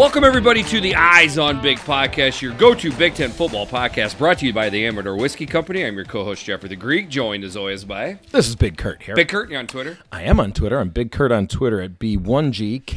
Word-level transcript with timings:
Welcome, 0.00 0.24
everybody, 0.24 0.62
to 0.62 0.80
the 0.80 0.94
Eyes 0.94 1.36
on 1.36 1.60
Big 1.60 1.76
podcast, 1.76 2.40
your 2.40 2.54
go 2.54 2.72
to 2.74 2.90
Big 2.92 3.14
Ten 3.14 3.28
football 3.28 3.66
podcast 3.66 4.16
brought 4.16 4.38
to 4.38 4.46
you 4.46 4.52
by 4.54 4.70
the 4.70 4.86
Amador 4.86 5.14
Whiskey 5.14 5.44
Company. 5.44 5.84
I'm 5.84 5.94
your 5.94 6.06
co 6.06 6.24
host, 6.24 6.42
Jeffrey 6.42 6.70
the 6.70 6.76
Greek, 6.76 7.10
joined 7.10 7.44
as 7.44 7.54
always 7.54 7.84
by 7.84 8.18
This 8.30 8.48
is 8.48 8.56
Big 8.56 8.78
Kurt 8.78 9.02
here. 9.02 9.14
Big 9.14 9.28
Kurt, 9.28 9.50
you're 9.50 9.58
on 9.58 9.66
Twitter. 9.66 9.98
I 10.10 10.22
am 10.22 10.40
on 10.40 10.54
Twitter. 10.54 10.78
I'm 10.78 10.88
Big 10.88 11.12
Kurt 11.12 11.30
on 11.30 11.46
Twitter 11.46 11.82
at 11.82 11.98
B1GKURT. 11.98 12.88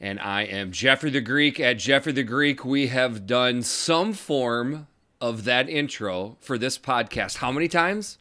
And 0.00 0.18
I 0.18 0.44
am 0.44 0.72
Jeffrey 0.72 1.10
the 1.10 1.20
Greek. 1.20 1.60
At 1.60 1.74
Jeffrey 1.74 2.12
the 2.12 2.22
Greek, 2.22 2.64
we 2.64 2.86
have 2.86 3.26
done 3.26 3.62
some 3.62 4.14
form 4.14 4.86
of 5.20 5.44
that 5.44 5.68
intro 5.68 6.38
for 6.40 6.56
this 6.56 6.78
podcast. 6.78 7.36
How 7.36 7.52
many 7.52 7.68
times? 7.68 8.16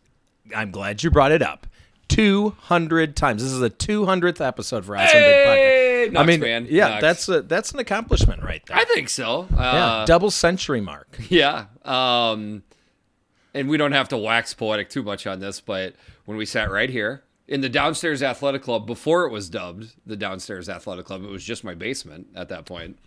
I'm 0.54 0.72
glad 0.72 1.04
you 1.04 1.10
brought 1.10 1.32
it 1.32 1.42
up. 1.42 1.68
200 2.10 3.16
times. 3.16 3.42
This 3.42 3.54
is 3.54 3.62
the 3.62 3.70
200th 3.70 4.46
episode 4.46 4.84
for 4.84 4.98
Eyes 4.98 5.08
on 5.08 5.22
Big 5.22 5.24
Hey, 5.24 5.85
Knox, 6.12 6.24
I 6.24 6.26
mean, 6.28 6.40
man. 6.40 6.68
yeah, 6.70 6.88
Knox. 6.90 7.02
that's 7.02 7.30
a, 7.30 7.42
that's 7.42 7.72
an 7.72 7.80
accomplishment 7.80 8.44
right 8.44 8.62
there. 8.66 8.78
I 8.78 8.86
think 8.86 9.10
so. 9.10 9.48
yeah, 9.52 9.60
Uh, 9.60 10.06
double 10.06 10.32
century 10.32 10.82
mark. 10.82 11.18
Yeah. 11.30 11.66
Um, 11.84 12.64
and 13.54 13.70
we 13.70 13.78
don't 13.78 13.94
have 13.94 14.10
to 14.10 14.18
wax 14.18 14.54
poetic 14.54 14.90
too 14.90 15.02
much 15.04 15.26
on 15.28 15.40
this, 15.40 15.62
but 15.62 15.96
when 16.26 16.38
we 16.38 16.46
sat 16.46 16.70
right 16.70 16.90
here 16.90 17.24
in 17.48 17.62
the 17.62 17.70
downstairs 17.70 18.22
athletic 18.24 18.64
club 18.64 18.86
before 18.88 19.26
it 19.26 19.32
was 19.32 19.50
dubbed 19.50 19.94
the 20.06 20.16
downstairs 20.18 20.68
athletic 20.68 21.06
club, 21.06 21.24
it 21.24 21.30
was 21.30 21.44
just 21.44 21.64
my 21.64 21.74
basement 21.76 22.28
at 22.36 22.50
that 22.50 22.66
point. 22.66 22.98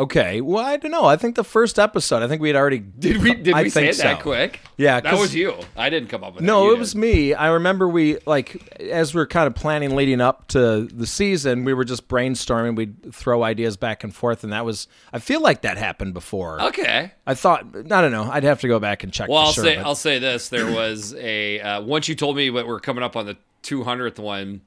Okay, 0.00 0.40
well, 0.40 0.64
I 0.64 0.76
don't 0.76 0.90
know. 0.90 1.04
I 1.04 1.16
think 1.16 1.36
the 1.36 1.44
first 1.44 1.78
episode, 1.78 2.20
I 2.20 2.26
think 2.26 2.42
we 2.42 2.48
had 2.48 2.56
already. 2.56 2.78
Did 2.98 3.22
we 3.22 3.32
did 3.34 3.54
I 3.54 3.62
we 3.62 3.70
say 3.70 3.86
it 3.88 3.96
that 3.98 4.16
so. 4.18 4.22
quick? 4.22 4.60
Yeah, 4.76 5.00
that 5.00 5.14
was 5.14 5.32
you. 5.36 5.54
I 5.76 5.88
didn't 5.88 6.08
come 6.08 6.24
up 6.24 6.34
with 6.34 6.40
that. 6.42 6.46
No, 6.46 6.64
You 6.64 6.70
it 6.70 6.74
did. 6.74 6.78
was 6.80 6.96
me. 6.96 7.32
I 7.32 7.46
remember 7.50 7.86
we 7.88 8.18
like 8.26 8.76
as 8.80 9.14
we 9.14 9.20
are 9.20 9.26
kind 9.26 9.46
of 9.46 9.54
planning 9.54 9.94
leading 9.94 10.20
up 10.20 10.48
to 10.48 10.86
the 10.86 11.06
season, 11.06 11.64
we 11.64 11.74
were 11.74 11.84
just 11.84 12.08
brainstorming. 12.08 12.74
We'd 12.74 13.14
throw 13.14 13.44
ideas 13.44 13.76
back 13.76 14.02
and 14.02 14.12
forth, 14.12 14.42
and 14.42 14.52
that 14.52 14.64
was. 14.64 14.88
I 15.12 15.20
feel 15.20 15.40
like 15.40 15.62
that 15.62 15.76
happened 15.78 16.12
before. 16.12 16.60
Okay. 16.60 17.12
I 17.24 17.34
thought 17.34 17.64
I 17.76 17.82
don't 17.82 18.10
know. 18.10 18.28
I'd 18.28 18.42
have 18.42 18.60
to 18.62 18.68
go 18.68 18.80
back 18.80 19.04
and 19.04 19.12
check. 19.12 19.28
Well, 19.28 19.38
I'll 19.38 19.52
sure, 19.52 19.62
say 19.62 19.76
but- 19.76 19.86
I'll 19.86 19.94
say 19.94 20.18
this: 20.18 20.48
there 20.48 20.66
was 20.72 21.14
a 21.14 21.60
uh, 21.60 21.82
once 21.82 22.08
you 22.08 22.16
told 22.16 22.34
me 22.36 22.50
that 22.50 22.66
we're 22.66 22.80
coming 22.80 23.04
up 23.04 23.14
on 23.14 23.26
the 23.26 23.36
200th 23.62 24.18
one. 24.18 24.62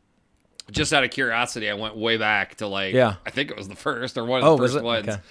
Just 0.71 0.91
out 0.93 1.03
of 1.03 1.11
curiosity, 1.11 1.69
I 1.69 1.73
went 1.75 1.95
way 1.95 2.17
back 2.17 2.55
to 2.55 2.67
like 2.67 2.93
Yeah. 2.93 3.15
I 3.25 3.29
think 3.31 3.51
it 3.51 3.57
was 3.57 3.67
the 3.67 3.75
first 3.75 4.17
or 4.17 4.25
one 4.25 4.41
of 4.41 4.45
Oh, 4.47 4.55
the 4.57 4.61
was 4.61 4.73
first 4.73 4.83
ones. 4.83 5.07
Okay. 5.07 5.21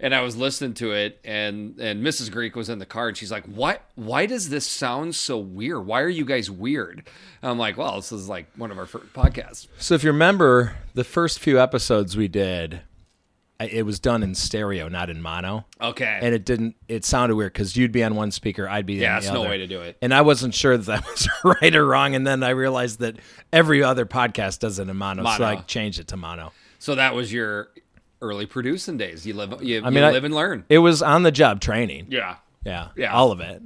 And 0.00 0.14
I 0.14 0.20
was 0.20 0.36
listening 0.36 0.74
to 0.74 0.92
it, 0.92 1.18
and 1.24 1.76
and 1.80 2.06
Mrs. 2.06 2.30
Greek 2.30 2.54
was 2.54 2.68
in 2.68 2.78
the 2.78 2.86
car, 2.86 3.08
and 3.08 3.16
she's 3.16 3.32
like, 3.32 3.44
"What? 3.46 3.82
Why 3.96 4.26
does 4.26 4.48
this 4.48 4.64
sound 4.64 5.16
so 5.16 5.38
weird? 5.38 5.84
Why 5.86 6.02
are 6.02 6.08
you 6.08 6.24
guys 6.24 6.48
weird?" 6.48 7.02
And 7.42 7.50
I'm 7.50 7.58
like, 7.58 7.76
"Well, 7.76 7.96
this 7.96 8.12
is 8.12 8.28
like 8.28 8.46
one 8.56 8.70
of 8.70 8.78
our 8.78 8.86
first 8.86 9.12
podcasts." 9.12 9.66
So 9.78 9.96
if 9.96 10.04
you 10.04 10.12
remember 10.12 10.76
the 10.94 11.02
first 11.02 11.40
few 11.40 11.58
episodes 11.60 12.16
we 12.16 12.28
did, 12.28 12.82
it 13.60 13.84
was 13.84 13.98
done 13.98 14.22
in 14.22 14.34
stereo, 14.34 14.88
not 14.88 15.10
in 15.10 15.20
mono, 15.20 15.66
Okay, 15.80 16.18
and 16.22 16.34
it 16.34 16.44
didn't. 16.44 16.76
It 16.86 17.04
sounded 17.04 17.34
weird 17.34 17.52
because 17.52 17.76
you'd 17.76 17.90
be 17.92 18.04
on 18.04 18.14
one 18.14 18.30
speaker, 18.30 18.68
I'd 18.68 18.86
be 18.86 18.94
yeah, 18.94 19.14
that's 19.18 19.32
no 19.32 19.40
other. 19.40 19.50
way 19.50 19.58
to 19.58 19.66
do 19.66 19.80
it. 19.80 19.96
And 20.00 20.14
I 20.14 20.20
wasn't 20.20 20.54
sure 20.54 20.76
that 20.76 20.86
that 20.86 21.04
was 21.10 21.28
right 21.60 21.74
or 21.74 21.84
wrong. 21.86 22.14
And 22.14 22.26
then 22.26 22.42
I 22.42 22.50
realized 22.50 23.00
that 23.00 23.16
every 23.52 23.82
other 23.82 24.06
podcast 24.06 24.60
does 24.60 24.78
it 24.78 24.88
in 24.88 24.96
mono, 24.96 25.22
so 25.24 25.28
Mono. 25.30 25.44
I 25.44 25.56
changed 25.62 25.98
it 25.98 26.08
to 26.08 26.16
mono. 26.16 26.52
So 26.78 26.94
that 26.94 27.14
was 27.14 27.32
your 27.32 27.70
early 28.22 28.46
producing 28.46 28.96
days. 28.96 29.26
You 29.26 29.34
live, 29.34 29.62
you, 29.62 29.80
I 29.82 29.88
you 29.88 29.94
mean, 29.94 30.04
I- 30.04 30.12
live 30.12 30.24
and 30.24 30.34
learn. 30.34 30.64
It 30.68 30.78
was 30.78 31.02
on 31.02 31.22
the 31.24 31.32
job 31.32 31.60
training. 31.60 32.06
Yeah. 32.10 32.36
Yeah, 32.68 32.88
Yeah. 32.96 33.12
all 33.12 33.32
of 33.32 33.40
it. 33.40 33.62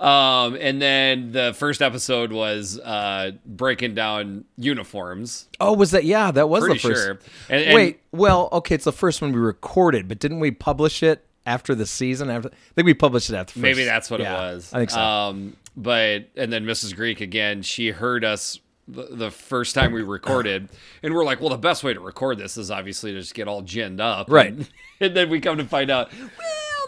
Um, 0.00 0.56
and 0.60 0.82
then 0.82 1.32
the 1.32 1.54
first 1.56 1.80
episode 1.80 2.32
was 2.32 2.78
uh, 2.80 3.32
breaking 3.46 3.94
down 3.94 4.44
uniforms. 4.58 5.48
Oh, 5.60 5.74
was 5.74 5.92
that? 5.92 6.04
Yeah, 6.04 6.30
that 6.32 6.48
was 6.48 6.64
Pretty 6.64 6.78
the 6.80 6.88
first. 6.88 7.04
sure. 7.04 7.18
And, 7.48 7.64
and 7.64 7.74
Wait, 7.74 8.00
well, 8.10 8.48
okay, 8.52 8.74
it's 8.74 8.84
the 8.84 8.92
first 8.92 9.22
one 9.22 9.32
we 9.32 9.38
recorded, 9.38 10.08
but 10.08 10.18
didn't 10.18 10.40
we 10.40 10.50
publish 10.50 11.02
it 11.02 11.24
after 11.46 11.74
the 11.74 11.86
season? 11.86 12.30
After 12.30 12.48
I 12.48 12.74
think 12.74 12.86
we 12.86 12.94
published 12.94 13.30
it 13.30 13.34
after. 13.36 13.54
the 13.54 13.60
maybe 13.60 13.84
that's 13.84 14.10
what 14.10 14.20
yeah, 14.20 14.32
it 14.32 14.54
was. 14.54 14.72
I 14.74 14.78
think 14.78 14.90
so. 14.90 15.00
Um, 15.00 15.56
but 15.76 16.28
and 16.36 16.52
then 16.52 16.64
Mrs. 16.64 16.96
Greek 16.96 17.20
again, 17.20 17.62
she 17.62 17.90
heard 17.90 18.24
us 18.24 18.58
the, 18.88 19.06
the 19.12 19.30
first 19.30 19.74
time 19.76 19.92
we 19.92 20.02
recorded, 20.02 20.68
and 21.04 21.14
we're 21.14 21.24
like, 21.24 21.40
well, 21.40 21.50
the 21.50 21.56
best 21.56 21.84
way 21.84 21.94
to 21.94 22.00
record 22.00 22.38
this 22.38 22.56
is 22.56 22.70
obviously 22.72 23.12
to 23.12 23.20
just 23.20 23.34
get 23.34 23.46
all 23.46 23.62
ginned 23.62 24.00
up, 24.00 24.28
Right. 24.28 24.52
And, 24.52 24.68
and 25.00 25.16
then 25.16 25.30
we 25.30 25.40
come 25.40 25.58
to 25.58 25.64
find 25.64 25.88
out, 25.90 26.10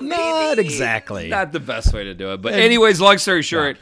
well, 0.01 0.49
Not 0.49 0.59
exactly. 0.59 1.29
not 1.29 1.53
the 1.53 1.61
best 1.61 1.93
way 1.93 2.05
to 2.05 2.15
do 2.15 2.33
it. 2.33 2.43
But 2.43 2.55
anyways, 2.55 3.01
long 3.01 3.19
story 3.19 3.43
short. 3.43 3.79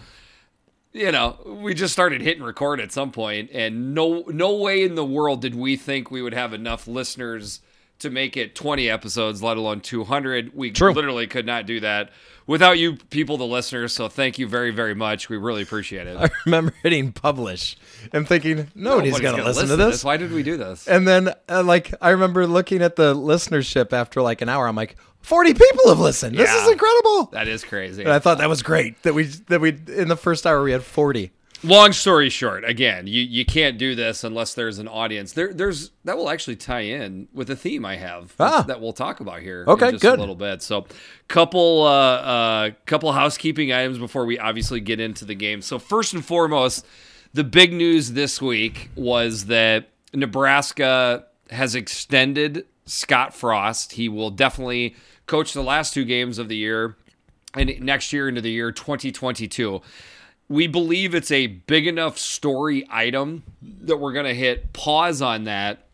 You 0.93 1.11
know, 1.11 1.39
we 1.63 1.73
just 1.73 1.93
started 1.95 2.21
hitting 2.21 2.43
record 2.43 2.79
at 2.79 2.93
some 2.93 3.13
point, 3.13 3.49
and 3.53 3.95
no, 3.95 4.25
no 4.29 4.55
way 4.57 4.85
in 4.85 4.95
the 4.95 5.05
world 5.05 5.41
did 5.41 5.55
we 5.55 5.77
think 5.77 6.11
we 6.11 6.21
would 6.21 6.35
have 6.35 6.53
enough 6.53 6.87
listeners 6.87 7.61
to 8.03 8.11
make 8.11 8.37
it 8.37 8.55
20 8.55 8.89
episodes, 8.89 9.43
let 9.43 9.57
alone 9.57 9.81
200. 9.81 10.55
We 10.55 10.71
True. 10.71 10.93
literally 10.93 11.27
could 11.27 11.47
not 11.47 11.67
do 11.67 11.81
that 11.81 12.11
without 12.47 12.79
you 12.79 12.97
people, 13.11 13.37
the 13.37 13.47
listeners. 13.47 13.95
So 13.95 14.09
thank 14.09 14.39
you 14.39 14.47
very, 14.47 14.71
very 14.71 14.95
much. 14.95 15.29
We 15.29 15.37
really 15.37 15.63
appreciate 15.63 16.07
it. 16.07 16.17
I 16.17 16.29
remember 16.47 16.75
hitting 16.83 17.13
publish 17.13 17.77
and 18.13 18.27
thinking 18.27 18.71
nobody's, 18.75 19.13
Nobody's 19.15 19.21
going 19.21 19.37
to 19.37 19.45
listen 19.45 19.69
to 19.69 19.77
this. 19.77 20.05
Why 20.05 20.17
did 20.17 20.33
we 20.33 20.43
do 20.43 20.57
this? 20.57 20.87
And 20.87 21.07
then, 21.07 21.33
uh, 21.49 21.63
like, 21.63 21.95
I 22.01 22.11
remember 22.11 22.47
looking 22.47 22.83
at 22.83 22.97
the 22.97 23.15
listenership 23.15 23.93
after 23.93 24.23
like 24.23 24.43
an 24.43 24.49
hour. 24.49 24.67
I'm 24.67 24.77
like, 24.77 24.97
40 25.21 25.55
people 25.55 25.89
have 25.89 26.01
listened. 26.01 26.37
This 26.37 26.53
is 26.53 26.69
incredible. 26.69 27.27
That 27.27 27.47
is 27.47 27.65
crazy. 27.65 28.03
And 28.03 28.13
I 28.13 28.19
thought 28.19 28.39
that 28.39 28.49
was 28.49 28.63
great 28.63 29.01
that 29.03 29.15
we 29.15 29.25
that 29.49 29.61
we 29.61 29.71
in 29.71 30.09
the 30.09 30.17
first 30.17 30.47
hour 30.47 30.63
we 30.63 30.73
had 30.73 30.83
40. 30.83 31.31
Long 31.65 31.93
story 31.93 32.29
short, 32.29 32.65
again, 32.65 33.07
you, 33.07 33.23
you 33.23 33.45
can't 33.45 33.79
do 33.79 33.95
this 33.95 34.25
unless 34.25 34.55
there's 34.55 34.79
an 34.79 34.89
audience. 34.89 35.33
There, 35.33 35.55
there's 35.55 35.91
that 36.05 36.17
will 36.17 36.29
actually 36.29 36.57
tie 36.57 36.81
in 36.81 37.29
with 37.33 37.49
a 37.51 37.57
theme 37.57 37.85
I 37.85 37.97
have 37.97 38.35
Ah. 38.41 38.63
that 38.67 38.81
we'll 38.81 38.93
talk 38.93 39.21
about 39.21 39.41
here. 39.43 39.65
Okay, 39.69 39.87
in 39.87 39.93
just 39.93 40.03
good. 40.03 40.19
a 40.19 40.21
little 40.21 40.35
bit. 40.35 40.61
So, 40.63 40.87
couple 41.29 41.83
uh, 41.83 41.89
uh, 41.91 42.71
couple 42.87 43.13
housekeeping 43.13 43.73
items 43.73 43.99
before 43.99 44.27
we 44.27 44.39
obviously 44.41 44.81
get 44.81 44.99
into 44.99 45.25
the 45.25 45.37
game. 45.37 45.63
So, 45.63 45.79
first 45.79 46.15
and 46.15 46.25
foremost, 46.25 46.85
the 47.33 47.45
big 47.45 47.73
news 47.73 48.13
this 48.13 48.43
week 48.43 48.91
was 48.97 49.47
that 49.47 49.91
Nebraska 50.13 51.27
has 51.51 51.75
extended 51.77 52.67
Scott 52.87 53.35
Frost. 53.35 53.93
He 53.93 54.09
will 54.09 54.31
definitely 54.31 54.97
coach 55.27 55.53
the 55.53 55.63
last 55.63 55.95
two 55.95 56.05
games 56.05 56.39
of 56.39 56.49
the 56.49 56.57
year 56.57 56.97
and 57.55 57.81
next 57.81 58.13
year 58.13 58.29
into 58.29 58.41
the 58.41 58.51
year 58.51 58.73
2022 58.73 59.81
we 60.53 60.67
believe 60.67 61.15
it's 61.15 61.31
a 61.31 61.47
big 61.47 61.87
enough 61.87 62.19
story 62.19 62.87
item 62.91 63.43
that 63.63 63.97
we're 63.97 64.13
going 64.13 64.27
to 64.27 64.35
hit 64.35 64.73
pause 64.73 65.23
on 65.23 65.45
that. 65.45 65.87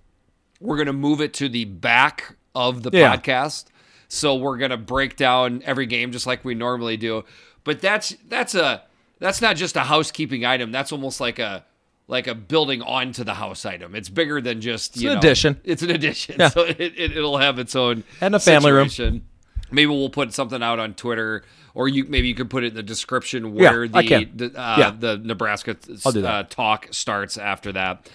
We're 0.60 0.76
going 0.76 0.86
to 0.86 0.92
move 0.92 1.20
it 1.20 1.32
to 1.34 1.48
the 1.48 1.64
back 1.64 2.34
of 2.54 2.82
the 2.82 2.90
Yeah. 2.92 3.16
podcast. 3.16 3.66
So 4.08 4.34
we're 4.36 4.56
going 4.58 4.70
to 4.70 4.76
break 4.76 5.16
down 5.16 5.62
every 5.64 5.86
game 5.86 6.12
just 6.12 6.26
like 6.26 6.44
we 6.44 6.54
normally 6.54 6.96
do. 6.96 7.24
But 7.64 7.80
that's 7.80 8.16
that's 8.28 8.54
a 8.54 8.82
that's 9.20 9.40
not 9.42 9.56
just 9.56 9.76
a 9.76 9.80
housekeeping 9.84 10.44
item. 10.44 10.72
That's 10.72 10.90
almost 10.92 11.20
like 11.20 11.38
a 11.38 11.64
like 12.08 12.26
a 12.26 12.34
building 12.34 12.80
onto 12.82 13.22
the 13.22 13.34
house 13.34 13.66
item. 13.66 13.94
It's 13.94 14.08
bigger 14.08 14.40
than 14.40 14.60
just 14.62 14.96
you 14.96 15.10
an 15.10 15.14
know, 15.14 15.18
addition. 15.18 15.60
It's 15.64 15.82
an 15.82 15.90
addition. 15.90 16.36
Yeah. 16.40 16.48
So 16.52 16.62
it, 16.62 16.80
it, 16.80 17.16
it'll 17.16 17.38
have 17.38 17.58
its 17.58 17.76
own 17.76 18.02
And 18.20 18.34
a 18.34 18.40
family 18.40 18.72
room. 18.72 18.88
Maybe 19.70 19.86
we'll 19.90 20.08
put 20.08 20.32
something 20.32 20.62
out 20.62 20.78
on 20.78 20.94
Twitter, 20.94 21.44
or 21.78 21.86
you 21.88 22.04
maybe 22.08 22.26
you 22.26 22.34
could 22.34 22.50
put 22.50 22.64
it 22.64 22.68
in 22.68 22.74
the 22.74 22.82
description 22.82 23.54
where 23.54 23.84
I 23.94 24.02
the 24.02 24.28
the, 24.34 24.60
uh, 24.60 24.76
Yeah. 24.78 24.90
the 24.98 25.16
Nebraska 25.16 25.76
I'll 26.04 26.10
do 26.12 26.22
that. 26.22 26.28
uh, 26.34 26.42
talk 26.48 26.88
starts 26.90 27.38
after 27.38 27.70
that. 27.72 28.10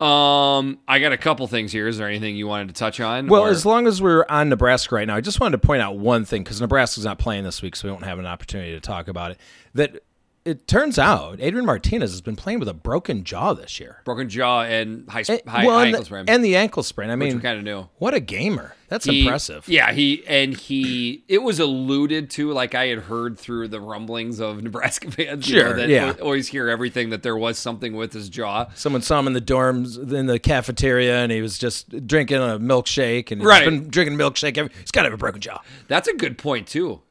Um, 0.00 0.78
I 0.88 0.98
got 1.00 1.12
a 1.12 1.18
couple 1.18 1.46
things 1.48 1.72
here. 1.72 1.86
Is 1.88 1.98
there 1.98 2.08
anything 2.08 2.34
you 2.36 2.46
wanted 2.46 2.68
to 2.68 2.74
touch 2.74 3.00
on? 3.00 3.26
Well, 3.26 3.42
or- 3.42 3.48
as 3.50 3.66
long 3.66 3.86
as 3.86 4.00
we're 4.00 4.24
on 4.30 4.48
Nebraska 4.48 4.94
right 4.94 5.06
now, 5.06 5.16
I 5.16 5.20
just 5.20 5.40
wanted 5.40 5.60
to 5.60 5.66
point 5.66 5.82
out 5.82 5.98
one 5.98 6.24
thing 6.24 6.42
because 6.42 6.60
Nebraska's 6.60 7.04
not 7.04 7.18
playing 7.18 7.44
this 7.44 7.60
week, 7.60 7.76
so 7.76 7.88
we 7.88 7.92
won't 7.92 8.04
have 8.04 8.18
an 8.18 8.26
opportunity 8.26 8.72
to 8.72 8.80
talk 8.80 9.08
about 9.08 9.32
it. 9.32 9.38
That 9.74 10.02
it 10.44 10.66
turns 10.66 10.98
out 10.98 11.38
Adrian 11.40 11.66
Martinez 11.66 12.10
has 12.12 12.20
been 12.22 12.36
playing 12.36 12.58
with 12.60 12.68
a 12.68 12.74
broken 12.74 13.24
jaw 13.24 13.52
this 13.52 13.78
year. 13.78 14.00
broken 14.04 14.28
jaw 14.28 14.62
and 14.62 15.08
high, 15.08 15.22
And, 15.28 15.40
high, 15.46 15.66
well, 15.66 15.76
high 15.76 15.86
and, 15.86 15.88
ankle 15.94 16.04
sprain, 16.04 16.24
and 16.28 16.44
the 16.44 16.56
ankle 16.56 16.82
sprain. 16.82 17.10
I 17.10 17.16
mean, 17.16 17.36
we 17.36 17.42
kind 17.42 17.58
of 17.58 17.64
new. 17.64 17.88
what 17.98 18.14
a 18.14 18.20
gamer! 18.20 18.74
That's 18.88 19.04
He- 19.04 19.20
impressive. 19.22 19.68
Yeah, 19.68 19.92
he 19.92 20.24
and 20.26 20.56
he. 20.56 21.22
It 21.28 21.42
was 21.42 21.60
alluded 21.60 22.28
to, 22.30 22.50
like 22.52 22.74
I 22.74 22.86
had 22.86 22.98
heard 23.00 23.38
through 23.38 23.68
the 23.68 23.80
rumblings 23.80 24.40
of 24.40 24.62
Nebraska 24.62 25.10
fans. 25.10 25.48
you 25.48 25.56
know, 25.56 25.62
Sure, 25.68 25.76
that 25.76 25.88
yeah. 25.88 26.14
always 26.20 26.48
hear 26.48 26.68
everything 26.68 27.10
that 27.10 27.22
there 27.22 27.36
was 27.36 27.56
something 27.58 27.94
with 27.94 28.12
his 28.12 28.28
jaw. 28.28 28.66
Someone 28.74 29.02
saw 29.02 29.20
him 29.20 29.26
in 29.28 29.32
the 29.34 29.40
dorms 29.40 29.96
in 30.12 30.26
the 30.26 30.38
cafeteria, 30.40 31.18
and 31.22 31.30
he 31.30 31.40
was 31.42 31.56
just 31.58 32.06
drinking 32.08 32.38
a 32.38 32.58
milkshake, 32.58 33.30
and 33.30 33.44
Right. 33.44 33.62
he's 33.62 33.70
been 33.70 33.90
drinking 33.90 34.16
milkshake. 34.18 34.58
Every, 34.58 34.72
he's 34.80 34.90
got 34.90 35.02
to 35.02 35.06
have 35.06 35.14
a 35.14 35.18
broken 35.18 35.40
jaw. 35.40 35.60
That's 35.86 36.08
a 36.08 36.14
good 36.14 36.36
point 36.38 36.66
too. 36.66 37.02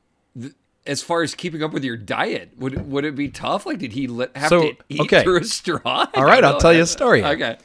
As 0.90 1.02
far 1.04 1.22
as 1.22 1.36
keeping 1.36 1.62
up 1.64 1.72
with 1.72 1.84
your 1.84 1.96
diet, 1.98 2.52
would 2.58 2.90
would 2.90 3.06
it 3.06 3.16
be 3.16 3.30
tough? 3.30 3.66
Like, 3.66 3.78
did 3.78 3.94
he 3.94 4.08
have 4.36 4.50
So, 4.50 4.62
to 4.62 4.78
eat 4.90 5.02
okay. 5.02 5.24
through 5.24 5.40
a 5.40 5.44
straw? 5.44 6.08
All 6.16 6.24
right, 6.26 6.44
I'll 6.44 6.60
tell 6.60 6.74
you 6.74 6.82
a 6.82 6.86
story. 6.88 7.24
Okay. 7.24 7.58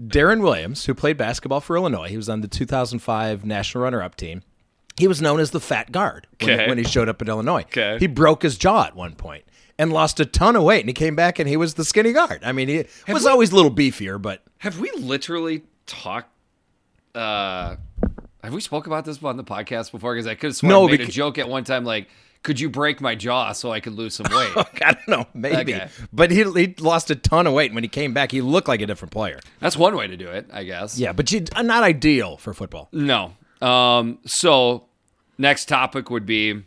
Deron 0.00 0.40
Williams, 0.42 0.86
who 0.86 0.94
played 0.94 1.16
basketball 1.16 1.60
for 1.60 1.76
Illinois, 1.76 2.08
he 2.08 2.16
was 2.16 2.28
on 2.28 2.40
the 2.40 2.46
2005 2.48 3.44
national 3.44 3.82
runner-up 3.82 4.14
team. 4.14 4.42
He 4.96 5.08
was 5.08 5.20
known 5.20 5.40
as 5.40 5.50
the 5.50 5.58
fat 5.60 5.90
guard 5.90 6.28
when, 6.40 6.50
Okay. 6.50 6.68
when 6.68 6.78
he 6.78 6.84
showed 6.84 7.08
up 7.08 7.20
at 7.20 7.28
Illinois. 7.28 7.62
Okay. 7.62 7.96
He 7.98 8.06
broke 8.06 8.42
his 8.42 8.56
jaw 8.56 8.84
at 8.84 8.94
one 8.94 9.14
point 9.16 9.42
and 9.76 9.92
lost 9.92 10.20
a 10.20 10.24
ton 10.24 10.54
of 10.54 10.62
weight, 10.62 10.80
and 10.80 10.88
he 10.88 10.92
came 10.94 11.16
back 11.16 11.38
and 11.40 11.48
he 11.48 11.56
was 11.56 11.74
the 11.74 11.84
skinny 11.84 12.12
guard. 12.12 12.42
I 12.44 12.52
mean, 12.52 12.68
he 12.68 13.12
was 13.12 13.26
always 13.26 13.50
a 13.50 13.56
little 13.56 13.72
beefier, 13.72 14.22
but 14.22 14.42
Have 14.58 14.78
we 14.78 14.90
literally 14.92 15.64
talked? 15.86 16.30
Uh, 17.14 17.76
Have 18.44 18.54
we 18.54 18.60
spoke 18.60 18.86
about 18.86 19.04
this 19.04 19.20
on 19.22 19.36
the 19.36 19.44
podcast 19.44 19.90
before? 19.90 20.14
Because 20.14 20.26
I 20.28 20.34
could 20.36 20.48
have 20.48 20.56
sworn 20.56 20.70
No, 20.70 20.86
made 20.86 21.00
a 21.00 21.06
joke 21.06 21.38
at 21.38 21.48
one 21.48 21.64
time 21.64 21.84
like, 21.84 22.08
could 22.48 22.58
you 22.58 22.70
break 22.70 23.00
my 23.00 23.14
jaw 23.14 23.52
so 23.52 23.70
I 23.70 23.80
could 23.80 23.92
lose 23.92 24.14
some 24.14 24.26
weight? 24.34 24.52
I 24.82 24.92
don't 24.94 25.08
know, 25.08 25.26
maybe. 25.34 25.74
Okay. 25.74 25.88
But 26.12 26.30
he, 26.30 26.42
he 26.44 26.74
lost 26.80 27.10
a 27.10 27.14
ton 27.14 27.46
of 27.46 27.52
weight. 27.52 27.66
and 27.66 27.74
When 27.74 27.84
he 27.84 27.88
came 27.88 28.14
back, 28.14 28.32
he 28.32 28.40
looked 28.40 28.66
like 28.68 28.80
a 28.80 28.86
different 28.86 29.12
player. 29.12 29.38
That's 29.60 29.76
one 29.76 29.94
way 29.94 30.06
to 30.06 30.16
do 30.16 30.26
it, 30.28 30.48
I 30.52 30.64
guess. 30.64 30.98
Yeah, 30.98 31.12
but 31.12 31.30
you, 31.30 31.44
not 31.62 31.82
ideal 31.82 32.38
for 32.38 32.54
football. 32.54 32.88
No. 32.90 33.34
Um, 33.60 34.18
so 34.24 34.86
next 35.36 35.66
topic 35.66 36.08
would 36.08 36.24
be 36.24 36.62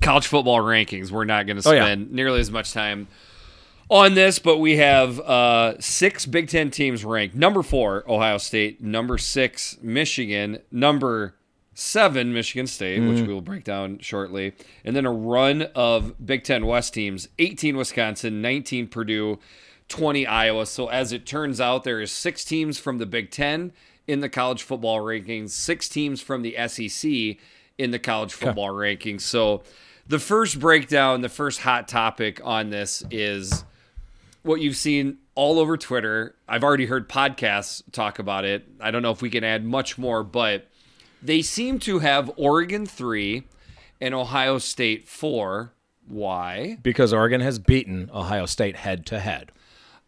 college 0.00 0.26
football 0.26 0.60
rankings. 0.60 1.10
We're 1.10 1.24
not 1.26 1.46
going 1.46 1.60
to 1.60 1.68
Oh, 1.68 1.72
yeah. 1.72 1.84
spend 1.84 2.10
nearly 2.10 2.40
as 2.40 2.50
much 2.50 2.72
time 2.72 3.06
on 3.90 4.14
this, 4.14 4.38
but 4.38 4.56
we 4.56 4.78
have 4.78 5.20
uh, 5.20 5.78
six 5.78 6.24
Big 6.24 6.48
Ten 6.48 6.70
teams 6.70 7.04
ranked. 7.04 7.34
Number 7.34 7.62
four, 7.62 8.02
Ohio 8.10 8.38
State. 8.38 8.80
Number 8.82 9.18
six, 9.18 9.76
Michigan. 9.82 10.60
Number 10.70 11.34
seven, 11.74 12.32
Michigan 12.32 12.66
State, 12.66 13.00
which 13.00 13.18
mm. 13.18 13.26
we 13.26 13.32
will 13.32 13.40
break 13.40 13.64
down 13.64 13.98
shortly. 14.00 14.54
And 14.84 14.94
then 14.94 15.06
a 15.06 15.12
run 15.12 15.62
of 15.74 16.14
Big 16.24 16.44
Ten 16.44 16.66
West 16.66 16.94
teams 16.94 17.28
18 17.38 17.76
Wisconsin, 17.76 18.42
19 18.42 18.88
Purdue, 18.88 19.38
20 19.88 20.26
Iowa. 20.26 20.66
So 20.66 20.88
as 20.88 21.12
it 21.12 21.26
turns 21.26 21.60
out, 21.60 21.84
there 21.84 22.00
is 22.00 22.12
six 22.12 22.44
teams 22.44 22.78
from 22.78 22.98
the 22.98 23.06
Big 23.06 23.30
Ten 23.30 23.72
in 24.06 24.20
the 24.20 24.28
college 24.28 24.62
football 24.62 25.00
rankings, 25.00 25.50
six 25.50 25.88
teams 25.88 26.20
from 26.20 26.42
the 26.42 26.56
SEC 26.66 27.38
in 27.78 27.90
the 27.90 27.98
college 27.98 28.32
football 28.32 28.70
rankings. 28.70 29.22
So 29.22 29.62
the 30.06 30.18
first 30.18 30.58
breakdown, 30.58 31.20
the 31.20 31.28
first 31.28 31.60
hot 31.60 31.88
topic 31.88 32.40
on 32.44 32.70
this 32.70 33.04
is 33.10 33.64
what 34.42 34.60
you've 34.60 34.76
seen 34.76 35.18
all 35.34 35.58
over 35.58 35.76
Twitter. 35.76 36.34
I've 36.48 36.64
already 36.64 36.86
heard 36.86 37.08
podcasts 37.08 37.82
talk 37.92 38.18
about 38.18 38.44
it. 38.44 38.66
I 38.80 38.90
don't 38.90 39.02
know 39.02 39.12
if 39.12 39.22
we 39.22 39.30
can 39.30 39.44
add 39.44 39.64
much 39.64 39.96
more, 39.98 40.22
but 40.22 40.66
they 41.22 41.42
seem 41.42 41.78
to 41.80 42.00
have 42.00 42.30
Oregon 42.36 42.86
3 42.86 43.44
and 44.00 44.14
Ohio 44.14 44.58
State 44.58 45.08
4. 45.08 45.72
Why? 46.08 46.78
Because 46.82 47.12
Oregon 47.12 47.40
has 47.40 47.58
beaten 47.58 48.10
Ohio 48.12 48.46
State 48.46 48.76
head 48.76 49.06
to 49.06 49.20
head. 49.20 49.52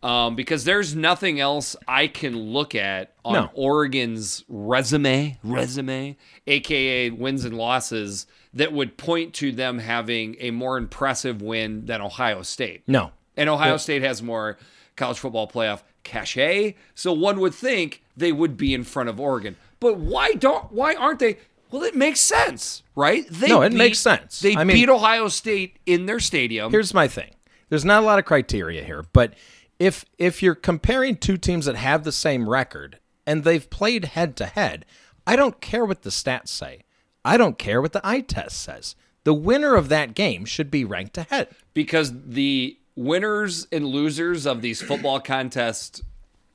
Um, 0.03 0.37
because 0.37 0.65
there's 0.65 0.95
nothing 0.95 1.41
else 1.41 1.77
I 1.89 2.09
can 2.09 2.37
look 2.37 2.75
at 2.75 3.15
on 3.25 3.33
No. 3.33 3.51
Oregon's 3.55 4.45
resume, 4.49 5.39
resume, 5.43 6.19
aka 6.47 7.09
wins 7.09 7.47
and 7.47 7.57
losses, 7.57 8.27
that 8.53 8.73
would 8.75 8.99
point 8.99 9.33
to 9.35 9.51
them 9.51 9.79
having 9.79 10.37
a 10.41 10.51
more 10.51 10.77
impressive 10.77 11.41
win 11.41 11.87
than 11.87 12.03
Ohio 12.03 12.43
State. 12.43 12.83
No. 12.87 13.13
And 13.35 13.49
Ohio 13.49 13.79
State 13.79 14.03
has 14.03 14.23
more 14.23 14.59
college 14.95 15.19
football 15.19 15.49
playoff 15.49 15.81
cachet, 16.03 16.75
so 16.95 17.13
one 17.13 17.41
would 17.41 17.55
think 17.55 18.03
they 18.15 18.31
would 18.31 18.59
be 18.59 18.75
in 18.75 18.85
front 18.85 19.09
of 19.09 19.19
Oregon. 19.19 19.57
But 19.81 19.99
why 19.99 20.33
don't 20.33 20.73
why 20.73 20.95
aren't 20.95 21.19
they? 21.19 21.39
Well, 21.71 21.83
it 21.83 21.97
makes 21.97 22.21
sense, 22.21 22.83
right? 22.95 23.27
They 23.29 23.49
No, 23.49 23.63
it 23.63 23.73
makes 23.73 23.99
sense. 23.99 24.41
They 24.41 24.55
I 24.57 24.65
mean- 24.65 24.77
beat 24.77 24.89
Ohio 24.89 25.29
State 25.29 25.79
in 25.87 26.07
their 26.07 26.21
stadium. 26.21 26.71
Here's 26.71 26.95
my 26.95 27.09
thing. 27.09 27.33
There's 27.69 27.85
not 27.85 28.03
a 28.03 28.07
lot 28.07 28.19
of 28.19 28.25
criteria 28.25 28.85
here, 28.85 29.05
but 29.13 29.35
if 29.79 30.05
if 30.19 30.43
you're 30.43 30.55
comparing 30.55 31.17
two 31.17 31.37
teams 31.37 31.67
that 31.67 31.75
have 31.77 32.05
the 32.05 32.13
same 32.13 32.49
record 32.49 33.01
and 33.27 33.43
they've 33.43 33.69
played 33.69 34.05
head 34.05 34.37
to 34.37 34.47
head, 34.47 34.85
I 35.27 35.35
don't 35.37 35.61
care 35.61 35.85
what 35.85 36.03
the 36.03 36.11
stats 36.11 36.49
say. 36.49 36.83
I 37.25 37.37
don't 37.37 37.59
care 37.59 37.81
what 37.83 37.93
the 37.93 38.07
eye 38.07 38.21
test 38.21 38.61
says. 38.61 38.95
The 39.25 39.35
winner 39.35 39.75
of 39.75 39.89
that 39.89 40.15
game 40.15 40.45
should 40.45 40.71
be 40.71 40.85
ranked 40.85 41.17
ahead. 41.19 41.49
because 41.73 42.13
the 42.27 42.79
winners 42.95 43.67
and 43.73 43.85
losers 43.87 44.47
of 44.47 44.63
these 44.63 44.81
football 44.81 45.19
contests 45.19 46.03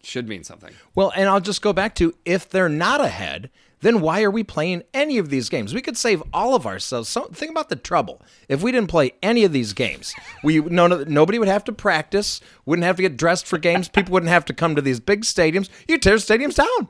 should 0.03 0.27
mean 0.27 0.43
something. 0.43 0.73
Well, 0.95 1.11
and 1.15 1.27
I'll 1.29 1.39
just 1.41 1.61
go 1.61 1.73
back 1.73 1.95
to 1.95 2.13
if 2.25 2.47
they're 2.49 2.69
not 2.69 3.01
ahead, 3.01 3.49
then 3.81 4.01
why 4.01 4.23
are 4.23 4.31
we 4.31 4.43
playing 4.43 4.83
any 4.93 5.17
of 5.17 5.29
these 5.29 5.47
games? 5.49 5.73
We 5.73 5.81
could 5.81 5.95
save 5.97 6.21
all 6.33 6.53
of 6.55 6.65
ourselves. 6.67 7.07
So 7.09 7.25
think 7.33 7.49
about 7.51 7.69
the 7.69 7.75
trouble 7.77 8.21
if 8.49 8.61
we 8.61 8.71
didn't 8.73 8.89
play 8.89 9.13
any 9.23 9.43
of 9.45 9.53
these 9.53 9.71
games. 9.73 10.13
We 10.43 10.59
no, 10.59 10.87
no 10.87 11.03
nobody 11.05 11.39
would 11.39 11.47
have 11.47 11.63
to 11.65 11.71
practice, 11.71 12.41
wouldn't 12.65 12.85
have 12.85 12.97
to 12.97 13.01
get 13.01 13.15
dressed 13.17 13.47
for 13.47 13.57
games. 13.57 13.87
People 13.87 14.11
wouldn't 14.13 14.29
have 14.31 14.45
to 14.45 14.53
come 14.53 14.75
to 14.75 14.81
these 14.81 14.99
big 14.99 15.21
stadiums. 15.21 15.69
You 15.87 15.97
tear 15.97 16.15
stadiums 16.15 16.55
down. 16.55 16.87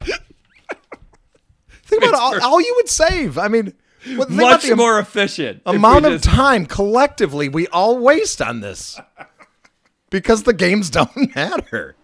think 1.84 2.02
about 2.02 2.14
all, 2.14 2.40
all 2.42 2.60
you 2.60 2.72
would 2.76 2.88
save. 2.88 3.38
I 3.38 3.48
mean, 3.48 3.72
about 4.14 4.30
Much 4.30 4.62
the 4.66 4.76
more 4.76 4.98
efficient. 4.98 5.62
amount 5.66 6.06
of 6.06 6.12
just- 6.14 6.24
time 6.24 6.66
collectively 6.66 7.48
we 7.48 7.66
all 7.68 7.98
waste 7.98 8.42
on 8.42 8.60
this 8.60 9.00
because 10.10 10.42
the 10.42 10.52
games 10.52 10.90
don't 10.90 11.14
matter. 11.36 11.96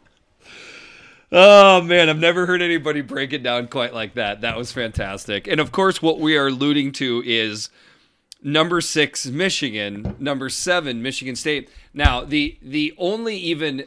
Oh 1.33 1.81
man, 1.83 2.09
I've 2.09 2.19
never 2.19 2.47
heard 2.47 2.61
anybody 2.61 3.03
break 3.03 3.33
it 3.33 3.43
down 3.43 3.69
quite 3.69 3.95
like 3.95 4.15
that. 4.15 4.41
That 4.41 4.57
was 4.57 4.73
fantastic. 4.73 5.47
And 5.47 5.61
of 5.61 5.71
course, 5.71 6.03
what 6.03 6.19
we 6.19 6.37
are 6.37 6.49
alluding 6.49 6.93
to 6.93 7.23
is 7.25 7.71
number 8.43 8.81
six, 8.81 9.27
Michigan, 9.27 10.17
number 10.19 10.49
seven, 10.49 11.03
Michigan 11.03 11.37
State. 11.37 11.71
Now, 11.95 12.25
the 12.25 12.59
the 12.61 12.95
only 12.99 13.37
even 13.37 13.85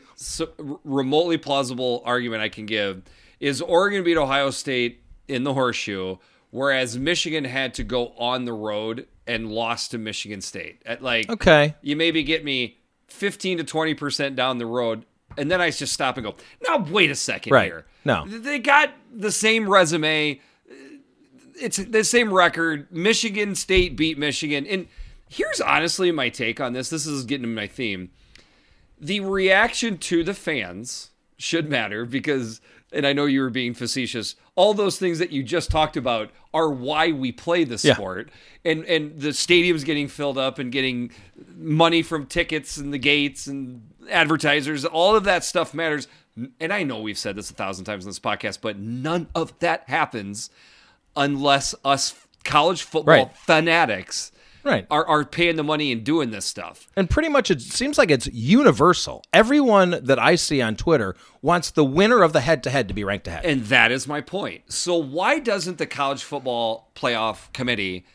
remotely 0.85 1.37
plausible 1.37 2.01
argument 2.05 2.41
I 2.41 2.49
can 2.49 2.65
give 2.65 3.01
is 3.41 3.61
Oregon 3.61 4.03
beat 4.05 4.17
Ohio 4.17 4.49
State 4.49 5.01
in 5.27 5.43
the 5.43 5.53
horseshoe, 5.53 6.17
whereas 6.51 6.97
Michigan 6.97 7.43
had 7.43 7.73
to 7.73 7.83
go 7.83 8.13
on 8.17 8.45
the 8.45 8.53
road 8.53 9.05
and 9.27 9.51
lost 9.51 9.91
to 9.91 9.97
Michigan 9.97 10.39
State. 10.41 10.81
At 10.85 11.01
like, 11.01 11.29
Okay. 11.29 11.75
you 11.81 11.95
maybe 11.97 12.23
get 12.23 12.43
me 12.45 12.77
15 13.07 13.57
to 13.59 13.63
20% 13.63 14.35
down 14.35 14.57
the 14.59 14.65
road 14.65 15.05
and 15.37 15.49
then 15.51 15.59
i 15.61 15.69
just 15.69 15.93
stop 15.93 16.17
and 16.17 16.25
go 16.25 16.35
now 16.67 16.77
wait 16.77 17.09
a 17.11 17.15
second 17.15 17.51
Right. 17.53 17.65
here. 17.65 17.85
No. 18.05 18.25
they 18.27 18.59
got 18.59 18.91
the 19.13 19.31
same 19.31 19.69
resume. 19.69 20.41
It's 21.59 21.77
the 21.77 22.03
same 22.03 22.33
record. 22.33 22.91
Michigan 22.91 23.55
state 23.55 23.95
beat 23.95 24.17
michigan. 24.17 24.65
And 24.67 24.87
here's 25.29 25.61
honestly 25.61 26.11
my 26.11 26.29
take 26.29 26.59
on 26.59 26.73
this. 26.73 26.89
This 26.89 27.05
is 27.05 27.23
getting 27.23 27.43
to 27.43 27.47
my 27.47 27.67
theme. 27.67 28.11
The 28.99 29.19
reaction 29.21 29.97
to 29.99 30.23
the 30.23 30.33
fans 30.33 31.11
should 31.37 31.69
matter 31.69 32.05
because 32.05 32.59
and 32.93 33.05
i 33.07 33.13
know 33.13 33.25
you 33.25 33.41
were 33.41 33.49
being 33.49 33.73
facetious 33.73 34.35
all 34.55 34.73
those 34.73 34.97
things 34.99 35.19
that 35.19 35.31
you 35.31 35.41
just 35.43 35.69
talked 35.71 35.97
about 35.97 36.29
are 36.53 36.69
why 36.69 37.11
we 37.11 37.31
play 37.31 37.63
the 37.63 37.79
Yeah. 37.83 37.93
sport 37.95 38.29
and 38.63 38.85
and 38.85 39.19
the 39.19 39.29
stadiums 39.29 39.83
getting 39.85 40.07
filled 40.07 40.37
up 40.37 40.59
and 40.59 40.71
getting 40.71 41.11
money 41.55 42.01
from 42.03 42.25
tickets 42.25 42.77
and 42.77 42.93
the 42.93 42.97
gates 42.99 43.47
and 43.47 43.81
advertisers 44.09 44.85
all 44.85 45.15
of 45.15 45.23
that 45.23 45.43
stuff 45.43 45.73
matters 45.73 46.07
and 46.59 46.73
i 46.73 46.83
know 46.83 46.99
we've 46.99 47.17
said 47.17 47.35
this 47.35 47.49
a 47.49 47.53
thousand 47.53 47.85
times 47.85 48.03
in 48.05 48.09
this 48.09 48.19
podcast 48.19 48.59
but 48.61 48.77
none 48.77 49.27
of 49.33 49.57
that 49.59 49.83
happens 49.87 50.49
unless 51.15 51.73
us 51.85 52.13
college 52.43 52.83
football 52.83 53.15
Right. 53.15 53.37
fanatics 53.37 54.31
Right. 54.63 54.87
are, 54.89 55.05
are 55.05 55.25
paying 55.25 55.55
the 55.55 55.63
money 55.63 55.91
and 55.91 56.03
doing 56.03 56.31
this 56.31 56.45
stuff 56.45 56.87
And 56.95 57.09
pretty 57.09 57.29
much 57.29 57.51
it 57.51 57.61
seems 57.61 57.97
like 57.97 58.09
it's 58.09 58.27
universal. 58.27 59.23
Everyone 59.33 59.99
that 60.03 60.19
I 60.19 60.35
see 60.35 60.61
on 60.61 60.75
Twitter 60.75 61.15
wants 61.41 61.71
the 61.71 61.83
winner 61.83 62.23
of 62.23 62.33
the 62.33 62.41
head 62.41 62.63
to 62.63 62.69
head 62.69 62.87
to 62.87 62.93
be 62.93 63.03
ranked 63.03 63.27
ahead. 63.27 63.45
And 63.45 63.65
that 63.65 63.91
is 63.91 64.07
my 64.07 64.21
point. 64.21 64.71
So 64.71 64.95
why 64.95 65.39
doesn't 65.39 65.77
the 65.77 65.85
college 65.85 66.23
football 66.23 66.91
playoff 66.95 67.51
committee 67.53 68.05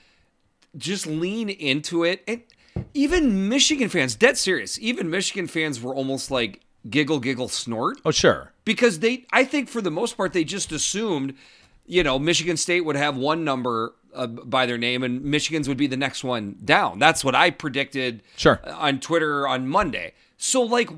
just 0.76 1.06
lean 1.06 1.48
into 1.48 2.04
it? 2.04 2.22
And 2.26 2.42
even 2.94 3.48
Michigan 3.48 3.88
fans, 3.88 4.14
dead 4.14 4.38
serious, 4.38 4.78
even 4.80 5.10
Michigan 5.10 5.46
fans 5.46 5.80
were 5.80 5.94
almost 5.94 6.30
like 6.30 6.60
giggle, 6.88 7.20
giggle, 7.20 7.48
snort 7.48 8.00
oh, 8.04 8.10
sure. 8.10 8.52
because 8.64 9.00
they, 9.00 9.26
I 9.32 9.44
think 9.44 9.68
for 9.68 9.80
the 9.80 9.90
most 9.90 10.16
part, 10.16 10.32
they 10.32 10.44
just 10.44 10.72
assumed, 10.72 11.34
you 11.86 12.02
know, 12.02 12.18
Michigan 12.18 12.56
State 12.56 12.82
would 12.82 12.96
have 12.96 13.16
one 13.16 13.44
number 13.44 13.94
uh, 14.18 14.26
by 14.26 14.66
their 14.66 14.76
name 14.78 15.02
and 15.02 15.22
Michigan's 15.24 15.68
would 15.68 15.78
be 15.78 15.86
the 15.86 15.96
next 15.96 16.22
one 16.24 16.56
down. 16.64 16.98
That's 16.98 17.24
what 17.24 17.34
I 17.34 17.50
predicted 17.50 18.22
Sure. 18.36 18.60
on 18.66 19.00
Twitter 19.00 19.48
on 19.48 19.66
Monday. 19.68 20.12
So 20.36 20.60
like, 20.62 20.90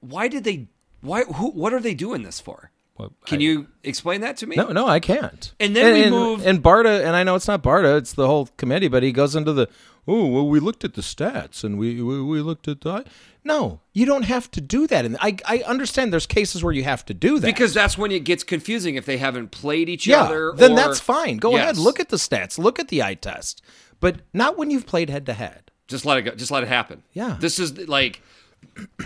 why 0.00 0.28
did 0.28 0.44
they? 0.44 0.68
Why? 1.00 1.22
Who? 1.24 1.50
What 1.50 1.72
are 1.72 1.80
they 1.80 1.94
doing 1.94 2.22
this 2.22 2.40
for? 2.40 2.70
Well, 2.98 3.12
Can 3.26 3.38
I- 3.40 3.42
you 3.42 3.66
explain 3.82 4.20
that 4.20 4.36
to 4.38 4.46
me? 4.46 4.54
No, 4.56 4.68
no, 4.68 4.86
I 4.86 5.00
can't. 5.00 5.52
And 5.58 5.74
then 5.74 5.94
we 5.94 6.02
and, 6.02 6.10
move- 6.12 6.46
And 6.46 6.62
Barta, 6.62 7.00
and 7.04 7.16
I 7.16 7.24
know 7.24 7.34
it's 7.34 7.48
not 7.48 7.60
Barta, 7.62 7.98
it's 7.98 8.12
the 8.12 8.26
whole 8.28 8.48
committee, 8.56 8.86
but 8.88 9.02
he 9.02 9.10
goes 9.10 9.34
into 9.34 9.52
the, 9.52 9.68
oh, 10.06 10.26
well, 10.26 10.46
we 10.46 10.60
looked 10.60 10.84
at 10.84 10.94
the 10.94 11.02
stats 11.02 11.64
and 11.64 11.78
we 11.78 12.00
we, 12.02 12.22
we 12.22 12.40
looked 12.40 12.68
at 12.68 12.82
the. 12.82 13.04
No, 13.42 13.80
you 13.92 14.06
don't 14.06 14.24
have 14.24 14.50
to 14.52 14.60
do 14.60 14.86
that. 14.86 15.04
And 15.04 15.18
I, 15.20 15.36
I 15.46 15.58
understand 15.66 16.12
there's 16.12 16.26
cases 16.26 16.64
where 16.64 16.72
you 16.72 16.84
have 16.84 17.04
to 17.06 17.14
do 17.14 17.38
that. 17.38 17.46
Because 17.46 17.74
that's 17.74 17.98
when 17.98 18.10
it 18.10 18.24
gets 18.24 18.42
confusing 18.42 18.94
if 18.94 19.04
they 19.04 19.18
haven't 19.18 19.50
played 19.50 19.88
each 19.88 20.08
other. 20.08 20.16
yeah, 20.16 20.50
other. 20.50 20.52
then 20.56 20.72
or- 20.72 20.76
that's 20.76 21.00
fine. 21.00 21.36
Go 21.36 21.56
ahead, 21.56 21.76
look 21.76 22.00
at 22.00 22.08
the 22.08 22.16
stats, 22.16 22.58
look 22.58 22.78
at 22.78 22.88
the 22.88 23.02
eye 23.02 23.14
test, 23.14 23.62
but 24.00 24.20
not 24.32 24.56
when 24.56 24.70
you've 24.70 24.86
played 24.86 25.10
head 25.10 25.26
to 25.26 25.34
head. 25.34 25.70
Just 25.88 26.06
let 26.06 26.16
it 26.18 26.22
go. 26.22 26.30
Just 26.34 26.50
let 26.50 26.62
it 26.62 26.68
happen. 26.68 27.02
Yeah. 27.12 27.36
This 27.38 27.58
is 27.58 27.86
like 27.86 28.22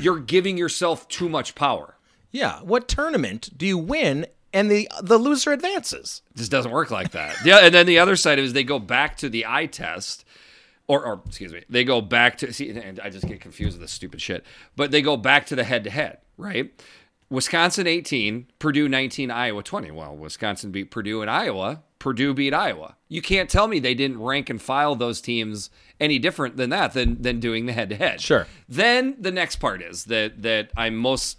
you're 0.00 0.20
giving 0.20 0.56
yourself 0.56 1.08
too 1.08 1.28
much 1.28 1.54
power. 1.54 1.96
Yeah, 2.30 2.60
what 2.60 2.88
tournament 2.88 3.50
do 3.56 3.66
you 3.66 3.78
win 3.78 4.26
and 4.52 4.70
the 4.70 4.88
the 5.02 5.18
loser 5.18 5.52
advances? 5.52 6.22
This 6.34 6.48
doesn't 6.48 6.70
work 6.70 6.90
like 6.90 7.10
that. 7.12 7.36
Yeah, 7.44 7.58
and 7.58 7.74
then 7.74 7.86
the 7.86 7.98
other 7.98 8.16
side 8.16 8.38
is 8.38 8.52
they 8.52 8.64
go 8.64 8.78
back 8.78 9.16
to 9.18 9.28
the 9.28 9.46
eye 9.46 9.66
test, 9.66 10.24
or, 10.88 11.04
or 11.04 11.22
excuse 11.26 11.52
me, 11.52 11.62
they 11.68 11.84
go 11.84 12.00
back 12.00 12.38
to 12.38 12.52
see. 12.52 12.70
And 12.70 12.98
I 13.00 13.10
just 13.10 13.28
get 13.28 13.40
confused 13.40 13.78
with 13.78 13.82
this 13.82 13.92
stupid 13.92 14.20
shit. 14.20 14.44
But 14.74 14.90
they 14.90 15.02
go 15.02 15.16
back 15.16 15.46
to 15.46 15.56
the 15.56 15.64
head 15.64 15.84
to 15.84 15.90
head, 15.90 16.18
right? 16.36 16.72
Wisconsin 17.30 17.86
18, 17.86 18.46
Purdue 18.58 18.88
19, 18.88 19.30
Iowa 19.30 19.62
20. 19.62 19.90
Well, 19.90 20.16
Wisconsin 20.16 20.70
beat 20.70 20.90
Purdue 20.90 21.20
and 21.20 21.30
Iowa. 21.30 21.82
Purdue 21.98 22.32
beat 22.32 22.54
Iowa. 22.54 22.96
You 23.08 23.20
can't 23.20 23.50
tell 23.50 23.68
me 23.68 23.80
they 23.80 23.94
didn't 23.94 24.22
rank 24.22 24.48
and 24.48 24.60
file 24.60 24.94
those 24.94 25.20
teams 25.20 25.68
any 26.00 26.18
different 26.18 26.56
than 26.56 26.70
that 26.70 26.92
than 26.94 27.20
than 27.20 27.40
doing 27.40 27.66
the 27.66 27.72
head 27.72 27.90
to 27.90 27.96
head. 27.96 28.20
Sure. 28.20 28.46
Then 28.68 29.16
the 29.18 29.32
next 29.32 29.56
part 29.56 29.82
is 29.82 30.04
that 30.04 30.42
that 30.42 30.70
I'm 30.76 30.96
most 30.96 31.38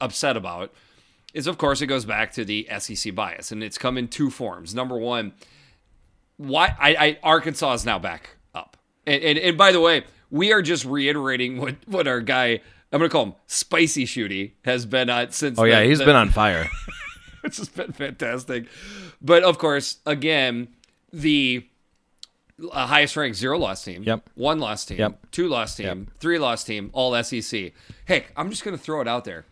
upset 0.00 0.36
about 0.36 0.74
is 1.32 1.46
of 1.46 1.56
course 1.56 1.80
it 1.80 1.86
goes 1.86 2.04
back 2.04 2.32
to 2.32 2.44
the 2.44 2.68
SEC 2.78 3.14
bias 3.14 3.52
and 3.52 3.62
it's 3.62 3.78
come 3.78 3.96
in 3.96 4.08
two 4.08 4.28
forms. 4.28 4.74
Number 4.74 4.98
one, 4.98 5.32
why 6.36 6.74
I, 6.78 6.94
I 6.96 7.18
Arkansas 7.22 7.72
is 7.74 7.86
now 7.86 7.98
back. 7.98 8.36
And, 9.06 9.22
and 9.22 9.38
and 9.38 9.58
by 9.58 9.72
the 9.72 9.80
way, 9.80 10.04
we 10.30 10.52
are 10.52 10.62
just 10.62 10.84
reiterating 10.84 11.58
what 11.58 11.76
what 11.86 12.06
our 12.06 12.20
guy 12.20 12.60
I'm 12.92 12.98
gonna 12.98 13.08
call 13.08 13.24
him 13.26 13.34
Spicy 13.46 14.04
Shooty 14.04 14.52
has 14.64 14.86
been 14.86 15.08
on 15.10 15.30
since. 15.30 15.58
Oh 15.58 15.64
yeah, 15.64 15.80
the- 15.80 15.86
he's 15.88 15.98
the- 15.98 16.04
been 16.04 16.16
on 16.16 16.30
fire. 16.30 16.68
which 17.40 17.56
has 17.56 17.68
been 17.68 17.90
fantastic. 17.92 18.66
But 19.20 19.42
of 19.42 19.58
course, 19.58 19.98
again, 20.06 20.68
the 21.12 21.66
uh, 22.70 22.86
highest 22.86 23.16
ranked 23.16 23.36
zero 23.36 23.58
loss 23.58 23.84
team, 23.84 24.04
Yep. 24.04 24.30
one 24.36 24.60
loss 24.60 24.84
team, 24.84 24.98
Yep. 24.98 25.30
two 25.32 25.48
loss 25.48 25.74
team, 25.74 26.08
three 26.20 26.38
loss 26.38 26.62
team, 26.62 26.90
all 26.92 27.20
SEC. 27.24 27.72
Hey, 28.04 28.26
I'm 28.36 28.50
just 28.50 28.62
gonna 28.64 28.78
throw 28.78 29.00
it 29.00 29.08
out 29.08 29.24
there. 29.24 29.44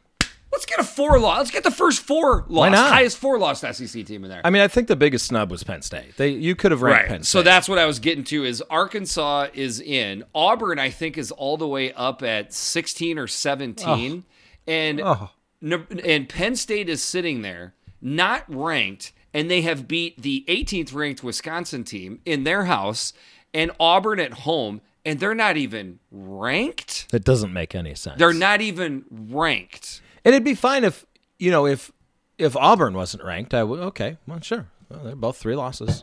Let's 0.60 0.66
get 0.66 0.78
a 0.78 0.84
four 0.84 1.18
loss. 1.18 1.38
Let's 1.38 1.50
get 1.52 1.64
the 1.64 1.70
first 1.70 2.02
four 2.02 2.44
loss, 2.48 2.72
not? 2.72 2.92
highest 2.92 3.16
four 3.16 3.38
loss 3.38 3.60
SEC 3.62 4.04
team 4.04 4.24
in 4.24 4.30
there. 4.30 4.42
I 4.44 4.50
mean, 4.50 4.60
I 4.60 4.68
think 4.68 4.88
the 4.88 4.96
biggest 4.96 5.24
snub 5.24 5.50
was 5.50 5.64
Penn 5.64 5.80
State. 5.80 6.18
They 6.18 6.28
you 6.28 6.54
could 6.54 6.70
have 6.70 6.82
ranked 6.82 7.08
Penn 7.08 7.22
State. 7.22 7.30
So 7.30 7.42
that's 7.42 7.66
what 7.66 7.78
I 7.78 7.86
was 7.86 7.98
getting 7.98 8.24
to 8.24 8.44
is 8.44 8.62
Arkansas 8.68 9.46
is 9.54 9.80
in. 9.80 10.22
Auburn, 10.34 10.78
I 10.78 10.90
think, 10.90 11.16
is 11.16 11.30
all 11.30 11.56
the 11.56 11.66
way 11.66 11.94
up 11.94 12.22
at 12.22 12.52
16 12.52 13.18
or 13.18 13.26
17. 13.26 14.24
And 14.66 15.00
Oh. 15.00 15.30
And 15.62 16.28
Penn 16.28 16.56
State 16.56 16.90
is 16.90 17.02
sitting 17.02 17.40
there, 17.40 17.74
not 18.02 18.44
ranked, 18.46 19.14
and 19.32 19.50
they 19.50 19.62
have 19.62 19.88
beat 19.88 20.20
the 20.20 20.44
18th 20.46 20.94
ranked 20.94 21.24
Wisconsin 21.24 21.84
team 21.84 22.20
in 22.26 22.44
their 22.44 22.64
house 22.66 23.14
and 23.54 23.70
Auburn 23.80 24.20
at 24.20 24.32
home, 24.32 24.82
and 25.06 25.20
they're 25.20 25.34
not 25.34 25.56
even 25.56 26.00
ranked. 26.10 27.10
That 27.12 27.24
doesn't 27.24 27.52
make 27.52 27.74
any 27.74 27.94
sense. 27.94 28.18
They're 28.18 28.34
not 28.34 28.60
even 28.60 29.06
ranked. 29.10 30.02
And 30.24 30.34
it'd 30.34 30.44
be 30.44 30.54
fine 30.54 30.84
if 30.84 31.06
you 31.38 31.50
know 31.50 31.66
if 31.66 31.90
if 32.38 32.56
Auburn 32.56 32.94
wasn't 32.94 33.24
ranked. 33.24 33.54
I 33.54 33.62
would 33.62 33.80
okay. 33.80 34.16
Well, 34.26 34.40
sure. 34.40 34.66
Well, 34.88 35.00
they're 35.04 35.16
both 35.16 35.36
three 35.36 35.56
losses. 35.56 36.02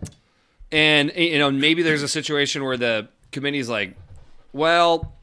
And 0.72 1.12
you 1.16 1.38
know, 1.40 1.52
maybe 1.52 1.82
there's 1.84 2.04
a 2.04 2.08
situation 2.08 2.64
where 2.64 2.78
the 2.78 3.10
committee's 3.32 3.70
like, 3.70 3.96
well, 4.54 5.14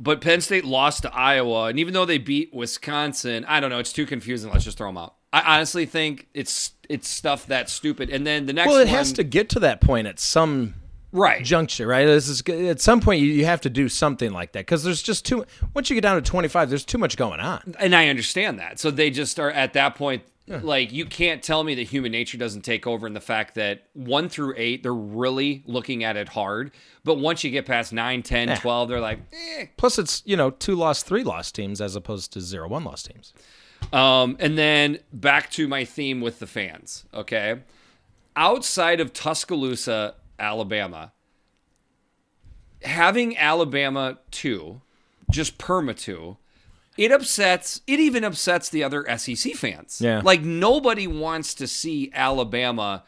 but 0.00 0.20
Penn 0.20 0.40
State 0.40 0.64
lost 0.64 1.02
to 1.02 1.14
Iowa, 1.14 1.66
and 1.66 1.78
even 1.78 1.94
though 1.94 2.04
they 2.04 2.18
beat 2.18 2.52
Wisconsin, 2.52 3.44
I 3.46 3.60
don't 3.60 3.70
know, 3.70 3.78
it's 3.78 3.92
too 3.92 4.06
confusing. 4.06 4.50
Let's 4.50 4.64
just 4.64 4.78
throw 4.78 4.88
them 4.88 4.98
out. 4.98 5.14
I 5.32 5.56
honestly 5.56 5.86
think 5.86 6.28
it's 6.34 6.72
it's 6.88 7.08
stuff 7.08 7.46
that's 7.46 7.72
stupid. 7.72 8.10
And 8.10 8.26
then 8.26 8.46
the 8.46 8.52
next 8.52 8.68
Well, 8.68 8.76
it 8.76 8.86
one, 8.86 8.94
has 8.94 9.12
to 9.14 9.24
get 9.24 9.48
to 9.50 9.60
that 9.60 9.80
point 9.80 10.06
at 10.06 10.18
some 10.18 10.74
right. 11.12 11.44
juncture, 11.44 11.86
right? 11.86 12.06
This 12.06 12.28
is, 12.28 12.42
at 12.48 12.80
some 12.80 13.00
point 13.00 13.20
you, 13.20 13.28
you 13.28 13.44
have 13.44 13.60
to 13.62 13.70
do 13.70 13.88
something 13.88 14.32
like 14.32 14.52
that 14.52 14.60
because 14.60 14.82
there's 14.82 15.02
just 15.02 15.24
too. 15.24 15.44
Once 15.74 15.88
you 15.90 15.94
get 15.94 16.00
down 16.02 16.16
to 16.16 16.22
25, 16.22 16.68
there's 16.68 16.84
too 16.84 16.98
much 16.98 17.16
going 17.16 17.40
on. 17.40 17.74
and 17.78 17.94
I 17.94 18.08
understand 18.08 18.58
that. 18.58 18.78
So 18.80 18.90
they 18.90 19.10
just 19.10 19.38
are 19.38 19.50
at 19.50 19.72
that 19.74 19.94
point. 19.94 20.22
Like 20.48 20.92
you 20.92 21.06
can't 21.06 21.42
tell 21.42 21.64
me 21.64 21.74
that 21.76 21.84
human 21.84 22.12
nature 22.12 22.36
doesn't 22.36 22.60
take 22.60 22.86
over, 22.86 23.06
in 23.06 23.14
the 23.14 23.20
fact 23.22 23.54
that 23.54 23.84
one 23.94 24.28
through 24.28 24.52
eight 24.58 24.82
they're 24.82 24.92
really 24.92 25.62
looking 25.64 26.04
at 26.04 26.18
it 26.18 26.28
hard, 26.28 26.72
but 27.04 27.18
once 27.18 27.42
you 27.42 27.50
get 27.50 27.64
past 27.64 27.90
9, 27.90 28.22
10, 28.22 28.48
Yeah. 28.48 28.56
12, 28.56 28.88
they're 28.90 29.00
like, 29.00 29.20
eh, 29.32 29.66
Plus, 29.78 29.98
it's 29.98 30.20
you 30.26 30.36
know 30.36 30.50
two 30.50 30.74
lost, 30.74 31.06
three 31.06 31.22
lost 31.24 31.54
teams 31.54 31.80
as 31.80 31.96
opposed 31.96 32.34
to 32.34 32.40
zero 32.42 32.68
one 32.68 32.84
lost 32.84 33.06
teams. 33.10 33.32
Um, 33.94 34.36
and 34.40 34.58
then 34.58 34.98
back 35.10 35.48
to 35.52 35.66
my 35.68 35.86
theme 35.86 36.20
with 36.20 36.38
the 36.38 36.46
fans. 36.46 37.06
Okay. 37.14 37.60
Outside 38.36 39.00
of 39.00 39.12
Tuscaloosa, 39.14 40.14
Alabama, 40.42 41.12
having 42.82 43.38
Alabama 43.38 44.18
two, 44.30 44.82
just 45.30 45.56
perma 45.56 45.96
two, 45.96 46.36
it 46.98 47.10
upsets, 47.10 47.80
it 47.86 48.00
even 48.00 48.24
upsets 48.24 48.68
the 48.68 48.84
other 48.84 49.06
SEC 49.16 49.54
fans. 49.54 50.00
Yeah. 50.02 50.20
Like 50.22 50.42
nobody 50.42 51.06
wants 51.06 51.54
to 51.54 51.66
see 51.66 52.10
Alabama 52.12 53.04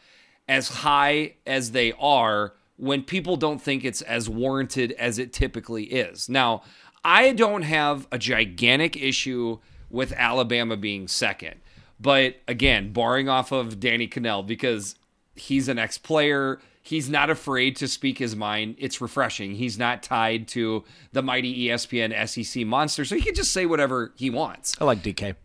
as 0.47 0.69
high 0.69 1.35
as 1.45 1.71
they 1.71 1.91
are 1.99 2.53
when 2.77 3.03
people 3.03 3.35
don't 3.35 3.61
think 3.61 3.85
it's 3.85 4.01
as 4.01 4.27
warranted 4.29 4.93
as 4.93 5.19
it 5.19 5.33
typically 5.33 5.85
is. 5.85 6.27
Now, 6.29 6.63
I 7.03 7.33
don't 7.33 7.61
have 7.61 8.07
a 8.11 8.17
gigantic 8.17 8.97
issue 8.97 9.59
with 9.89 10.11
Alabama 10.13 10.75
being 10.77 11.07
second. 11.07 11.55
But 11.99 12.37
again, 12.47 12.91
barring 12.91 13.29
off 13.29 13.51
of 13.51 13.79
Danny 13.79 14.07
Kanell 14.07 14.45
because 14.45 14.95
he's 15.35 15.69
an 15.69 15.79
ex 15.79 15.97
player, 15.97 16.59
he's 16.85 17.09
not 17.09 17.29
afraid 17.29 17.75
to 17.77 17.87
speak 17.87 18.19
his 18.19 18.35
mind. 18.35 18.75
It's 18.77 19.01
refreshing. 19.01 19.55
He's 19.55 19.77
not 19.77 20.03
tied 20.03 20.47
to 20.49 20.83
the 21.13 21.23
mighty 21.23 21.67
ESPN 21.67 22.13
SEC 22.27 22.65
monster, 22.65 23.03
so 23.05 23.15
he 23.15 23.21
can 23.21 23.33
just 23.33 23.51
say 23.51 23.65
whatever 23.65 24.13
he 24.15 24.29
wants 24.29 24.75
I 24.79 24.85
like 24.85 25.01
DK. 25.01 25.35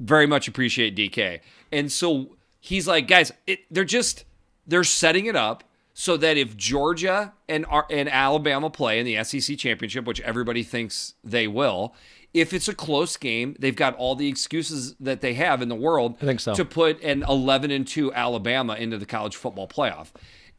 very 0.00 0.26
much 0.26 0.48
appreciate 0.48 0.96
DK. 0.96 1.40
And 1.72 1.90
so 1.92 2.36
he's 2.60 2.88
like, 2.88 3.06
guys, 3.06 3.32
it, 3.46 3.60
they're 3.70 3.84
just 3.84 4.24
they're 4.66 4.84
setting 4.84 5.26
it 5.26 5.36
up 5.36 5.64
so 5.94 6.16
that 6.16 6.36
if 6.36 6.56
Georgia 6.56 7.32
and 7.48 7.64
and 7.90 8.08
Alabama 8.08 8.68
play 8.70 8.98
in 9.00 9.06
the 9.06 9.22
SEC 9.24 9.56
championship, 9.56 10.06
which 10.06 10.20
everybody 10.20 10.62
thinks 10.62 11.14
they 11.24 11.46
will, 11.48 11.94
if 12.34 12.52
it's 12.52 12.68
a 12.68 12.74
close 12.74 13.16
game, 13.16 13.56
they've 13.58 13.74
got 13.74 13.94
all 13.96 14.14
the 14.14 14.28
excuses 14.28 14.94
that 15.00 15.20
they 15.22 15.34
have 15.34 15.62
in 15.62 15.68
the 15.68 15.74
world 15.74 16.16
I 16.20 16.26
think 16.26 16.40
so. 16.40 16.54
to 16.54 16.64
put 16.64 17.02
an 17.02 17.24
11 17.28 17.70
and 17.70 17.86
2 17.86 18.12
Alabama 18.12 18.74
into 18.74 18.98
the 18.98 19.06
college 19.06 19.34
football 19.36 19.66
playoff. 19.66 20.08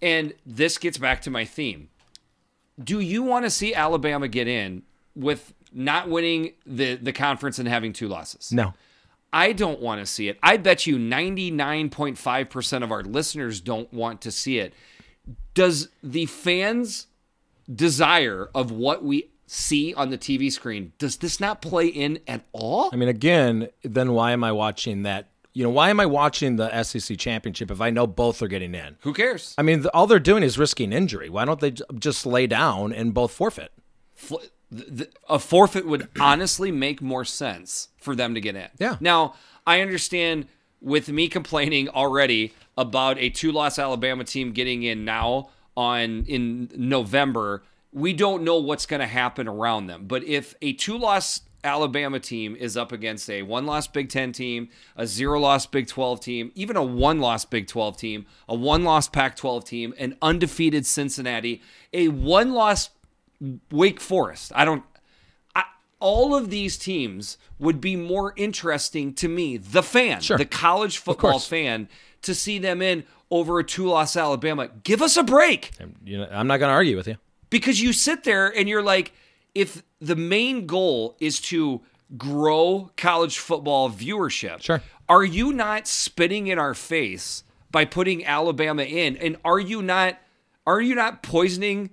And 0.02 0.34
this 0.46 0.78
gets 0.78 0.98
back 0.98 1.22
to 1.24 1.30
my 1.30 1.46
theme 1.46 1.90
do 2.82 3.00
you 3.00 3.24
want 3.24 3.46
to 3.46 3.50
see 3.50 3.74
Alabama 3.74 4.28
get 4.28 4.48
in 4.48 4.84
with 5.16 5.54
not 5.74 6.10
winning 6.10 6.54
the 6.66 6.96
the 6.96 7.14
conference 7.14 7.60
and 7.60 7.68
having 7.68 7.94
two 7.94 8.08
losses? 8.08 8.52
No, 8.52 8.74
I 9.32 9.52
don't 9.52 9.82
want 9.82 10.02
to 10.02 10.06
see 10.06 10.30
it. 10.30 10.40
I 10.42 10.58
bet 10.58 10.88
you 10.88 10.98
99.5% 10.98 12.84
of 12.84 12.92
our 12.92 13.04
listeners 13.04 13.62
don't 13.62 13.92
want 13.94 14.22
to 14.22 14.32
see 14.32 14.60
it. 14.60 14.74
Does 15.54 15.90
the 16.02 16.26
fans' 16.26 17.08
desire 17.74 18.50
of 18.56 18.72
what 18.72 19.04
we 19.04 19.30
see 19.46 19.94
on 19.94 20.10
the 20.10 20.18
TV 20.18 20.52
screen, 20.52 20.94
does 20.98 21.18
this 21.18 21.40
not 21.40 21.62
play 21.62 21.88
in 21.88 22.20
at 22.28 22.46
all? 22.54 22.90
I 22.94 22.96
mean 22.96 23.10
again, 23.10 23.70
then 23.84 24.14
why 24.14 24.32
am 24.32 24.44
I 24.44 24.52
watching 24.52 25.04
that? 25.04 25.30
You 25.60 25.66
know, 25.66 25.72
why 25.72 25.90
am 25.90 26.00
I 26.00 26.06
watching 26.06 26.56
the 26.56 26.84
SEC 26.84 27.18
championship 27.18 27.70
if 27.70 27.82
I 27.82 27.90
know 27.90 28.08
both 28.08 28.42
are 28.42 28.48
getting 28.48 28.74
in? 28.74 28.96
Who 29.02 29.14
cares? 29.14 29.54
I 29.58 29.62
mean, 29.62 29.82
the, 29.82 29.94
all 29.94 30.08
they're 30.08 30.18
doing 30.18 30.42
is 30.42 30.58
risking 30.58 30.94
injury. 30.94 31.30
Why 31.30 31.44
don't 31.44 31.60
they 31.60 31.72
j- 31.72 31.84
just 31.96 32.26
lay 32.26 32.48
down 32.48 32.94
and 32.94 33.14
both 33.14 33.34
forfeit? 33.34 33.74
Fl- 34.16 34.38
th- 34.74 34.98
th- 34.98 35.12
a 35.28 35.38
forfeit 35.38 35.86
would 35.86 36.08
honestly 36.22 36.72
make 36.72 37.02
more 37.02 37.26
sense 37.26 37.90
for 37.98 38.16
them 38.16 38.36
to 38.36 38.40
get 38.40 38.56
in. 38.56 38.70
Yeah. 38.78 38.96
Now, 39.02 39.34
I 39.68 39.82
understand 39.82 40.48
with 40.80 41.10
me 41.10 41.28
complaining 41.28 41.90
already 41.90 42.54
about 42.78 43.18
a 43.18 43.30
two-loss 43.30 43.78
Alabama 43.78 44.24
team 44.24 44.54
getting 44.54 44.84
in 44.84 45.04
now 45.04 45.50
on 45.76 46.24
in 46.24 46.72
November, 46.74 47.64
we 47.92 48.14
don't 48.14 48.44
know 48.44 48.56
what's 48.60 48.86
going 48.86 49.02
to 49.02 49.08
happen 49.08 49.46
around 49.46 49.88
them. 49.88 50.06
But 50.08 50.24
if 50.24 50.56
a 50.62 50.72
two-loss 50.72 51.42
Alabama 51.64 52.20
team 52.20 52.56
is 52.56 52.78
up 52.78 52.92
against 52.92 53.30
a 53.30 53.42
one-loss 53.44 53.88
Big 53.88 54.10
10 54.10 54.32
team, 54.32 54.70
a 54.96 55.06
zero-loss 55.06 55.66
Big 55.66 55.88
12 55.88 56.20
team, 56.22 56.52
even 56.56 56.76
a 56.78 56.84
one-loss 56.84 57.46
Big 57.46 57.68
12 57.68 57.98
team, 57.98 58.26
a 58.48 58.56
one-loss 58.56 59.10
Pac-12 59.10 59.66
team, 59.66 59.94
an 59.98 60.16
undefeated 60.22 60.86
Cincinnati, 60.86 61.62
a 61.94 62.08
one-loss 62.10 62.90
Wake 63.72 64.00
Forest. 64.00 64.52
I 64.56 64.66
don't. 64.66 64.84
I, 65.56 65.64
all 66.00 66.36
of 66.36 66.50
these 66.50 66.78
teams 66.78 67.38
would 67.58 67.80
be 67.82 67.96
more 67.96 68.34
interesting 68.36 69.14
to 69.16 69.28
me, 69.30 69.58
the 69.58 69.84
fan, 69.84 70.22
Sure. 70.22 70.38
the 70.38 70.46
college 70.46 70.98
football 70.98 71.40
fan, 71.40 71.88
to 72.24 72.36
see 72.36 72.60
them 72.60 72.82
in 72.82 73.06
over 73.32 73.60
a 73.60 73.64
two-loss 73.64 74.18
Alabama. 74.18 74.70
Give 74.84 75.02
us 75.02 75.16
a 75.16 75.24
break 75.24 75.72
And, 75.80 75.96
you 76.04 76.18
know, 76.18 76.28
I'm 76.32 76.48
not 76.48 76.58
going 76.58 76.70
to 76.70 76.74
argue 76.74 76.98
with 76.98 77.08
you. 77.08 77.18
because 77.50 77.80
you 77.82 77.94
sit 77.94 78.24
there 78.24 78.48
and 78.48 78.68
you're 78.68 78.82
like, 78.84 79.14
if 79.56 79.84
the 80.02 80.16
main 80.16 80.66
goal 80.66 81.16
is 81.20 81.40
to 81.42 81.82
grow 82.18 82.92
college 82.98 83.38
football 83.38 83.90
viewership, 83.90 84.62
Sure. 84.64 84.82
are 85.08 85.24
you 85.24 85.54
not 85.54 85.88
spitting 85.88 86.48
in 86.48 86.58
our 86.58 86.74
face 86.74 87.44
by 87.72 87.86
putting 87.86 88.26
Alabama 88.26 88.84
in? 88.84 89.16
And 89.18 89.38
are 89.46 89.60
you 89.60 89.82
not 89.82 90.18
are 90.66 90.82
you 90.82 90.96
not 90.96 91.22
poisoning 91.24 91.90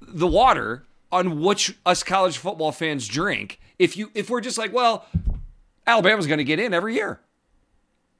the 0.00 0.26
water 0.26 0.84
on 1.10 1.40
which 1.40 1.74
us 1.86 2.02
college 2.02 2.36
football 2.38 2.70
fans 2.72 3.08
drink? 3.08 3.58
If 3.78 3.96
you 3.96 4.10
if 4.14 4.28
we're 4.30 4.40
just 4.40 4.58
like, 4.58 4.72
well, 4.72 5.06
Alabama's 5.86 6.26
going 6.26 6.38
to 6.38 6.44
get 6.44 6.60
in 6.60 6.74
every 6.74 6.94
year. 6.94 7.20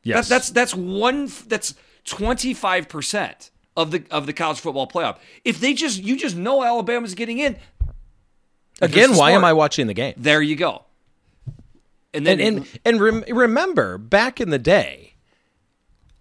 Yes, 0.02 0.28
That, 0.28 0.35
that's 0.37 0.50
that's 0.50 0.75
one 0.75 1.30
that's 1.49 1.75
25% 2.06 3.50
of 3.76 3.90
the 3.90 4.02
of 4.11 4.26
the 4.26 4.32
college 4.32 4.58
football 4.61 4.87
playoff. 4.88 5.18
If 5.44 5.61
they 5.61 5.75
just 5.75 6.02
you 6.02 6.16
just 6.16 6.37
know 6.37 6.64
Alabama's 6.64 7.14
getting 7.14 7.38
in, 7.38 7.56
again. 8.80 9.16
Why 9.16 9.32
am. 9.32 9.44
I 9.44 9.52
watching 9.52 9.87
the 9.87 9.94
game? 9.94 10.14
there 10.16 10.40
you 10.42 10.56
go. 10.56 10.85
And 12.14 12.26
then 12.26 12.40
And 12.40 12.58
and 12.58 12.80
and 12.85 13.00
rem- 13.00 13.25
remember, 13.28 13.99
back 13.99 14.40
in 14.40 14.50
the 14.50 14.58
day, 14.58 15.14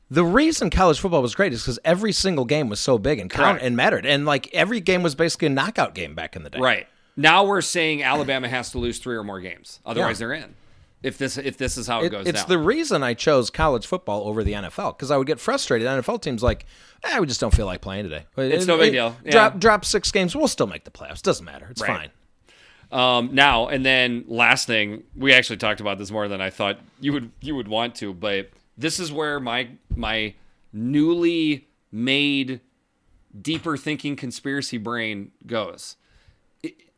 The 0.10 0.24
reason 0.26 0.70
college 0.70 1.00
football 1.00 1.22
was 1.22 1.36
great 1.36 1.52
is 1.54 1.62
because 1.64 1.80
every 1.84 2.12
single 2.14 2.46
game 2.46 2.70
was 2.70 2.80
so 2.80 2.98
big 2.98 3.20
and 3.20 3.30
count 3.30 3.56
Correct. 3.58 3.66
and 3.66 3.76
mattered, 3.76 4.06
and 4.06 4.26
like 4.26 4.50
every 4.54 4.80
game 4.80 5.04
was 5.04 5.16
basically 5.16 5.48
a 5.48 5.50
knockout 5.52 5.94
game 5.96 6.16
back 6.16 6.36
in 6.36 6.44
the 6.44 6.50
day. 6.50 6.60
Right. 6.60 6.88
Now 7.16 7.46
we're 7.46 7.62
saying 7.62 8.04
Alabama 8.04 8.48
has 8.48 8.72
to 8.72 8.78
lose 8.80 9.00
three 9.00 9.16
or 9.16 9.24
more 9.24 9.40
games. 9.42 9.80
Otherwise 9.86 10.20
they're 10.20 10.34
in. 10.34 10.56
If 11.04 11.18
this 11.18 11.38
if 11.38 11.58
this 11.58 11.78
is 11.78 11.88
how 11.88 12.02
it, 12.02 12.08
It- 12.08 12.10
goes 12.10 12.28
it's 12.28 12.40
down. 12.42 12.50
the 12.50 12.58
reason 12.58 13.02
I 13.04 13.14
chose 13.16 13.50
college 13.50 13.86
football 13.88 14.28
over 14.28 14.44
the 14.44 14.54
NFL 14.54 14.98
because 14.98 15.10
I 15.12 15.18
would 15.18 15.28
get 15.28 15.40
frustrated. 15.40 15.88
NFL 15.88 16.22
teams 16.22 16.42
like, 16.44 16.66
eh, 17.04 17.20
we 17.20 17.28
just 17.28 17.40
don't 17.42 17.54
feel 17.54 17.66
like 17.66 17.82
playing 17.82 18.04
today. 18.04 18.26
It's 18.38 18.66
no 18.66 18.78
big 18.78 18.92
deal. 18.94 19.16
Yeah. 19.26 19.32
Drop 19.32 19.60
drop 19.60 19.86
six 19.86 20.12
games, 20.12 20.36
we'll 20.36 20.48
still 20.48 20.68
make 20.68 20.84
the 20.86 20.92
playoffs. 20.92 21.22
Doesn't 21.22 21.46
matter. 21.46 21.68
It's 21.72 21.82
Right. 21.82 21.98
fine. 21.98 22.10
Um, 22.92 23.30
now 23.34 23.68
and 23.68 23.86
then, 23.86 24.24
last 24.28 24.68
thing, 24.68 25.04
we 25.16 25.34
actually 25.34 25.58
talked 25.58 25.82
about 25.82 25.98
this 25.98 26.12
more 26.12 26.28
than 26.28 26.42
I 26.42 26.50
thought 26.50 26.80
you 27.00 27.14
would 27.14 27.32
you 27.42 27.56
would 27.56 27.68
want 27.68 27.96
to, 27.96 28.14
but 28.14 28.50
this 28.78 29.00
is 29.00 29.12
where 29.12 29.40
my 29.40 29.70
my 29.96 30.36
newly 30.72 31.68
made 31.92 32.62
deeper 33.40 33.78
thinking 33.78 34.16
conspiracy 34.16 34.78
brain 34.78 35.32
goes. 35.46 35.96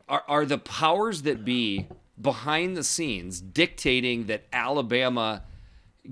Are, 0.08 0.24
are 0.28 0.46
the 0.46 0.58
powers 0.58 1.24
that 1.24 1.46
be 1.46 1.88
behind 2.20 2.76
the 2.76 2.84
scenes 2.84 3.40
dictating 3.40 4.26
that 4.26 4.46
Alabama 4.52 5.44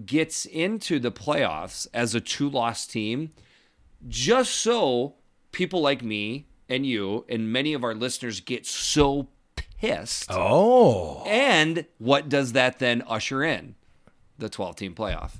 gets 0.05 0.45
into 0.45 0.99
the 0.99 1.11
playoffs 1.11 1.87
as 1.93 2.13
a 2.13 2.21
two 2.21 2.49
loss 2.49 2.85
team 2.85 3.31
just 4.07 4.53
so 4.53 5.15
people 5.51 5.81
like 5.81 6.03
me 6.03 6.45
and 6.69 6.85
you 6.85 7.25
and 7.27 7.51
many 7.51 7.73
of 7.73 7.83
our 7.83 7.95
listeners 7.95 8.39
get 8.39 8.65
so 8.65 9.27
pissed. 9.79 10.27
Oh, 10.31 11.23
And 11.25 11.85
what 11.97 12.29
does 12.29 12.53
that 12.53 12.79
then 12.79 13.03
usher 13.07 13.43
in? 13.43 13.75
The 14.37 14.49
12 14.49 14.75
team 14.75 14.93
playoff. 14.95 15.31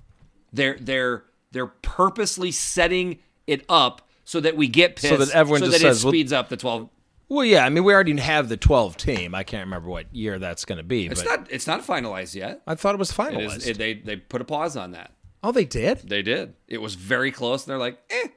They're 0.54 0.78
they're 0.80 1.24
they're 1.52 1.68
purposely 1.68 2.52
setting 2.52 3.20
it 3.46 3.64
up 3.70 4.08
so 4.24 4.40
that 4.40 4.56
we 4.58 4.68
get 4.68 4.96
pissed 4.96 5.10
So 5.10 5.18
that 5.18 5.30
everyone 5.36 5.60
so 5.60 5.66
just 5.68 5.78
that 5.80 5.82
says, 5.88 6.02
it 6.04 6.06
well- 6.06 6.12
speeds 6.12 6.34
up 6.34 6.50
the 6.50 6.58
12 6.58 6.90
well, 7.30 7.44
yeah. 7.44 7.66
I 7.66 7.70
mean, 7.70 7.84
we 7.84 7.94
already 7.94 8.18
have 8.22 8.48
the 8.48 8.56
twelve 8.56 8.96
team. 8.96 9.36
I 9.36 9.44
can't 9.44 9.66
remember 9.66 9.90
what 9.90 10.16
year 10.16 10.40
that's 10.40 10.64
going 10.64 10.78
to 10.78 10.84
be, 10.84 11.08
It's 11.08 11.22
but 11.22 11.30
not 11.42 11.52
it's 11.52 11.68
not 11.68 11.86
finalized 11.86 12.36
yet. 12.36 12.62
I 12.66 12.76
thought 12.76 12.96
it 12.96 13.00
was 13.00 13.12
finalized. 13.12 13.58
is, 13.58 13.68
it, 13.68 13.78
they 13.78 13.96
they 13.96 14.16
put 14.16 14.40
a 14.40 14.46
pause 14.46 14.78
on 14.78 14.92
that. 14.92 15.12
oh, 15.44 15.52
they 15.52 15.66
did. 15.66 16.08
They 16.08 16.22
did. 16.22 16.54
It 16.70 16.78
was 16.82 16.96
very 16.96 17.34
close 17.34 17.66
and 17.66 17.72
they're 17.72 17.78
like, 17.78 18.00
"Eh." 18.10 18.30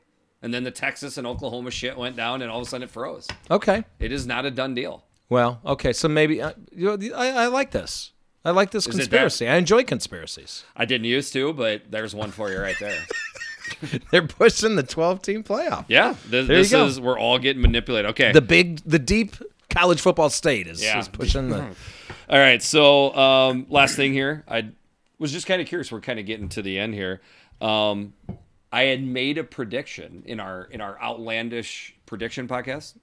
And 0.43 0.53
then 0.53 0.65
the 0.65 0.73
Texas 0.73 1.19
and 1.19 1.25
Oklahoma 1.25 1.71
shit 1.71 1.97
went 1.97 2.17
down 2.17 2.43
and 2.43 2.51
all 2.51 2.61
of 2.61 2.67
a 2.67 2.69
sudden 2.69 2.83
it 2.83 2.91
froze. 2.91 3.29
Okay. 3.49 3.85
It 4.01 4.11
is 4.11 4.27
not 4.27 4.45
a 4.45 4.51
done 4.51 4.75
deal. 4.75 5.05
Well, 5.31 5.61
okay. 5.65 5.93
So 5.95 6.09
maybe 6.09 6.43
uh, 6.43 6.53
you 6.75 6.97
know, 6.97 7.17
I, 7.17 7.31
I 7.31 7.47
like 7.47 7.71
this. 7.71 8.13
I 8.45 8.51
like 8.51 8.71
this 8.71 8.87
it 8.87 8.91
that- 8.91 8.97
conspiracy. 8.99 9.49
I 9.49 9.57
enjoy 9.57 9.85
conspiracies. 9.85 10.65
I 10.77 10.85
didn't 10.85 11.05
used 11.07 11.33
to, 11.35 11.53
but 11.55 11.91
there's 11.91 12.15
one 12.15 12.31
for 12.31 12.51
you 12.51 12.59
right 12.59 12.77
there. 12.79 12.99
They're 14.11 14.27
pushing 14.27 14.75
the 14.77 14.83
twelve 14.83 15.23
team 15.23 15.45
playoff. 15.45 15.85
Yeah, 15.89 16.15
this, 16.27 16.47
There 16.49 16.57
you 16.57 16.63
this 16.65 16.71
go. 16.73 16.87
is 16.87 17.01
we're 17.01 17.19
all 17.19 17.39
getting 17.39 17.63
manipulated. 17.63 18.11
Okay, 18.11 18.33
The 18.33 18.41
big, 18.41 18.79
the 18.85 18.99
deep 18.99 19.37
college 19.69 20.01
football 20.01 20.29
state 20.31 20.67
is, 20.67 20.83
Yeah. 20.83 20.99
is 20.99 21.09
pushing 21.09 21.49
the. 21.51 21.61
all 22.29 22.39
right. 22.39 22.61
So 22.63 23.15
um, 23.15 23.67
last 23.69 23.95
thing 23.95 24.13
here, 24.13 24.43
I 24.49 24.71
was 25.21 25.31
just 25.31 25.47
kind 25.47 25.61
of 25.63 25.69
curious. 25.69 25.93
We're 25.93 26.01
kind 26.01 26.19
of 26.19 26.27
getting 26.27 26.49
to 26.51 26.63
the 26.63 26.79
end 26.79 26.95
here. 26.95 27.21
Um, 27.61 28.15
I 28.73 28.85
had 28.85 29.05
made 29.05 29.39
a 29.39 29.45
prediction 29.45 30.23
in 30.27 30.41
our 30.41 30.65
in 30.65 30.81
our 30.81 31.01
outlandish 31.01 31.95
prediction 32.07 32.49
podcast. 32.49 32.95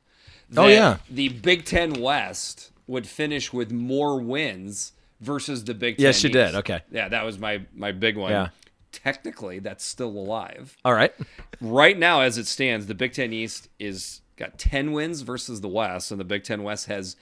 Oh, 0.56 0.68
yeah. 0.68 0.98
the 1.10 1.30
Big 1.30 1.66
Ten 1.66 1.94
West 2.02 2.72
would 2.88 3.06
finish 3.08 3.52
with 3.52 3.72
more 3.72 4.20
wins 4.22 4.94
versus 5.20 5.64
the 5.66 5.74
Big 5.74 5.98
Ten. 5.98 6.04
Yes, 6.06 6.24
you 6.24 6.30
did. 6.30 6.56
Okay. 6.56 6.82
Yeah, 6.92 7.10
that 7.10 7.26
was 7.26 7.38
my 7.38 7.66
my 7.74 7.92
big 7.92 8.16
one. 8.18 8.32
Yeah. 8.32 8.50
Technically, 8.92 9.60
that's 9.60 9.84
still 9.84 10.10
alive. 10.10 10.76
All 10.86 10.94
right. 10.94 11.14
right 11.62 11.98
now 11.98 12.22
as 12.22 12.38
it 12.38 12.48
stands 12.48 12.88
the 12.88 12.96
big 12.96 13.12
ten 13.14 13.34
east 13.34 13.68
is 13.80 14.22
got 14.38 14.58
10 14.60 14.92
wins 14.92 15.22
versus 15.22 15.62
the 15.62 15.68
west 15.68 16.12
and 16.12 16.20
the 16.20 16.24
big 16.24 16.44
ten 16.44 16.62
west 16.64 16.86
has 16.86 17.16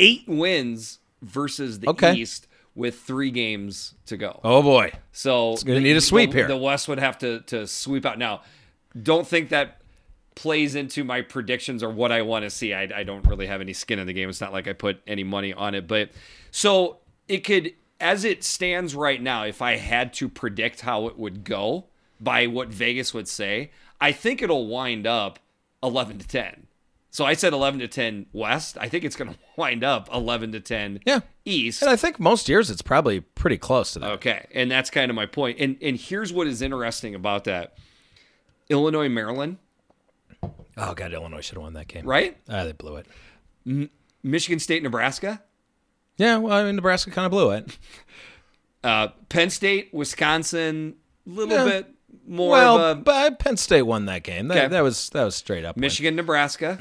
eight 0.00 0.24
wins 0.26 0.98
versus 1.22 1.78
the 1.80 1.88
Okay. 1.88 2.14
east 2.14 2.46
with 2.74 2.98
three 3.00 3.30
games 3.30 3.94
to 4.06 4.16
go 4.16 4.40
Oh 4.44 4.62
boy. 4.62 4.92
so 5.12 5.52
it's 5.52 5.62
gonna 5.64 5.80
need 5.80 5.96
a 5.96 6.00
sweep 6.00 6.30
the, 6.32 6.36
here. 6.38 6.48
the 6.48 6.56
west 6.56 6.88
would 6.88 6.98
have 6.98 7.16
to 7.18 7.40
to 7.42 7.66
sweep 7.68 8.04
out 8.04 8.18
now 8.18 8.42
don't 9.00 9.26
think 9.26 9.48
that 9.50 9.80
plays 10.36 10.74
into 10.76 11.02
my 11.02 11.20
predictions 11.22 11.82
or 11.82 11.90
what 11.90 12.12
i 12.12 12.22
want 12.22 12.44
to 12.44 12.50
see. 12.50 12.72
I, 12.72 12.82
I 12.94 13.02
don't 13.02 13.26
really 13.26 13.46
have 13.48 13.60
any 13.60 13.72
skin 13.72 13.98
in 13.98 14.06
the 14.06 14.12
game. 14.12 14.28
It's 14.28 14.40
not 14.40 14.52
like 14.52 14.68
i 14.68 14.72
put 14.72 15.00
any 15.06 15.24
money 15.24 15.52
on 15.52 15.74
it 15.74 15.88
but 15.88 16.10
so 16.52 16.98
it 17.26 17.38
could 17.38 17.72
as 18.00 18.24
it 18.24 18.44
stands 18.44 18.94
right 18.94 19.20
now 19.20 19.44
if 19.44 19.60
i 19.62 19.76
had 19.76 20.12
to 20.14 20.28
predict 20.28 20.82
how 20.82 21.06
it 21.08 21.18
would 21.18 21.42
go 21.42 21.86
by 22.20 22.46
what 22.46 22.68
vegas 22.68 23.12
would 23.14 23.26
say 23.28 23.70
i 24.00 24.12
think 24.12 24.42
it'll 24.42 24.66
wind 24.68 25.06
up 25.06 25.38
11 25.82 26.18
to 26.18 26.28
10 26.28 26.66
so 27.10 27.24
i 27.24 27.32
said 27.32 27.54
11 27.54 27.80
to 27.80 27.88
10 27.88 28.26
west. 28.34 28.76
I 28.78 28.90
think 28.90 29.02
it's 29.04 29.16
going 29.16 29.32
to 29.32 29.38
wind 29.56 29.82
up 29.82 30.08
11 30.12 30.52
to 30.52 30.60
10 30.60 31.00
Yeah. 31.06 31.20
east. 31.46 31.80
And 31.80 31.90
I 31.90 31.96
think 31.96 32.20
most 32.20 32.46
years 32.48 32.68
it's 32.70 32.82
probably 32.82 33.20
pretty 33.20 33.56
close 33.56 33.92
to 33.94 34.00
that. 34.00 34.10
Okay, 34.12 34.46
and 34.54 34.70
that's 34.70 34.90
kind 34.90 35.10
of 35.10 35.14
my 35.14 35.24
point. 35.24 35.58
And 35.58 35.78
and 35.80 35.96
here's 35.98 36.30
what 36.30 36.46
is 36.46 36.60
interesting 36.60 37.14
about 37.14 37.44
that: 37.44 37.74
Illinois, 38.68 39.08
Maryland, 39.08 39.56
Oh 40.76 40.94
god, 40.94 41.12
Illinois 41.12 41.40
should 41.40 41.54
have 41.56 41.62
won 41.62 41.72
that 41.74 41.88
game. 41.88 42.04
right? 42.06 42.36
Ah, 42.48 42.64
they 42.64 42.72
blew 42.72 42.96
it. 42.96 43.90
Michigan 44.22 44.58
State, 44.58 44.82
Nebraska, 44.82 45.42
Yeah, 46.18 46.36
well, 46.38 46.52
I 46.54 46.64
mean, 46.64 46.76
Nebraska 46.76 47.10
kind 47.10 47.26
of 47.26 47.30
blew 47.32 47.50
it. 47.50 47.78
uh, 48.84 49.08
Penn 49.28 49.50
State, 49.50 49.92
Wisconsin, 49.92 50.94
a 51.26 51.30
little 51.30 51.54
Yeah. 51.56 51.64
bit 51.64 51.94
more 52.26 52.50
well, 52.52 52.78
of 52.78 52.98
a 52.98 53.00
but 53.00 53.38
Penn 53.38 53.56
State 53.56 53.82
won 53.82 54.06
that 54.06 54.22
game. 54.22 54.48
That, 54.48 54.58
Okay. 54.58 54.68
that 54.68 54.80
was 54.82 55.08
that 55.10 55.24
was 55.24 55.34
straight 55.36 55.64
up. 55.64 55.76
win. 55.76 55.80
Michigan, 55.82 56.16
Nebraska. 56.16 56.78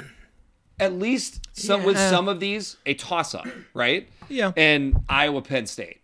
At 0.80 0.94
least 0.94 1.48
some 1.54 1.84
with 1.84 1.98
some 1.98 2.28
of 2.28 2.40
these 2.42 2.76
a 2.86 2.94
toss 2.96 3.34
up, 3.34 3.48
right? 3.74 4.10
Yeah. 4.28 4.52
And 4.58 5.04
Iowa, 5.08 5.42
Penn 5.42 5.68
State. 5.68 6.02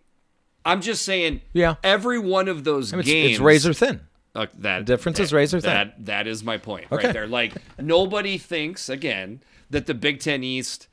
I'm 0.63 0.79
just 0.81 1.03
saying. 1.03 1.41
Yeah. 1.53 1.75
Every 1.83 2.19
one 2.19 2.47
of 2.47 2.63
those 2.63 2.93
I 2.93 2.95
mean, 2.95 2.99
it's, 3.01 3.09
games. 3.09 3.31
it's 3.31 3.39
razor 3.39 3.73
thin. 3.73 3.99
Uh, 4.33 4.45
that 4.59 4.85
difference 4.85 5.17
that, 5.17 5.23
is 5.23 5.33
razor 5.33 5.59
thin. 5.59 5.69
That 5.71 6.05
that 6.05 6.27
is 6.27 6.43
my 6.43 6.57
point 6.57 6.85
Okay. 6.91 7.07
right 7.07 7.13
there. 7.13 7.27
Like 7.27 7.53
nobody 7.79 8.37
thinks 8.37 8.87
again 8.89 9.41
that 9.69 9.85
the 9.87 9.93
Big 9.93 10.19
Ten 10.21 10.41
East, 10.43 10.87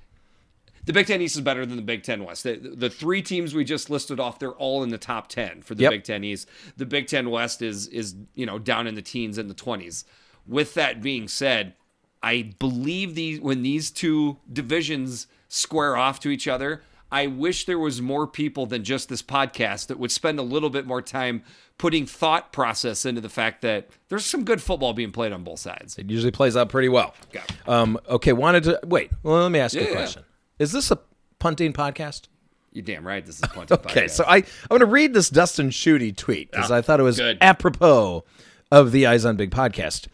the 0.87 0.93
Big 0.93 1.07
Ten 1.07 1.21
East 1.21 1.37
is 1.37 1.43
better 1.43 1.65
than 1.65 1.77
the 1.77 1.83
Big 1.83 2.03
Ten 2.03 2.25
West. 2.25 2.43
The, 2.43 2.57
the 2.57 2.91
three 2.91 3.23
teams 3.23 3.55
we 3.55 3.65
just 3.65 3.91
listed 3.91 4.19
off, 4.19 4.39
they're 4.41 4.51
all 4.53 4.83
in 4.83 4.89
the 4.89 4.99
top 4.99 5.29
ten 5.29 5.63
for 5.63 5.75
the 5.77 5.83
Yep. 5.85 5.91
Big 5.93 6.05
Ten 6.05 6.25
East. 6.25 6.49
The 6.77 6.87
Big 6.87 7.07
Ten 7.07 7.31
West 7.31 7.63
is 7.63 7.87
is 7.89 8.17
you 8.35 8.45
know 8.47 8.59
down 8.59 8.87
in 8.89 8.95
the 8.97 9.03
teens 9.03 9.39
and 9.39 9.49
the 9.49 9.55
twenties. 9.55 10.05
With 10.47 10.75
that 10.75 11.01
being 11.03 11.29
said, 11.29 11.75
I 12.23 12.55
believe 12.59 13.15
these 13.15 13.41
when 13.41 13.63
these 13.63 13.91
two 13.93 14.39
divisions 14.53 15.29
square 15.49 15.97
off 15.97 16.19
to 16.21 16.29
each 16.31 16.49
other. 16.49 16.83
I 17.11 17.27
wish 17.27 17.65
there 17.65 17.79
was 17.79 18.03
more 18.03 18.27
people 18.27 18.67
than 18.67 18.85
just 18.85 19.09
this 19.09 19.23
podcast 19.23 19.87
that 19.87 19.99
would 19.99 20.13
spend 20.13 20.39
a 20.39 20.43
little 20.43 20.69
bit 20.71 20.87
more 20.87 21.01
time 21.01 21.43
putting 21.79 22.05
thought 22.07 22.53
process 22.53 23.07
into 23.07 23.21
the 23.21 23.29
fact 23.29 23.63
that 23.63 23.89
there's 24.09 24.27
some 24.27 24.45
good 24.45 24.61
football 24.61 24.93
being 24.93 25.11
played 25.13 25.33
on 25.33 25.43
both 25.45 25.59
sides. 25.61 25.97
It 25.99 26.11
usually 26.11 26.33
plays 26.33 26.57
out 26.57 26.69
pretty 26.69 26.89
well. 26.89 27.15
Okay. 27.35 27.45
Um, 27.67 27.99
okay, 28.09 28.33
wanted 28.33 28.65
to 28.65 28.81
wait. 28.85 29.11
Well, 29.23 29.43
let 29.43 29.51
me 29.53 29.59
ask 29.59 29.75
you 29.75 29.81
Yeah, 29.83 29.89
a 29.89 29.93
question. 29.93 30.25
Is 30.59 30.73
this 30.73 30.91
a 30.91 30.99
punting 31.39 31.73
podcast? 31.73 32.29
You're 32.73 32.85
damn 32.85 33.07
right. 33.07 33.25
This 33.25 33.37
is 33.37 33.43
a 33.45 33.49
Punted 33.55 33.79
Okay, 33.81 34.05
podcast. 34.07 34.11
so 34.11 34.25
I 34.29 34.37
I'm 34.39 34.45
going 34.69 34.81
to 34.81 34.87
read 34.87 35.15
this 35.15 35.31
Dustin 35.31 35.71
Schutte 35.71 36.15
tweet 36.17 36.51
because 36.51 36.71
I 36.71 36.83
thought 36.83 37.01
it 37.01 37.05
was 37.05 37.17
good. 37.17 37.39
apropos 37.41 38.25
of 38.71 38.93
the 38.93 39.07
Eyes 39.07 39.25
on 39.25 39.37
Big 39.37 39.51
podcast. 39.51 40.09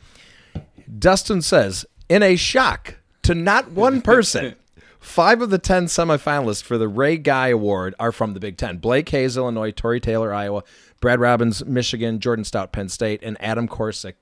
Dustin 0.98 1.42
says, 1.42 1.84
in 2.08 2.22
a 2.22 2.36
shock 2.36 2.96
to 3.22 3.34
not 3.34 3.72
one 3.72 4.00
person, 4.02 4.54
five 5.04 5.42
of 5.42 5.50
the 5.50 5.58
ten 5.58 5.86
semifinalists 5.86 6.62
for 6.62 6.78
the 6.78 6.88
Ray 6.88 7.16
Guy 7.16 7.48
Award 7.48 7.94
are 8.00 8.12
from 8.12 8.34
the 8.34 8.40
Big 8.40 8.56
Ten: 8.56 8.78
Blake 8.78 9.08
Hayes, 9.10 9.36
Illinois; 9.36 9.70
Tory 9.70 10.00
Taylor, 10.00 10.32
Iowa; 10.32 10.62
Brad 11.00 11.20
Robbins, 11.20 11.64
Michigan; 11.64 12.18
Jordan 12.18 12.44
Stout, 12.44 12.72
Penn 12.72 12.88
State; 12.88 13.20
and 13.22 13.36
Adam 13.40 13.68
Korsak 13.68 14.14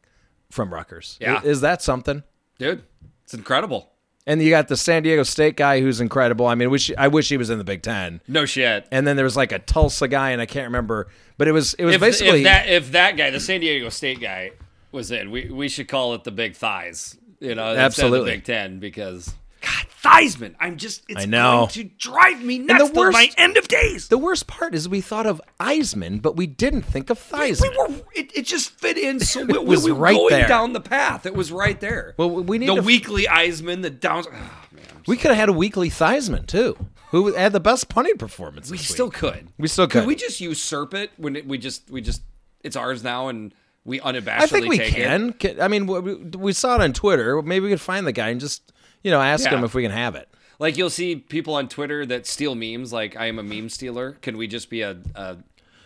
from 0.51 0.73
Rutgers. 0.73 1.17
Yeah. 1.21 1.39
is, 1.41 1.45
is 1.45 1.61
that 1.63 1.83
something? 1.83 2.23
dude, 2.59 2.83
it's 3.25 3.35
incredible. 3.35 3.89
And 4.25 4.41
you 4.41 4.51
got 4.51 4.69
the 4.69 4.77
San 4.77 5.03
Diego 5.03 5.25
State 5.25 5.57
guy 5.57 5.81
who's 5.81 6.01
incredible. 6.01 6.47
I 6.47 6.55
mean, 6.55 6.71
wish 6.71 6.93
I 6.97 7.09
wish 7.09 7.29
he 7.29 7.37
was 7.37 7.51
in 7.51 7.59
the 7.59 7.65
Big 7.65 7.83
Ten. 7.83 8.21
No 8.29 8.47
shit. 8.47 8.87
And 8.93 9.05
then 9.07 9.17
there 9.17 9.25
was 9.25 9.37
like 9.37 9.51
a 9.51 9.59
Tulsa 9.59 10.07
guy, 10.07 10.31
and 10.31 10.41
I 10.41 10.47
can't 10.47 10.67
remember, 10.67 11.09
but 11.39 11.49
it 11.49 11.53
was 11.53 11.75
it 11.75 11.85
was 11.85 11.97
If, 11.97 12.01
basically 12.01 12.39
if 12.41 12.45
that 12.45 12.69
if 12.69 12.93
that 12.93 13.17
guy, 13.17 13.31
the 13.31 13.41
San 13.41 13.61
Diego 13.61 13.89
State 13.89 14.21
guy, 14.21 14.53
was 14.93 15.11
in, 15.11 15.31
we 15.31 15.51
we 15.51 15.69
should 15.69 15.89
call 15.89 16.15
it 16.15 16.23
the 16.23 16.31
Big 16.31 16.55
Thighs. 16.55 17.17
You 17.41 17.57
know, 17.57 17.75
Absolutely. 17.75 18.31
the 18.31 18.37
Big 18.37 18.45
Ten 18.45 18.79
because 18.79 19.35
God, 19.63 19.87
Theismann. 20.03 20.55
I'm 20.61 20.77
just. 20.77 21.05
It's 21.09 21.23
I 21.23 21.25
know. 21.27 21.59
going 21.61 21.69
to 21.71 21.85
drive 21.85 22.43
me 22.43 22.59
nuts 22.59 22.89
the 22.89 22.95
till 22.95 23.11
my 23.13 23.21
worst- 23.27 23.35
end 23.39 23.57
of 23.57 23.69
days. 23.69 24.09
the 24.09 24.19
worst 24.19 24.47
part 24.47 24.75
is 24.75 24.89
we 24.89 25.01
thought 25.01 25.27
of 25.27 25.41
Eisman, 25.61 26.21
but 26.21 26.37
we 26.37 26.47
didn't 26.47 26.83
think 26.83 27.11
of 27.11 27.19
Theismann. 27.19 27.63
We 27.71 27.95
were. 27.95 28.01
It, 28.15 28.37
it 28.37 28.47
just 28.47 28.71
fit 28.79 28.99
in 28.99 29.21
so 29.21 29.45
we, 29.47 29.59
was 29.59 29.85
we 29.85 29.93
were 29.93 29.99
right 29.99 30.17
going 30.17 30.31
there. 30.31 30.49
down 30.49 30.73
the 30.73 30.81
path. 30.81 31.27
It 31.27 31.35
was 31.35 31.53
right 31.53 31.79
there. 31.81 32.15
Well, 32.17 32.31
we 32.31 32.59
need 32.59 32.69
the 32.69 32.77
to- 32.77 32.83
weekly 32.83 33.25
Eisman, 33.25 33.83
the 33.83 33.91
downs. 33.91 34.27
Oh, 34.29 34.33
man, 34.73 34.85
we 35.07 35.17
could 35.17 35.31
have 35.31 35.39
had 35.39 35.49
a 35.49 35.53
weekly 35.53 35.89
Theismann 35.91 36.47
too, 36.47 36.77
who 37.11 37.33
had 37.33 37.53
the 37.53 37.61
best 37.61 37.89
punting 37.89 38.17
performance. 38.19 38.71
We 38.71 38.79
still 38.79 39.07
week. 39.07 39.15
could. 39.15 39.49
We 39.59 39.69
still 39.69 39.87
Could 39.87 40.01
could. 40.01 40.07
we 40.09 40.17
just 40.17 40.41
usurp 40.41 40.95
it 40.95 41.11
when 41.17 41.37
it, 41.37 41.47
we 41.47 41.59
just 41.59 41.89
we 41.91 42.01
just 42.01 42.23
it's 42.65 42.75
ours 42.77 43.03
now 43.05 43.29
and 43.29 43.55
we 43.85 43.99
unabashedly 44.01 44.29
I 44.43 44.47
think 44.47 44.69
we 44.69 44.79
take 44.79 44.93
it. 44.93 44.97
can. 44.97 45.33
Can- 45.35 45.61
I 45.61 45.69
mean, 45.69 45.87
we, 45.87 46.15
we 46.15 46.53
saw 46.53 46.77
it 46.77 46.81
on 46.81 46.93
Twitter. 46.93 47.41
Maybe 47.43 47.65
we 47.65 47.71
could 47.71 47.81
find 47.81 48.07
the 48.07 48.13
guy 48.13 48.29
and 48.29 48.41
just 48.41 48.73
you 49.03 49.11
know 49.11 49.21
ask 49.21 49.45
Yeah. 49.45 49.57
him 49.59 49.65
if 49.65 49.75
we 49.75 49.83
can 49.83 49.93
have 49.93 50.15
it. 50.15 50.29
Like 50.59 50.77
you'll 50.77 50.91
see 50.91 51.17
people 51.17 51.55
on 51.55 51.69
Twitter 51.69 52.07
that 52.07 52.27
steal 52.27 52.55
memes. 52.55 52.93
Like 52.93 53.17
I 53.17 53.27
am 53.27 53.39
a 53.39 53.43
meme 53.43 53.69
stealer. 53.69 54.13
Can 54.23 54.37
we 54.37 54.47
just 54.47 54.71
be 54.71 54.83
a, 54.83 54.97
a 55.15 55.39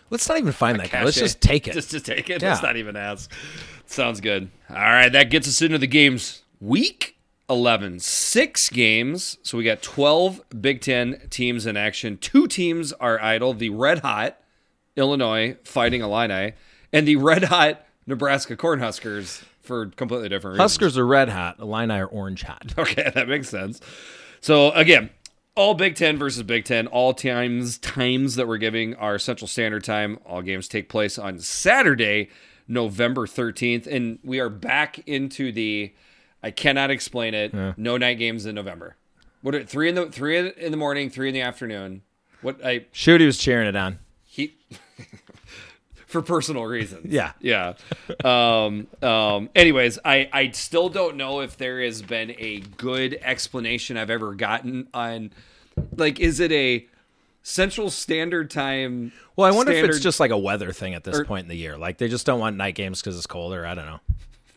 Let's 0.09 0.29
not 0.29 0.37
even 0.37 0.53
find 0.53 0.79
that 0.79 0.91
guy. 0.91 1.03
Let's 1.03 1.17
just 1.17 1.41
take 1.41 1.67
it. 1.67 1.73
Just 1.73 1.91
to 1.91 1.99
take 1.99 2.29
it. 2.29 2.41
Yeah. 2.41 2.51
Let's 2.51 2.63
not 2.63 2.77
even 2.77 2.95
ask. 2.95 3.29
Sounds 3.87 4.21
good. 4.21 4.49
All 4.69 4.75
right, 4.75 5.09
that 5.11 5.29
gets 5.29 5.49
us 5.49 5.61
into 5.61 5.77
the 5.77 5.87
games. 5.87 6.43
Week 6.61 7.17
11, 7.49 7.99
six 7.99 8.69
games. 8.69 9.37
So 9.43 9.57
we 9.57 9.65
got 9.65 9.81
12 9.81 10.41
Big 10.61 10.79
Ten 10.79 11.19
teams 11.29 11.65
in 11.65 11.75
action. 11.75 12.17
Two 12.17 12.47
teams 12.47 12.93
are 12.93 13.21
idle. 13.21 13.53
The 13.53 13.69
red 13.69 13.99
hot 13.99 14.39
Illinois 14.95 15.57
Fighting 15.65 16.01
Illini 16.01 16.53
and 16.93 17.05
the 17.07 17.17
red 17.17 17.43
hot 17.45 17.85
Nebraska 18.05 18.55
Cornhuskers 18.55 19.43
for 19.67 19.87
completely 19.87 20.29
different 20.29 20.53
reasons. 20.55 20.71
Huskers 20.71 20.97
are 20.97 21.05
red 21.05 21.29
hot. 21.29 21.59
Illini 21.59 21.93
are 21.93 22.07
orange 22.07 22.43
hot. 22.43 22.73
Okay, 22.77 23.11
that 23.13 23.27
makes 23.27 23.49
sense. 23.49 23.79
So 24.41 24.71
again, 24.71 25.09
all 25.55 25.73
Big 25.73 25.95
Ten 25.95 26.17
versus 26.17 26.43
Big 26.43 26.65
Ten. 26.65 26.87
All 26.87 27.13
times 27.13 27.77
times 27.77 28.35
that 28.35 28.47
we're 28.47 28.57
giving 28.57 28.95
are 28.95 29.19
Central 29.19 29.47
Standard 29.47 29.83
Time. 29.83 30.19
All 30.25 30.41
games 30.41 30.67
take 30.67 30.89
place 30.89 31.17
on 31.19 31.39
Saturday, 31.39 32.29
November 32.67 33.27
thirteenth, 33.27 33.87
and 33.87 34.19
we 34.23 34.39
are 34.39 34.49
back 34.49 34.99
into 35.07 35.51
the. 35.51 35.93
I 36.43 36.51
cannot 36.51 36.91
explain 36.91 37.33
it. 37.33 37.53
No 37.77 37.97
night 37.97 38.19
games 38.19 38.45
in 38.45 38.55
November. 38.55 38.95
What 39.41 39.55
are 39.55 39.63
three 39.63 39.89
in 39.89 39.95
the 39.95 40.07
three 40.07 40.37
in 40.51 40.71
the 40.71 40.77
morning, 40.77 41.09
three 41.09 41.27
in 41.27 41.33
the 41.33 41.41
afternoon? 41.41 42.03
What 42.41 42.63
I 42.63 42.85
Shooty 42.93 43.25
was 43.25 43.37
cheering 43.37 43.67
it 43.67 43.75
on. 43.75 43.99
For 46.07 46.21
personal 46.21 46.65
reasons. 46.65 47.11
Yeah. 47.13 47.33
Yeah. 47.39 47.73
Um, 48.25 48.87
um, 49.03 49.49
anyways, 49.55 49.99
I, 50.03 50.29
I 50.33 50.51
still 50.51 50.89
don't 50.89 51.17
know 51.17 51.41
if 51.41 51.57
there 51.57 51.81
has 51.83 52.01
been 52.01 52.31
a 52.39 52.61
good 52.77 53.19
explanation 53.21 53.97
I've 53.97 54.09
ever 54.09 54.33
gotten 54.33 54.87
on 54.93 55.31
like 55.95 56.19
is 56.19 56.39
it 56.39 56.51
a 56.51 56.87
Central 57.43 57.89
Standard 57.89 58.49
Time? 58.49 59.11
Well, 59.35 59.51
I 59.51 59.55
wonder 59.55 59.71
if 59.71 59.85
it's 59.85 59.99
just 59.99 60.19
like 60.19 60.31
a 60.31 60.37
weather 60.37 60.71
thing 60.71 60.93
at 60.95 61.03
this 61.03 61.19
Or- 61.19 61.25
point 61.25 61.43
in 61.43 61.49
the 61.49 61.55
year. 61.57 61.77
Like 61.77 61.97
they 61.97 62.07
just 62.07 62.25
don't 62.25 62.39
want 62.39 62.57
night 62.57 62.75
games 62.75 63.01
because 63.01 63.15
it's 63.17 63.27
colder. 63.27 63.65
I 63.65 63.75
don't 63.75 63.85
know. 63.85 63.99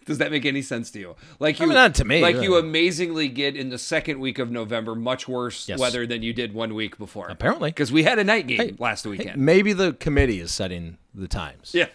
Does 0.07 0.19
that 0.19 0.33
make 0.33 0.45
any 0.45 0.63
sense 0.63 0.91
to 0.93 0.99
you? 0.99 1.15
Like 1.39 1.61
you, 1.61 1.67
mean, 1.67 1.75
not 1.75 1.95
to 1.97 2.05
me, 2.05 2.21
Like 2.21 2.41
you 2.43 2.57
amazingly 2.57 3.29
get 3.29 3.55
in 3.55 3.69
the 3.69 3.79
second 3.79 4.19
week 4.19 4.39
of 4.41 4.51
November 4.51 4.95
much 4.97 5.29
worse 5.29 5.69
Yes. 5.69 5.79
weather 5.79 6.05
than 6.07 6.23
you 6.23 6.33
did 6.33 6.53
one 6.53 6.75
week 6.75 6.99
before. 6.99 7.29
Apparently. 7.29 7.71
because 7.71 7.93
we 7.93 8.03
had 8.03 8.19
a 8.19 8.25
night 8.25 8.47
game 8.49 8.77
last 8.81 9.07
weekend. 9.07 9.41
Maybe 9.41 9.73
the 9.73 9.93
committee 9.93 10.41
is 10.41 10.51
setting 10.53 10.97
the 11.15 11.29
times. 11.29 11.73
Yeah, 11.75 11.87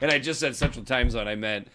and 0.00 0.10
I 0.10 0.18
just 0.18 0.40
said 0.40 0.56
Central 0.56 0.84
Time 0.84 1.10
Zone. 1.10 1.26
I 1.28 1.34
meant 1.34 1.68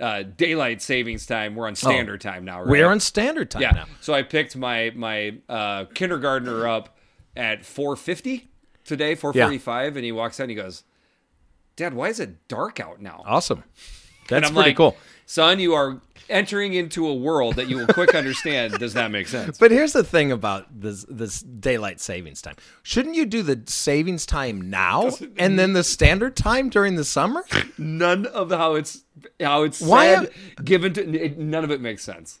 uh, 0.00 0.22
daylight 0.22 0.82
savings 0.82 1.26
time. 1.26 1.54
We're 1.54 1.66
on 1.66 1.74
Standard 1.74 2.20
Time 2.20 2.44
now. 2.44 2.60
Right? 2.60 2.68
We're 2.70 2.88
on 2.88 3.00
standard 3.00 3.50
time 3.50 3.62
Yeah. 3.62 3.70
now. 3.72 3.84
So 4.00 4.14
I 4.14 4.22
picked 4.22 4.56
my 4.56 4.92
my 4.94 5.34
uh, 5.48 5.84
kindergartner 5.94 6.66
up 6.66 6.96
at 7.36 7.62
4:50 7.62 8.48
today, 8.84 9.14
4:45, 9.16 9.96
and 9.96 10.04
he 10.04 10.12
walks 10.12 10.40
out 10.40 10.44
and 10.44 10.50
he 10.50 10.56
goes, 10.56 10.84
"Dad, 11.76 11.94
why 11.94 12.08
is 12.08 12.20
it 12.20 12.48
dark 12.48 12.80
out 12.80 13.00
now?" 13.00 13.22
Awesome. 13.26 13.64
That's 14.28 14.50
pretty 14.50 14.70
like, 14.70 14.76
cool. 14.76 14.96
Son. 15.32 15.58
You 15.58 15.74
are 15.74 16.00
entering 16.28 16.72
into 16.74 17.06
a 17.06 17.14
world 17.14 17.56
that 17.56 17.68
you 17.68 17.76
will 17.78 17.86
quick 17.86 18.14
understand 18.14 18.72
does 18.78 18.94
not 18.94 19.10
make 19.10 19.28
sense. 19.28 19.58
But 19.58 19.70
here's 19.70 19.92
the 19.92 20.04
thing 20.04 20.32
about 20.32 20.80
this 20.80 21.04
this 21.08 21.40
daylight 21.40 22.00
savings 22.00 22.42
time. 22.42 22.56
Shouldn't 22.82 23.14
you 23.14 23.26
do 23.26 23.42
the 23.42 23.62
savings 23.66 24.26
time 24.26 24.70
now 24.70 25.10
and 25.36 25.58
then 25.58 25.72
the 25.72 25.84
standard 25.84 26.36
time 26.36 26.68
during 26.68 26.96
the 26.96 27.04
summer? 27.04 27.44
None 27.78 28.26
of 28.26 28.50
how 28.50 28.74
it's 28.74 29.02
how 29.40 29.62
it's 29.62 29.80
Why 29.80 30.14
said, 30.14 30.30
given 30.64 30.92
to 30.94 31.24
it, 31.24 31.38
none 31.38 31.64
of 31.64 31.70
it 31.70 31.80
makes 31.80 32.02
sense. 32.02 32.40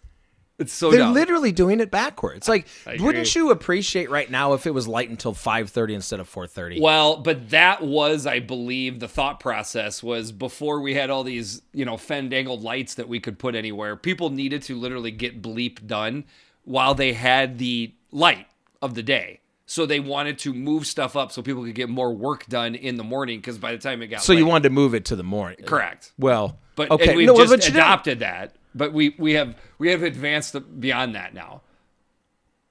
It's 0.62 0.72
so 0.72 0.90
They're 0.90 1.00
dumb. 1.00 1.12
literally 1.12 1.52
doing 1.52 1.80
it 1.80 1.90
backwards. 1.90 2.48
Like, 2.48 2.66
wouldn't 2.98 3.34
you 3.34 3.50
appreciate 3.50 4.08
right 4.10 4.30
now 4.30 4.54
if 4.54 4.66
it 4.66 4.72
was 4.72 4.88
light 4.88 5.10
until 5.10 5.34
5:30 5.34 5.94
instead 5.94 6.18
of 6.20 6.28
4:30? 6.32 6.80
Well, 6.80 7.18
but 7.18 7.50
that 7.50 7.82
was, 7.82 8.26
I 8.26 8.38
believe, 8.40 9.00
the 9.00 9.08
thought 9.08 9.38
process 9.40 10.02
was 10.02 10.32
before 10.32 10.80
we 10.80 10.94
had 10.94 11.10
all 11.10 11.24
these, 11.24 11.60
you 11.74 11.84
know, 11.84 11.96
fandangled 11.98 12.62
lights 12.62 12.94
that 12.94 13.08
we 13.08 13.20
could 13.20 13.38
put 13.38 13.54
anywhere. 13.54 13.96
People 13.96 14.30
needed 14.30 14.62
to 14.62 14.76
literally 14.78 15.10
get 15.10 15.42
bleep 15.42 15.86
done 15.86 16.24
while 16.64 16.94
they 16.94 17.12
had 17.12 17.58
the 17.58 17.92
light 18.10 18.46
of 18.80 18.94
the 18.94 19.02
day. 19.02 19.40
So 19.66 19.86
they 19.86 20.00
wanted 20.00 20.38
to 20.40 20.52
move 20.52 20.86
stuff 20.86 21.16
up 21.16 21.32
so 21.32 21.40
people 21.40 21.64
could 21.64 21.74
get 21.74 21.88
more 21.88 22.12
work 22.12 22.46
done 22.46 22.74
in 22.74 22.96
the 22.96 23.04
morning 23.04 23.38
because 23.38 23.58
by 23.58 23.72
the 23.72 23.78
time 23.78 24.02
it 24.02 24.08
got 24.08 24.22
So 24.22 24.32
you 24.32 24.44
wanted 24.44 24.64
to 24.64 24.70
move 24.70 24.94
it 24.94 25.04
to 25.06 25.16
the 25.16 25.22
morning. 25.22 25.58
correct. 25.64 26.12
Well, 26.18 26.58
But 26.74 26.90
okay, 26.90 27.16
we've 27.16 27.26
no, 27.26 27.36
just 27.36 27.68
adopted 27.68 28.18
that. 28.18 28.54
But 28.74 28.92
we 28.92 29.14
we 29.18 29.32
have 29.34 29.56
we 29.78 29.90
have 29.90 30.02
advanced 30.02 30.56
beyond 30.80 31.14
that 31.14 31.34
now. 31.34 31.62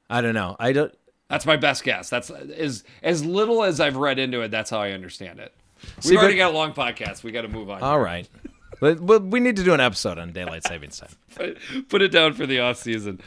I 0.09 0.21
don't 0.21 0.33
know. 0.33 0.55
I 0.59 0.73
don't 0.73 0.93
That's 1.29 1.45
my 1.45 1.57
best 1.57 1.83
guess. 1.83 2.09
That's 2.09 2.29
as 2.29 2.83
as 3.03 3.23
little 3.23 3.63
as 3.63 3.79
I've 3.79 3.95
read 3.97 4.19
into 4.19 4.41
it. 4.41 4.49
That's 4.51 4.69
how 4.69 4.79
I 4.79 4.91
understand 4.91 5.39
it. 5.39 5.53
We've 5.97 6.03
See, 6.05 6.17
already 6.17 6.33
but- 6.33 6.37
got 6.37 6.51
a 6.53 6.57
long 6.57 6.73
podcast. 6.73 7.23
We 7.23 7.31
got 7.31 7.41
to 7.41 7.47
move 7.47 7.69
on. 7.69 7.81
All 7.81 7.99
right. 7.99 8.27
but, 8.79 9.03
but 9.05 9.23
we 9.23 9.39
need 9.39 9.55
to 9.55 9.63
do 9.63 9.73
an 9.73 9.79
episode 9.79 10.17
on 10.17 10.31
daylight 10.31 10.63
savings 10.65 10.99
time. 10.99 11.09
put, 11.35 11.57
put 11.89 12.01
it 12.01 12.09
down 12.11 12.33
for 12.33 12.45
the 12.45 12.59
off 12.59 12.77
season. 12.77 13.19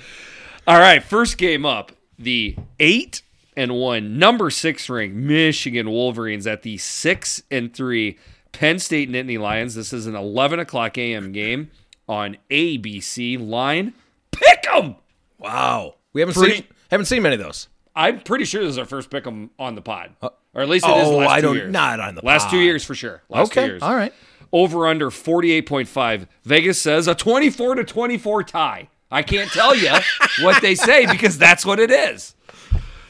All 0.66 0.78
right, 0.78 1.02
first 1.02 1.36
game 1.36 1.66
up, 1.66 1.92
the 2.18 2.56
eight 2.80 3.22
and 3.56 3.74
one 3.74 4.18
number 4.18 4.50
six 4.50 4.88
ring 4.88 5.26
Michigan 5.26 5.90
Wolverines 5.90 6.46
at 6.46 6.62
the 6.62 6.76
six 6.78 7.42
and 7.50 7.72
three 7.74 8.18
Penn 8.52 8.78
State 8.78 9.10
Nittany 9.10 9.38
Lions. 9.38 9.74
This 9.74 9.92
is 9.92 10.06
an 10.06 10.14
eleven 10.14 10.58
o'clock 10.58 10.96
a.m. 10.96 11.32
game 11.32 11.70
on 12.08 12.36
ABC 12.50 13.36
line. 13.38 13.94
Pick 14.30 14.64
'em. 14.74 14.96
Wow. 15.38 15.94
We 16.12 16.20
haven't 16.20 16.34
Pretty- 16.34 16.56
seen 16.56 16.64
haven't 16.90 17.06
seen 17.06 17.22
many 17.22 17.34
of 17.36 17.40
those. 17.40 17.68
I'm 17.96 18.20
pretty 18.20 18.44
sure 18.44 18.62
this 18.62 18.70
is 18.70 18.78
our 18.78 18.84
first 18.84 19.10
pick 19.10 19.26
'em 19.26 19.50
on 19.58 19.74
the 19.74 19.80
pod, 19.82 20.14
uh, 20.22 20.30
or 20.54 20.62
at 20.62 20.68
least 20.68 20.84
it 20.86 20.96
is. 20.96 21.06
oh, 21.08 21.18
last 21.18 21.30
I 21.30 21.40
don't- 21.40 21.54
years. 21.56 21.72
not 21.72 22.00
on 22.00 22.14
the 22.14 22.24
last 22.24 22.50
two 22.50 22.58
years 22.58 22.84
for 22.84 22.94
sure. 22.94 23.22
Last 23.28 23.52
two 23.52 23.60
okay. 23.60 23.68
years. 23.68 23.82
All 23.82 23.94
right. 23.94 24.12
Over 24.52 24.86
under 24.86 25.10
48.5. 25.10 26.26
Vegas 26.44 26.80
says 26.80 27.08
a 27.08 27.14
24 27.14 27.74
to 27.76 27.84
24 27.84 28.42
tie. 28.44 28.88
I 29.10 29.22
can't 29.22 29.50
tell 29.50 29.74
you 29.76 29.90
what 30.42 30.60
they 30.62 30.74
say 30.74 31.06
because 31.06 31.38
that's 31.38 31.64
what 31.66 31.78
it 31.80 31.90
is. 31.90 32.34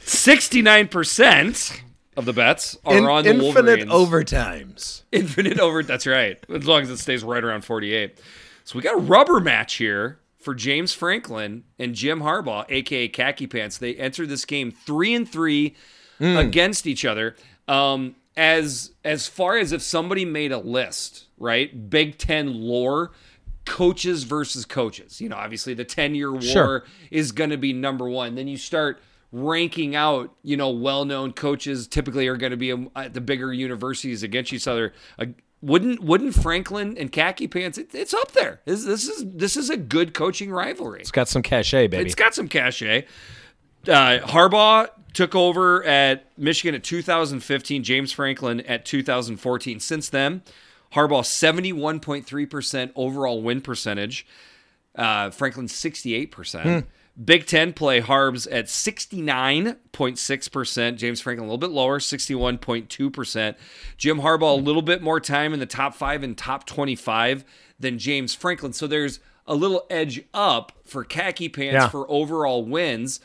69% 0.06 1.80
of 2.16 2.24
the 2.26 2.32
bets 2.32 2.76
are 2.84 2.96
In- 2.98 3.04
on 3.06 3.24
the 3.24 3.30
infinite 3.30 3.88
Wolverines. 3.88 4.32
overtimes. 4.32 5.02
Infinite 5.12 5.58
over. 5.58 5.82
That's 5.82 6.06
right. 6.06 6.38
As 6.54 6.66
long 6.66 6.82
as 6.82 6.90
it 6.90 6.98
stays 6.98 7.24
right 7.24 7.42
around 7.42 7.64
48. 7.64 8.18
So 8.64 8.76
we 8.78 8.82
got 8.82 8.94
a 8.94 9.00
rubber 9.00 9.40
match 9.40 9.74
here 9.74 10.18
for 10.38 10.54
James 10.54 10.92
Franklin 10.92 11.64
and 11.78 11.94
Jim 11.94 12.20
Harbaugh, 12.20 12.64
aka 12.68 13.08
Khaki 13.08 13.46
Pants. 13.46 13.78
They 13.78 13.94
entered 13.94 14.28
this 14.28 14.44
game 14.44 14.70
three 14.72 15.14
and 15.14 15.28
three 15.28 15.74
against 16.20 16.86
each 16.86 17.04
other. 17.04 17.36
Um, 17.68 18.16
as 18.36 18.92
as 19.04 19.26
far 19.28 19.56
as 19.58 19.72
if 19.72 19.82
somebody 19.82 20.24
made 20.24 20.50
a 20.52 20.58
list, 20.58 21.26
right? 21.38 21.88
Big 21.90 22.18
Ten 22.18 22.52
lore, 22.62 23.12
coaches 23.64 24.24
versus 24.24 24.64
coaches. 24.64 25.20
You 25.20 25.28
know, 25.28 25.36
obviously 25.36 25.74
the 25.74 25.84
10 25.84 26.14
year 26.14 26.32
war 26.32 26.40
Sure. 26.40 26.84
is 27.10 27.32
going 27.32 27.50
to 27.50 27.56
be 27.56 27.72
number 27.72 28.08
one. 28.08 28.34
Then 28.34 28.48
you 28.48 28.56
start 28.56 29.00
ranking 29.32 29.96
out, 29.96 30.32
you 30.42 30.56
know, 30.56 30.70
well-known 30.70 31.32
coaches 31.32 31.88
typically 31.88 32.28
are 32.28 32.36
going 32.36 32.52
to 32.52 32.56
be 32.56 32.72
um, 32.72 32.90
at 32.94 33.14
the 33.14 33.20
bigger 33.20 33.52
universities 33.52 34.22
against 34.22 34.52
each 34.52 34.68
other. 34.68 34.92
Wouldn't 35.64 36.00
wouldn't 36.00 36.34
Franklin 36.34 36.98
and 36.98 37.10
Khaki 37.10 37.48
Pants? 37.48 37.78
It, 37.78 37.94
it's 37.94 38.12
up 38.12 38.32
there. 38.32 38.60
This, 38.66 38.84
this 38.84 39.08
is 39.08 39.24
this 39.26 39.56
is 39.56 39.70
a 39.70 39.76
good 39.76 40.12
coaching 40.12 40.50
rivalry. 40.50 41.00
It's 41.00 41.10
got 41.10 41.28
some 41.28 41.42
cachet, 41.42 41.86
baby. 41.86 42.04
It's 42.04 42.14
got 42.14 42.34
some 42.34 42.48
cachet. 42.48 43.06
Uh, 43.88 44.18
Harbaugh 44.20 44.88
took 45.14 45.34
over 45.34 45.82
at 45.84 46.26
Michigan 46.36 46.74
at 46.74 46.84
2015. 46.84 47.82
James 47.82 48.12
Franklin 48.12 48.60
at 48.62 48.84
2014. 48.84 49.80
Since 49.80 50.10
then, 50.10 50.42
Harbaugh 50.92 51.22
71.3% 51.22 52.92
overall 52.94 53.42
win 53.42 53.60
percentage. 53.60 54.26
Uh, 54.94 55.30
Franklin 55.30 55.66
68%. 55.66 56.84
Big 57.22 57.46
Ten 57.46 57.72
play 57.72 58.00
Harbs 58.00 58.46
at 58.48 58.64
69.6%. 58.66 60.96
James 60.96 61.20
Franklin 61.20 61.48
a 61.48 61.52
little 61.52 61.58
bit 61.58 61.70
lower, 61.70 61.98
61.2%. 62.00 63.54
Jim 63.96 64.20
Harbaugh 64.20 64.58
a 64.58 64.60
little 64.60 64.82
bit 64.82 65.02
more 65.02 65.20
time 65.20 65.52
in 65.54 65.60
the 65.60 65.66
top 65.66 65.94
five 65.94 66.22
and 66.22 66.36
top 66.36 66.66
25 66.66 67.44
than 67.78 67.98
James 67.98 68.34
Franklin. 68.34 68.72
So 68.72 68.86
there's 68.86 69.20
a 69.46 69.54
little 69.54 69.86
edge 69.90 70.22
up 70.32 70.72
for 70.84 71.04
khaki 71.04 71.48
pants 71.48 71.74
Yeah. 71.74 71.88
for 71.88 72.10
overall 72.10 72.64
wins, 72.64 73.20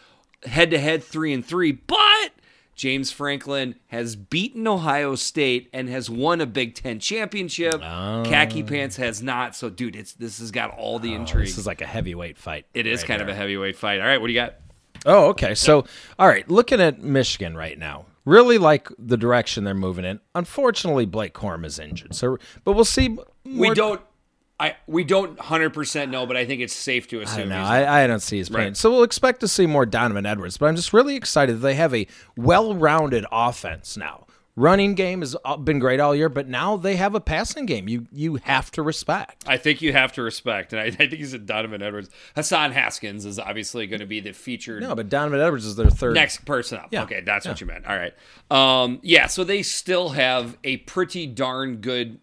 head 0.45 0.69
to 0.71 0.79
head 0.79 1.03
three 1.03 1.33
and 1.33 1.45
three. 1.45 1.71
But 1.71 2.31
James 2.79 3.11
Franklin 3.11 3.75
has 3.87 4.15
beaten 4.15 4.65
Ohio 4.65 5.15
State 5.15 5.69
and 5.73 5.89
has 5.89 6.09
won 6.09 6.39
a 6.39 6.45
Big 6.45 6.75
Ten 6.75 6.97
championship. 6.97 7.81
Khaki 7.81 8.63
ah. 8.63 8.65
pants 8.65 8.95
has 8.95 9.21
not. 9.21 9.53
So, 9.53 9.69
dude, 9.69 9.97
it's 9.97 10.13
this 10.13 10.39
has 10.39 10.49
got 10.49 10.71
all 10.77 10.97
the 10.97 11.11
oh, 11.11 11.17
intrigue. 11.17 11.47
This 11.47 11.57
is 11.57 11.67
like 11.67 11.81
a 11.81 11.85
heavyweight 11.85 12.37
fight. 12.37 12.67
It 12.73 12.87
is 12.87 13.01
right 13.01 13.07
kind 13.09 13.21
of 13.21 13.27
a 13.27 13.35
heavyweight 13.35 13.75
fight. 13.75 13.99
All 13.99 14.07
right, 14.07 14.21
what 14.21 14.27
do 14.27 14.33
you 14.33 14.39
got? 14.39 14.55
Oh, 15.05 15.25
okay. 15.25 15.55
So, 15.55 15.83
all 16.17 16.29
right, 16.29 16.49
looking 16.49 16.79
at 16.79 17.03
Michigan 17.03 17.57
right 17.57 17.77
now, 17.77 18.05
really 18.23 18.57
like 18.57 18.87
the 18.97 19.17
direction 19.17 19.65
they're 19.65 19.73
moving 19.73 20.05
in. 20.05 20.21
Unfortunately, 20.33 21.05
Blake 21.05 21.33
Corum 21.33 21.65
is 21.65 21.79
injured. 21.79 22.15
So, 22.15 22.37
but 22.63 22.71
we'll 22.71 22.85
see. 22.85 23.17
we 23.43 23.73
don't. 23.73 23.99
I 24.59 24.75
we 24.87 25.03
don't 25.05 25.39
hundred 25.39 25.73
percent 25.73 26.11
know, 26.11 26.25
but 26.25 26.35
I 26.35 26.45
think 26.45 26.61
it's 26.61 26.73
safe 26.75 27.07
to 27.09 27.19
I 27.19 27.23
assume. 27.23 27.37
don't 27.39 27.49
know. 27.49 27.55
he's- 27.59 27.69
I, 27.87 28.03
I 28.03 28.07
don't 28.07 28.19
see 28.21 28.37
his 28.39 28.49
playing. 28.49 28.67
Right. 28.69 28.77
So 28.77 28.91
we'll 28.91 29.03
expect 29.03 29.39
to 29.41 29.47
see 29.47 29.65
more 29.65 29.85
Donovan 29.85 30.25
Edwards, 30.25 30.57
but 30.57 30.65
I'm 30.67 30.75
just 30.75 30.91
really 30.93 31.15
excited 31.15 31.55
that 31.57 31.59
they 31.59 31.75
have 31.75 31.93
a 31.95 32.07
well-rounded 32.35 33.25
offense 33.31 33.95
now. 33.97 34.25
Running 34.55 34.93
game 34.95 35.21
has 35.21 35.37
uh, 35.45 35.55
been 35.55 35.79
great 35.79 36.01
all 36.01 36.13
year, 36.13 36.27
but 36.27 36.49
now 36.49 36.75
they 36.75 36.97
have 36.97 37.15
a 37.15 37.21
passing 37.21 37.65
game. 37.65 37.87
You 37.87 38.07
you 38.11 38.35
have 38.43 38.69
to 38.71 38.81
respect. 38.83 39.45
I 39.47 39.55
think 39.55 39.81
you 39.81 39.93
have 39.93 40.11
to 40.13 40.21
respect, 40.21 40.73
and 40.73 40.81
I, 40.81 40.85
I 40.85 40.91
think 40.91 41.13
he's 41.13 41.31
a 41.33 41.39
Donovan 41.39 41.81
Edwards. 41.81 42.09
Hassan 42.35 42.73
Haskins 42.73 43.25
is 43.25 43.39
obviously 43.39 43.87
going 43.87 44.01
to 44.01 44.05
be 44.05 44.19
the 44.19 44.33
featured 44.33 44.81
No, 44.83 44.95
but 44.95 45.07
Donovan 45.07 45.39
Edwards 45.39 45.65
is 45.65 45.77
their 45.77 45.89
third. 45.89 46.15
next 46.15 46.43
person 46.43 46.79
up. 46.79 46.89
Yeah. 46.91 47.03
Okay, 47.03 47.21
that's 47.21 47.47
what 47.47 47.61
you 47.61 47.67
meant. 47.67 47.85
All 47.87 47.95
right. 47.95 48.13
Um, 48.51 48.99
yeah, 49.01 49.27
so 49.27 49.45
they 49.45 49.63
still 49.63 50.09
have 50.09 50.57
a 50.65 50.77
pretty 50.77 51.25
darn 51.25 51.77
good 51.77 52.19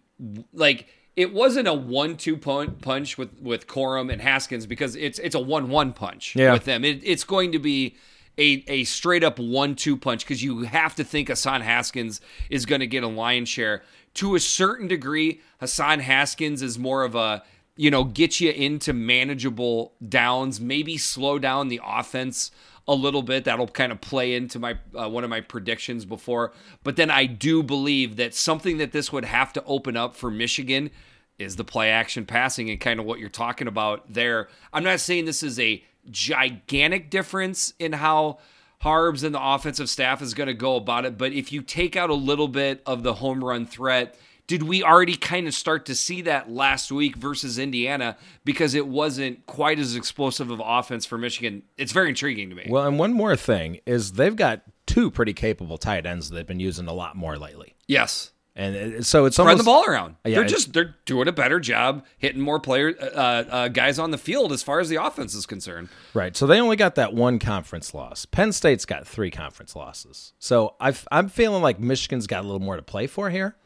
like 0.53 0.85
it 1.17 1.33
wasn't 1.33 1.67
a 1.67 1.73
one-two 1.73 2.37
punch 2.37 3.17
with 3.17 3.33
with 3.41 3.67
Corum 3.67 4.09
and 4.13 4.21
Haskins 4.21 4.65
because 4.65 4.95
it's 4.95 5.19
it's 5.19 5.35
a 5.35 5.39
one-one 5.39 5.91
punch 5.91 6.35
Yeah. 6.35 6.53
with 6.53 6.63
them. 6.63 6.85
It, 6.85 7.01
it's 7.03 7.25
going 7.25 7.51
to 7.51 7.59
be 7.59 7.97
a, 8.37 8.63
a 8.67 8.83
straight 8.83 9.23
up 9.23 9.39
one-two 9.39 9.97
punch 9.97 10.23
because 10.23 10.43
you 10.43 10.61
have 10.61 10.95
to 10.95 11.03
think 11.03 11.27
Hassan 11.29 11.61
Haskins 11.61 12.21
is 12.51 12.65
going 12.67 12.81
to 12.81 12.87
get 12.87 13.03
a 13.03 13.07
lion's 13.07 13.49
share 13.49 13.81
to 14.13 14.35
a 14.35 14.39
certain 14.39 14.87
degree. 14.87 15.41
Hassan 15.59 15.99
Haskins 15.99 16.61
is 16.61 16.77
more 16.79 17.03
of 17.03 17.15
a 17.15 17.43
you 17.75 17.89
know 17.91 18.03
get 18.03 18.39
you 18.39 18.51
into 18.51 18.93
manageable 18.93 19.93
downs, 20.07 20.61
maybe 20.61 20.97
slow 20.97 21.39
down 21.39 21.67
the 21.67 21.81
offense 21.83 22.51
a 22.87 22.93
little 22.93 23.21
bit. 23.21 23.45
That'll 23.45 23.67
kind 23.67 23.91
of 23.91 24.01
play 24.01 24.33
into 24.33 24.59
my 24.59 24.77
uh, 24.95 25.09
one 25.09 25.23
of 25.23 25.29
my 25.29 25.41
predictions 25.41 26.05
before. 26.05 26.53
But 26.83 26.95
then 26.95 27.09
I 27.09 27.25
do 27.25 27.63
believe 27.63 28.15
that 28.17 28.33
something 28.33 28.77
that 28.77 28.91
this 28.91 29.11
would 29.11 29.25
have 29.25 29.53
to 29.53 29.63
open 29.65 29.97
up 29.97 30.15
for 30.15 30.31
Michigan 30.31 30.91
is 31.37 31.55
the 31.55 31.63
play 31.63 31.89
action 31.89 32.25
passing 32.25 32.69
and 32.69 32.79
kind 32.79 32.99
of 32.99 33.05
what 33.05 33.19
you're 33.19 33.29
talking 33.29 33.67
about 33.67 34.11
there. 34.11 34.47
I'm 34.73 34.83
not 34.83 34.99
saying 34.99 35.25
this 35.25 35.43
is 35.43 35.59
a 35.59 35.83
gigantic 36.09 37.09
difference 37.09 37.73
in 37.79 37.93
how 37.93 38.39
Harbs 38.79 39.23
and 39.23 39.33
the 39.33 39.43
offensive 39.43 39.89
staff 39.89 40.21
is 40.21 40.33
going 40.33 40.47
to 40.47 40.53
go 40.53 40.75
about 40.75 41.05
it, 41.05 41.17
but 41.17 41.33
if 41.33 41.51
you 41.51 41.61
take 41.61 41.95
out 41.95 42.09
a 42.09 42.15
little 42.15 42.47
bit 42.47 42.81
of 42.85 43.03
the 43.03 43.15
home 43.15 43.43
run 43.43 43.65
threat, 43.65 44.17
did 44.47 44.63
we 44.63 44.81
already 44.81 45.15
kind 45.15 45.47
of 45.47 45.53
start 45.53 45.85
to 45.87 45.95
see 45.95 46.21
that 46.21 46.49
last 46.49 46.91
week 46.91 47.17
versus 47.17 47.59
Indiana 47.59 48.17
because 48.45 48.73
it 48.73 48.87
wasn't 48.87 49.45
quite 49.45 49.77
as 49.77 49.95
explosive 49.95 50.49
of 50.49 50.61
offense 50.63 51.05
for 51.05 51.17
Michigan? 51.17 51.63
It's 51.77 51.91
very 51.91 52.09
intriguing 52.09 52.49
to 52.49 52.55
me. 52.55 52.65
Well, 52.69 52.87
and 52.87 52.97
one 52.97 53.13
more 53.13 53.35
thing 53.35 53.81
is 53.85 54.13
they've 54.13 54.35
got 54.35 54.61
two 54.85 55.11
pretty 55.11 55.33
capable 55.33 55.77
tight 55.77 56.05
ends 56.05 56.29
that 56.29 56.35
they've 56.35 56.47
been 56.47 56.61
using 56.61 56.87
a 56.87 56.93
lot 56.93 57.17
more 57.17 57.37
lately, 57.37 57.75
yes. 57.87 58.31
and 58.55 59.05
so 59.05 59.25
it's 59.25 59.37
almost 59.37 59.57
the 59.57 59.63
ball 59.65 59.83
around. 59.85 60.15
Yeah, 60.25 60.35
they're 60.35 60.45
just 60.45 60.71
they're 60.71 60.95
doing 61.05 61.27
a 61.27 61.33
better 61.33 61.59
job 61.59 62.05
hitting 62.17 62.41
more 62.41 62.59
players, 62.59 62.95
uh, 62.99 63.43
uh, 63.49 63.67
guys 63.67 63.99
on 63.99 64.11
the 64.11 64.17
field 64.17 64.53
as 64.53 64.63
far 64.63 64.79
as 64.79 64.87
the 64.87 65.03
offense 65.03 65.35
is 65.35 65.45
concerned. 65.45 65.89
Right. 66.13 66.35
So 66.37 66.47
they 66.47 66.61
only 66.61 66.77
got 66.77 66.95
that 66.95 67.13
one 67.13 67.37
conference 67.37 67.93
loss. 67.93 68.25
Penn 68.25 68.53
State's 68.53 68.85
got 68.85 69.05
three 69.05 69.29
conference 69.29 69.75
losses. 69.75 70.33
So 70.39 70.75
I've, 70.79 71.05
I'm 71.11 71.27
feeling 71.27 71.61
like 71.61 71.79
Michigan's 71.81 72.27
got 72.27 72.45
a 72.45 72.47
little 72.47 72.61
more 72.61 72.77
to 72.77 72.81
play 72.81 73.07
for 73.07 73.29
here. 73.29 73.57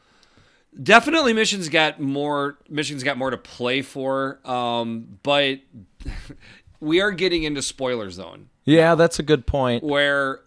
Definitely, 0.80 1.32
Michigan's 1.32 1.68
got 1.68 2.00
more. 2.00 2.58
Michigan's 2.68 3.02
got 3.02 3.18
more 3.18 3.30
to 3.30 3.36
play 3.36 3.82
for, 3.82 4.38
um, 4.48 5.18
but 5.22 5.58
we 6.80 7.00
are 7.00 7.10
getting 7.10 7.42
into 7.42 7.60
spoiler 7.60 8.10
zone 8.10 8.48
Yeah, 8.64 8.94
that's 8.94 9.18
a 9.18 9.22
good 9.22 9.46
point. 9.46 9.82
where. 9.82 10.40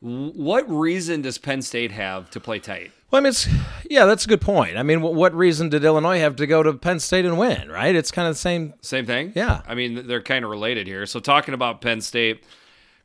What 0.00 0.68
reason 0.70 1.22
does 1.22 1.38
Penn 1.38 1.62
State 1.62 1.90
have 1.90 2.28
to 2.32 2.40
play 2.40 2.58
tight? 2.58 2.92
Well, 3.10 3.20
I 3.20 3.22
mean, 3.22 3.30
it's, 3.30 3.48
yeah, 3.88 4.04
that's 4.04 4.26
a 4.26 4.28
good 4.28 4.42
point. 4.42 4.76
I 4.76 4.82
mean, 4.82 5.00
what, 5.00 5.14
what 5.14 5.34
reason 5.34 5.70
did 5.70 5.82
Illinois 5.82 6.18
have 6.18 6.36
to 6.36 6.46
go 6.46 6.62
to 6.62 6.74
Penn 6.74 7.00
State 7.00 7.24
and 7.24 7.38
win? 7.38 7.70
Right? 7.70 7.94
It's 7.94 8.10
kind 8.10 8.28
of 8.28 8.34
the 8.34 8.38
same. 8.38 8.74
Same 8.82 9.06
thing. 9.06 9.32
Yeah. 9.34 9.62
I 9.66 9.74
mean, 9.74 10.06
they're 10.06 10.20
kind 10.20 10.44
of 10.44 10.50
related 10.50 10.86
here. 10.86 11.06
So 11.06 11.20
talking 11.20 11.54
about 11.54 11.80
Penn 11.80 12.02
State, 12.02 12.44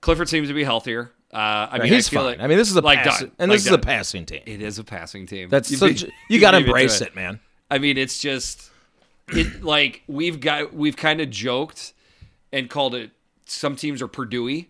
Clifford 0.02 0.28
seems 0.28 0.50
to 0.50 0.54
be 0.54 0.66
healthier. 0.66 1.12
Uh, 1.34 1.68
I 1.72 1.80
mean, 1.80 1.94
He's 1.94 2.12
I 2.12 2.16
fine. 2.16 2.26
like 2.26 2.40
I 2.40 2.48
mean, 2.48 2.58
this 2.58 2.70
is 2.72 2.76
a 2.76 2.82
like 2.82 3.04
pass, 3.04 3.20
Dunn, 3.20 3.32
and 3.38 3.50
like 3.52 3.58
this 3.58 3.68
is 3.68 3.72
a 3.72 3.78
passing 3.78 4.26
team. 4.26 4.42
It 4.46 4.62
is 4.62 4.80
a 4.80 4.84
passing 4.84 5.28
team. 5.28 5.50
That's 5.50 5.70
You 5.70 5.78
such, 5.78 6.04
beat- 6.04 6.14
you 6.30 6.40
got 6.40 6.52
to 6.52 6.58
embrace 6.58 7.00
to 7.00 7.06
it, 7.08 7.16
man. 7.16 7.40
I 7.70 7.78
mean, 7.78 7.98
it's 7.98 8.18
just 8.20 8.72
it 9.28 9.64
like 9.64 10.02
we've 10.08 10.40
got 10.40 10.74
we've 10.74 10.98
kind 10.98 11.22
of 11.22 11.30
joked 11.30 11.94
and 12.52 12.68
called 12.70 12.96
it 12.96 13.12
some 13.46 13.76
teams 13.76 14.02
are 14.02 14.08
Purdue, 14.08 14.66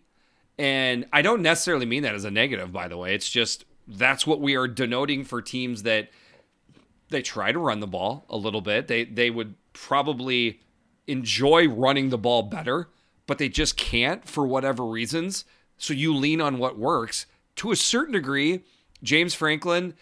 and 0.58 1.06
I 1.14 1.22
don't 1.22 1.42
necessarily 1.42 1.86
mean 1.86 2.04
that 2.04 2.14
as 2.14 2.26
a 2.26 2.32
negative. 2.32 2.74
By 2.74 2.90
the 2.90 2.98
way, 2.98 3.16
it's 3.16 3.30
just 3.30 3.64
that's 3.88 4.28
what 4.28 4.42
we 4.42 4.56
are 4.56 4.68
denoting 4.68 5.24
for 5.24 5.42
teams 5.42 5.84
that 5.84 6.10
they 7.10 7.22
try 7.22 7.52
to 7.54 7.60
run 7.60 7.80
the 7.80 7.88
ball 7.88 8.26
a 8.30 8.36
little 8.38 8.62
bit. 8.62 8.88
They 8.88 9.06
they 9.06 9.30
would 9.30 9.56
probably 9.72 10.60
enjoy 11.08 11.68
running 11.70 12.10
the 12.10 12.18
ball 12.18 12.44
better, 12.44 12.90
but 13.28 13.38
they 13.38 13.48
just 13.50 13.78
can't 13.78 14.28
for 14.28 14.46
whatever 14.46 14.86
reasons. 14.86 15.46
So 15.80 15.94
you 15.94 16.16
lean 16.16 16.40
on 16.42 16.60
what 16.60 16.78
works. 16.78 17.26
To 17.56 17.72
a 17.72 17.76
certain 17.76 18.14
degree, 18.14 18.64
James 19.02 19.34
Franklin 19.34 19.96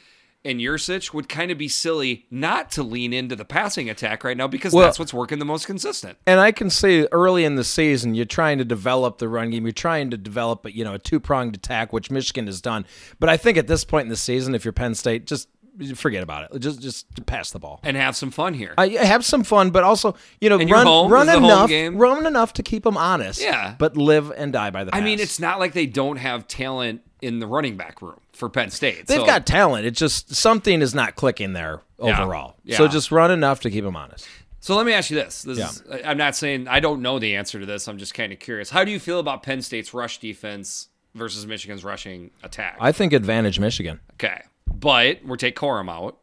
and 0.43 0.59
Yurcich 0.59 1.13
would 1.13 1.27
kind 1.27 1.51
of 1.51 1.57
be 1.57 1.67
silly 1.67 2.25
not 2.31 2.71
to 2.71 2.83
lean 2.83 3.11
into 3.11 3.35
the 3.35 3.43
passing 3.43 3.89
attack 3.89 4.23
right 4.23 4.37
now 4.37 4.47
because 4.47 4.73
Well- 4.73 4.85
that's 4.85 4.97
what's 4.99 5.13
working 5.13 5.39
the 5.39 5.45
most 5.45 5.65
consistent. 5.65 6.17
And 6.25 6.39
I 6.39 6.51
can 6.51 6.69
see 6.69 7.05
early 7.11 7.43
in 7.43 7.55
the 7.55 7.63
season, 7.63 8.15
you're 8.15 8.25
trying 8.25 8.57
to 8.59 8.65
develop 8.65 9.17
the 9.17 9.27
run 9.27 9.49
game. 9.49 9.65
You're 9.65 9.71
trying 9.73 10.09
to 10.11 10.17
develop, 10.17 10.65
you 10.73 10.83
know, 10.83 10.93
a 10.93 10.99
two 10.99 11.19
pronged 11.19 11.55
attack, 11.55 11.91
which 11.91 12.09
Michigan 12.09 12.45
has 12.47 12.61
done. 12.61 12.85
But 13.19 13.29
I 13.29 13.37
think 13.37 13.57
at 13.57 13.67
this 13.67 13.83
point 13.83 14.05
in 14.05 14.09
the 14.09 14.15
season, 14.15 14.55
if 14.55 14.63
you're 14.63 14.71
Penn 14.71 14.95
State, 14.95 15.25
just 15.25 15.49
forget 15.95 16.23
about 16.23 16.51
it. 16.51 16.59
Just 16.59 16.81
just 16.81 17.25
pass 17.25 17.51
the 17.51 17.59
ball. 17.59 17.79
And 17.83 17.95
have 17.97 18.15
some 18.15 18.31
fun 18.31 18.53
here. 18.53 18.73
I 18.77 18.87
have 18.89 19.23
some 19.25 19.43
fun, 19.43 19.69
but 19.71 19.83
also 19.83 20.15
you 20.41 20.49
know 20.49 20.59
And 20.59 20.69
run 20.69 21.09
run 21.09 21.29
enough, 21.29 21.71
run 21.99 22.25
enough 22.25 22.53
to 22.53 22.63
keep 22.63 22.83
them 22.83 22.97
honest. 22.97 23.41
Yeah. 23.41 23.75
but 23.77 23.95
live 23.97 24.31
and 24.35 24.51
die 24.53 24.69
by 24.71 24.83
the. 24.83 24.95
I 24.95 25.01
mean, 25.01 25.19
it's 25.19 25.39
not 25.39 25.59
like 25.59 25.73
they 25.73 25.85
don't 25.85 26.17
have 26.17 26.47
talent 26.47 27.01
in 27.21 27.39
the 27.39 27.47
running 27.47 27.77
back 27.77 28.01
room 28.01 28.19
for 28.33 28.47
Penn 28.49 28.69
State. 28.69 29.07
they've 29.07 29.19
So- 29.21 29.25
got 29.25 29.45
talent. 29.47 29.85
It's 29.85 29.99
just 29.99 30.35
something 30.35 30.81
is 30.81 30.93
not 30.93 31.15
clicking 31.15 31.53
there 31.53 31.81
overall. 31.99 32.55
Yeah. 32.63 32.77
So 32.77 32.87
just 32.87 33.11
run 33.11 33.31
enough 33.31 33.59
to 33.61 33.71
keep 33.71 33.83
them 33.83 33.95
honest. 33.95 34.27
So 34.59 34.75
let 34.75 34.85
me 34.85 34.93
ask 34.93 35.09
you 35.09 35.15
this. 35.15 35.41
This 35.43 35.57
Yeah. 35.57 35.69
is 35.69 35.83
I'm 36.05 36.17
not 36.17 36.35
saying 36.35 36.67
I 36.67 36.79
don't 36.79 37.01
know 37.01 37.17
the 37.19 37.35
answer 37.35 37.59
to 37.59 37.65
this. 37.65 37.87
I'm 37.87 37.97
just 37.97 38.13
kind 38.13 38.31
of 38.33 38.39
curious. 38.39 38.69
How 38.69 38.83
do 38.83 38.91
you 38.91 38.99
feel 38.99 39.19
about 39.19 39.41
Penn 39.41 39.61
State's 39.61 39.93
rush 39.93 40.19
defense 40.19 40.89
versus 41.15 41.47
Michigan's 41.47 41.83
rushing 41.83 42.29
attack? 42.43 42.77
I 42.79 42.91
think 42.91 43.13
advantage 43.13 43.59
Michigan. 43.59 43.99
okay. 44.15 44.41
But 44.73 45.23
we're 45.25 45.37
take 45.37 45.55
Corum 45.55 45.89
out. 45.89 46.17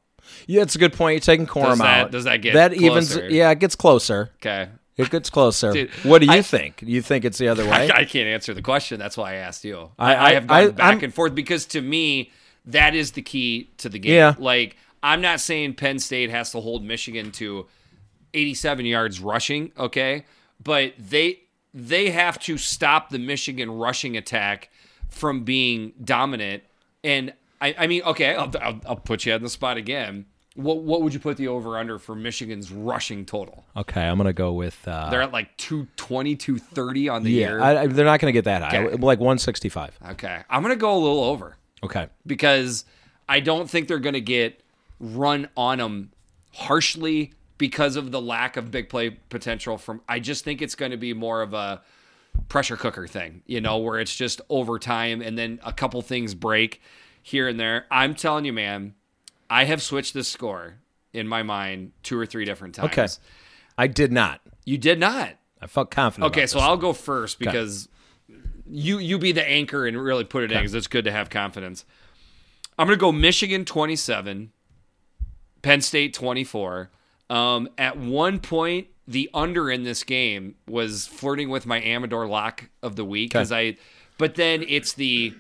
Yeah, 0.47 0.63
it's 0.63 0.75
a 0.75 0.79
good 0.79 0.93
point. 0.93 1.15
You're 1.15 1.21
taking 1.21 1.47
Corum 1.47 1.65
Does 1.71 1.79
that- 1.79 2.05
out. 2.07 2.11
does 2.11 2.25
that 2.25 2.39
get 2.39 2.55
that 2.55 2.73
evens? 2.75 3.17
Yeah, 3.17 3.51
it 3.51 3.59
gets 3.59 3.75
closer. 3.77 4.31
Okay. 4.37 4.69
It 4.97 5.11
gets 5.11 5.29
closer. 5.29 5.73
Dude, 5.75 5.91
what 6.05 6.21
do 6.21 6.27
you 6.27 6.33
I- 6.33 6.43
think? 6.43 6.83
You 6.83 7.03
think 7.03 7.25
it's 7.25 7.39
the 7.39 7.49
other 7.49 7.65
I, 7.69 7.69
way? 7.87 7.91
I 7.93 8.05
can't 8.05 8.29
answer 8.29 8.55
the 8.55 8.63
question. 8.63 8.99
That's 8.99 9.17
why 9.17 9.33
I 9.33 9.37
asked 9.37 9.65
you. 9.65 9.91
I- 9.99 10.15
I, 10.15 10.25
I 10.29 10.33
have 10.35 10.47
gone 10.47 10.57
I- 10.57 10.69
back 10.71 10.87
I'm- 10.87 11.05
and 11.05 11.15
forth 11.15 11.35
because 11.35 11.67
to 11.67 11.81
me, 11.81 12.31
that 12.67 12.95
is 12.95 13.13
the 13.13 13.23
key 13.23 13.71
to 13.79 13.89
the 13.89 13.99
game. 13.99 14.15
Yeah. 14.15 14.35
Like, 14.39 14.77
I'm 15.03 15.21
not 15.21 15.41
saying 15.41 15.75
Penn 15.75 15.99
State 15.99 16.31
has 16.31 16.53
to 16.53 16.61
hold 16.61 16.83
Michigan 16.85 17.31
to 17.33 17.67
87 18.33 18.87
yards 18.87 19.21
rushing, 19.21 19.73
okay? 19.79 20.25
But 20.63 20.95
they 20.99 21.41
they 21.75 22.11
have 22.11 22.39
to 22.39 22.57
stop 22.57 23.11
the 23.11 23.19
Michigan 23.19 23.71
rushing 23.71 24.17
attack 24.17 24.71
from 25.11 25.45
being 25.45 25.93
dominant. 26.03 26.63
And 27.03 27.35
I, 27.61 27.75
I 27.79 27.87
mean, 27.87 28.03
okay, 28.03 28.35
I'll, 28.35 28.51
I'll, 28.61 28.81
I'll 28.87 28.97
put 28.97 29.25
you 29.27 29.33
on 29.33 29.43
the 29.43 29.49
spot 29.49 29.77
again. 29.77 30.27
What 30.57 30.83
what 30.83 31.03
would 31.03 31.13
you 31.13 31.19
put 31.19 31.37
the 31.37 31.49
over 31.49 31.77
under 31.79 31.99
for 31.99 32.15
Michigan's 32.15 32.71
rushing 32.71 33.25
total? 33.27 33.65
okay, 33.77 34.03
I'm 34.03 34.17
gonna 34.19 34.33
go 34.33 34.53
with. 34.53 34.87
Uh, 34.87 35.11
They're 35.11 35.23
at 35.23 35.33
like 35.33 35.57
220, 35.57 36.37
230 36.37 37.09
on 37.09 37.23
the 37.25 37.31
yeah, 37.31 37.39
year. 37.49 37.61
I, 37.61 37.77
I- 37.83 37.87
they're 37.89 38.05
not 38.05 38.21
gonna 38.21 38.31
get 38.33 38.45
that 38.45 38.63
high. 38.63 38.79
Okay. 38.85 38.97
Like 38.97 39.19
165. 39.19 39.99
Okay. 40.11 40.43
I'm 40.49 40.63
going 40.63 40.73
to 40.75 40.79
go 40.81 40.95
a 40.95 40.99
little 41.01 41.25
over 41.25 41.57
Okay. 41.83 42.07
because 42.27 42.85
I 43.29 43.41
don't 43.41 43.69
think 43.69 43.89
they're 43.89 43.99
going 43.99 44.13
to 44.15 44.21
get 44.21 44.61
run 45.01 45.49
on 45.57 45.79
them 45.79 46.13
harshly 46.53 47.33
because 47.59 47.97
of 47.97 48.11
the 48.13 48.21
lack 48.21 48.57
of 48.57 48.71
big 48.71 48.89
play 48.89 49.11
potential 49.11 49.77
from 49.79 50.01
I 50.09 50.21
just 50.21 50.45
think 50.45 50.63
it's 50.63 50.75
going 50.75 50.91
to 50.93 50.97
be 50.97 51.15
more 51.15 51.43
of 51.43 51.53
a 51.55 51.83
pressure 52.49 52.77
cooker 52.77 53.07
thing, 53.07 53.43
you 53.47 53.61
know, 53.61 53.79
where 53.79 53.99
it's 53.99 54.15
just 54.15 54.41
overtime 54.49 55.21
and 55.21 55.37
then 55.37 55.59
a 55.65 55.73
couple 55.73 56.01
things 56.03 56.35
break 56.35 56.81
here 57.25 57.49
and 57.49 57.59
there. 57.59 57.87
I'm 57.91 58.15
telling 58.15 58.45
you, 58.45 58.53
man, 58.53 58.95
I 59.49 59.65
have 59.65 59.83
switched 59.83 60.13
this 60.13 60.29
score 60.29 60.75
in 61.15 61.27
my 61.27 61.43
mind 61.43 61.93
two 62.03 62.19
or 62.19 62.27
three 62.27 62.45
different 62.45 62.75
times. 62.75 62.93
Okay. 62.93 63.07
I 63.79 63.87
did 63.87 64.13
not. 64.13 64.43
You 64.67 64.77
did 64.77 65.01
not. 65.01 65.31
I 65.61 65.67
felt 65.67 65.91
confident. 65.91 66.31
Okay, 66.31 66.47
so. 66.47 66.61
I'll 66.61 66.77
go 66.77 66.93
first 66.93 67.39
because 67.39 67.89
you 68.67 68.99
you 68.99 69.19
be 69.19 69.33
the 69.33 69.47
anchor 69.49 69.87
and 69.87 69.97
really 69.97 70.25
put 70.25 70.45
it 70.45 70.53
in 70.53 70.59
because 70.59 70.75
it's 70.75 70.87
good 70.87 71.07
to 71.07 71.11
have 71.11 71.31
confidence. 71.31 71.87
I'm 72.79 72.87
gonna 72.87 72.99
go 72.99 73.11
Michigan 73.11 73.65
27, 73.65 74.53
Penn 75.63 75.81
State 75.81 76.13
24. 76.13 76.91
Um, 77.31 77.71
at 77.79 77.97
one 77.97 78.39
point, 78.39 78.89
the 79.09 79.31
under 79.33 79.71
in 79.71 79.85
this 79.85 80.03
game 80.03 80.57
was 80.69 81.07
flirting 81.07 81.49
with 81.49 81.65
my 81.65 81.81
Amador 81.81 82.27
lock 82.27 82.69
of 82.83 82.97
the 82.97 83.05
week 83.05 83.31
because 83.31 83.51
I, 83.51 83.77
but 84.19 84.35
then 84.35 84.63
it's 84.69 84.93
the 84.93 85.35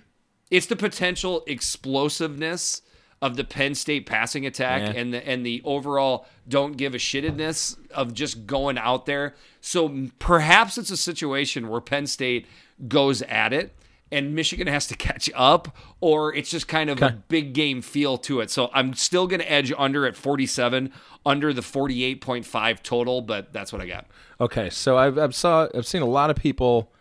it's 0.51 0.67
the 0.67 0.77
potential 0.77 1.43
explosiveness 1.47 2.83
of 3.23 3.37
the 3.37 3.45
Penn 3.45 3.75
State 3.75 4.05
passing 4.07 4.45
attack 4.45 4.83
Yeah. 4.95 5.01
and 5.01 5.15
the 5.15 5.27
and 5.29 5.47
the 5.47 5.63
overall 5.65 6.27
don't 6.47 6.77
give 6.77 6.95
a 6.95 6.99
shittedness 6.99 7.77
of 7.93 8.13
just 8.13 8.47
going 8.47 8.77
out 8.77 9.07
there. 9.07 9.35
So 9.61 10.09
perhaps 10.19 10.77
it's 10.77 10.91
a 10.91 10.97
situation 10.97 11.69
where 11.69 11.81
Penn 11.81 12.07
State 12.07 12.47
goes 12.89 13.23
at 13.23 13.53
it 13.55 13.75
and 14.13 14.35
Michigan 14.35 14.67
has 14.67 14.87
to 14.89 14.97
catch 15.09 15.31
up, 15.35 15.75
or 16.01 16.35
it's 16.35 16.51
just 16.51 16.69
kind 16.69 16.91
of 16.91 17.01
a 17.01 17.23
big 17.29 17.55
game 17.55 17.81
feel 17.81 18.19
to 18.19 18.41
it. 18.41 18.51
So 18.51 18.71
I'm 18.75 18.93
still 18.95 19.27
going 19.27 19.41
to 19.41 19.51
edge 19.51 19.73
under 19.79 20.07
at 20.07 20.15
47, 20.17 20.93
under 21.25 21.53
the 21.55 21.63
48.5 21.63 22.83
total, 22.83 23.23
but 23.23 23.53
that's 23.53 23.73
what 23.73 23.81
I 23.81 23.87
got. 23.87 24.07
Okay, 24.41 24.69
so 24.69 24.99
I've 24.99 25.17
I've 25.19 25.35
saw 25.35 25.69
I've 25.75 25.87
seen 25.87 26.03
a 26.03 26.07
lot 26.07 26.29
of 26.29 26.37
people 26.37 26.93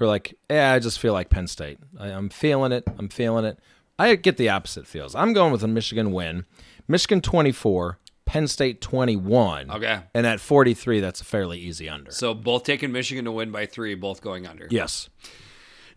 who 0.00 0.06
are 0.06 0.08
like, 0.08 0.34
yeah, 0.50 0.72
I 0.72 0.78
just 0.78 0.98
feel 0.98 1.12
like 1.12 1.28
Penn 1.28 1.46
State. 1.46 1.78
I, 1.98 2.08
I'm 2.08 2.30
feeling 2.30 2.72
it. 2.72 2.84
I'm 2.98 3.10
feeling 3.10 3.44
it. 3.44 3.58
I 3.98 4.14
get 4.14 4.38
the 4.38 4.48
opposite 4.48 4.86
feels. 4.86 5.14
I'm 5.14 5.34
going 5.34 5.52
with 5.52 5.62
a 5.62 5.68
Michigan 5.68 6.10
win. 6.10 6.46
Michigan 6.88 7.20
24, 7.20 7.98
Penn 8.24 8.48
State 8.48 8.80
21. 8.80 9.70
Okay. 9.70 10.00
And 10.14 10.26
at 10.26 10.40
43, 10.40 11.00
that's 11.00 11.20
a 11.20 11.24
fairly 11.24 11.58
easy 11.58 11.86
under. 11.86 12.10
So 12.12 12.32
both 12.32 12.64
taking 12.64 12.92
Michigan 12.92 13.26
to 13.26 13.32
win 13.32 13.52
by 13.52 13.66
three, 13.66 13.94
both 13.94 14.22
going 14.22 14.46
under. 14.46 14.66
Yes. 14.70 15.10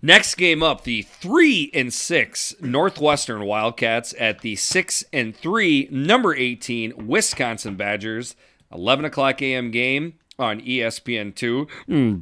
Next 0.02 0.36
game 0.36 0.62
up, 0.62 0.84
the 0.84 1.04
three 1.04 1.72
and 1.74 1.94
six 1.94 2.54
Northwestern 2.60 3.46
Wildcats 3.46 4.14
at 4.20 4.42
the 4.42 4.58
six 4.58 5.06
and 5.14 5.34
three 5.34 5.88
number 5.90 6.36
eighteen 6.36 7.08
Wisconsin 7.08 7.78
Badgers. 7.78 8.36
Eleven 8.70 9.06
o'clock 9.06 9.42
a.m. 9.42 9.72
game 9.72 10.16
on 10.38 10.60
E 10.60 10.80
ESPN 10.80 11.34
two. 11.34 11.68
Mm, 11.88 12.22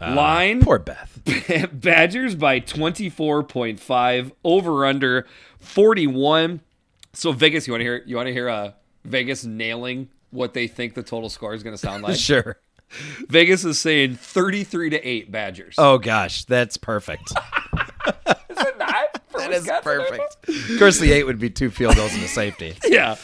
Mowens. 0.00 0.16
Line 0.16 0.60
Poor 0.62 0.78
Beth. 0.78 1.20
Badgers 1.72 2.34
by 2.34 2.58
twenty 2.58 3.08
four 3.10 3.42
point 3.42 3.80
five. 3.80 4.32
Over 4.44 4.86
under 4.86 5.26
forty 5.58 6.06
one. 6.06 6.60
So 7.12 7.32
Vegas, 7.32 7.66
you 7.66 7.72
want 7.72 7.80
to 7.80 7.84
hear? 7.84 8.02
You 8.06 8.16
want 8.16 8.26
to 8.26 8.32
hear? 8.32 8.48
Uh, 8.48 8.72
Vegas 9.04 9.44
nailing 9.44 10.08
what 10.30 10.54
they 10.54 10.66
think 10.66 10.94
the 10.94 11.02
total 11.02 11.28
score 11.28 11.54
is 11.54 11.62
going 11.62 11.74
to 11.74 11.78
sound 11.78 12.02
like. 12.02 12.16
sure. 12.18 12.58
Vegas 13.28 13.64
is 13.64 13.78
saying 13.78 14.16
thirty 14.16 14.64
three 14.64 14.90
to 14.90 15.00
eight 15.06 15.30
Badgers. 15.30 15.76
Oh 15.78 15.98
gosh, 15.98 16.44
that's 16.44 16.76
perfect. 16.76 17.32
that 19.40 19.52
is 19.52 19.70
perfect. 19.82 20.48
Of 20.48 20.78
course, 20.78 20.98
the 20.98 21.12
eight 21.12 21.24
would 21.24 21.38
be 21.38 21.50
two 21.50 21.70
field 21.70 21.96
goals 21.96 22.14
and 22.14 22.22
a 22.22 22.28
safety. 22.28 22.76
yeah. 22.88 23.16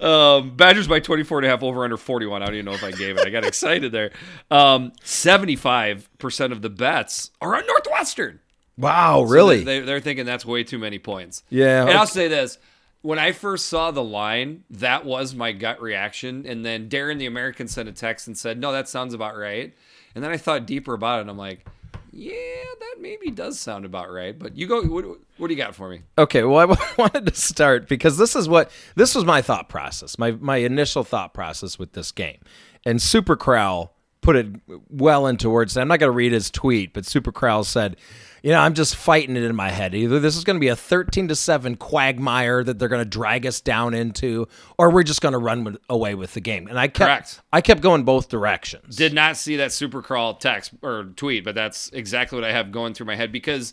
Um, 0.00 0.56
Badgers 0.56 0.88
by 0.88 1.00
24 1.00 1.38
and 1.38 1.46
a 1.46 1.50
half 1.50 1.62
over 1.62 1.84
under 1.84 1.96
41. 1.96 2.42
I 2.42 2.46
don't 2.46 2.54
even 2.54 2.66
know 2.66 2.72
if 2.72 2.84
I 2.84 2.90
gave 2.90 3.16
it. 3.18 3.26
I 3.26 3.30
got 3.30 3.44
excited 3.44 3.92
there. 3.92 4.12
Um, 4.50 4.92
75% 5.02 6.52
of 6.52 6.62
the 6.62 6.70
bets 6.70 7.30
are 7.40 7.56
on 7.56 7.66
Northwestern. 7.66 8.40
Wow, 8.76 9.22
really? 9.22 9.62
They, 9.62 9.80
they're 9.80 10.00
thinking 10.00 10.26
that's 10.26 10.44
way 10.44 10.64
too 10.64 10.78
many 10.78 10.98
points. 10.98 11.42
Yeah, 11.48 11.82
And 11.82 11.92
I'll 11.92 12.06
say 12.06 12.28
this. 12.28 12.58
When 13.02 13.18
I 13.18 13.32
first 13.32 13.66
saw 13.66 13.90
the 13.90 14.02
line, 14.02 14.64
that 14.70 15.04
was 15.04 15.34
my 15.34 15.52
gut 15.52 15.80
reaction. 15.80 16.46
And 16.46 16.64
then 16.64 16.88
Darren, 16.88 17.18
the 17.18 17.26
American, 17.26 17.68
sent 17.68 17.88
a 17.88 17.92
text 17.92 18.26
and 18.26 18.36
said, 18.36 18.58
no, 18.58 18.72
that 18.72 18.88
sounds 18.88 19.12
about 19.12 19.36
right. 19.36 19.74
And 20.14 20.24
then 20.24 20.30
I 20.30 20.38
thought 20.38 20.66
deeper 20.66 20.94
about 20.94 21.18
it 21.18 21.22
and 21.22 21.30
I'm 21.30 21.36
like, 21.36 21.66
yeah, 22.16 22.64
that 22.80 22.96
maybe 23.00 23.30
does 23.30 23.58
sound 23.58 23.84
about 23.84 24.10
right. 24.10 24.38
But 24.38 24.56
you 24.56 24.66
go, 24.66 24.82
what, 24.82 25.04
what 25.36 25.48
do 25.48 25.54
you 25.54 25.58
got 25.60 25.74
for 25.74 25.88
me? 25.88 26.02
Okay, 26.16 26.44
well, 26.44 26.58
I 26.70 26.92
wanted 26.98 27.26
to 27.26 27.34
start 27.34 27.88
because 27.88 28.18
this 28.18 28.36
is 28.36 28.48
what 28.48 28.70
this 28.94 29.14
was 29.14 29.24
my 29.24 29.42
thought 29.42 29.68
process, 29.68 30.18
my 30.18 30.32
my 30.32 30.56
initial 30.58 31.02
thought 31.02 31.34
process 31.34 31.78
with 31.78 31.92
this 31.92 32.12
game, 32.12 32.38
and 32.86 33.02
Super 33.02 33.36
Crowl 33.36 33.94
put 34.20 34.36
it 34.36 34.46
well 34.88 35.26
into 35.26 35.50
words. 35.50 35.76
I'm 35.76 35.88
not 35.88 35.98
going 35.98 36.10
to 36.10 36.16
read 36.16 36.32
his 36.32 36.50
tweet, 36.50 36.94
but 36.94 37.04
Super 37.04 37.30
Crowl 37.30 37.62
said, 37.64 37.96
"You 38.44 38.52
know, 38.52 38.60
I'm 38.60 38.74
just 38.74 38.94
fighting 38.94 39.36
it 39.36 39.42
in 39.42 39.56
my 39.56 39.70
head. 39.70 39.94
Either 39.94 40.20
this 40.20 40.36
is 40.36 40.44
going 40.44 40.56
to 40.56 40.60
be 40.60 40.68
a 40.68 40.76
13 40.76 41.28
to 41.28 41.34
seven 41.34 41.76
quagmire 41.76 42.62
that 42.62 42.78
they're 42.78 42.88
going 42.88 43.02
to 43.02 43.08
drag 43.08 43.46
us 43.46 43.60
down 43.60 43.94
into, 43.94 44.46
or 44.78 44.90
we're 44.90 45.02
just 45.02 45.20
going 45.20 45.32
to 45.32 45.38
run 45.38 45.64
with, 45.64 45.78
away 45.88 46.14
with 46.14 46.34
the 46.34 46.40
game." 46.40 46.68
And 46.68 46.78
I 46.78 46.88
kept 46.88 47.08
Correct. 47.08 47.40
I 47.52 47.60
kept 47.60 47.80
going 47.80 48.04
both 48.04 48.28
directions. 48.28 48.96
did 48.96 49.14
not 49.14 49.36
see 49.36 49.56
that 49.56 49.72
super 49.72 50.02
crawl 50.02 50.34
text 50.34 50.72
or 50.82 51.04
tweet, 51.16 51.44
but 51.44 51.54
that's 51.54 51.88
exactly 51.92 52.36
what 52.36 52.44
I 52.44 52.52
have 52.52 52.70
going 52.70 52.94
through 52.94 53.06
my 53.06 53.16
head 53.16 53.32
because 53.32 53.72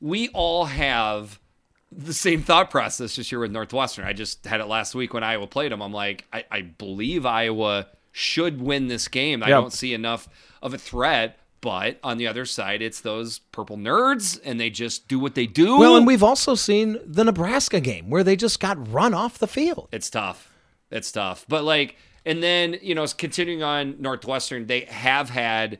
we 0.00 0.28
all 0.30 0.66
have 0.66 1.38
the 1.96 2.12
same 2.12 2.42
thought 2.42 2.70
process 2.70 3.16
this 3.16 3.30
year 3.30 3.38
with 3.38 3.52
Northwestern. 3.52 4.04
I 4.04 4.12
just 4.12 4.44
had 4.44 4.60
it 4.60 4.66
last 4.66 4.94
week 4.94 5.14
when 5.14 5.22
Iowa 5.22 5.46
played 5.46 5.72
them. 5.72 5.80
I'm 5.80 5.92
like, 5.92 6.26
I, 6.32 6.44
I 6.50 6.60
believe 6.62 7.24
Iowa 7.24 7.86
should 8.12 8.60
win 8.60 8.88
this 8.88 9.08
game. 9.08 9.42
I 9.42 9.48
don't 9.48 9.72
see 9.72 9.94
enough 9.94 10.28
of 10.62 10.74
a 10.74 10.78
threat. 10.78 11.38
But 11.64 11.98
on 12.04 12.18
the 12.18 12.26
other 12.26 12.44
side, 12.44 12.82
it's 12.82 13.00
those 13.00 13.38
purple 13.38 13.78
nerds, 13.78 14.38
and 14.44 14.60
they 14.60 14.68
just 14.68 15.08
do 15.08 15.18
what 15.18 15.34
they 15.34 15.46
do. 15.46 15.78
well, 15.78 15.96
and 15.96 16.06
we've 16.06 16.22
also 16.22 16.54
seen 16.54 16.98
the 17.06 17.24
Nebraska 17.24 17.80
game 17.80 18.10
where 18.10 18.22
they 18.22 18.36
just 18.36 18.60
got 18.60 18.92
run 18.92 19.14
off 19.14 19.38
the 19.38 19.46
field. 19.46 19.88
It's 19.90 20.10
tough. 20.10 20.52
It's 20.90 21.10
tough. 21.10 21.46
But 21.48 21.64
like, 21.64 21.96
and 22.26 22.42
then 22.42 22.76
you 22.82 22.94
know, 22.94 23.06
continuing 23.16 23.62
on 23.62 23.96
Northwestern, 23.98 24.66
they 24.66 24.80
have 24.82 25.30
had. 25.30 25.78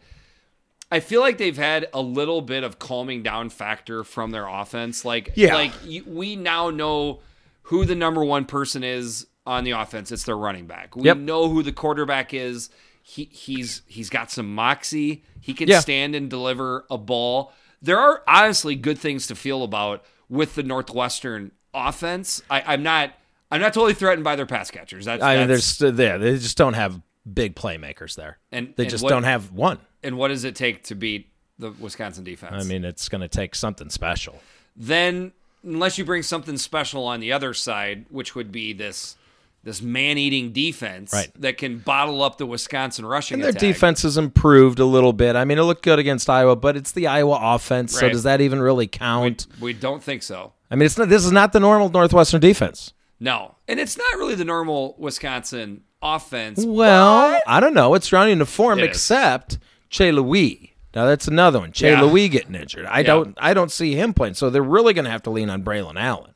I 0.90 1.00
feel 1.00 1.20
like 1.20 1.36
they've 1.36 1.56
had 1.56 1.86
a 1.92 2.00
little 2.00 2.40
bit 2.40 2.64
of 2.64 2.78
calming 2.78 3.22
down 3.22 3.50
factor 3.50 4.04
from 4.04 4.30
their 4.30 4.46
offense. 4.48 5.04
Like, 5.04 5.32
Yeah. 5.34 5.54
like 5.54 5.72
we 6.06 6.34
now 6.34 6.70
know 6.70 7.20
who 7.64 7.84
the 7.84 7.94
number 7.94 8.24
one 8.24 8.46
person 8.46 8.82
is 8.82 9.26
on 9.46 9.64
the 9.64 9.72
offense. 9.72 10.10
It's 10.12 10.22
their 10.24 10.36
running 10.36 10.66
back. 10.66 10.96
We 10.96 11.02
Yep. 11.04 11.18
know 11.18 11.50
who 11.50 11.62
the 11.62 11.72
quarterback 11.72 12.32
is. 12.32 12.70
He 13.06 13.28
he's 13.30 13.82
he's 13.86 14.08
got 14.08 14.30
some 14.30 14.54
moxie. 14.54 15.24
He 15.40 15.52
can 15.52 15.68
Yeah. 15.68 15.80
stand 15.80 16.14
and 16.14 16.30
deliver 16.30 16.86
a 16.90 16.96
ball. 16.96 17.52
There 17.82 17.98
are 17.98 18.22
honestly 18.26 18.76
good 18.76 18.98
things 18.98 19.26
to 19.26 19.34
feel 19.34 19.62
about 19.62 20.02
with 20.30 20.54
the 20.54 20.62
Northwestern 20.62 21.52
offense. 21.74 22.42
I, 22.48 22.62
I'm 22.66 22.82
not 22.82 23.12
I'm 23.50 23.60
not 23.60 23.74
totally 23.74 23.92
threatened 23.92 24.24
by 24.24 24.36
their 24.36 24.46
pass 24.46 24.70
catchers. 24.70 25.04
That's, 25.04 25.22
I 25.22 25.36
mean, 25.36 25.48
that's 25.48 25.64
still 25.66 25.92
there. 25.92 26.18
They 26.18 26.32
just 26.38 26.56
don't 26.56 26.72
have 26.74 27.00
big 27.30 27.54
playmakers 27.54 28.14
there. 28.16 28.38
And- 28.50 28.72
they 28.76 28.84
and 28.84 28.90
just 28.90 29.04
what- 29.04 29.10
don't 29.10 29.24
have 29.24 29.52
one. 29.52 29.78
and 30.02 30.16
what 30.16 30.28
does 30.28 30.44
it 30.44 30.56
take 30.56 30.82
to 30.84 30.94
beat 30.94 31.28
the 31.58 31.70
Wisconsin 31.72 32.24
defense? 32.24 32.54
I 32.58 32.66
mean, 32.66 32.84
it's 32.84 33.08
going 33.10 33.20
to 33.20 33.28
take 33.28 33.54
something 33.54 33.90
special. 33.90 34.40
then 34.74 35.32
unless 35.62 35.98
you 35.98 36.04
bring 36.04 36.22
something 36.22 36.56
special 36.56 37.04
on 37.04 37.20
the 37.20 37.32
other 37.32 37.52
side, 37.54 38.06
which 38.10 38.34
would 38.34 38.50
be 38.50 38.72
this 38.72 39.16
this 39.64 39.80
man-eating 39.82 40.52
defense 40.52 41.10
Right. 41.12 41.30
that 41.40 41.56
can 41.58 41.78
bottle 41.78 42.22
up 42.22 42.38
the 42.38 42.46
Wisconsin 42.46 43.04
rushing 43.06 43.36
And 43.36 43.42
their 43.42 43.50
attack. 43.50 43.60
defense 43.60 44.02
has 44.02 44.16
improved 44.18 44.78
a 44.78 44.84
little 44.84 45.12
bit. 45.14 45.34
I 45.36 45.44
mean, 45.44 45.58
it 45.58 45.62
looked 45.62 45.82
good 45.82 45.98
against 45.98 46.28
Iowa, 46.30 46.54
but 46.54 46.76
it's 46.76 46.92
the 46.92 47.06
Iowa 47.06 47.38
offense. 47.40 47.98
So 47.98 48.08
does 48.08 48.22
that 48.24 48.40
even 48.42 48.60
really 48.60 48.86
count? 48.86 49.46
We 49.60 49.72
don't 49.72 50.02
think 50.02 50.22
so. 50.22 50.52
I 50.70 50.76
mean, 50.76 50.86
it's 50.86 50.98
not. 50.98 51.08
This 51.08 51.24
is 51.24 51.32
not 51.32 51.52
the 51.52 51.60
normal 51.60 51.88
Northwestern 51.88 52.40
defense. 52.40 52.92
No, 53.20 53.54
and 53.68 53.80
it's 53.80 53.96
not 53.96 54.16
really 54.18 54.34
the 54.34 54.44
normal 54.44 54.94
Wisconsin 54.98 55.82
offense. 56.02 56.62
Well, 56.64 57.30
but- 57.32 57.42
I 57.46 57.60
don't 57.60 57.74
know. 57.74 57.94
It's 57.94 58.12
running 58.12 58.38
to 58.40 58.46
form, 58.46 58.78
It 58.80 58.82
is. 58.82 58.88
except 58.88 59.58
Chez 59.88 60.10
Mellusi. 60.12 60.70
Now 60.94 61.06
that's 61.06 61.26
another 61.26 61.58
one. 61.58 61.72
Che 61.72 61.90
Yeah. 61.92 62.02
Louis 62.02 62.28
getting 62.28 62.54
injured. 62.54 62.86
I 62.86 63.02
don't. 63.02 63.36
I 63.40 63.54
don't 63.54 63.70
see 63.72 63.94
him 63.94 64.12
playing. 64.14 64.34
So 64.34 64.50
they're 64.50 64.62
really 64.62 64.92
going 64.94 65.06
to 65.06 65.10
have 65.10 65.22
to 65.24 65.30
lean 65.30 65.48
on 65.48 65.62
Braylon 65.64 65.96
Allen. 65.98 66.33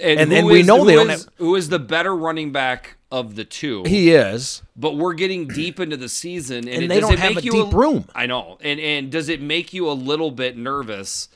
And, 0.00 0.20
and- 0.20 0.32
and 0.32 0.46
we 0.46 0.62
know 0.62 0.80
who 0.80 0.86
they 0.86 0.94
don't 0.96 1.10
is- 1.10 1.24
have- 1.24 1.32
who 1.38 1.54
is 1.56 1.68
the 1.68 1.78
better 1.78 2.14
running 2.14 2.52
back 2.52 2.96
of 3.10 3.36
the 3.36 3.44
two. 3.44 3.84
He 3.84 4.10
is. 4.10 4.62
but 4.76 4.96
we're 4.96 5.14
getting 5.14 5.48
deep 5.48 5.80
into 5.80 5.96
the 5.96 6.08
season, 6.08 6.58
and, 6.58 6.68
And 6.68 6.82
it- 6.84 6.88
they 6.88 7.00
don't 7.00 7.14
it 7.14 7.18
have 7.18 7.34
make 7.36 7.42
a 7.44 7.46
you 7.46 7.64
deep 7.64 7.72
room. 7.72 8.04
I 8.14 8.26
know, 8.26 8.58
and 8.60 8.78
and 8.80 9.10
does 9.10 9.28
it 9.28 9.40
make 9.40 9.72
you 9.72 9.90
a 9.90 9.92
little 9.94 10.30
bit 10.30 10.56
nervous 10.56 11.28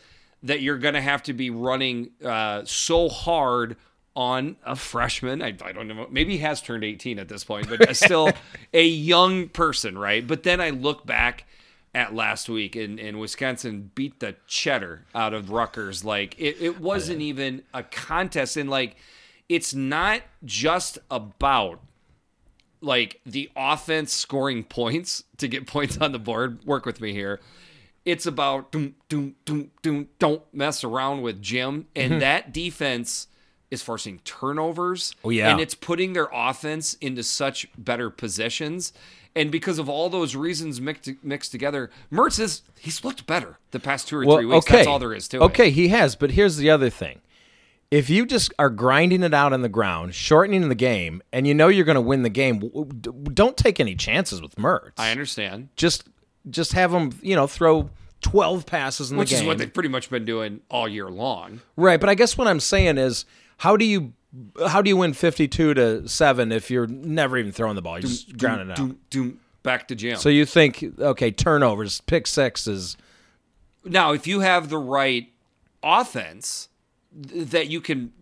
that 0.43 0.61
you're 0.61 0.79
going 0.79 0.95
to 0.95 1.01
have 1.01 1.23
to 1.25 1.33
be 1.33 1.51
running 1.51 2.11
uh, 2.25 2.63
so 2.65 3.09
hard 3.09 3.77
on 4.15 4.57
a 4.67 4.77
freshman? 4.77 5.41
I, 5.41 5.55
I 5.65 5.73
don't 5.73 5.89
know, 5.89 6.07
maybe 6.11 6.33
he 6.33 6.39
has 6.41 6.61
turned 6.61 6.85
18 6.85 7.19
at 7.19 7.29
this 7.29 7.45
point, 7.45 7.69
but 7.69 7.97
still 7.97 8.31
a 8.75 8.85
young 8.85 9.49
person, 9.49 9.97
right? 9.97 10.27
But 10.27 10.43
then 10.43 10.61
I 10.61 10.71
look 10.71 11.07
back 11.07 11.45
at 11.95 12.15
last 12.15 12.49
week, 12.49 12.75
and, 12.77 12.99
and 12.99 13.21
Wisconsin 13.21 13.91
beat 13.95 14.21
the 14.21 14.37
cheddar 14.47 15.05
out 15.15 15.35
of 15.35 15.51
Rutgers. 15.51 16.05
Like 16.05 16.35
it, 16.39 16.57
it 16.61 16.81
wasn't 16.81 17.21
even 17.21 17.63
a 17.75 17.83
contest, 17.83 18.57
and 18.57 18.71
like 18.71 18.97
it's 19.49 19.75
not 19.75 20.23
just 20.45 20.99
about 21.11 21.81
like 22.81 23.21
the 23.27 23.51
offense 23.57 24.13
scoring 24.13 24.65
points 24.69 25.25
to 25.39 25.49
get 25.49 25.67
points 25.67 25.99
on 25.99 26.13
the 26.13 26.19
board. 26.19 26.65
Work 26.65 26.87
with 26.87 27.01
me 27.01 27.13
here. 27.13 27.41
It's 28.05 28.27
about 28.27 28.73
doom, 28.73 28.97
doom, 29.09 29.37
doom, 29.45 29.71
doom, 29.81 30.09
don't 30.19 30.43
mess 30.53 30.83
around 30.83 31.23
with 31.23 31.41
Jim. 31.41 31.87
And 31.95 32.13
mm-hmm. 32.13 32.21
that 32.21 32.53
defense 32.53 33.29
is 33.71 33.81
forcing 33.81 34.19
turnovers. 34.25 35.15
Oh, 35.25 35.31
yeah. 35.31 35.53
And 35.53 35.61
it's 35.61 35.77
putting 35.77 36.13
their 36.13 36.29
offense 36.33 36.95
into 36.95 37.23
such 37.23 37.69
better 37.79 38.11
positions. 38.11 38.93
And 39.35 39.51
because 39.51 39.79
of 39.79 39.89
all 39.89 40.11
those 40.11 40.37
reasons 40.37 40.81
mixed, 40.81 41.11
mixed 41.23 41.53
together, 41.53 41.91
Mertz 42.13 42.39
is 42.39 42.63
he's 42.79 43.03
looked 43.05 43.27
better 43.27 43.59
the 43.71 43.81
past 43.81 44.09
two 44.09 44.19
or 44.19 44.25
three 44.25 44.45
weeks. 44.45 44.67
Okay. 44.67 44.77
That's 44.77 44.89
all 44.89 44.99
there 44.99 45.15
is 45.15 45.29
to 45.29 45.39
it. 45.39 45.43
Okay, 45.45 45.71
he 45.71 45.89
has, 45.89 46.17
but 46.17 46.33
here's 46.33 46.57
the 46.57 46.71
other 46.71 46.91
thing. 46.91 47.21
If 47.91 48.09
you 48.09 48.25
just 48.25 48.53
are 48.59 48.71
grinding 48.71 49.23
it 49.23 49.35
out 49.35 49.53
on 49.53 49.61
the 49.61 49.69
ground, 49.69 50.15
shortening 50.15 50.69
the 50.69 50.75
game, 50.75 51.23
and 51.33 51.47
you 51.47 51.55
know 51.55 51.69
you're 51.69 51.85
going 51.85 51.97
to 51.97 52.01
win 52.01 52.23
the 52.23 52.31
game, 52.31 52.59
don't 53.35 53.57
take 53.57 53.81
any 53.81 53.95
chances 53.95 54.41
with 54.41 54.57
Mertz. 54.57 54.93
I 54.97 55.11
understand. 55.11 55.69
just 55.77 56.09
just 56.51 56.73
have 56.73 56.93
him, 56.93 57.13
you 57.23 57.37
know, 57.37 57.47
throw 57.47 57.91
12 58.23 58.67
passes 58.67 59.11
in 59.13 59.19
which 59.19 59.31
the 59.31 59.37
game. 59.37 59.41
Which 59.41 59.43
is 59.43 59.47
what 59.47 59.59
they've 59.59 59.73
pretty 59.73 59.89
much 59.89 60.11
been 60.11 60.25
doing 60.25 60.61
all 60.71 60.89
year 60.89 61.09
long. 61.11 61.61
Right, 61.77 62.01
but 62.01 62.09
I 62.09 62.15
guess 62.15 62.39
what 62.39 62.49
I'm 62.49 62.61
saying 62.61 62.99
is 62.99 63.25
how 63.59 63.77
do 63.77 63.85
you 63.85 64.13
how 64.67 64.81
do 64.81 64.89
you 64.89 64.97
win 64.97 65.13
52 65.13 65.75
to 65.75 66.09
7 66.09 66.53
if 66.53 66.71
you're 66.71 66.87
never 66.87 67.37
even 67.37 67.53
throwing 67.53 67.77
the 67.77 67.83
ball? 67.83 67.99
You're 67.99 68.09
just 68.09 68.37
grounding 68.39 68.69
it 68.69 68.73
out. 68.73 68.77
Doom, 68.77 68.99
doom, 69.11 69.41
back 69.63 69.89
to 69.89 69.95
jam. 69.95 70.17
So 70.17 70.29
you 70.29 70.47
think 70.47 70.85
okay, 70.99 71.31
turnovers, 71.31 72.01
pick 72.03 72.27
six 72.27 72.67
is 72.67 72.97
Now, 73.85 74.13
if 74.13 74.27
you 74.27 74.41
have 74.41 74.69
the 74.69 74.79
right 74.79 75.29
offense 75.83 76.69
that 77.13 77.69
you 77.69 77.81
can 77.81 78.13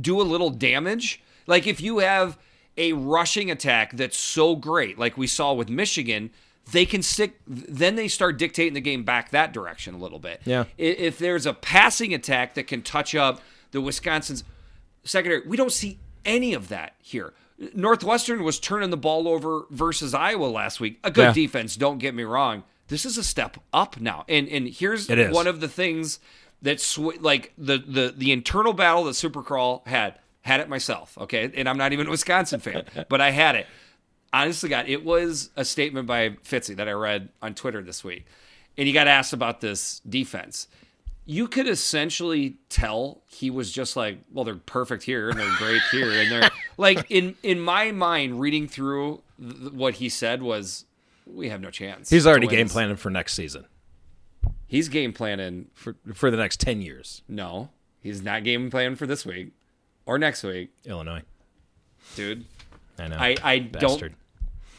do 0.00 0.20
a 0.20 0.22
little 0.22 0.50
damage, 0.50 1.22
like 1.46 1.66
if 1.66 1.80
you 1.80 1.98
have 1.98 2.38
a 2.76 2.92
rushing 2.92 3.50
attack 3.50 3.96
that's 3.96 4.16
so 4.16 4.54
great, 4.54 4.98
like 4.98 5.16
we 5.16 5.26
saw 5.26 5.52
with 5.52 5.68
Michigan, 5.68 6.30
they 6.70 6.86
can 6.86 7.02
stick. 7.02 7.40
Then 7.46 7.96
they 7.96 8.08
start 8.08 8.38
dictating 8.38 8.74
the 8.74 8.80
game 8.80 9.02
back 9.02 9.30
that 9.30 9.52
direction 9.52 9.94
a 9.94 9.98
little 9.98 10.18
bit. 10.18 10.40
Yeah. 10.44 10.64
If 10.76 11.18
there's 11.18 11.46
a 11.46 11.54
passing 11.54 12.14
attack 12.14 12.54
that 12.54 12.66
can 12.66 12.82
touch 12.82 13.14
up 13.14 13.40
the 13.70 13.80
Wisconsin's 13.80 14.44
secondary, 15.04 15.46
we 15.46 15.56
don't 15.56 15.72
see 15.72 15.98
any 16.24 16.54
of 16.54 16.68
that 16.68 16.94
here. 17.00 17.32
Northwestern 17.74 18.44
was 18.44 18.60
turning 18.60 18.90
the 18.90 18.96
ball 18.96 19.26
over 19.28 19.64
versus 19.70 20.14
Iowa 20.14 20.46
last 20.46 20.78
week. 20.80 20.98
A 21.02 21.10
good 21.10 21.22
Yeah. 21.28 21.32
defense, 21.32 21.76
don't 21.76 21.98
get 21.98 22.14
me 22.14 22.22
wrong. 22.22 22.62
This 22.88 23.04
is 23.04 23.18
a 23.18 23.24
step 23.24 23.56
up 23.72 24.00
now. 24.00 24.24
And 24.28 24.48
and 24.48 24.68
here's 24.68 25.08
one 25.08 25.46
of 25.46 25.60
the 25.60 25.68
things 25.68 26.20
that 26.62 26.80
sw- 26.80 27.20
like 27.20 27.52
the 27.58 27.78
the 27.78 28.14
the 28.16 28.32
internal 28.32 28.72
battle 28.72 29.04
that 29.04 29.12
Supercrawl 29.14 29.86
had 29.86 30.18
had 30.42 30.60
it 30.60 30.68
myself, 30.68 31.18
okay? 31.18 31.50
And 31.54 31.68
I'm 31.68 31.76
not 31.76 31.92
even 31.92 32.06
a 32.06 32.10
Wisconsin 32.10 32.60
fan, 32.60 32.84
but 33.08 33.20
I 33.20 33.30
had 33.30 33.56
it. 33.56 33.66
Honestly, 34.32 34.68
God, 34.68 34.88
it 34.88 35.04
was 35.04 35.50
a 35.56 35.64
statement 35.64 36.06
by 36.06 36.30
Fitzy 36.30 36.76
that 36.76 36.88
I 36.88 36.92
read 36.92 37.30
on 37.42 37.54
Twitter 37.54 37.82
this 37.82 38.04
week. 38.04 38.26
And 38.76 38.86
he 38.86 38.92
got 38.92 39.08
asked 39.08 39.32
about 39.32 39.60
this 39.60 40.00
defense. 40.08 40.68
You 41.30 41.46
could 41.46 41.68
essentially 41.68 42.56
tell 42.70 43.20
he 43.26 43.50
was 43.50 43.70
just 43.70 43.96
like, 43.96 44.18
well, 44.32 44.44
they're 44.46 44.54
perfect 44.54 45.02
here 45.02 45.28
and 45.28 45.38
they're 45.38 45.56
great 45.58 45.82
here 45.90 46.10
and 46.10 46.32
they're 46.32 46.50
like 46.78 47.04
in 47.10 47.36
in 47.42 47.60
my 47.60 47.92
mind 47.92 48.40
reading 48.40 48.66
through 48.66 49.20
th- 49.38 49.72
what 49.72 49.94
he 49.96 50.08
said 50.08 50.42
was 50.42 50.86
we 51.26 51.50
have 51.50 51.60
no 51.60 51.70
chance. 51.70 52.08
he's 52.08 52.26
already 52.26 52.46
game 52.46 52.68
planning 52.70 52.96
for 52.96 53.10
next 53.10 53.34
season 53.34 53.66
He's 54.66 54.88
game 54.90 55.12
planning 55.14 55.66
for 55.74 55.96
for 56.14 56.30
the 56.30 56.36
next 56.36 56.60
10 56.60 56.82
years. 56.82 57.22
No, 57.26 57.70
he's 58.02 58.22
not 58.22 58.44
game 58.44 58.70
planning 58.70 58.96
for 58.96 59.06
this 59.06 59.24
week 59.24 59.52
or 60.04 60.18
next 60.18 60.42
week, 60.42 60.70
Illinois. 60.84 61.22
dude. 62.16 62.44
I 62.98 63.08
know. 63.08 63.16
I 63.18 63.36
I 63.42 63.58
Bastard. 63.60 64.14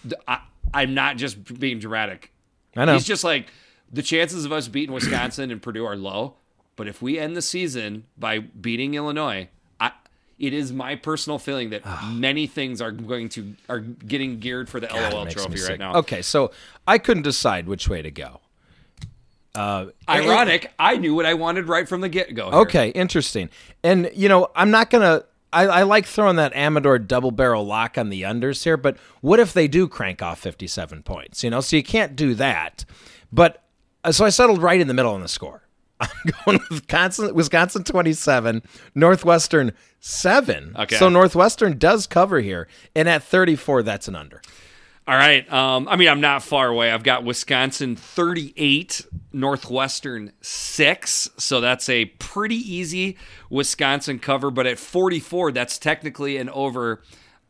don't. 0.08 0.20
I, 0.28 0.41
I'm 0.74 0.93
not 0.93 1.18
just 1.18 1.60
being 1.60 1.80
dramatic. 1.80 2.32
I 2.76 2.86
know. 2.86 2.93
He's 2.93 3.06
just 3.06 3.24
like 3.24 3.47
the 3.92 4.04
chances 4.04 4.46
of 4.46 4.52
us 4.52 4.68
beating 4.68 4.94
Wisconsin 4.94 5.52
and 5.52 5.62
Purdue 5.62 5.86
are 5.86 5.96
low, 5.96 6.36
but 6.76 6.88
if 6.88 7.02
we 7.02 7.20
end 7.20 7.36
the 7.36 7.42
season 7.42 8.06
by 8.18 8.40
beating 8.40 8.94
Illinois, 8.94 9.50
I. 9.80 9.92
It 10.38 10.54
is 10.54 10.72
my 10.72 10.96
personal 10.96 11.38
feeling 11.38 11.72
that 11.72 11.84
many 12.14 12.48
things 12.48 12.82
are 12.82 12.92
going 12.92 13.28
to 13.30 13.56
are 13.68 13.80
getting 13.80 14.40
geared 14.40 14.70
for 14.70 14.80
the 14.80 14.88
God, 14.88 15.14
LOL 15.14 15.26
trophy 15.26 15.62
right 15.64 15.78
now. 15.78 15.96
Okay, 15.96 16.22
so 16.22 16.52
I 16.88 16.98
couldn't 16.98 17.24
decide 17.24 17.68
which 17.68 17.90
way 17.90 18.02
to 18.02 18.10
go. 18.10 18.40
Ironic, 20.08 20.72
I 20.80 20.98
knew 20.98 21.16
what 21.16 21.26
I 21.26 21.34
wanted 21.34 21.68
right 21.68 21.88
from 21.90 22.02
the 22.02 22.10
get 22.10 22.34
go. 22.34 22.50
Okay, 22.50 22.90
interesting. 22.90 23.50
And 23.84 24.10
you 24.14 24.30
know, 24.30 24.50
I'm 24.56 24.72
not 24.72 24.90
gonna. 24.90 25.26
I, 25.52 25.66
I 25.66 25.84
like 25.84 26.06
throwing 26.06 26.36
that 26.36 26.56
Amador 26.56 27.00
double 27.00 27.32
barrel 27.32 27.66
lock 27.66 27.98
on 27.98 28.10
the 28.10 28.22
unders 28.22 28.64
here, 28.64 28.78
but 28.78 28.98
what 29.22 29.40
if 29.40 29.52
they 29.52 29.68
do 29.68 29.88
crank 29.88 30.22
off 30.22 30.40
57 30.40 31.02
points? 31.02 31.44
You 31.44 31.50
know, 31.50 31.60
so 31.60 31.76
you 31.76 31.84
can't 31.84 32.16
do 32.16 32.36
that. 32.36 32.86
But 33.34 33.56
uh, 33.56 33.60
so 34.12 34.26
I 34.26 34.30
settled 34.30 34.62
right 34.62 34.80
in 34.80 34.88
the 34.88 34.93
middle 34.93 35.14
on 35.14 35.22
the 35.22 35.28
score. 35.28 35.64
I'm 35.99 36.10
going 36.45 36.60
with 36.60 36.70
Wisconsin, 36.70 37.36
Wisconsin 37.36 37.84
27, 37.84 38.64
Northwestern 38.95 39.74
7. 39.99 40.76
Okay. 40.78 40.95
So 40.95 41.10
Northwestern 41.10 41.78
does 41.78 42.07
cover 42.07 42.39
here. 42.39 42.68
And 42.95 43.10
at 43.10 43.24
34, 43.24 43.84
that's 43.84 44.07
an 44.07 44.16
under. 44.16 44.41
All 45.07 45.16
right. 45.16 45.51
Um, 45.51 45.88
I 45.88 45.95
mean, 45.95 46.07
I'm 46.07 46.22
not 46.22 46.43
far 46.43 46.68
away. 46.68 46.91
I've 46.91 47.03
got 47.03 47.24
Wisconsin 47.24 47.95
38, 47.95 49.07
Northwestern 49.34 50.32
6. 50.39 51.30
So 51.38 51.60
that's 51.60 51.89
a 51.89 52.05
pretty 52.05 52.57
easy 52.57 53.18
Wisconsin 53.49 54.20
cover. 54.20 54.51
But 54.51 54.68
at 54.68 54.78
44, 54.78 55.51
that's 55.51 55.80
technically 55.80 56.38
an 56.38 56.47
over. 56.49 57.01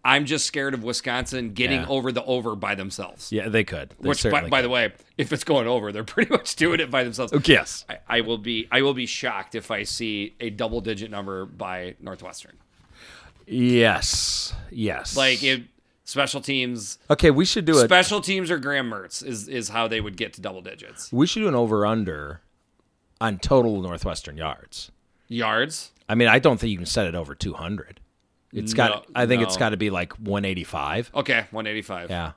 I'm 0.03 0.25
just 0.25 0.45
scared 0.45 0.73
of 0.73 0.83
Wisconsin 0.83 1.53
getting 1.53 1.81
Yeah. 1.81 1.87
over 1.87 2.11
the 2.11 2.23
over 2.23 2.55
by 2.55 2.73
themselves. 2.75 3.31
Yeah, 3.31 3.49
they 3.49 3.63
could. 3.65 3.93
They 3.99 4.07
Which, 4.09 4.23
by, 4.23 4.47
by 4.47 4.61
the 4.61 4.69
way, 4.69 4.93
if 5.17 5.33
it's 5.33 5.43
going 5.43 5.67
over, 5.67 5.91
they're 5.91 6.03
pretty 6.15 6.31
much 6.31 6.55
doing 6.55 6.79
it 6.79 6.89
by 6.89 7.03
themselves. 7.03 7.33
Oh, 7.33 7.41
yes. 7.43 7.83
I, 7.89 7.97
I 8.07 8.21
will 8.21 8.37
be. 8.37 8.67
I 8.71 8.81
will 8.81 8.93
be 8.93 9.05
shocked 9.05 9.55
if 9.55 9.71
I 9.71 9.83
see 9.83 10.35
a 10.39 10.49
double-digit 10.49 11.11
number 11.11 11.45
by 11.45 11.95
Northwestern. 11.99 12.57
Yes. 13.45 14.53
Yes. 14.71 15.17
Like 15.17 15.43
it, 15.43 15.63
special 16.05 16.41
teams. 16.41 16.99
Okay, 17.09 17.31
we 17.31 17.45
should 17.45 17.65
do 17.65 17.77
it. 17.79 17.85
Special 17.85 18.21
teams 18.21 18.51
or 18.51 18.57
Graham 18.59 18.89
Mertz 18.89 19.25
is 19.25 19.47
is 19.47 19.69
how 19.69 19.87
they 19.87 20.01
would 20.01 20.17
get 20.17 20.33
to 20.33 20.41
double 20.41 20.61
digits. 20.61 21.11
We 21.11 21.25
should 21.27 21.41
do 21.41 21.47
an 21.47 21.55
over 21.55 21.85
under 21.85 22.41
on 23.19 23.39
total 23.39 23.81
Northwestern 23.81 24.37
yards. 24.37 24.91
Yards. 25.27 25.91
I 26.07 26.15
mean, 26.15 26.27
I 26.27 26.39
don't 26.39 26.59
think 26.59 26.71
you 26.71 26.77
can 26.77 26.85
set 26.85 27.05
it 27.07 27.15
over 27.15 27.35
200. 27.35 27.99
It's 28.53 28.73
got. 28.73 29.07
No, 29.09 29.13
I 29.15 29.25
think 29.25 29.43
it's 29.43 29.57
got 29.57 29.69
to 29.69 29.77
be 29.77 29.89
like 29.89 30.13
185. 30.13 31.11
Okay, 31.15 31.45
185. 31.51 32.09
Yeah, 32.09 32.31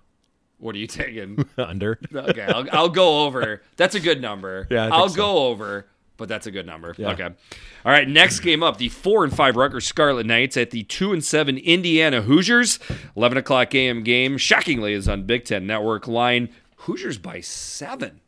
What 0.58 0.74
are 0.74 0.78
you 0.78 0.86
taking? 0.86 1.44
under. 1.58 1.98
okay, 2.14 2.42
I'll, 2.44 2.66
I'll 2.72 2.88
go 2.88 3.24
over. 3.24 3.62
That's 3.76 3.94
a 3.94 4.00
good 4.00 4.20
number. 4.20 4.66
Yeah, 4.70 4.88
I'll 4.92 5.08
so. 5.08 5.16
go 5.16 5.46
over, 5.46 5.86
but 6.18 6.28
that's 6.28 6.46
a 6.46 6.50
good 6.50 6.66
number. 6.66 6.94
Okay. 6.98 7.24
All 7.24 7.92
right, 7.92 8.06
next 8.08 8.40
game 8.40 8.62
up, 8.62 8.76
the 8.78 8.88
four 8.90 9.24
and 9.24 9.34
five 9.34 9.56
Rutgers 9.56 9.86
Scarlet 9.86 10.26
Knights 10.26 10.56
at 10.56 10.70
the 10.70 10.82
two 10.84 11.12
and 11.12 11.24
seven 11.24 11.56
Indiana 11.58 12.22
Hoosiers. 12.22 12.78
Eleven 13.16 13.38
o'clock 13.38 13.74
AM 13.74 14.02
game. 14.02 14.36
Shockingly, 14.38 14.92
is 14.92 15.08
on 15.08 15.24
Big 15.24 15.44
Ten 15.46 15.66
Network 15.66 16.06
line. 16.06 16.50
Hoosiers 16.76 17.16
by 17.18 17.40
seven. 17.40 18.20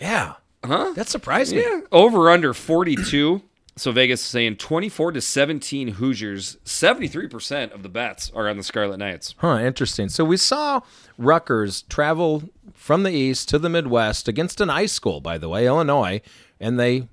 Yeah. 0.00 0.34
Huh? 0.64 0.92
That 0.94 1.08
surprised 1.08 1.54
me. 1.54 1.64
Over 1.92 2.30
under 2.30 2.52
42. 2.54 3.42
So 3.78 3.92
Vegas 3.92 4.20
is 4.20 4.26
saying 4.26 4.56
24 4.56 5.12
to 5.12 5.20
17 5.20 5.88
Hoosiers. 5.88 6.56
73% 6.64 7.72
of 7.72 7.82
the 7.82 7.88
bets 7.88 8.30
are 8.34 8.48
on 8.48 8.56
the 8.56 8.62
Scarlet 8.62 8.98
Knights. 8.98 9.34
Huh. 9.38 9.58
Interesting. 9.58 10.08
So 10.08 10.24
we 10.24 10.36
saw 10.36 10.80
Rutgers 11.16 11.82
travel 11.82 12.50
from 12.74 13.04
the 13.04 13.12
east 13.12 13.48
to 13.50 13.58
the 13.58 13.68
Midwest 13.68 14.28
against 14.28 14.60
an 14.60 14.70
ice 14.70 14.92
school, 14.92 15.20
by 15.20 15.38
the 15.38 15.48
way, 15.48 15.66
Illinois, 15.66 16.20
and 16.58 16.78
they 16.78 17.08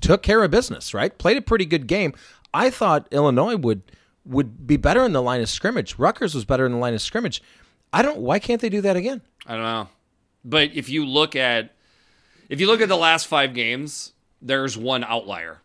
took 0.00 0.22
care 0.22 0.42
of 0.44 0.50
business. 0.50 0.92
Right? 0.92 1.16
Played 1.16 1.38
a 1.38 1.42
pretty 1.42 1.64
good 1.64 1.86
game. 1.86 2.12
I 2.52 2.70
thought 2.70 3.08
Illinois 3.10 3.56
would 3.56 3.82
would 4.26 4.66
be 4.66 4.76
better 4.76 5.04
in 5.04 5.12
the 5.12 5.22
line 5.22 5.40
of 5.40 5.48
scrimmage. 5.48 5.98
Rutgers 5.98 6.34
was 6.34 6.44
better 6.44 6.66
in 6.66 6.72
the 6.72 6.78
line 6.78 6.94
of 6.94 7.02
scrimmage. 7.02 7.42
I 7.92 8.02
don't. 8.02 8.18
Why 8.18 8.38
can't 8.38 8.60
they 8.60 8.68
do 8.68 8.80
that 8.82 8.96
again? 8.96 9.22
I 9.46 9.54
don't 9.54 9.62
know. 9.62 9.88
But 10.44 10.74
if 10.74 10.88
you 10.88 11.06
look 11.06 11.34
at 11.34 11.74
if 12.48 12.60
you 12.60 12.66
look 12.66 12.80
at 12.80 12.88
the 12.88 12.96
last 12.96 13.26
5 13.26 13.54
games, 13.54 14.12
there's 14.42 14.76
one 14.76 15.02
outlier. 15.04 15.62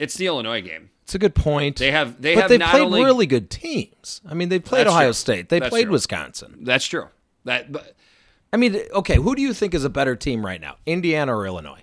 It's 0.00 0.14
the 0.16 0.26
Illinois 0.26 0.62
game. 0.62 0.90
It's 1.02 1.14
a 1.14 1.18
good 1.18 1.34
point. 1.34 1.76
They 1.76 1.90
have 1.90 2.20
they 2.22 2.34
but 2.34 2.42
have 2.42 2.50
they 2.50 2.58
played 2.58 2.82
only 2.82 3.04
really 3.04 3.26
good 3.26 3.50
teams. 3.50 4.20
I 4.28 4.34
mean, 4.34 4.48
they 4.48 4.58
played 4.58 4.86
That's 4.86 4.94
Ohio 4.94 5.08
true. 5.08 5.12
State. 5.12 5.48
They 5.50 5.58
That's 5.60 5.70
played 5.70 5.84
true. 5.84 5.92
Wisconsin. 5.92 6.58
That's 6.62 6.86
true. 6.86 7.08
That 7.44 7.70
but 7.70 7.94
I 8.52 8.56
mean, 8.56 8.80
okay, 8.92 9.16
who 9.16 9.34
do 9.36 9.42
you 9.42 9.52
think 9.52 9.74
is 9.74 9.84
a 9.84 9.90
better 9.90 10.16
team 10.16 10.44
right 10.44 10.60
now, 10.60 10.76
Indiana 10.86 11.36
or 11.36 11.46
Illinois? 11.46 11.82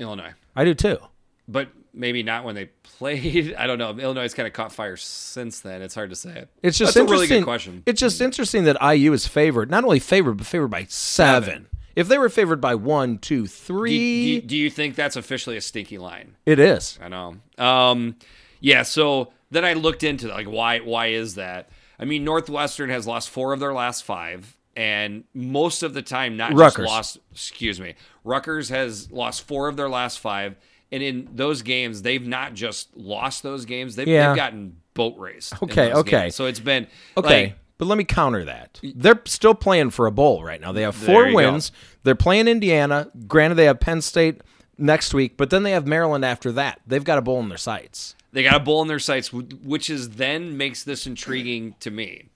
Illinois. 0.00 0.32
I 0.56 0.64
do 0.64 0.74
too. 0.74 0.98
But 1.46 1.68
maybe 1.92 2.22
not 2.22 2.44
when 2.44 2.54
they 2.54 2.66
played. 2.82 3.54
I 3.58 3.66
don't 3.66 3.78
know. 3.78 3.90
Illinois 3.98 4.32
kind 4.32 4.46
of 4.46 4.52
caught 4.52 4.72
fire 4.72 4.96
since 4.96 5.60
then. 5.60 5.82
It's 5.82 5.94
hard 5.94 6.10
to 6.10 6.16
say 6.16 6.30
it. 6.30 6.48
It's 6.62 6.78
just 6.78 6.94
That's 6.94 7.02
a 7.02 7.12
really 7.12 7.24
interesting. 7.24 7.40
good 7.40 7.44
question. 7.44 7.82
It's 7.84 8.00
just 8.00 8.20
interesting 8.20 8.64
that 8.64 8.76
IU 8.80 9.12
is 9.12 9.26
favored, 9.26 9.70
not 9.70 9.84
only 9.84 9.98
favored, 9.98 10.38
but 10.38 10.46
favored 10.46 10.68
by 10.68 10.86
seven. 10.88 11.66
If 11.98 12.06
they 12.08 12.16
were 12.18 12.28
favored 12.28 12.60
by 12.60 12.74
one, 12.76 13.18
two, 13.18 13.46
three, 13.46 14.36
Do, 14.36 14.40
do, 14.42 14.46
do 14.48 14.56
you 14.56 14.70
think 14.70 14.94
that's 14.94 15.16
officially 15.16 15.56
a 15.56 15.60
stinky 15.60 15.98
line? 15.98 16.36
it 16.46 16.58
is. 16.58 16.98
I 17.02 17.08
know. 17.08 17.36
Um, 17.58 18.16
yeah. 18.60 18.82
So 18.84 19.32
then 19.50 19.64
I 19.64 19.72
looked 19.72 20.04
into 20.04 20.28
like 20.28 20.46
why 20.46 20.78
why 20.78 21.08
is 21.08 21.34
that? 21.34 21.70
I 21.98 22.04
mean, 22.04 22.22
Northwestern 22.24 22.90
has 22.90 23.06
lost 23.06 23.30
four 23.30 23.52
of 23.52 23.58
their 23.60 23.72
last 23.74 24.04
five, 24.04 24.56
and 24.76 25.24
most 25.34 25.82
of 25.82 25.92
the 25.94 26.02
time 26.02 26.36
not 26.36 26.52
Rutgers. 26.52 26.76
just 26.76 26.88
lost. 26.88 27.18
Excuse 27.32 27.80
me. 27.80 27.94
Rutgers 28.24 28.68
has 28.68 29.10
lost 29.10 29.42
four 29.48 29.66
of 29.68 29.76
their 29.76 29.88
last 29.88 30.20
five, 30.20 30.54
and 30.92 31.02
in 31.02 31.28
those 31.34 31.62
games, 31.62 32.02
they've 32.02 32.24
not 32.26 32.54
just 32.54 32.96
lost 32.96 33.42
those 33.42 33.64
games; 33.64 33.96
they've, 33.96 34.06
Yeah. 34.06 34.28
they've 34.28 34.36
gotten 34.36 34.76
boat 34.94 35.16
raced. 35.18 35.60
Okay, 35.62 35.92
okay. 35.92 36.10
games. 36.22 36.36
So 36.36 36.46
it's 36.46 36.60
been 36.60 36.86
Okay. 37.16 37.42
like, 37.46 37.58
but 37.78 37.86
let 37.86 37.96
me 37.96 38.04
counter 38.04 38.44
that. 38.44 38.80
They're 38.82 39.22
still 39.24 39.54
playing 39.54 39.90
for 39.90 40.06
a 40.06 40.12
bowl 40.12 40.44
right 40.44 40.60
now. 40.60 40.72
They 40.72 40.82
have 40.82 40.96
four 40.96 41.26
you 41.26 41.30
go. 41.30 41.36
wins. 41.36 41.72
They're 42.02 42.16
playing 42.16 42.48
Indiana. 42.48 43.10
Granted, 43.26 43.54
they 43.54 43.64
have 43.66 43.80
Penn 43.80 44.02
State 44.02 44.42
next 44.76 45.14
week, 45.14 45.36
but 45.36 45.50
then 45.50 45.62
they 45.62 45.70
have 45.70 45.86
Maryland 45.86 46.24
after 46.24 46.52
that. 46.52 46.80
They've 46.86 47.04
got 47.04 47.18
a 47.18 47.22
bowl 47.22 47.40
in 47.40 47.48
their 47.48 47.58
sights. 47.58 48.16
They 48.32 48.42
got 48.42 48.56
a 48.56 48.60
bowl 48.60 48.82
in 48.82 48.88
their 48.88 48.98
sights, 48.98 49.32
which 49.32 49.88
is 49.88 50.10
then 50.10 50.56
makes 50.56 50.84
this 50.84 51.06
intriguing 51.06 51.76
to 51.80 51.90
me. 51.90 52.28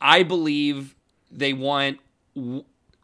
I 0.00 0.22
believe 0.22 0.94
they 1.30 1.52
want 1.52 1.98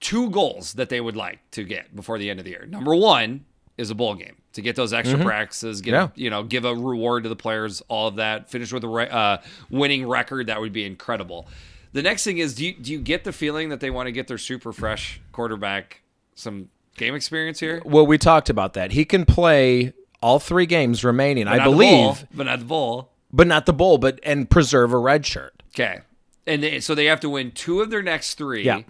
two 0.00 0.30
goals 0.30 0.74
that 0.74 0.88
they 0.88 1.00
would 1.00 1.16
like 1.16 1.40
to 1.52 1.64
get 1.64 1.94
before 1.96 2.18
the 2.18 2.30
end 2.30 2.38
of 2.38 2.44
the 2.44 2.52
year. 2.52 2.66
Number 2.66 2.94
one 2.94 3.44
is 3.76 3.90
a 3.90 3.94
bowl 3.94 4.14
game 4.14 4.36
to 4.55 4.62
get 4.62 4.76
those 4.76 4.92
extra 4.92 5.18
practices, 5.22 5.80
get 5.80 5.94
Mm-hmm. 5.94 6.12
Yeah. 6.20 6.24
you 6.24 6.30
know, 6.30 6.42
give 6.42 6.64
a 6.64 6.74
reward 6.74 7.22
to 7.24 7.28
the 7.28 7.36
players, 7.36 7.82
all 7.88 8.09
of 8.09 8.16
that. 8.16 8.51
Finish 8.51 8.72
with 8.72 8.84
a 8.84 8.88
re- 8.88 9.09
uh, 9.09 9.38
winning 9.70 10.07
record, 10.09 10.46
that 10.49 10.61
would 10.61 10.72
be 10.72 10.84
incredible. 10.84 11.46
The 11.92 12.03
next 12.03 12.24
thing 12.24 12.38
is, 12.38 12.55
do 12.55 12.66
you, 12.66 12.74
do 12.74 12.92
you 12.92 12.99
get 12.99 13.24
the 13.24 13.32
feeling 13.32 13.68
that 13.70 13.80
they 13.80 13.90
want 13.90 14.07
to 14.09 14.12
get 14.12 14.26
their 14.28 14.38
super 14.38 14.72
fresh 14.72 15.20
quarterback 15.32 16.03
some 16.34 16.68
game 16.96 17.14
experience 17.14 17.61
here? 17.61 17.80
Well, 17.84 18.07
we 18.07 18.18
talked 18.18 18.51
about 18.51 18.74
that. 18.74 18.92
He 18.92 19.05
can 19.05 19.24
play 19.24 19.92
all 20.22 20.38
three 20.38 20.66
games 20.66 21.05
remaining, 21.05 21.46
I 21.49 21.62
believe, 21.64 21.88
bowl, 21.90 22.16
but 22.34 22.44
not 22.46 22.59
the 22.59 22.64
bowl. 22.64 23.11
but 23.32 23.46
not 23.46 23.66
the 23.66 23.72
bowl, 23.72 23.99
but 23.99 24.18
and 24.22 24.49
preserve 24.51 24.92
a 24.92 24.99
red 24.99 25.24
shirt. 25.24 25.62
Okay. 25.74 26.01
And 26.46 26.62
they, 26.62 26.80
so 26.80 26.94
they 26.94 27.07
have 27.07 27.20
to 27.20 27.30
win 27.30 27.53
two 27.53 27.80
of 27.80 27.90
their 27.90 28.03
next 28.03 28.34
three. 28.34 28.64
Yeah. 28.64 28.80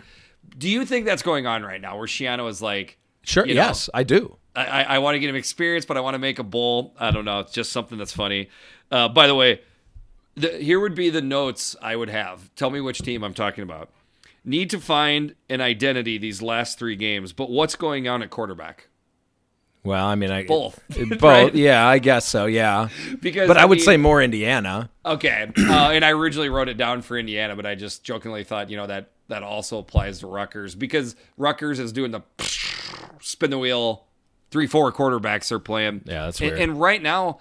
Do 0.57 0.69
you 0.69 0.85
think 0.87 1.05
that's 1.07 1.23
going 1.23 1.47
on 1.47 1.63
right 1.63 1.81
now 1.81 1.97
where 1.99 2.07
Schiano 2.07 2.49
is 2.49 2.63
like, 2.63 2.98
Sure. 3.29 3.47
You 3.47 3.55
know. 3.55 3.61
yes, 3.61 3.91
I 3.93 4.05
do. 4.05 4.37
I, 4.57 4.65
I, 4.65 4.83
I 4.83 4.99
want 5.01 5.17
to 5.17 5.19
get 5.19 5.29
him 5.29 5.37
experience, 5.37 5.85
but 5.85 5.99
I 5.99 6.01
want 6.01 6.15
to 6.15 6.19
make 6.19 6.39
a 6.39 6.43
bowl. 6.43 6.95
I 6.99 7.11
don't 7.11 7.27
know. 7.27 7.41
It's 7.41 7.53
just 7.53 7.71
something 7.73 7.99
that's 7.99 8.13
funny. 8.13 8.49
Uh, 8.91 9.09
by 9.09 9.27
the 9.27 9.35
way, 9.35 9.61
the, 10.35 10.49
here 10.53 10.81
would 10.81 10.95
be 10.95 11.11
the 11.11 11.21
notes 11.21 11.77
I 11.83 11.95
would 11.95 12.09
have. 12.09 12.55
Tell 12.55 12.71
me 12.71 12.81
which 12.81 13.01
team 13.01 13.23
I'm 13.23 13.35
talking 13.35 13.63
about. 13.63 13.91
Need 14.47 14.71
to 14.71 14.81
find 14.81 15.35
an 15.51 15.61
identity 15.61 16.17
these 16.17 16.41
last 16.41 16.79
three 16.79 16.97
games, 16.97 17.35
but 17.35 17.51
what's 17.51 17.77
going 17.77 18.09
on 18.09 18.23
at 18.23 18.31
quarterback? 18.31 18.89
Well, 19.85 20.07
I 20.07 20.15
mean, 20.15 20.31
I 20.31 20.45
Both. 20.45 20.83
Both. 20.89 21.23
Right? 21.23 21.55
Yeah, 21.55 21.87
I 21.87 21.99
guess 21.99 22.27
so. 22.27 22.47
Yeah. 22.47 22.89
Because 23.21 23.47
But 23.47 23.59
I, 23.59 23.67
would 23.67 23.79
mean- 23.79 23.85
say 23.85 23.97
more 23.99 24.23
Indiana. 24.23 24.89
Okay, 25.05 25.51
uh, 25.59 25.91
and 25.93 26.03
I 26.03 26.13
originally 26.13 26.49
wrote 26.49 26.69
it 26.69 26.79
down 26.79 27.03
for 27.03 27.19
Indiana, 27.19 27.57
but 27.57 27.67
I 27.67 27.75
just 27.75 28.05
jokingly 28.05 28.43
thought, 28.45 28.71
you 28.71 28.79
know, 28.79 28.87
that 28.87 29.11
that 29.29 29.43
also 29.43 29.79
applies 29.79 30.21
to 30.21 30.27
Rutgers 30.27 30.75
because 30.75 31.15
Rutgers 31.37 31.79
is 31.79 31.93
doing 31.93 32.11
the 32.11 32.23
spin 33.21 33.51
the 33.51 33.59
wheel, 33.59 34.05
three 34.51 34.67
four 34.67 34.93
quarterbacks 34.93 35.49
they're 35.49 35.59
playing. 35.59 36.03
Yeah, 36.05 36.25
that's 36.27 36.41
And- 36.41 36.51
weird. 36.51 36.61
And, 36.61 36.81
right 36.81 37.03
now, 37.03 37.41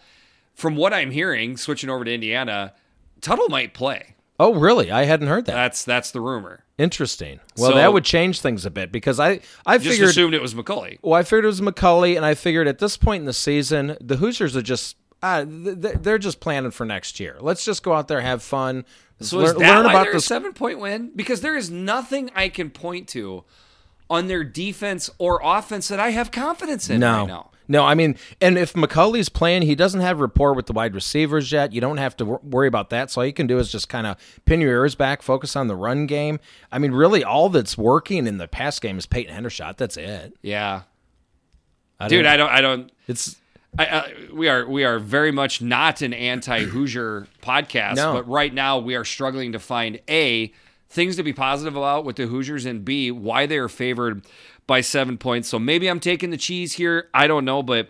from 0.55 0.75
what 0.75 0.93
I'm 0.93 1.11
hearing, 1.11 1.57
switching 1.57 1.89
over 1.89 2.03
to 2.03 2.13
Indiana, 2.13 2.73
Tuttle 3.21 3.49
might 3.49 3.73
play. 3.73 4.15
Oh, 4.39 4.53
really? 4.53 4.91
I 4.91 5.05
hadn't 5.05 5.27
heard 5.27 5.45
that. 5.45 5.53
That's 5.53 5.83
that's 5.83 6.11
the 6.11 6.21
rumor. 6.21 6.63
Interesting. 6.77 7.39
Well, 7.57 7.71
So- 7.71 7.77
that 7.77 7.91
would 7.91 8.03
change 8.05 8.39
things 8.41 8.65
a 8.65 8.69
bit 8.69 8.91
because 8.91 9.19
I 9.19 9.39
I 9.65 9.77
Just 9.79 9.89
figured 9.89 10.09
assumed 10.09 10.33
it 10.35 10.41
was 10.41 10.53
McCulley. 10.53 10.99
well, 11.01 11.15
I 11.15 11.23
figured 11.23 11.45
it 11.45 11.47
was 11.47 11.61
McCulley, 11.61 12.15
and 12.15 12.23
I 12.25 12.35
figured 12.35 12.67
at 12.67 12.77
this 12.79 12.97
point 12.97 13.21
in 13.21 13.25
the 13.25 13.33
season, 13.33 13.97
the 13.99 14.17
Hoosiers 14.17 14.55
are 14.55 14.61
just 14.61 14.95
uh, 15.23 15.43
th- 15.43 15.81
th- 15.81 15.95
they're 16.01 16.19
just 16.19 16.39
planning 16.39 16.69
for 16.69 16.85
next 16.85 17.19
year. 17.19 17.37
Let's 17.39 17.65
just 17.65 17.81
go 17.81 17.93
out 17.93 18.07
there, 18.07 18.21
have 18.21 18.43
fun, 18.43 18.85
So 19.19 19.39
learn, 19.39 19.55
learn 19.57 19.85
about 19.87 20.11
the 20.11 20.19
seven 20.21 20.53
point 20.53 20.77
win? 20.77 21.11
Because 21.15 21.41
there 21.41 21.57
is 21.57 21.71
nothing 21.71 22.29
I 22.35 22.49
can 22.49 22.69
point 22.69 23.07
to 23.09 23.43
on 24.09 24.27
their 24.27 24.43
defense 24.43 25.09
or 25.17 25.39
offense 25.43 25.87
that 25.89 25.99
I 25.99 26.09
have 26.11 26.31
confidence 26.31 26.89
in 26.89 26.99
No. 26.99 27.17
right 27.19 27.27
now. 27.27 27.49
No, 27.69 27.83
I 27.83 27.95
mean, 27.95 28.15
and 28.39 28.57
if 28.57 28.71
McCulley's 28.73 29.27
playing, 29.27 29.63
he 29.63 29.75
doesn't 29.75 29.99
have 29.99 30.21
rapport 30.21 30.53
with 30.53 30.67
the 30.67 30.73
wide 30.73 30.95
receivers 30.95 31.51
yet. 31.51 31.73
You 31.73 31.81
don't 31.81 31.97
have 31.97 32.15
to 32.17 32.23
worry 32.25 32.67
about 32.69 32.91
that. 32.91 33.11
So 33.11 33.19
all 33.19 33.27
you 33.27 33.33
can 33.33 33.45
do 33.45 33.57
is 33.59 33.69
just 33.69 33.89
kind 33.89 34.07
of 34.07 34.15
pin 34.45 34.61
your 34.61 34.71
ears 34.71 34.95
back, 34.95 35.21
focus 35.21 35.53
on 35.57 35.67
the 35.67 35.75
run 35.75 36.05
game. 36.05 36.39
I 36.71 36.79
mean, 36.79 36.93
really, 36.93 37.25
all 37.25 37.49
that's 37.49 37.77
working 37.77 38.25
in 38.25 38.37
the 38.37 38.47
pass 38.47 38.79
game 38.79 38.97
is 38.97 39.05
Peyton 39.05 39.35
Hendershot. 39.35 39.75
That's 39.75 39.97
it. 39.97 40.37
Yeah. 40.41 40.83
I 41.99 42.07
Dude, 42.07 42.25
I 42.25 42.37
don't 42.37 42.49
I 42.51 42.61
don't 42.61 42.89
it's 43.07 43.35
I, 43.77 43.85
uh, 43.87 44.03
we 44.33 44.47
are 44.47 44.65
we 44.65 44.85
are 44.85 44.97
very 44.97 45.31
much 45.33 45.61
not 45.61 46.01
an 46.01 46.13
anti 46.13 46.63
Hoosier 46.63 47.27
podcast, 47.43 47.95
No. 47.97 48.13
but 48.13 48.27
right 48.29 48.53
now 48.53 48.79
we 48.79 48.95
are 48.95 49.03
struggling 49.03 49.51
to 49.51 49.59
find 49.59 49.99
a 50.09 50.53
things 50.89 51.15
to 51.17 51.23
be 51.23 51.33
positive 51.33 51.75
about 51.75 52.05
with 52.05 52.15
the 52.15 52.27
Hoosiers 52.27 52.65
and 52.65 52.83
b 52.85 53.11
why 53.11 53.45
they 53.45 53.57
are 53.57 53.67
favored 53.69 54.25
by 54.65 54.81
seven 54.81 55.17
points. 55.17 55.47
So 55.49 55.59
maybe 55.59 55.87
I'm 55.87 55.99
taking 55.99 56.29
the 56.29 56.37
cheese 56.37 56.73
here. 56.73 57.09
I 57.13 57.27
don't 57.27 57.45
know, 57.45 57.61
but 57.63 57.89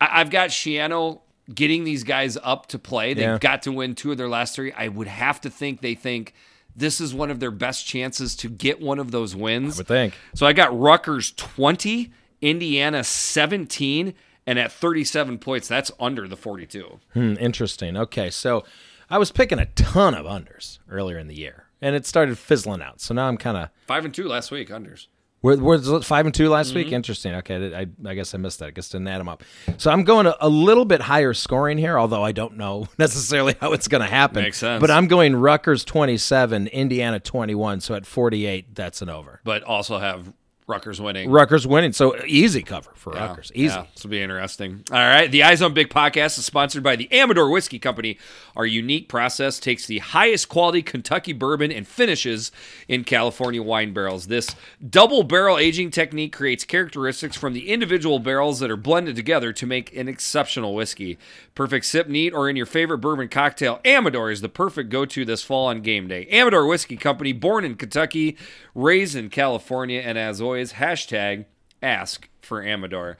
I, 0.00 0.20
I've 0.20 0.30
got 0.30 0.50
Schiano 0.50 1.20
getting 1.52 1.84
these 1.84 2.04
guys 2.04 2.38
up 2.42 2.66
to 2.68 2.78
play. 2.78 3.12
They've 3.14 3.24
Yeah. 3.24 3.38
got 3.38 3.62
to 3.62 3.72
win 3.72 3.94
two 3.94 4.12
of 4.12 4.18
their 4.18 4.28
last 4.28 4.54
three. 4.54 4.72
I 4.72 4.88
would 4.88 5.08
have 5.08 5.40
to 5.42 5.50
think 5.50 5.80
they 5.80 5.94
think 5.94 6.32
this 6.76 7.00
is 7.00 7.12
one 7.12 7.30
of 7.30 7.40
their 7.40 7.50
best 7.50 7.86
chances 7.86 8.36
to 8.36 8.48
get 8.48 8.80
one 8.80 8.98
of 9.00 9.10
those 9.10 9.34
wins. 9.34 9.76
I 9.76 9.80
would 9.80 9.88
think. 9.88 10.14
So 10.34 10.46
I 10.46 10.52
got 10.52 10.78
Rutgers 10.78 11.32
20, 11.32 12.12
Indiana 12.40 13.02
17, 13.02 14.14
and 14.46 14.58
at 14.58 14.70
37 14.72 15.38
points, 15.38 15.66
that's 15.68 15.90
under 15.98 16.26
the 16.28 16.36
42. 16.36 17.00
Hmm, 17.12 17.34
interesting. 17.40 17.96
Okay, 17.96 18.30
so 18.30 18.64
I 19.10 19.18
was 19.18 19.32
picking 19.32 19.58
a 19.58 19.66
ton 19.66 20.14
of 20.14 20.24
unders 20.26 20.78
earlier 20.88 21.18
in 21.18 21.26
the 21.26 21.34
year, 21.34 21.64
and 21.80 21.94
it 21.96 22.06
started 22.06 22.38
fizzling 22.38 22.82
out. 22.82 23.00
So 23.00 23.14
now 23.14 23.28
I'm 23.28 23.36
kind 23.36 23.56
of 23.56 23.70
Five 23.86 24.04
and 24.04 24.14
two 24.14 24.28
last 24.28 24.50
week, 24.50 24.68
unders. 24.70 25.06
Were, 25.42 25.56
was 25.56 25.88
it 25.88 26.04
five 26.04 26.26
and 26.26 26.34
two 26.34 26.50
last 26.50 26.68
Mm-hmm. 26.68 26.76
week? 26.76 26.92
Interesting. 26.92 27.34
Okay, 27.36 27.74
I, 27.74 27.86
I 28.06 28.14
guess 28.14 28.34
I 28.34 28.38
missed 28.38 28.58
that. 28.58 28.66
I 28.66 28.70
guess 28.72 28.90
didn't 28.90 29.08
add 29.08 29.20
them 29.20 29.28
up. 29.30 29.42
So 29.78 29.90
I'm 29.90 30.04
going 30.04 30.26
a, 30.26 30.36
a 30.38 30.50
little 30.50 30.84
bit 30.84 31.00
higher 31.00 31.32
scoring 31.32 31.78
here, 31.78 31.98
although 31.98 32.22
I 32.22 32.32
don't 32.32 32.58
know 32.58 32.88
necessarily 32.98 33.54
how 33.58 33.72
it's 33.72 33.88
going 33.88 34.02
to 34.02 34.06
happen. 34.06 34.42
Makes 34.42 34.58
sense. 34.58 34.82
But 34.82 34.90
I'm 34.90 35.06
going 35.06 35.34
Rutgers 35.34 35.82
27, 35.86 36.66
Indiana 36.66 37.18
21. 37.20 37.80
So 37.80 37.94
at 37.94 38.04
48, 38.04 38.74
that's 38.74 39.00
an 39.00 39.08
over. 39.08 39.40
But 39.42 39.62
also 39.62 39.96
have 39.98 40.30
Rutgers 40.70 41.00
winning. 41.00 41.28
Rutgers 41.30 41.66
winning, 41.66 41.92
so 41.92 42.16
easy 42.24 42.62
cover 42.62 42.90
for 42.94 43.14
Yeah, 43.14 43.26
Rutgers. 43.26 43.50
Easy. 43.54 43.74
Yeah, 43.74 43.86
this 43.92 44.04
will 44.04 44.10
be 44.10 44.22
interesting. 44.22 44.84
All 44.90 44.98
right. 44.98 45.30
The 45.30 45.42
Eyes 45.42 45.60
on 45.60 45.74
Big 45.74 45.90
podcast 45.90 46.38
is 46.38 46.44
sponsored 46.44 46.82
by 46.82 46.96
the 46.96 47.08
Amador 47.12 47.50
Whiskey 47.50 47.78
Company. 47.78 48.18
Our 48.56 48.66
unique 48.66 49.08
process 49.08 49.58
takes 49.58 49.86
the 49.86 49.98
highest 49.98 50.48
quality 50.48 50.82
Kentucky 50.82 51.32
bourbon 51.32 51.72
and 51.72 51.86
finishes 51.86 52.52
in 52.88 53.04
California 53.04 53.62
wine 53.62 53.92
barrels. 53.92 54.28
This 54.28 54.54
double 54.88 55.22
barrel 55.24 55.58
aging 55.58 55.90
technique 55.90 56.32
creates 56.32 56.64
characteristics 56.64 57.36
from 57.36 57.52
the 57.52 57.70
individual 57.70 58.18
barrels 58.18 58.60
that 58.60 58.70
are 58.70 58.76
blended 58.76 59.16
together 59.16 59.52
to 59.52 59.66
make 59.66 59.94
an 59.96 60.08
exceptional 60.08 60.74
whiskey. 60.74 61.18
Perfect 61.54 61.84
sip 61.86 62.08
neat 62.08 62.32
or 62.32 62.48
in 62.48 62.56
your 62.56 62.66
favorite 62.66 62.98
bourbon 62.98 63.28
cocktail, 63.28 63.80
Amador 63.84 64.30
is 64.30 64.40
the 64.40 64.48
perfect 64.48 64.90
go 64.90 65.04
to 65.06 65.24
this 65.24 65.42
fall 65.42 65.66
on 65.66 65.80
game 65.80 66.06
day. 66.06 66.28
Amador 66.30 66.66
Whiskey 66.66 66.96
Company, 66.96 67.32
born 67.32 67.64
in 67.64 67.74
Kentucky, 67.74 68.36
raised 68.74 69.16
in 69.16 69.30
California, 69.30 70.00
and 70.00 70.18
as 70.18 70.40
always, 70.40 70.59
hashtag 70.74 71.46
ask 71.82 72.28
for 72.40 72.62
Amador. 72.62 73.18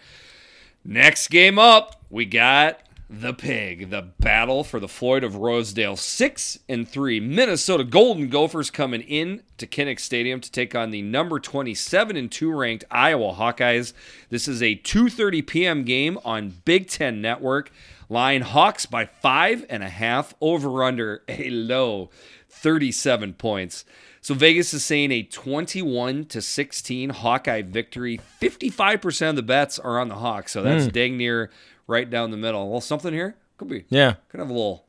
Next 0.84 1.28
game 1.28 1.59
up, 1.59 2.01
we 2.09 2.24
got 2.24 2.80
the 3.12 3.34
pig, 3.34 3.91
the 3.91 4.03
battle 4.20 4.62
for 4.62 4.78
the 4.78 4.86
Floyd 4.86 5.24
of 5.24 5.34
Rosedale. 5.34 5.97
Six 5.97 6.61
and 6.68 6.88
three, 6.88 7.18
Minnesota 7.18 7.82
Golden 7.82 8.28
Gophers 8.28 8.70
coming 8.70 9.01
in 9.03 9.43
to 9.59 9.66
Kinnick 9.66 9.99
Stadium 9.99 10.41
to 10.41 10.51
take 10.51 10.76
on 10.76 10.91
the 10.91 11.03
number 11.03 11.41
27 11.41 12.16
and 12.16 12.30
two 12.30 12.53
ranked 12.53 12.84
Iowa 12.91 13.34
Hawkeyes. 13.34 13.93
This 14.28 14.47
is 14.47 14.62
a 14.62 14.76
2:30 14.76 15.47
p.m. 15.47 15.82
game 15.82 16.18
on 16.24 16.55
Big 16.64 16.88
Ten 16.88 17.20
Network. 17.20 17.72
Line 18.09 18.43
Hawks 18.43 18.86
by 18.86 19.07
five 19.07 19.64
and 19.68 19.82
a 19.82 19.88
half, 19.88 20.34
over 20.41 20.82
under 20.82 21.22
a 21.28 21.51
low 21.51 22.11
37 22.49 23.34
points. 23.34 23.84
So 24.23 24.35
Vegas 24.35 24.75
is 24.75 24.85
saying 24.85 25.12
a 25.12 25.23
21 25.23 26.27
to 26.27 26.43
16 26.43 27.11
Hawkeye 27.11 27.62
victory. 27.62 28.21
55% 28.41 29.31
of 29.31 29.37
the 29.37 29.43
bets 29.43 29.79
are 29.79 29.99
on 29.99 30.09
the 30.09 30.16
Hawks, 30.16 30.53
so 30.53 30.62
that's 30.62 30.85
hmm. 30.85 30.91
dang 30.91 31.16
near 31.16 31.51
right 31.87 32.09
down 32.09 32.31
the 32.31 32.37
middle. 32.37 32.71
Well, 32.71 32.81
something 32.83 33.12
here 33.14 33.37
could 33.57 33.68
be 33.68 33.85
Yeah. 33.89 34.14
could 34.29 34.41
have 34.41 34.51
a 34.51 34.53
little 34.53 34.85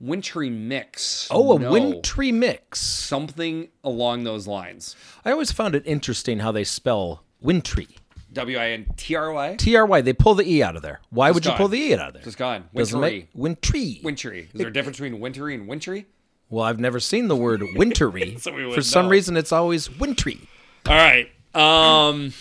wintry 0.00 0.50
mix. 0.50 1.28
Oh, 1.30 1.56
a 1.56 1.58
No. 1.58 1.72
wintry 1.72 2.30
mix. 2.30 2.80
something 2.80 3.68
along 3.82 4.24
those 4.24 4.46
lines. 4.46 4.94
I 5.24 5.32
always 5.32 5.50
found 5.50 5.74
it 5.74 5.82
interesting 5.86 6.40
how 6.40 6.52
they 6.52 6.64
spell 6.64 7.24
wintry. 7.40 7.88
W 8.34 8.58
I 8.58 8.68
N 8.70 8.86
T 8.96 9.14
R 9.16 9.32
Y. 9.32 9.56
T 9.56 9.74
R 9.74 9.86
Y. 9.86 10.00
They 10.02 10.12
pull 10.12 10.34
the 10.34 10.46
E 10.48 10.62
out 10.62 10.76
of 10.76 10.82
there. 10.82 11.00
Why 11.08 11.30
would 11.30 11.46
you 11.46 11.52
pull 11.52 11.68
the 11.68 11.78
E 11.78 11.94
out 11.94 12.08
of 12.08 12.12
there? 12.12 12.22
Just 12.22 12.36
gone. 12.36 12.68
Doesn't 12.74 13.00
Wintry. 13.00 13.18
make 13.20 13.28
wintry. 13.34 14.00
Wintry. 14.04 14.40
Is 14.52 14.58
there 14.58 14.68
a 14.68 14.72
difference 14.72 14.98
between 14.98 15.18
wintry 15.20 15.54
and 15.54 15.66
wintry? 15.66 16.06
Well, 16.50 16.64
I've 16.64 16.80
never 16.80 16.98
seen 17.00 17.28
the 17.28 17.36
word 17.36 17.62
wintry. 17.76 18.36
So 18.40 18.52
For 18.72 18.82
some 18.82 19.06
know. 19.06 19.10
reason, 19.10 19.36
it's 19.36 19.52
always 19.52 19.90
wintry. 19.98 20.40
All 20.86 20.94
right. 20.94 21.28
Um, 21.54 22.32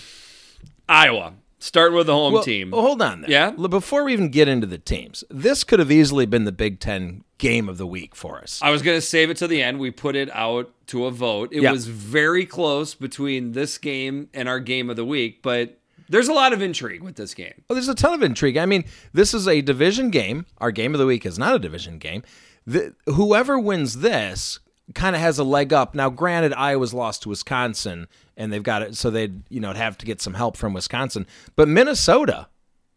Iowa. 0.87 1.33
Start 1.59 1.91
with 1.91 2.05
the 2.07 2.13
home 2.13 2.33
Well, 2.33 2.43
team. 2.43 2.69
well, 2.71 2.81
hold 2.83 3.01
on 3.01 3.21
there. 3.21 3.31
Yeah? 3.31 3.49
Before 3.51 4.03
we 4.03 4.13
even 4.13 4.29
get 4.29 4.47
into 4.47 4.67
the 4.67 4.77
teams, 4.77 5.23
this 5.29 5.63
could 5.63 5.79
have 5.79 5.91
easily 5.91 6.25
been 6.27 6.45
the 6.45 6.51
Big 6.51 6.79
Ten 6.79 7.23
game 7.39 7.67
of 7.67 7.77
the 7.79 7.87
week 7.87 8.15
for 8.15 8.37
us. 8.37 8.59
I 8.61 8.69
was 8.69 8.81
going 8.83 8.95
to 8.95 9.01
save 9.01 9.29
it 9.31 9.37
to 9.37 9.47
the 9.47 9.61
end. 9.63 9.79
We 9.79 9.89
put 9.91 10.15
it 10.15 10.29
out 10.33 10.71
to 10.87 11.05
a 11.05 11.11
vote. 11.11 11.49
It 11.51 11.63
Yeah. 11.63 11.71
was 11.71 11.87
very 11.87 12.45
close 12.45 12.93
between 12.93 13.53
this 13.53 13.77
game 13.79 14.29
and 14.35 14.47
our 14.47 14.59
game 14.59 14.89
of 14.89 14.95
the 14.97 15.05
week, 15.05 15.41
but 15.41 15.79
there's 16.07 16.27
a 16.27 16.33
lot 16.33 16.53
of 16.53 16.61
intrigue 16.61 17.01
with 17.01 17.15
this 17.15 17.33
game. 17.33 17.53
Well, 17.67 17.73
there's 17.75 17.89
a 17.89 17.95
ton 17.95 18.13
of 18.13 18.21
intrigue. 18.21 18.55
I 18.57 18.65
mean, 18.67 18.85
this 19.11 19.33
is 19.33 19.47
a 19.47 19.61
division 19.61 20.09
game. 20.11 20.45
Our 20.59 20.71
game 20.71 20.93
of 20.93 20.99
the 20.99 21.07
week 21.07 21.25
is 21.25 21.39
not 21.39 21.55
a 21.55 21.59
division 21.59 21.97
game. 21.97 22.21
The, 22.67 22.93
whoever 23.05 23.57
wins 23.57 23.99
this 23.99 24.59
kind 24.93 25.15
of 25.15 25.21
has 25.21 25.39
a 25.39 25.43
leg 25.43 25.71
up. 25.73 25.95
Now, 25.95 26.09
granted, 26.09 26.53
Iowa's 26.53 26.93
lost 26.93 27.23
to 27.23 27.29
Wisconsin, 27.29 28.07
and 28.35 28.51
they've 28.53 28.61
got 28.61 28.81
it, 28.83 28.95
so 28.97 29.09
they'd 29.09 29.41
you 29.49 29.59
know 29.61 29.73
have 29.73 29.97
to 29.99 30.05
get 30.05 30.21
some 30.21 30.33
help 30.35 30.57
from 30.57 30.73
Wisconsin. 30.73 31.25
But 31.55 31.67
Minnesota 31.69 32.49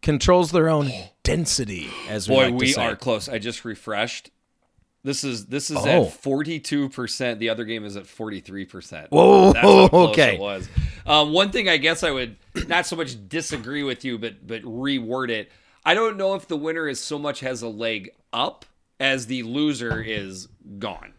controls 0.03 0.51
their 0.51 0.69
own 0.69 0.91
density, 1.23 1.89
as 2.09 2.29
we 2.29 2.35
Boy, 2.35 2.45
like 2.51 2.55
we 2.61 2.73
say. 2.73 2.83
are 2.85 2.97
close. 2.97 3.29
I 3.29 3.39
just 3.39 3.65
refreshed. 3.65 4.31
This 5.03 5.25
is 5.25 5.47
this 5.47 5.71
is 5.71 5.79
Oh. 5.79 6.07
at 6.07 6.13
forty 6.13 6.59
two 6.61 6.89
percent. 6.91 7.39
The 7.39 7.49
other 7.49 7.65
game 7.65 7.85
is 7.85 7.97
at 7.97 8.07
forty 8.07 8.41
three 8.41 8.67
percent. 8.67 9.11
Whoa, 9.11 9.53
That's 9.53 9.65
how 9.65 9.89
close 9.89 10.11
okay. 10.11 10.35
it 10.35 10.41
was. 10.41 10.69
Um, 11.07 11.33
one 11.33 11.53
thing 11.53 11.69
I 11.69 11.77
guess 11.79 12.03
I 12.03 12.11
would 12.11 12.37
not 12.69 12.87
so 12.87 12.97
much 12.97 13.17
disagree 13.29 13.83
with 13.83 14.05
you, 14.05 14.19
but 14.19 14.47
but 14.47 14.63
reword 14.63 15.31
it. 15.31 15.51
I 15.85 15.95
don't 15.95 16.17
know 16.19 16.35
if 16.35 16.47
the 16.49 16.57
winner 16.57 16.87
is 16.89 17.01
so 17.01 17.19
much 17.19 17.41
has 17.41 17.63
a 17.63 17.69
leg 17.69 18.11
up 18.33 18.67
as 19.01 19.27
the 19.27 19.43
loser 19.43 20.01
is 20.01 20.49
gone. 20.79 21.15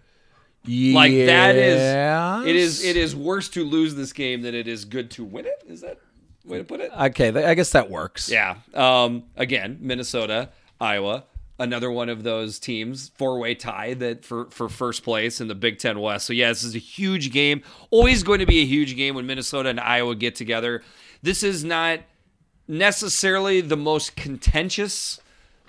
Like 0.64 1.12
that 1.12 1.56
is 1.56 2.46
it 2.46 2.56
is 2.56 2.84
it 2.86 2.96
is 2.96 3.16
worse 3.16 3.50
to 3.50 3.66
lose 3.66 3.96
this 3.96 4.14
game 4.14 4.44
than 4.44 4.54
it 4.54 4.68
is 4.68 4.86
good 4.86 5.10
to 5.12 5.24
win 5.24 5.48
it. 5.48 5.64
Is 5.68 5.82
that 5.82 6.00
way 6.46 6.60
to 6.60 6.64
put 6.64 6.80
it? 6.80 6.92
Okay, 6.96 7.30
I 7.44 7.56
guess 7.56 7.72
that 7.72 7.90
works. 7.90 8.30
Yeah. 8.30 8.58
Um, 8.76 9.24
again, 9.36 9.80
Minnesota, 9.82 10.50
Iowa, 10.80 11.24
another 11.58 11.92
one 11.92 12.10
of 12.10 12.22
those 12.22 12.60
teams, 12.60 13.10
four 13.16 13.40
way 13.40 13.56
tie 13.56 13.96
that 13.96 14.24
for, 14.24 14.52
for 14.52 14.70
first 14.70 15.04
place 15.04 15.42
in 15.42 15.48
the 15.48 15.56
Big 15.56 15.80
Ten 15.80 16.00
West. 16.00 16.28
So 16.28 16.34
yeah, 16.34 16.50
this 16.50 16.64
is 16.64 16.76
a 16.76 16.80
huge 16.80 17.32
game. 17.32 17.64
Always 17.90 18.22
going 18.22 18.40
to 18.40 18.46
be 18.46 18.62
a 18.62 18.66
huge 18.66 18.96
game 18.96 19.16
when 19.16 19.26
Minnesota 19.26 19.70
and 19.70 19.80
Iowa 19.80 20.16
get 20.16 20.36
together. 20.36 20.84
This 21.24 21.42
is 21.42 21.64
not 21.64 22.02
necessarily 22.68 23.62
the 23.62 23.78
most 23.78 24.16
contentious 24.16 25.20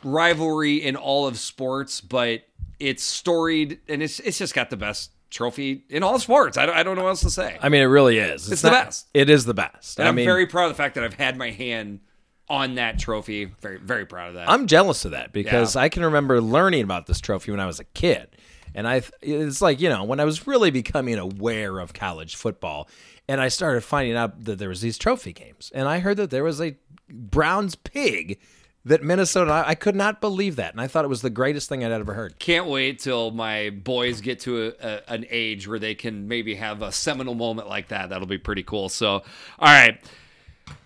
rivalry 0.05 0.77
in 0.77 0.97
all 0.97 1.27
of 1.27 1.39
sports, 1.39 2.01
but 2.01 2.43
it's 2.79 3.03
storied 3.03 3.81
and 3.89 4.03
it's 4.03 4.19
it's 4.21 4.39
just 4.39 4.55
got 4.55 4.71
the 4.71 4.77
best 4.77 5.11
trophy 5.31 5.85
in 5.89 6.03
all 6.03 6.19
sports. 6.19 6.59
I 6.59 6.67
don't, 6.67 6.77
I 6.77 6.83
don't 6.83 6.97
know 6.97 7.05
what 7.05 7.11
else 7.11 7.23
to 7.23 7.31
say. 7.31 7.57
I 7.63 7.69
mean, 7.69 7.81
it 7.83 7.87
really 7.87 8.19
is. 8.19 8.51
It's 8.53 8.63
the 8.63 8.71
best. 8.71 9.07
It 9.15 9.31
is 9.31 9.45
the 9.45 9.55
best. 9.55 9.99
And 9.99 10.07
I 10.07 10.11
I'm 10.11 10.15
mean, 10.17 10.27
very 10.27 10.47
proud 10.47 10.65
of 10.67 10.71
the 10.73 10.75
fact 10.83 10.95
that 10.97 11.05
I've 11.05 11.15
had 11.15 11.37
my 11.37 11.51
hand 11.51 12.01
on 12.49 12.75
that 12.75 12.99
trophy. 12.99 13.47
Very, 13.47 13.79
very 13.79 14.05
proud 14.05 14.29
of 14.29 14.35
that. 14.35 14.49
I'm 14.51 14.67
jealous 14.67 15.05
of 15.07 15.13
that 15.13 15.33
because 15.33 15.75
Yeah. 15.75 15.83
I 15.83 15.89
can 15.89 16.05
remember 16.05 16.41
learning 16.43 16.83
about 16.83 17.07
this 17.07 17.19
trophy 17.21 17.51
when 17.51 17.61
I 17.61 17.67
was 17.67 17.81
a 17.81 17.85
kid. 17.85 18.37
And 18.75 18.87
I 18.89 19.03
it's 19.23 19.63
like, 19.63 19.81
you 19.81 19.89
know, 19.89 20.05
when 20.05 20.21
I 20.21 20.25
was 20.25 20.47
really 20.47 20.71
becoming 20.71 21.19
aware 21.19 21.79
of 21.79 21.95
college 21.95 22.37
football 22.37 22.89
and 23.29 23.41
I 23.41 23.49
started 23.49 23.83
finding 23.85 24.17
out 24.17 24.45
that 24.45 24.59
there 24.59 24.69
was 24.69 24.81
these 24.83 24.99
trophy 24.99 25.33
games. 25.33 25.71
And 25.75 25.89
I 25.89 26.01
heard 26.01 26.17
that 26.19 26.31
there 26.31 26.45
was 26.45 26.61
a 26.61 26.77
Browns 27.09 27.75
pig 27.75 28.39
that 28.85 29.03
Minnesota 29.03 29.51
I, 29.51 29.71
I 29.71 29.75
could 29.75 29.95
not 29.95 30.21
believe 30.21 30.57
that. 30.57 30.73
And 30.73 30.81
I 30.81 30.87
thought 30.87 31.05
it 31.05 31.09
was 31.09 31.23
the 31.23 31.31
greatest 31.31 31.69
thing 31.69 31.85
I'd 31.85 31.93
ever 31.93 32.15
heard. 32.15 32.39
Can't 32.39 32.67
wait 32.67 32.99
till 32.99 33.31
my 33.31 33.71
boys 33.71 34.21
get 34.21 34.41
to 34.41 34.75
a, 34.81 34.87
a, 34.87 35.01
an 35.09 35.27
age 35.31 35.69
where 35.69 35.79
they 35.79 35.95
can 35.95 36.29
maybe 36.29 36.55
have 36.57 36.83
a 36.83 36.93
seminal 36.93 37.35
moment 37.35 37.69
like 37.69 37.89
that. 37.89 38.09
That'll 38.11 38.27
be 38.27 38.39
pretty 38.39 38.63
cool. 38.63 38.89
So, 38.89 39.09
all 39.09 39.25
right, 39.61 40.01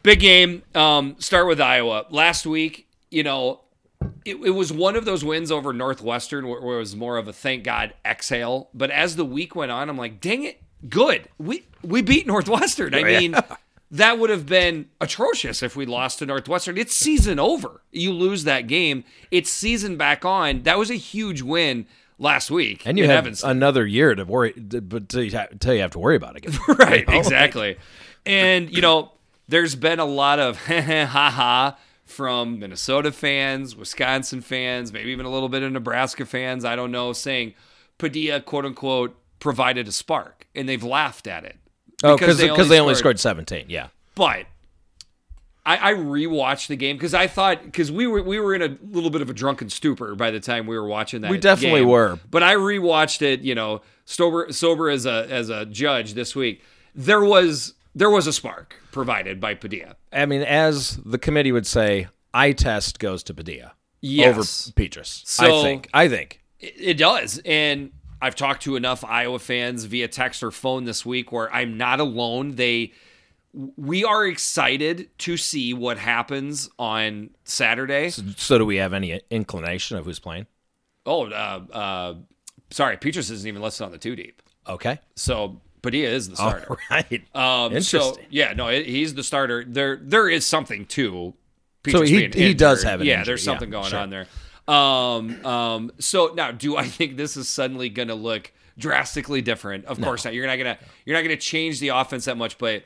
big 0.02 0.20
game. 0.20 0.62
Um, 0.74 1.16
start 1.18 1.46
with 1.46 1.60
Iowa. 1.60 2.06
Last 2.10 2.46
week, 2.46 2.88
you 3.10 3.22
know, 3.22 3.60
it, 4.24 4.36
it 4.36 4.50
was 4.50 4.72
one 4.72 4.96
of 4.96 5.04
those 5.04 5.24
wins 5.24 5.50
over 5.50 5.72
Northwestern 5.72 6.48
where, 6.48 6.60
where 6.60 6.76
it 6.76 6.80
was 6.80 6.96
more 6.96 7.16
of 7.16 7.28
a 7.28 7.32
thank 7.32 7.64
God 7.64 7.94
exhale. 8.04 8.68
But 8.74 8.90
as 8.90 9.16
the 9.16 9.24
week 9.24 9.56
went 9.56 9.72
on, 9.72 9.88
I'm 9.88 9.96
like, 9.96 10.20
dang 10.20 10.44
it, 10.44 10.62
good. 10.88 11.28
We 11.38 11.64
we 11.82 12.02
beat 12.02 12.26
Northwestern. 12.26 12.94
I 12.94 12.98
yeah. 12.98 13.18
mean, 13.20 13.36
that 13.90 14.18
would 14.18 14.30
have 14.30 14.46
been 14.46 14.88
atrocious 15.00 15.62
if 15.62 15.76
we 15.76 15.86
lost 15.86 16.18
to 16.18 16.26
Northwestern. 16.26 16.76
It's 16.76 16.94
season 16.94 17.38
over. 17.38 17.82
You 17.92 18.12
lose 18.12 18.44
that 18.44 18.66
game. 18.66 19.04
It's 19.30 19.50
season 19.50 19.96
back 19.96 20.24
on. 20.24 20.62
That 20.62 20.78
was 20.78 20.90
a 20.90 20.94
huge 20.96 21.42
win 21.42 21.86
last 22.18 22.50
week. 22.50 22.82
And 22.86 22.98
you 22.98 23.04
have 23.04 23.18
Evanston. 23.26 23.50
another 23.50 23.86
year 23.86 24.14
to 24.14 24.24
worry 24.24 24.52
but 24.52 25.08
till 25.08 25.22
you, 25.22 25.38
till 25.60 25.74
you 25.74 25.80
have 25.82 25.90
to 25.92 25.98
worry 25.98 26.16
about 26.16 26.36
it 26.36 26.46
again. 26.46 26.58
right 26.78 27.06
You 27.06 27.12
know? 27.12 27.18
exactly 27.20 27.76
and 28.24 28.74
you 28.74 28.80
know 28.80 29.12
there's 29.48 29.74
been 29.76 30.00
a 30.00 30.04
lot 30.04 30.38
of 30.38 30.56
ha 30.66 31.04
ha 31.06 31.78
from 32.04 32.58
minnesota 32.58 33.12
fans 33.12 33.76
wisconsin 33.76 34.40
fans 34.40 34.92
maybe 34.92 35.10
even 35.10 35.26
a 35.26 35.30
little 35.30 35.48
bit 35.50 35.62
of 35.62 35.70
nebraska 35.72 36.24
fans 36.24 36.64
i 36.64 36.74
don't 36.74 36.90
know 36.90 37.12
saying 37.12 37.52
padilla 37.98 38.40
quote 38.40 38.64
unquote 38.64 39.14
provided 39.38 39.86
a 39.86 39.92
spark 39.92 40.46
and 40.54 40.66
they've 40.68 40.82
laughed 40.84 41.26
at 41.26 41.44
it 41.44 41.56
Oh, 42.04 42.16
because 42.16 42.38
they, 42.38 42.78
only 42.80 42.94
scored 42.94 43.18
17. 43.18 43.66
Yeah. 43.68 43.88
but 44.14 44.44
I, 45.64 45.90
I 45.90 45.94
rewatched 45.94 46.68
the 46.68 46.76
game 46.76 46.96
because 46.96 47.14
I 47.14 47.26
thought 47.26 47.64
because 47.64 47.90
we 47.90 48.06
were 48.06 48.22
we 48.22 48.38
were 48.38 48.54
in 48.54 48.62
a 48.62 48.76
little 48.88 49.10
bit 49.10 49.20
of 49.20 49.28
a 49.28 49.32
drunken 49.32 49.68
stupor 49.68 50.14
by 50.14 50.30
the 50.30 50.38
time 50.38 50.66
we 50.66 50.78
were 50.78 50.86
watching 50.86 51.22
that. 51.22 51.30
We 51.30 51.38
definitely 51.38 51.80
game. 51.80 51.88
were. 51.88 52.20
But 52.30 52.42
I 52.44 52.54
rewatched 52.54 53.20
it, 53.22 53.40
you 53.40 53.54
know, 53.54 53.82
sober 54.04 54.52
sober 54.52 54.88
as 54.88 55.06
a 55.06 55.26
as 55.28 55.48
a 55.50 55.66
judge 55.66 56.14
this 56.14 56.36
week. 56.36 56.62
There 56.94 57.24
was 57.24 57.74
there 57.96 58.10
was 58.10 58.26
a 58.28 58.32
spark 58.32 58.76
provided 58.92 59.40
by 59.40 59.54
Padilla. 59.54 59.96
I 60.12 60.26
mean, 60.26 60.42
as 60.42 60.98
the 61.04 61.18
committee 61.18 61.50
would 61.50 61.66
say, 61.66 62.06
eye 62.32 62.52
test 62.52 62.98
goes 63.00 63.22
to 63.24 63.34
Padilla 63.34 63.72
Yes. 64.02 64.28
over 64.28 64.42
Petras. 64.80 65.26
So- 65.26 65.60
I 65.60 65.62
think. 65.62 65.88
I 65.92 66.08
think. 66.08 66.42
It, 66.60 66.74
it 66.78 66.94
does, 66.98 67.40
and 67.44 67.90
I've 68.20 68.34
talked 68.34 68.62
to 68.62 68.76
enough 68.76 69.04
Iowa 69.04 69.38
fans 69.38 69.84
via 69.84 70.08
text 70.08 70.42
or 70.42 70.50
phone 70.50 70.84
this 70.84 71.04
week 71.04 71.32
where 71.32 71.52
I'm 71.54 71.76
not 71.76 72.00
alone. 72.00 72.56
They 72.56 72.92
we 73.52 74.04
are 74.04 74.26
excited 74.26 75.08
to 75.18 75.36
see 75.36 75.72
what 75.72 75.98
happens 75.98 76.68
on 76.78 77.30
Saturday. 77.44 78.10
So, 78.10 78.58
do 78.58 78.66
we 78.66 78.76
have 78.76 78.92
any 78.92 79.20
inclination 79.30 79.96
of 79.96 80.04
who's 80.04 80.18
playing? 80.18 80.46
Oh, 81.06 81.26
uh, 81.30 81.60
uh, 81.72 82.14
sorry, 82.70 82.96
Petras 82.98 83.30
isn't 83.30 83.46
even 83.46 83.62
listed 83.62 83.84
on 83.84 83.92
the 83.92 83.98
two 83.98 84.16
deep. 84.16 84.42
Okay. 84.68 84.98
So 85.14 85.60
Padilla 85.82 86.08
is 86.08 86.28
the 86.28 86.36
starter. 86.36 86.66
All 86.70 86.76
right. 86.90 87.22
Um, 87.34 87.80
so 87.80 87.98
Interesting. 87.98 88.26
yeah, 88.30 88.52
no, 88.52 88.68
he's 88.68 89.14
the 89.14 89.22
starter. 89.22 89.64
There, 89.66 89.96
there 90.02 90.28
is 90.28 90.44
something 90.44 90.84
to. 90.86 91.34
So 91.88 92.00
Petras 92.00 92.08
he- 92.08 92.26
being 92.26 92.32
he 92.32 92.54
does 92.54 92.82
have 92.82 93.00
an 93.00 93.06
yeah. 93.06 93.20
injury, 93.20 93.32
There's 93.32 93.44
something 93.44 93.68
yeah, 93.68 93.80
going 93.80 93.90
sure. 93.90 94.00
on 94.00 94.10
there. 94.10 94.26
Um, 94.68 95.44
um. 95.46 95.92
So 95.98 96.32
now, 96.34 96.50
do 96.52 96.76
I 96.76 96.84
think 96.86 97.16
this 97.16 97.36
is 97.36 97.48
suddenly 97.48 97.88
going 97.88 98.08
to 98.08 98.14
look 98.14 98.52
drastically 98.78 99.42
different? 99.42 99.84
Of 99.86 100.00
course 100.00 100.24
not. 100.24 100.34
You're 100.34 100.46
not 100.46 100.56
gonna 100.56 100.78
you're 101.04 101.16
not 101.16 101.22
gonna 101.22 101.36
change 101.36 101.80
the 101.80 101.88
offense 101.88 102.24
that 102.26 102.36
much, 102.36 102.58
but 102.58 102.84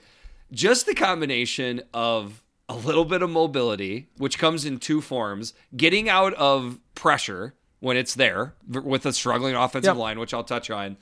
just 0.52 0.86
the 0.86 0.94
combination 0.94 1.82
of 1.94 2.42
a 2.68 2.74
little 2.76 3.04
bit 3.04 3.22
of 3.22 3.30
mobility, 3.30 4.08
which 4.18 4.38
comes 4.38 4.64
in 4.64 4.78
two 4.78 5.00
forms, 5.00 5.54
getting 5.76 6.08
out 6.08 6.34
of 6.34 6.78
pressure 6.94 7.54
when 7.80 7.96
it's 7.96 8.14
there 8.14 8.54
with 8.68 9.06
a 9.06 9.12
struggling 9.12 9.54
offensive 9.56 9.94
Yep. 9.94 10.00
line, 10.00 10.18
which 10.20 10.34
I'll 10.34 10.44
touch 10.44 10.70
on. 10.70 10.96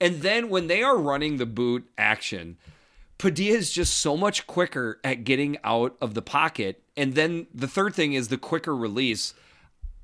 And 0.00 0.20
then 0.22 0.48
when 0.50 0.66
they 0.66 0.82
are 0.82 0.98
running 0.98 1.36
the 1.36 1.46
boot 1.46 1.88
action, 1.96 2.56
Padilla 3.16 3.56
is 3.56 3.72
just 3.72 3.96
so 3.96 4.16
much 4.16 4.46
quicker 4.46 5.00
at 5.04 5.24
getting 5.24 5.56
out 5.64 5.96
of 6.00 6.14
the 6.14 6.20
pocket. 6.22 6.82
And 6.96 7.14
then 7.14 7.46
the 7.54 7.68
third 7.68 7.94
thing 7.94 8.12
is 8.12 8.28
the 8.28 8.36
quicker 8.36 8.74
release. 8.76 9.32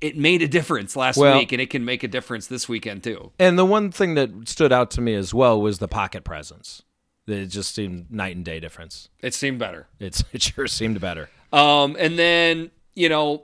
It 0.01 0.17
made 0.17 0.41
a 0.41 0.47
difference 0.47 0.95
last 0.95 1.17
Well- 1.17 1.37
week, 1.37 1.51
and 1.51 1.61
it 1.61 1.69
can 1.69 1.85
make 1.85 2.03
a 2.03 2.07
difference 2.07 2.47
this 2.47 2.67
weekend 2.67 3.03
too. 3.03 3.31
And 3.39 3.57
the 3.57 3.65
one 3.65 3.91
thing 3.91 4.15
that 4.15 4.49
stood 4.49 4.73
out 4.73 4.91
to 4.91 5.01
me 5.01 5.13
as 5.13 5.33
well 5.33 5.61
was 5.61 5.79
the 5.79 5.87
pocket 5.87 6.23
presence. 6.23 6.81
It 7.27 7.45
just 7.45 7.73
seemed 7.75 8.11
night 8.11 8.35
and 8.35 8.43
day 8.43 8.59
difference. 8.59 9.09
It 9.21 9.33
seemed 9.33 9.59
better. 9.59 9.87
It's, 9.99 10.23
it 10.33 10.41
sure 10.41 10.67
seemed 10.67 10.99
better. 10.99 11.29
Um, 11.53 11.95
and 11.99 12.17
then 12.17 12.71
you 12.95 13.09
know, 13.09 13.43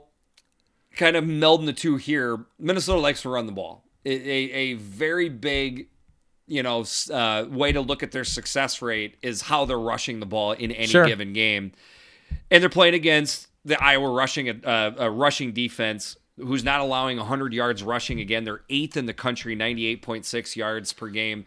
kind 0.96 1.16
of 1.16 1.24
melding 1.24 1.66
the 1.66 1.72
two 1.72 1.96
here. 1.96 2.44
Minnesota 2.58 3.00
likes 3.00 3.22
to 3.22 3.28
run 3.28 3.46
the 3.46 3.52
ball. 3.52 3.84
A, 4.04 4.10
a, 4.10 4.74
very 4.74 5.28
big, 5.28 5.88
you 6.46 6.62
know, 6.62 6.84
uh, 7.12 7.44
way 7.48 7.72
to 7.72 7.80
look 7.80 8.02
at 8.02 8.12
their 8.12 8.24
success 8.24 8.80
rate 8.80 9.16
is 9.22 9.42
how 9.42 9.64
they're 9.64 9.78
rushing 9.78 10.20
the 10.20 10.26
ball 10.26 10.52
in 10.52 10.72
any 10.72 10.86
Sure. 10.86 11.06
given 11.06 11.32
game, 11.32 11.72
and 12.50 12.62
they're 12.62 12.70
playing 12.70 12.94
against 12.94 13.48
the 13.64 13.82
Iowa 13.82 14.10
rushing 14.10 14.64
uh, 14.64 14.94
a 14.96 15.10
rushing 15.10 15.52
defense 15.52 16.16
who's 16.38 16.64
not 16.64 16.80
allowing 16.80 17.16
100 17.18 17.52
yards 17.52 17.82
rushing 17.82 18.20
again. 18.20 18.44
They're 18.44 18.62
eighth 18.70 18.96
in 18.96 19.06
the 19.06 19.14
country, 19.14 19.56
98.6 19.56 20.56
yards 20.56 20.92
per 20.92 21.08
game. 21.08 21.44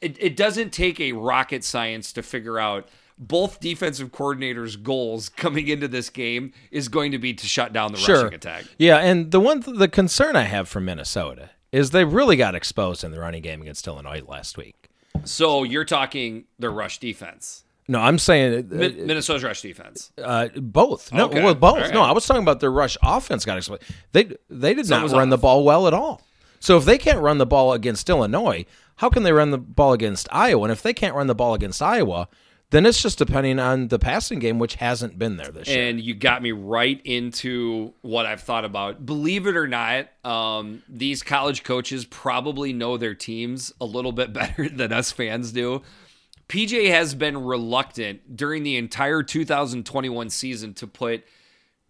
It, 0.00 0.16
it 0.20 0.36
doesn't 0.36 0.72
take 0.72 1.00
a 1.00 1.12
rocket 1.12 1.64
science 1.64 2.12
to 2.14 2.22
figure 2.22 2.58
out 2.58 2.88
both 3.16 3.60
defensive 3.60 4.10
coordinators' 4.10 4.80
goals 4.82 5.28
coming 5.28 5.68
into 5.68 5.86
this 5.88 6.10
game 6.10 6.52
is 6.70 6.88
going 6.88 7.12
to 7.12 7.18
be 7.18 7.32
to 7.32 7.46
shut 7.46 7.72
down 7.72 7.92
the 7.92 7.98
Sure. 7.98 8.24
rushing 8.24 8.34
attack. 8.34 8.64
Yeah, 8.78 8.98
and 8.98 9.30
the 9.30 9.40
one 9.40 9.60
the 9.66 9.88
concern 9.88 10.34
I 10.36 10.42
have 10.42 10.68
for 10.68 10.80
Minnesota 10.80 11.50
is 11.70 11.90
they 11.90 12.04
really 12.04 12.36
got 12.36 12.54
exposed 12.54 13.02
in 13.04 13.12
the 13.12 13.20
running 13.20 13.42
game 13.42 13.62
against 13.62 13.86
Illinois 13.86 14.22
last 14.26 14.56
week. 14.58 14.88
So 15.24 15.62
you're 15.62 15.84
talking 15.84 16.44
the 16.58 16.70
rush 16.70 16.98
defense, 16.98 17.63
No, 17.86 18.00
I'm 18.00 18.18
saying 18.18 18.70
uh, 18.72 18.74
Min- 18.74 19.06
Minnesota's 19.06 19.44
rush 19.44 19.60
defense. 19.62 20.10
uh, 20.22 20.48
both. 20.56 21.12
No, 21.12 21.26
Okay. 21.26 21.42
well, 21.42 21.54
both. 21.54 21.74
All 21.74 21.80
right. 21.80 21.92
No, 21.94 22.02
I 22.02 22.12
was 22.12 22.26
talking 22.26 22.42
about 22.42 22.60
their 22.60 22.72
rush 22.72 22.96
offense 23.02 23.44
got 23.44 23.58
exposed. 23.58 23.82
They 24.12 24.36
they 24.48 24.72
did 24.74 24.88
not 24.88 25.02
was 25.02 25.12
run 25.12 25.28
the 25.30 25.38
ball 25.38 25.64
well 25.64 25.86
at 25.86 25.94
all. 25.94 26.22
So 26.60 26.78
if 26.78 26.86
they 26.86 26.96
can't 26.96 27.20
run 27.20 27.36
the 27.38 27.44
ball 27.46 27.74
against 27.74 28.08
Illinois, 28.08 28.64
how 28.96 29.10
can 29.10 29.22
they 29.22 29.32
run 29.32 29.50
the 29.50 29.58
ball 29.58 29.92
against 29.92 30.28
Iowa? 30.32 30.62
And 30.64 30.72
if 30.72 30.80
they 30.80 30.94
can't 30.94 31.14
run 31.14 31.26
the 31.26 31.34
ball 31.34 31.52
against 31.52 31.82
Iowa, 31.82 32.26
then 32.70 32.86
it's 32.86 33.02
just 33.02 33.18
depending 33.18 33.58
on 33.58 33.88
the 33.88 33.98
passing 33.98 34.38
game, 34.38 34.58
which 34.58 34.76
hasn't 34.76 35.18
been 35.18 35.36
there 35.36 35.48
this 35.50 35.68
year. 35.68 35.86
And 35.88 36.00
you 36.00 36.14
got 36.14 36.42
me 36.42 36.52
right 36.52 37.00
into 37.04 37.92
what 38.00 38.24
I've 38.24 38.40
thought 38.40 38.64
about. 38.64 39.04
Believe 39.04 39.46
it 39.46 39.56
or 39.56 39.68
not, 39.68 40.08
um, 40.24 40.82
these 40.88 41.22
college 41.22 41.62
coaches 41.64 42.06
probably 42.06 42.72
know 42.72 42.96
their 42.96 43.14
teams 43.14 43.70
a 43.78 43.84
little 43.84 44.12
bit 44.12 44.32
better 44.32 44.66
than 44.68 44.90
us 44.90 45.12
fans 45.12 45.52
do. 45.52 45.82
PJ 46.48 46.90
has 46.90 47.14
been 47.14 47.42
reluctant 47.44 48.36
during 48.36 48.62
the 48.62 48.76
entire 48.76 49.22
2021 49.22 50.30
season 50.30 50.74
to 50.74 50.86
put 50.86 51.24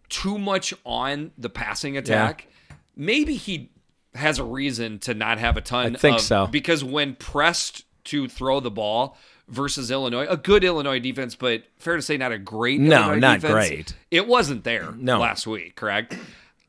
too 0.09 0.37
much 0.37 0.73
on 0.85 1.31
the 1.37 1.49
passing 1.49 1.97
attack. 1.97 2.47
Maybe 2.95 3.35
he 3.35 3.71
has 4.13 4.39
a 4.39 4.43
reason 4.43 4.99
to 4.99 5.13
not 5.13 5.39
have 5.39 5.57
a 5.57 5.61
ton. 5.61 5.95
I 5.95 5.99
think 5.99 6.15
of, 6.17 6.21
so. 6.21 6.47
because 6.47 6.83
when 6.83 7.15
pressed 7.15 7.83
to 8.05 8.27
throw 8.29 8.59
the 8.59 8.71
ball 8.71 9.17
versus 9.49 9.91
Illinois, 9.91 10.25
a 10.29 10.37
good 10.37 10.63
Illinois 10.63 10.99
defense, 10.99 11.35
but 11.35 11.63
fair 11.77 11.97
to 11.97 12.01
say 12.01 12.15
not 12.17 12.31
a 12.31 12.37
great. 12.37 12.79
No, 12.79 12.95
Illinois 13.09 13.19
not 13.19 13.41
defense. 13.41 13.53
great. 13.69 13.95
It 14.11 14.27
wasn't 14.27 14.63
there 14.63 14.93
No. 14.97 15.19
last 15.19 15.45
week, 15.47 15.75
correct? 15.75 16.17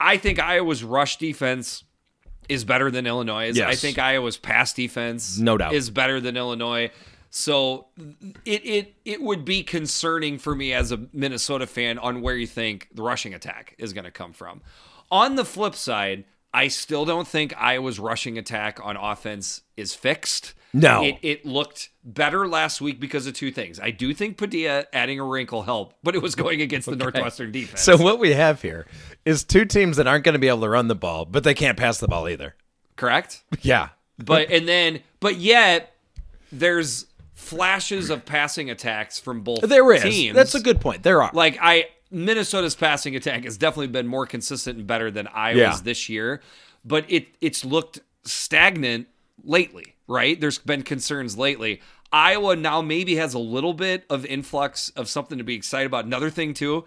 I 0.01 0.17
think 0.17 0.39
Iowa's 0.41 0.83
rush 0.83 1.19
defense 1.19 1.85
is 2.49 2.65
better 2.65 2.91
than 2.91 3.07
Illinois. 3.07 3.53
Yes. 3.55 3.69
I 3.69 3.75
think 3.77 3.99
Iowa's 3.99 4.37
pass 4.37 4.73
defense, 4.73 5.39
No 5.39 5.57
doubt. 5.57 5.73
is 5.75 5.91
better 5.91 6.21
than 6.21 6.37
Illinois. 6.37 6.91
So 7.31 7.87
it 8.45 8.65
it 8.65 8.95
it 9.05 9.23
would 9.23 9.45
be 9.45 9.63
concerning 9.63 10.39
for 10.39 10.55
me 10.55 10.73
as 10.73 10.93
a 10.93 11.07
Minnesota 11.13 11.67
fan 11.67 11.99
on 11.99 12.23
where 12.23 12.37
you 12.37 12.47
think 12.47 12.89
the 12.95 13.03
rushing 13.03 13.35
attack 13.35 13.75
is 13.79 13.93
going 13.93 14.05
to 14.05 14.11
come 14.11 14.33
from. 14.33 14.63
On 15.11 15.37
the 15.37 15.45
flip 15.45 15.75
side, 15.75 16.25
I 16.53 16.69
still 16.69 17.05
don't 17.05 17.29
think 17.29 17.55
Iowa's 17.57 17.99
rushing 17.99 18.39
attack 18.39 18.81
on 18.83 18.97
offense 18.97 19.63
is 19.77 19.95
fixed. 19.95 20.55
No. 20.73 21.03
It, 21.03 21.17
it 21.23 21.47
looked 21.47 21.91
better 22.05 22.47
last 22.49 22.81
week 22.81 23.01
because 23.01 23.27
of 23.27 23.35
two 23.35 23.51
things. 23.51 23.79
I 23.81 23.91
do 23.91 24.13
think 24.13 24.37
Padilla 24.37 24.85
adding 24.93 25.19
a 25.21 25.25
wrinkle 25.25 25.63
helped, 25.63 25.97
but 26.03 26.15
it 26.15 26.21
was 26.23 26.35
going 26.35 26.61
against 26.61 26.89
the 26.89 26.97
Northwestern 26.97 27.51
defense. 27.53 27.81
So 27.81 27.97
what 27.97 28.19
we 28.19 28.35
have 28.35 28.61
here 28.63 28.87
is 29.25 29.43
two 29.45 29.65
teams 29.65 29.97
that 29.97 30.07
aren't 30.07 30.25
going 30.25 30.35
to 30.35 30.39
be 30.39 30.49
able 30.49 30.63
to 30.63 30.69
run 30.69 30.89
the 30.89 30.95
ball, 30.95 31.25
but 31.25 31.45
they 31.45 31.55
can't 31.55 31.79
pass 31.79 31.99
the 31.99 32.09
ball 32.09 32.29
either. 32.29 32.55
correct? 32.97 33.43
Yeah. 33.63 33.91
But 34.19 34.51
and 34.51 34.67
then 34.67 35.01
but 35.21 35.37
yet 35.37 35.95
there's 36.51 37.07
flashes 37.37 38.11
of 38.11 38.25
passing 38.25 38.71
attacks 38.71 39.21
from 39.21 39.43
both 39.43 39.61
There 39.61 39.93
is. 39.93 40.03
teams. 40.03 40.35
That's 40.35 40.55
a 40.57 40.61
good 40.61 40.81
point. 40.81 41.03
There 41.05 41.23
are. 41.23 41.31
like 41.33 41.59
I 41.61 41.87
Minnesota's 42.11 42.75
passing 42.75 43.15
attack 43.15 43.45
has 43.45 43.57
definitely 43.59 43.89
been 43.89 44.07
more 44.07 44.27
consistent 44.27 44.79
and 44.79 44.87
better 44.87 45.11
than 45.11 45.27
Iowa's 45.29 45.59
Yeah. 45.61 45.79
this 45.83 46.09
year, 46.09 46.41
but 46.85 47.05
it 47.09 47.29
it's 47.41 47.65
looked 47.65 48.01
stagnant 48.25 49.07
lately, 49.45 49.95
right? 50.09 50.41
There's 50.41 50.59
been 50.59 50.83
concerns 50.83 51.37
lately. 51.37 51.81
Iowa 52.13 52.57
now 52.57 52.81
maybe 52.81 53.17
has 53.17 53.35
a 53.35 53.39
little 53.39 53.75
bit 53.75 54.05
of 54.09 54.25
influx 54.25 54.89
of 54.91 55.09
something 55.09 55.37
to 55.39 55.45
be 55.45 55.55
excited 55.55 55.87
about. 55.87 56.05
Another 56.07 56.31
thing 56.31 56.55
too, 56.55 56.85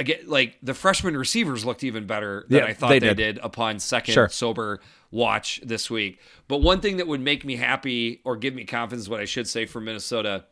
again, 0.00 0.20
like 0.26 0.56
the 0.62 0.74
freshman 0.74 1.16
receivers 1.16 1.64
looked 1.64 1.84
even 1.84 2.06
better 2.06 2.44
than 2.48 2.58
Yeah, 2.58 2.64
I 2.64 2.72
thought 2.74 2.88
they 2.88 2.98
they, 2.98 3.08
did. 3.14 3.16
did. 3.16 3.38
upon 3.42 3.78
second 3.78 4.14
Sure. 4.14 4.28
sober 4.28 4.80
watch 5.12 5.60
this 5.64 5.88
week. 5.90 6.18
But 6.48 6.58
one 6.58 6.80
thing 6.80 6.96
that 6.96 7.06
would 7.06 7.20
make 7.20 7.44
me 7.44 7.56
happy 7.56 8.20
or 8.24 8.36
give 8.36 8.54
me 8.54 8.64
confidence, 8.64 9.08
what 9.08 9.20
I 9.20 9.24
should 9.24 9.46
say 9.48 9.66
for 9.66 9.80
Minnesota, 9.80 10.44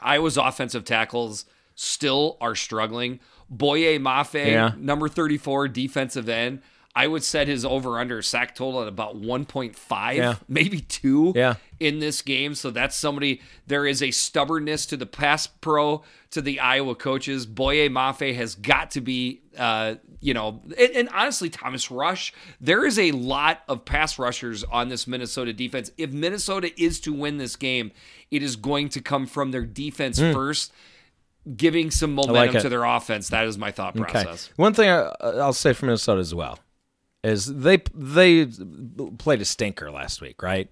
Iowa's 0.00 0.36
offensive 0.36 0.84
tackles 0.84 1.44
still 1.74 2.36
are 2.40 2.54
struggling. 2.54 3.20
Boye 3.50 3.98
Mafe, 3.98 4.46
Yeah. 4.46 4.72
number 4.78 5.08
34, 5.08 5.68
defensive 5.68 6.28
end. 6.28 6.62
I 6.96 7.08
would 7.08 7.24
set 7.24 7.48
his 7.48 7.64
over 7.64 7.98
under 7.98 8.22
sack 8.22 8.54
total 8.54 8.82
at 8.82 8.86
about 8.88 9.16
1.5, 9.20 10.16
Yeah. 10.16 10.36
maybe 10.48 10.80
2 10.80 11.32
Yeah. 11.34 11.54
in 11.80 11.98
this 11.98 12.22
game. 12.22 12.54
So 12.54 12.70
that's 12.70 12.94
somebody, 12.94 13.40
there 13.66 13.84
is 13.84 14.00
a 14.00 14.12
stubbornness 14.12 14.86
to 14.86 14.96
the 14.96 15.06
pass 15.06 15.48
pro, 15.48 16.04
to 16.30 16.40
the 16.40 16.60
Iowa 16.60 16.94
coaches. 16.94 17.46
Boye 17.46 17.88
Mafe 17.88 18.34
has 18.36 18.54
got 18.54 18.92
to 18.92 19.00
be, 19.00 19.40
uh, 19.58 19.96
you 20.20 20.34
know, 20.34 20.62
and, 20.78 20.90
and 20.92 21.08
honestly, 21.08 21.50
Thomas 21.50 21.90
Rush, 21.90 22.32
there 22.60 22.86
is 22.86 22.96
a 22.96 23.10
lot 23.10 23.62
of 23.66 23.84
pass 23.84 24.16
rushers 24.16 24.62
on 24.62 24.88
this 24.88 25.08
Minnesota 25.08 25.52
defense. 25.52 25.90
If 25.98 26.12
Minnesota 26.12 26.70
is 26.80 27.00
to 27.00 27.12
win 27.12 27.38
this 27.38 27.56
game, 27.56 27.90
it 28.30 28.40
is 28.42 28.54
going 28.54 28.88
to 28.90 29.00
come 29.00 29.26
from 29.26 29.50
their 29.50 29.64
defense 29.66 30.20
first, 30.20 30.72
giving 31.56 31.90
some 31.90 32.14
momentum 32.14 32.56
it. 32.56 32.62
to 32.62 32.68
their 32.68 32.84
offense. 32.84 33.28
That 33.30 33.46
is 33.46 33.58
my 33.58 33.70
thought 33.72 33.96
Okay. 33.96 34.10
process. 34.12 34.50
One 34.56 34.72
thing 34.74 34.88
I, 34.88 35.10
I'll 35.20 35.52
say 35.52 35.72
for 35.72 35.86
Minnesota 35.86 36.20
as 36.20 36.32
well 36.34 36.58
is 37.24 37.46
they 37.46 37.78
they 37.94 38.46
played 39.18 39.40
a 39.40 39.44
stinker 39.44 39.90
last 39.90 40.20
week, 40.20 40.42
right? 40.42 40.68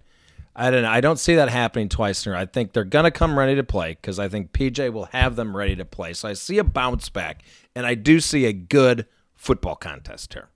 I 0.54 0.70
don't 0.70 0.84
I 0.84 1.00
don't 1.00 1.18
see 1.18 1.34
that 1.34 1.48
happening 1.48 1.88
twice 1.88 2.26
in 2.26 2.32
a 2.32 2.34
row. 2.34 2.40
I 2.40 2.46
think 2.46 2.72
they're 2.72 2.84
gonna 2.84 3.10
come 3.10 3.38
ready 3.38 3.54
to 3.56 3.64
play 3.64 3.92
because 3.94 4.18
I 4.18 4.28
think 4.28 4.52
PJ 4.52 4.92
will 4.92 5.06
have 5.06 5.34
them 5.34 5.56
ready 5.56 5.74
to 5.76 5.86
play. 5.86 6.12
So 6.12 6.28
I 6.28 6.34
see 6.34 6.58
a 6.58 6.64
bounce 6.64 7.08
back, 7.08 7.42
and 7.74 7.86
I 7.86 7.94
do 7.94 8.20
see 8.20 8.44
a 8.44 8.52
good 8.52 9.06
football 9.34 9.76
contest 9.76 10.34
here. 10.34 10.50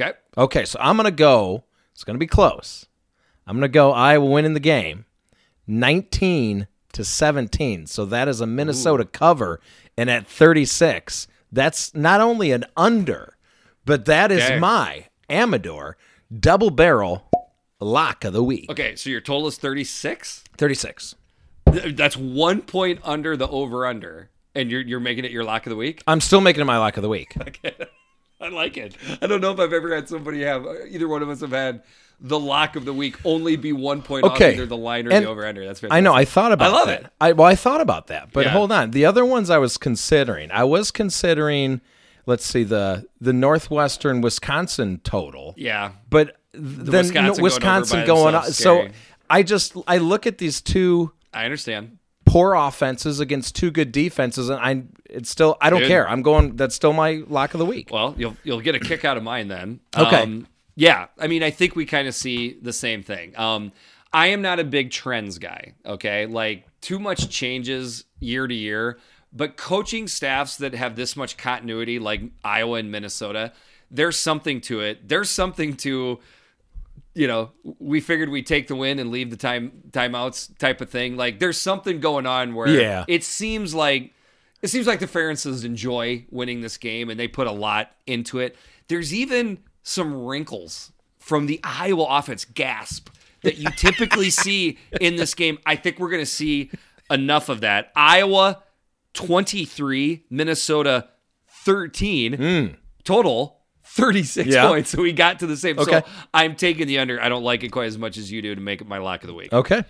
Okay. 0.00 0.16
Okay, 0.38 0.64
so 0.64 0.78
I'm 0.80 0.96
gonna 0.96 1.10
go. 1.10 1.64
It's 1.92 2.04
gonna 2.04 2.18
be 2.18 2.28
close. 2.28 2.86
I'm 3.44 3.56
gonna 3.56 3.68
go. 3.68 3.90
Iowa 3.90 4.24
winning 4.24 4.54
the 4.54 4.60
game, 4.60 5.04
19 5.66 6.68
to 6.92 7.04
17. 7.04 7.86
So 7.86 8.04
that 8.06 8.28
is 8.28 8.40
a 8.40 8.46
Minnesota 8.46 9.04
cover, 9.04 9.60
and 9.96 10.08
at 10.08 10.28
36, 10.28 11.26
that's 11.50 11.92
not 11.92 12.20
only 12.20 12.52
an 12.52 12.64
under, 12.76 13.36
but 13.84 14.04
that 14.04 14.30
is 14.30 14.60
my 14.60 15.06
Amador 15.30 15.96
double 16.38 16.70
barrel 16.70 17.28
lock 17.80 18.24
of 18.24 18.32
the 18.32 18.42
week. 18.44 18.70
Okay. 18.70 18.96
So 18.96 19.08
your 19.10 19.20
total 19.20 19.46
is 19.48 19.56
36? 19.56 20.44
36. 20.58 21.14
Th- 21.72 21.94
That's 21.96 22.16
one 22.16 22.62
point 22.62 23.00
under 23.04 23.36
the 23.36 23.48
over 23.48 23.86
under. 23.86 24.30
And 24.54 24.70
you're, 24.70 24.80
you're 24.80 25.00
making 25.00 25.24
it 25.24 25.30
your 25.30 25.44
lock 25.44 25.66
of 25.66 25.70
the 25.70 25.76
week? 25.76 26.02
I'm 26.06 26.20
still 26.20 26.40
making 26.40 26.60
it 26.60 26.64
my 26.64 26.78
lock 26.78 26.96
of 26.96 27.02
the 27.02 27.08
week. 27.08 27.34
Okay. 27.40 27.74
I 28.42 28.48
like 28.48 28.78
it. 28.78 28.96
I 29.20 29.26
don't 29.26 29.42
know 29.42 29.52
if 29.52 29.60
I've 29.60 29.74
ever 29.74 29.94
had 29.94 30.08
somebody 30.08 30.42
have 30.44 30.66
either 30.88 31.06
one 31.06 31.20
of 31.22 31.28
us 31.28 31.42
have 31.42 31.50
had 31.50 31.82
the 32.20 32.40
lock 32.40 32.74
of 32.74 32.86
the 32.86 32.92
week 32.94 33.16
only 33.26 33.56
be 33.56 33.74
one 33.74 34.00
point 34.00 34.24
off 34.24 34.40
either 34.40 34.64
the 34.64 34.78
line 34.78 35.06
or 35.06 35.12
And 35.12 35.26
the 35.26 35.28
over 35.28 35.46
under. 35.46 35.62
That's 35.66 35.80
fair. 35.80 35.92
I 35.92 36.00
know. 36.00 36.14
I 36.14 36.24
thought 36.24 36.50
about 36.50 36.70
I 36.70 36.72
love 36.74 36.86
that. 36.86 37.00
it. 37.02 37.06
I 37.20 37.32
well, 37.32 37.46
I 37.46 37.54
thought 37.54 37.82
about 37.82 38.06
that, 38.06 38.32
but 38.32 38.46
Yeah. 38.46 38.52
hold 38.52 38.72
on. 38.72 38.92
The 38.92 39.04
other 39.04 39.26
ones 39.26 39.50
I 39.50 39.58
was 39.58 39.76
considering. 39.76 40.50
I 40.52 40.64
was 40.64 40.90
considering. 40.90 41.82
Let's 42.26 42.44
see 42.44 42.64
the 42.64 43.06
the 43.20 43.32
Northwestern 43.32 44.20
Wisconsin 44.20 45.00
total, 45.04 45.54
Yeah. 45.56 45.92
but 46.08 46.36
then 46.52 46.86
Wisconsin 46.92 47.14
going 47.14 47.42
Wisconsin 47.42 48.06
going, 48.06 48.34
on. 48.34 48.44
So. 48.52 48.88
I 49.32 49.44
just 49.44 49.76
I 49.86 49.98
look 49.98 50.26
at 50.26 50.38
these 50.38 50.60
two 50.60 51.12
I 51.32 51.44
understand. 51.44 51.98
poor 52.26 52.54
offenses 52.54 53.20
against 53.20 53.54
two 53.54 53.70
good 53.70 53.92
defenses, 53.92 54.48
and 54.48 54.58
I 54.58 54.82
it's 55.08 55.30
still 55.30 55.56
I 55.60 55.70
don't 55.70 55.82
Dude. 55.82 55.88
care. 55.88 56.08
I'm 56.08 56.22
going. 56.22 56.56
That's 56.56 56.74
still 56.74 56.92
my 56.92 57.22
lock 57.28 57.54
of 57.54 57.58
the 57.60 57.64
week. 57.64 57.90
Well, 57.92 58.12
you'll 58.18 58.36
you'll 58.42 58.60
get 58.60 58.74
a 58.74 58.80
kick 58.80 59.04
out 59.04 59.16
of 59.16 59.22
mine 59.22 59.46
then. 59.46 59.78
Okay. 59.96 60.22
Um, 60.22 60.48
yeah, 60.74 61.06
I 61.16 61.28
mean, 61.28 61.44
I 61.44 61.50
think 61.50 61.76
we 61.76 61.86
kind 61.86 62.08
of 62.08 62.14
see 62.16 62.54
the 62.60 62.72
same 62.72 63.04
thing. 63.04 63.38
Um, 63.38 63.70
I 64.12 64.26
am 64.28 64.42
not 64.42 64.58
a 64.58 64.64
big 64.64 64.90
trends 64.90 65.38
guy. 65.38 65.74
Okay, 65.86 66.26
like 66.26 66.64
too 66.80 66.98
much 66.98 67.28
changes 67.28 68.06
year 68.18 68.48
to 68.48 68.54
year, 68.54 68.98
but 69.32 69.56
coaching 69.56 70.08
staffs 70.08 70.56
that 70.56 70.74
have 70.74 70.96
this 70.96 71.16
much 71.16 71.36
continuity, 71.36 71.98
like 71.98 72.22
Iowa 72.44 72.78
and 72.78 72.90
Minnesota, 72.90 73.52
there's 73.90 74.18
something 74.18 74.60
to 74.62 74.80
it. 74.80 75.08
There's 75.08 75.30
something 75.30 75.76
to 75.78 76.18
you 77.12 77.26
know, 77.26 77.50
we 77.80 78.00
figured 78.00 78.28
we'd 78.28 78.46
take 78.46 78.68
the 78.68 78.76
win 78.76 79.00
and 79.00 79.10
leave 79.10 79.30
the 79.30 79.36
time 79.36 79.72
timeouts 79.90 80.56
type 80.58 80.80
of 80.80 80.88
thing. 80.90 81.16
Like 81.16 81.40
there's 81.40 81.60
something 81.60 81.98
going 81.98 82.24
on 82.24 82.54
where 82.54 82.68
Yeah. 82.68 83.04
it 83.08 83.24
seems 83.24 83.74
like 83.74 84.14
it 84.62 84.68
seems 84.68 84.86
like 84.86 85.00
the 85.00 85.06
Ferentzes 85.06 85.64
enjoy 85.64 86.24
winning 86.30 86.60
this 86.60 86.76
game 86.76 87.10
and 87.10 87.18
they 87.18 87.26
put 87.26 87.46
a 87.48 87.52
lot 87.52 87.90
into 88.06 88.38
it. 88.38 88.56
There's 88.88 89.12
even 89.12 89.58
some 89.82 90.14
wrinkles 90.24 90.92
from 91.18 91.46
the 91.46 91.58
Iowa 91.64 92.04
offense 92.08 92.44
gasp 92.44 93.08
that 93.42 93.56
you 93.56 93.68
typically 93.76 94.30
see 94.44 94.78
in 95.00 95.16
this 95.16 95.34
game. 95.34 95.58
I 95.66 95.74
think 95.76 95.98
we're 95.98 96.10
going 96.10 96.22
to 96.22 96.26
see 96.26 96.70
enough 97.10 97.48
of 97.48 97.62
that. 97.62 97.90
Iowa 97.96 98.62
23, 99.14 100.24
Minnesota 100.30 101.08
13 101.64 102.76
total 103.04 103.56
36 103.84 104.46
Hmm. 104.46 104.52
Yeah. 104.52 104.68
points. 104.68 104.90
So 104.90 105.02
we 105.02 105.12
got 105.12 105.40
to 105.40 105.46
the 105.46 105.56
same. 105.56 105.78
Okay. 105.78 106.00
So 106.00 106.06
I'm 106.32 106.54
taking 106.54 106.86
the 106.86 106.98
under. 107.00 107.20
I 107.20 107.28
don't 107.28 107.42
like 107.42 107.64
it 107.64 107.70
quite 107.70 107.86
as 107.86 107.98
much 107.98 108.16
as 108.18 108.30
you 108.30 108.40
do 108.40 108.54
to 108.54 108.60
make 108.60 108.80
it 108.80 108.86
my 108.86 108.98
lock 108.98 109.22
of 109.24 109.26
the 109.28 109.34
week. 109.34 109.52
Okay. 109.52 109.82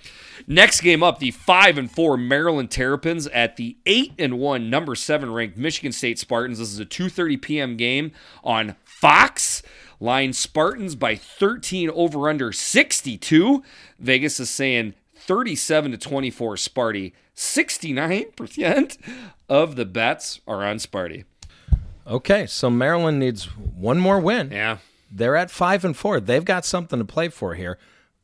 Next 0.47 0.81
game 0.81 1.03
up, 1.03 1.19
the 1.19 1.33
five 1.33 1.77
and 1.77 1.91
four 1.91 2.17
Maryland 2.17 2.71
Terrapins 2.71 3.27
at 3.29 3.57
the 3.57 3.77
eight 3.85 4.13
and 4.19 4.39
one 4.39 4.71
number 4.71 4.95
seven 4.95 5.31
ranked 5.33 5.59
Michigan 5.59 5.93
State 5.93 6.19
Spartans. 6.19 6.59
This 6.59 6.73
is 6.73 6.81
a 6.81 6.87
2:30 6.87 7.43
p.m. 7.43 7.77
game 7.77 8.13
on 8.43 8.77
Fox. 8.85 9.63
Line 10.03 10.33
Spartans 10.33 10.95
by 10.95 11.15
13 11.15 11.91
over 11.91 12.31
under 12.31 12.53
62. 12.53 13.63
Vegas 13.99 14.41
is 14.41 14.49
saying 14.49 14.95
37 15.21 15.93
to 15.93 15.99
24 15.99 16.57
Sparty. 16.57 17.13
69% 17.37 18.99
of 19.49 19.77
the 19.77 19.85
bets 19.85 20.41
are 20.47 20.65
on 20.65 20.77
Sparty. 20.77 21.25
Okay. 22.07 22.47
So 22.47 22.71
Maryland 22.71 23.19
needs 23.19 23.45
one 23.45 23.99
more 23.99 24.21
win. 24.21 24.51
Yeah. 24.51 24.79
They're 25.11 25.37
at 25.37 25.51
five 25.51 25.85
and 25.85 25.97
four. 25.97 26.21
They've 26.21 26.45
got 26.45 26.65
something 26.65 26.99
to 26.99 27.05
play 27.05 27.29
for 27.29 27.55
here. 27.55 27.79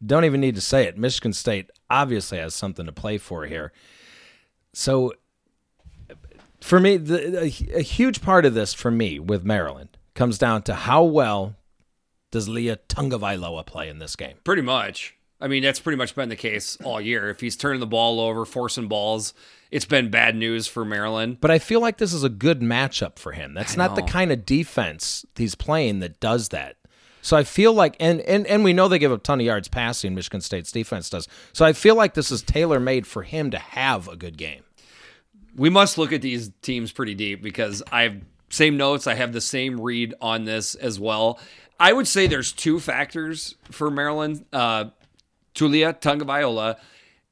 Don't 0.04 0.24
even 0.24 0.40
need 0.40 0.54
to 0.54 0.60
say 0.60 0.84
it. 0.84 0.98
Michigan 0.98 1.32
State 1.32 1.70
obviously 1.88 2.38
has 2.38 2.54
something 2.54 2.86
to 2.86 2.92
play 2.92 3.18
for 3.18 3.46
here. 3.46 3.72
So, 4.72 5.14
for 6.60 6.78
me, 6.78 6.96
the, 6.98 7.44
a, 7.44 7.78
a 7.78 7.82
huge 7.82 8.20
part 8.20 8.44
of 8.44 8.54
this 8.54 8.74
for 8.74 8.90
me 8.90 9.18
with 9.18 9.44
Maryland 9.44 9.96
comes 10.14 10.36
down 10.38 10.62
to 10.62 10.74
how 10.74 11.02
well 11.02 11.56
does 12.30 12.48
Taulia 12.48 12.78
Tagovailoa 12.88 13.64
play 13.64 13.88
in 13.88 13.98
this 13.98 14.16
game. 14.16 14.36
Pretty 14.44 14.62
much. 14.62 15.15
I 15.40 15.48
mean, 15.48 15.62
that's 15.62 15.80
pretty 15.80 15.96
much 15.96 16.14
been 16.14 16.28
the 16.28 16.36
case 16.36 16.78
all 16.82 17.00
year. 17.00 17.28
If 17.28 17.40
he's 17.40 17.56
turning 17.56 17.80
the 17.80 17.86
ball 17.86 18.20
over, 18.20 18.44
forcing 18.44 18.88
balls, 18.88 19.34
it's 19.70 19.84
been 19.84 20.10
bad 20.10 20.34
news 20.34 20.66
for 20.66 20.84
Maryland. 20.84 21.38
But 21.40 21.50
I 21.50 21.58
feel 21.58 21.80
like 21.80 21.98
this 21.98 22.12
is 22.12 22.24
a 22.24 22.30
good 22.30 22.60
matchup 22.60 23.18
for 23.18 23.32
him. 23.32 23.52
That's 23.52 23.76
not 23.76 23.96
the 23.96 24.02
kind 24.02 24.32
of 24.32 24.46
defense 24.46 25.26
he's 25.36 25.54
playing 25.54 26.00
that 26.00 26.20
does 26.20 26.48
that. 26.50 26.76
So 27.20 27.36
I 27.36 27.42
feel 27.42 27.72
like, 27.72 27.96
and, 27.98 28.20
and, 28.20 28.46
and 28.46 28.62
we 28.62 28.72
know 28.72 28.86
they 28.86 29.00
give 29.00 29.10
a 29.10 29.18
ton 29.18 29.40
of 29.40 29.46
yards 29.46 29.66
passing, 29.66 30.14
Michigan 30.14 30.40
State's 30.40 30.70
defense 30.70 31.10
does. 31.10 31.26
So 31.52 31.64
I 31.64 31.72
feel 31.72 31.96
like 31.96 32.14
this 32.14 32.30
is 32.30 32.40
tailor 32.40 32.78
made 32.78 33.06
for 33.06 33.24
him 33.24 33.50
to 33.50 33.58
have 33.58 34.06
a 34.06 34.16
good 34.16 34.38
game. 34.38 34.62
We 35.56 35.68
must 35.68 35.98
look 35.98 36.12
at 36.12 36.22
these 36.22 36.52
teams 36.62 36.92
pretty 36.92 37.14
deep 37.14 37.42
because 37.42 37.82
I 37.90 38.02
have 38.02 38.20
same 38.48 38.76
notes. 38.76 39.06
I 39.06 39.14
have 39.14 39.32
the 39.32 39.40
same 39.40 39.80
read 39.80 40.14
on 40.20 40.44
this 40.44 40.76
as 40.76 41.00
well. 41.00 41.40
I 41.80 41.92
would 41.92 42.06
say 42.06 42.26
there's 42.26 42.52
two 42.52 42.78
factors 42.78 43.56
for 43.70 43.90
Maryland. 43.90 44.44
Uh, 44.52 44.86
Taulia 45.56 45.98
Tagovailoa. 45.98 46.76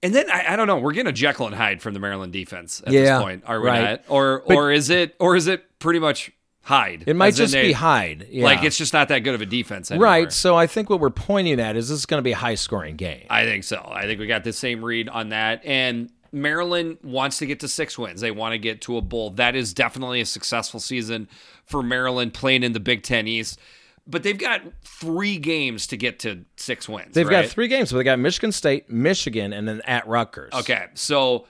And 0.03 0.15
then 0.15 0.31
I, 0.31 0.53
I, 0.53 0.57
don't 0.57 0.67
know. 0.67 0.79
We're 0.79 0.93
getting 0.93 1.09
a 1.09 1.13
Jekyll 1.13 1.47
and 1.47 1.55
Hyde 1.55 1.81
from 1.81 1.95
the 1.95 2.01
Maryland 2.01 2.33
defense 2.33 2.83
at 2.87 2.93
yeah, 2.93 3.01
this 3.01 3.23
point, 3.23 3.45
are 3.47 3.61
we 3.61 3.69
right. 3.69 3.83
not? 3.83 4.05
Or 4.09 4.43
but, 4.47 4.57
or 4.57 4.71
is 4.71 4.91
it 4.91 5.15
or 5.19 5.35
is 5.35 5.47
it 5.47 5.79
pretty 5.79 5.99
much 5.99 6.31
Hyde? 6.61 7.05
It 7.07 7.17
might 7.17 7.35
just 7.35 7.55
be 7.55 7.73
Hyde. 7.73 8.27
Yeah. 8.31 8.45
Like 8.45 8.65
it's 8.65 8.77
just 8.77 8.93
not 8.93 9.09
that 9.09 9.21
good 9.21 9.35
of 9.35 9.41
a 9.41 9.47
defense 9.47 9.91
anymore. 9.91 10.05
Right. 10.05 10.33
So 10.33 10.57
I 10.57 10.67
think 10.67 10.91
what 10.91 11.01
we're 11.01 11.09
pointing 11.09 11.59
at 11.59 11.77
is 11.77 11.89
this 11.89 12.01
is 12.01 12.07
going 12.07 12.19
to 12.19 12.23
be 12.23 12.33
a 12.33 12.37
high 12.37 12.55
scoring 12.55 12.97
game. 12.97 13.27
I 13.31 13.45
think 13.45 13.65
so. 13.65 13.83
I 13.91 14.03
think 14.03 14.21
we 14.21 14.27
got 14.27 14.45
the 14.45 14.53
same 14.53 14.85
read 14.85 15.09
on 15.09 15.31
that. 15.31 15.65
And 15.65 16.11
Maryland 16.33 16.99
wants 17.03 17.39
to 17.39 17.47
get 17.47 17.61
to 17.61 17.69
six 17.69 17.97
wins. 17.97 18.21
They 18.21 18.31
want 18.31 18.53
to 18.53 18.59
get 18.59 18.83
to 18.83 18.99
a 18.99 19.01
bowl. 19.01 19.31
That 19.31 19.57
is 19.57 19.73
definitely 19.73 20.21
a 20.21 20.27
successful 20.27 20.81
season 20.81 21.29
for 21.65 21.83
Maryland 21.83 22.35
playing 22.35 22.63
in 22.63 22.73
the 22.73 22.81
Big 22.81 23.05
Ten 23.05 23.27
East 23.27 23.59
but 24.07 24.23
they've 24.23 24.39
got 24.39 24.63
three 24.83 25.39
games 25.39 25.87
to 25.89 25.97
get 25.97 26.21
to 26.21 26.45
six 26.57 26.89
wins. 26.89 27.15
They've 27.15 27.27
right? 27.27 27.43
got 27.43 27.51
three 27.51 27.69
games. 27.69 27.91
So 27.91 27.97
they 27.97 28.05
got 28.05 28.19
Michigan 28.19 28.53
State, 28.53 28.91
Michigan, 28.91 29.53
and 29.53 29.67
then 29.67 29.81
at 29.83 30.07
Rutgers. 30.07 30.53
Okay, 30.53 30.87
so 30.95 31.47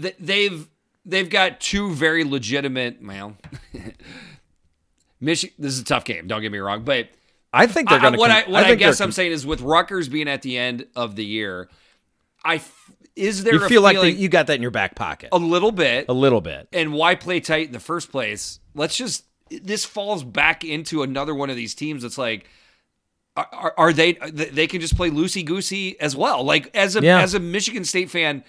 th- 0.00 0.16
they've 0.18 0.68
they've 1.04 1.30
got 1.30 1.60
two 1.60 1.92
very 1.92 2.24
legitimate. 2.24 2.98
Well, 3.02 3.36
Michigan. 5.20 5.54
This 5.58 5.72
is 5.74 5.80
a 5.80 5.84
tough 5.84 6.04
game. 6.04 6.26
Don't 6.26 6.42
get 6.42 6.52
me 6.52 6.58
wrong, 6.58 6.84
but 6.84 7.08
I 7.52 7.66
think 7.66 7.88
they're 7.88 8.00
going 8.00 8.12
to. 8.12 8.18
What 8.18 8.30
I, 8.30 8.42
what 8.42 8.64
I, 8.64 8.70
I 8.70 8.74
guess 8.74 9.00
I'm 9.00 9.12
saying 9.12 9.32
is 9.32 9.46
with 9.46 9.62
Rutgers 9.62 10.08
being 10.08 10.28
at 10.28 10.42
the 10.42 10.58
end 10.58 10.86
of 10.94 11.16
the 11.16 11.24
year, 11.24 11.70
I 12.44 12.60
is 13.14 13.44
there 13.44 13.54
you 13.54 13.68
feel 13.68 13.80
like 13.80 13.98
the, 13.98 14.12
you 14.12 14.28
got 14.28 14.48
that 14.48 14.56
in 14.56 14.62
your 14.62 14.70
back 14.70 14.94
pocket 14.94 15.30
a 15.32 15.38
little 15.38 15.72
bit, 15.72 16.06
a 16.08 16.12
little 16.12 16.42
bit, 16.42 16.68
and 16.72 16.92
why 16.92 17.14
play 17.14 17.40
tight 17.40 17.68
in 17.68 17.72
the 17.72 17.80
first 17.80 18.10
place? 18.12 18.60
Let's 18.74 18.96
just 18.96 19.24
this 19.50 19.84
falls 19.84 20.24
back 20.24 20.64
into 20.64 21.02
another 21.02 21.34
one 21.34 21.50
of 21.50 21.56
these 21.56 21.74
teams 21.74 22.02
that's 22.02 22.18
like 22.18 22.48
are, 23.36 23.74
are 23.76 23.92
they 23.92 24.12
they 24.12 24.66
can 24.66 24.80
just 24.80 24.96
play 24.96 25.10
loosey 25.10 25.44
goosey 25.44 25.98
as 26.00 26.16
well 26.16 26.42
like 26.42 26.74
as 26.74 26.96
a 26.96 27.02
yeah. 27.02 27.20
as 27.20 27.34
a 27.34 27.40
michigan 27.40 27.84
state 27.84 28.10
fan 28.10 28.42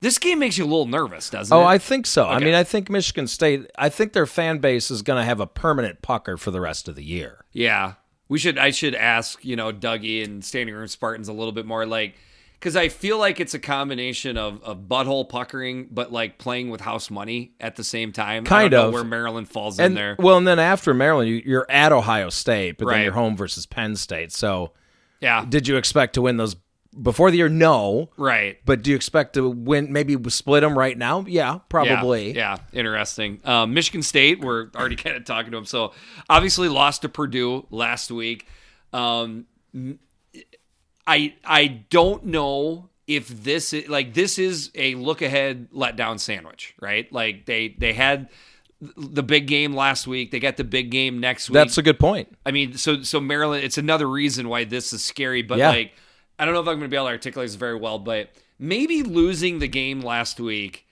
this 0.00 0.18
game 0.18 0.38
makes 0.38 0.58
you 0.58 0.64
a 0.64 0.66
little 0.66 0.86
nervous 0.86 1.30
doesn't 1.30 1.56
oh, 1.56 1.60
it? 1.60 1.64
oh, 1.64 1.66
i 1.66 1.78
think 1.78 2.06
so 2.06 2.24
okay. 2.24 2.34
i 2.34 2.38
mean 2.38 2.54
i 2.54 2.62
think 2.62 2.90
michigan 2.90 3.26
state 3.26 3.70
i 3.78 3.88
think 3.88 4.12
their 4.12 4.26
fan 4.26 4.58
base 4.58 4.90
is 4.90 5.02
going 5.02 5.18
to 5.18 5.24
have 5.24 5.40
a 5.40 5.46
permanent 5.46 6.02
pucker 6.02 6.36
for 6.36 6.50
the 6.50 6.60
rest 6.60 6.88
of 6.88 6.94
the 6.94 7.04
year 7.04 7.44
yeah 7.52 7.94
we 8.28 8.38
should 8.38 8.58
i 8.58 8.70
should 8.70 8.94
ask 8.94 9.42
you 9.44 9.56
know 9.56 9.72
dougie 9.72 10.22
and 10.22 10.44
standing 10.44 10.74
room 10.74 10.88
spartans 10.88 11.28
a 11.28 11.32
little 11.32 11.52
bit 11.52 11.66
more 11.66 11.86
like 11.86 12.14
because 12.64 12.76
I 12.76 12.88
feel 12.88 13.18
like 13.18 13.40
it's 13.40 13.52
a 13.52 13.58
combination 13.58 14.38
of, 14.38 14.64
of 14.64 14.88
butthole 14.88 15.28
puckering, 15.28 15.86
but 15.90 16.10
like 16.10 16.38
playing 16.38 16.70
with 16.70 16.80
house 16.80 17.10
money 17.10 17.52
at 17.60 17.76
the 17.76 17.84
same 17.84 18.10
time. 18.10 18.44
Kind 18.44 18.72
of 18.72 18.94
where 18.94 19.04
Maryland 19.04 19.50
falls 19.50 19.78
and, 19.78 19.88
in 19.88 19.94
there. 19.94 20.16
Well, 20.18 20.38
and 20.38 20.48
then 20.48 20.58
after 20.58 20.94
Maryland, 20.94 21.28
you, 21.28 21.58
are 21.58 21.70
at 21.70 21.92
Ohio 21.92 22.30
State, 22.30 22.78
but 22.78 22.86
right. 22.86 22.94
then 22.94 23.04
you're 23.04 23.12
home 23.12 23.36
versus 23.36 23.66
Penn 23.66 23.96
State. 23.96 24.32
So, 24.32 24.72
yeah, 25.20 25.44
did 25.46 25.68
you 25.68 25.76
expect 25.76 26.14
to 26.14 26.22
win 26.22 26.38
those 26.38 26.56
before 27.02 27.30
the 27.30 27.36
year? 27.36 27.50
No, 27.50 28.08
right. 28.16 28.56
But 28.64 28.80
do 28.80 28.88
you 28.88 28.96
expect 28.96 29.34
to 29.34 29.46
win? 29.46 29.92
Maybe 29.92 30.16
split 30.30 30.62
them 30.62 30.78
right 30.78 30.96
now? 30.96 31.26
Yeah, 31.28 31.58
probably. 31.68 32.34
Yeah, 32.34 32.56
yeah. 32.72 32.78
interesting. 32.80 33.40
Um, 33.44 33.74
Michigan 33.74 34.02
State, 34.02 34.40
we're 34.40 34.70
already 34.74 34.96
kind 35.04 35.16
of 35.16 35.26
talking 35.26 35.50
to 35.50 35.58
them. 35.58 35.66
So 35.66 35.92
obviously 36.30 36.70
lost 36.70 37.02
to 37.02 37.10
Purdue 37.10 37.66
last 37.70 38.10
week. 38.10 38.48
Um, 38.94 39.44
I 41.06 41.34
I 41.44 41.66
don't 41.66 42.26
know 42.26 42.88
if 43.06 43.28
this 43.28 43.72
is 43.72 43.88
like 43.88 44.14
this 44.14 44.38
is 44.38 44.70
a 44.74 44.94
look 44.94 45.22
ahead 45.22 45.68
letdown 45.72 46.18
sandwich, 46.18 46.74
right? 46.80 47.10
Like 47.12 47.46
they 47.46 47.74
they 47.78 47.92
had 47.92 48.28
the 48.96 49.22
big 49.22 49.46
game 49.46 49.74
last 49.74 50.06
week. 50.06 50.30
They 50.30 50.40
got 50.40 50.56
the 50.56 50.64
big 50.64 50.90
game 50.90 51.20
next 51.20 51.48
week. 51.48 51.54
That's 51.54 51.78
a 51.78 51.82
good 51.82 51.98
point. 51.98 52.36
I 52.44 52.50
mean, 52.50 52.74
so 52.74 53.02
so 53.02 53.20
Maryland, 53.20 53.64
it's 53.64 53.78
another 53.78 54.08
reason 54.08 54.48
why 54.48 54.64
this 54.64 54.92
is 54.92 55.04
scary. 55.04 55.42
But 55.42 55.58
yeah. 55.58 55.70
like, 55.70 55.92
I 56.38 56.44
don't 56.44 56.54
know 56.54 56.60
if 56.60 56.68
I'm 56.68 56.78
going 56.78 56.82
to 56.82 56.88
be 56.88 56.96
able 56.96 57.06
to 57.06 57.12
articulate 57.12 57.48
this 57.48 57.56
very 57.56 57.76
well, 57.76 57.98
but 57.98 58.30
maybe 58.58 59.02
losing 59.02 59.58
the 59.58 59.68
game 59.68 60.00
last 60.00 60.40
week, 60.40 60.86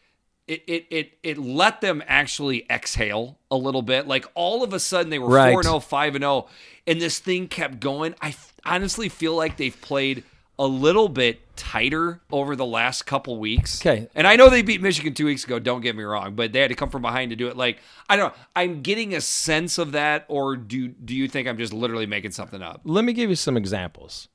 it 0.46 0.62
it 0.66 0.86
it 0.90 1.18
it 1.22 1.38
let 1.38 1.80
them 1.80 2.02
actually 2.06 2.66
exhale 2.70 3.38
a 3.50 3.56
little 3.56 3.82
bit. 3.82 4.06
Like 4.06 4.26
all 4.34 4.62
of 4.62 4.72
a 4.72 4.80
sudden 4.80 5.10
they 5.10 5.18
were 5.18 5.28
four 5.28 5.62
0 5.62 5.80
5 5.80 6.12
0, 6.14 6.48
and 6.86 7.00
this 7.00 7.18
thing 7.18 7.48
kept 7.48 7.80
going. 7.80 8.14
I 8.20 8.34
honestly 8.64 9.08
feel 9.08 9.34
like 9.34 9.56
they've 9.56 9.80
played 9.80 10.24
a 10.58 10.66
little 10.66 11.08
bit 11.08 11.40
tighter 11.56 12.20
over 12.30 12.54
the 12.54 12.66
last 12.66 13.06
couple 13.06 13.38
weeks. 13.38 13.80
Okay. 13.80 14.08
And 14.14 14.26
I 14.26 14.36
know 14.36 14.48
they 14.48 14.62
beat 14.62 14.82
Michigan 14.82 15.14
two 15.14 15.24
weeks 15.24 15.44
ago, 15.44 15.58
don't 15.58 15.80
get 15.80 15.96
me 15.96 16.04
wrong, 16.04 16.34
but 16.34 16.52
they 16.52 16.60
had 16.60 16.68
to 16.68 16.76
come 16.76 16.90
from 16.90 17.02
behind 17.02 17.30
to 17.30 17.36
do 17.36 17.48
it. 17.48 17.56
Like, 17.56 17.78
I 18.08 18.16
don't 18.16 18.32
know. 18.32 18.38
I'm 18.54 18.82
getting 18.82 19.14
a 19.14 19.20
sense 19.20 19.78
of 19.78 19.92
that, 19.92 20.24
or 20.28 20.56
do 20.56 20.88
do 20.88 21.14
you 21.14 21.26
think 21.28 21.48
I'm 21.48 21.58
just 21.58 21.72
literally 21.72 22.06
making 22.06 22.32
something 22.32 22.62
up? 22.62 22.82
Let 22.84 23.04
me 23.04 23.12
give 23.12 23.30
you 23.30 23.36
some 23.36 23.56
examples. 23.56 24.28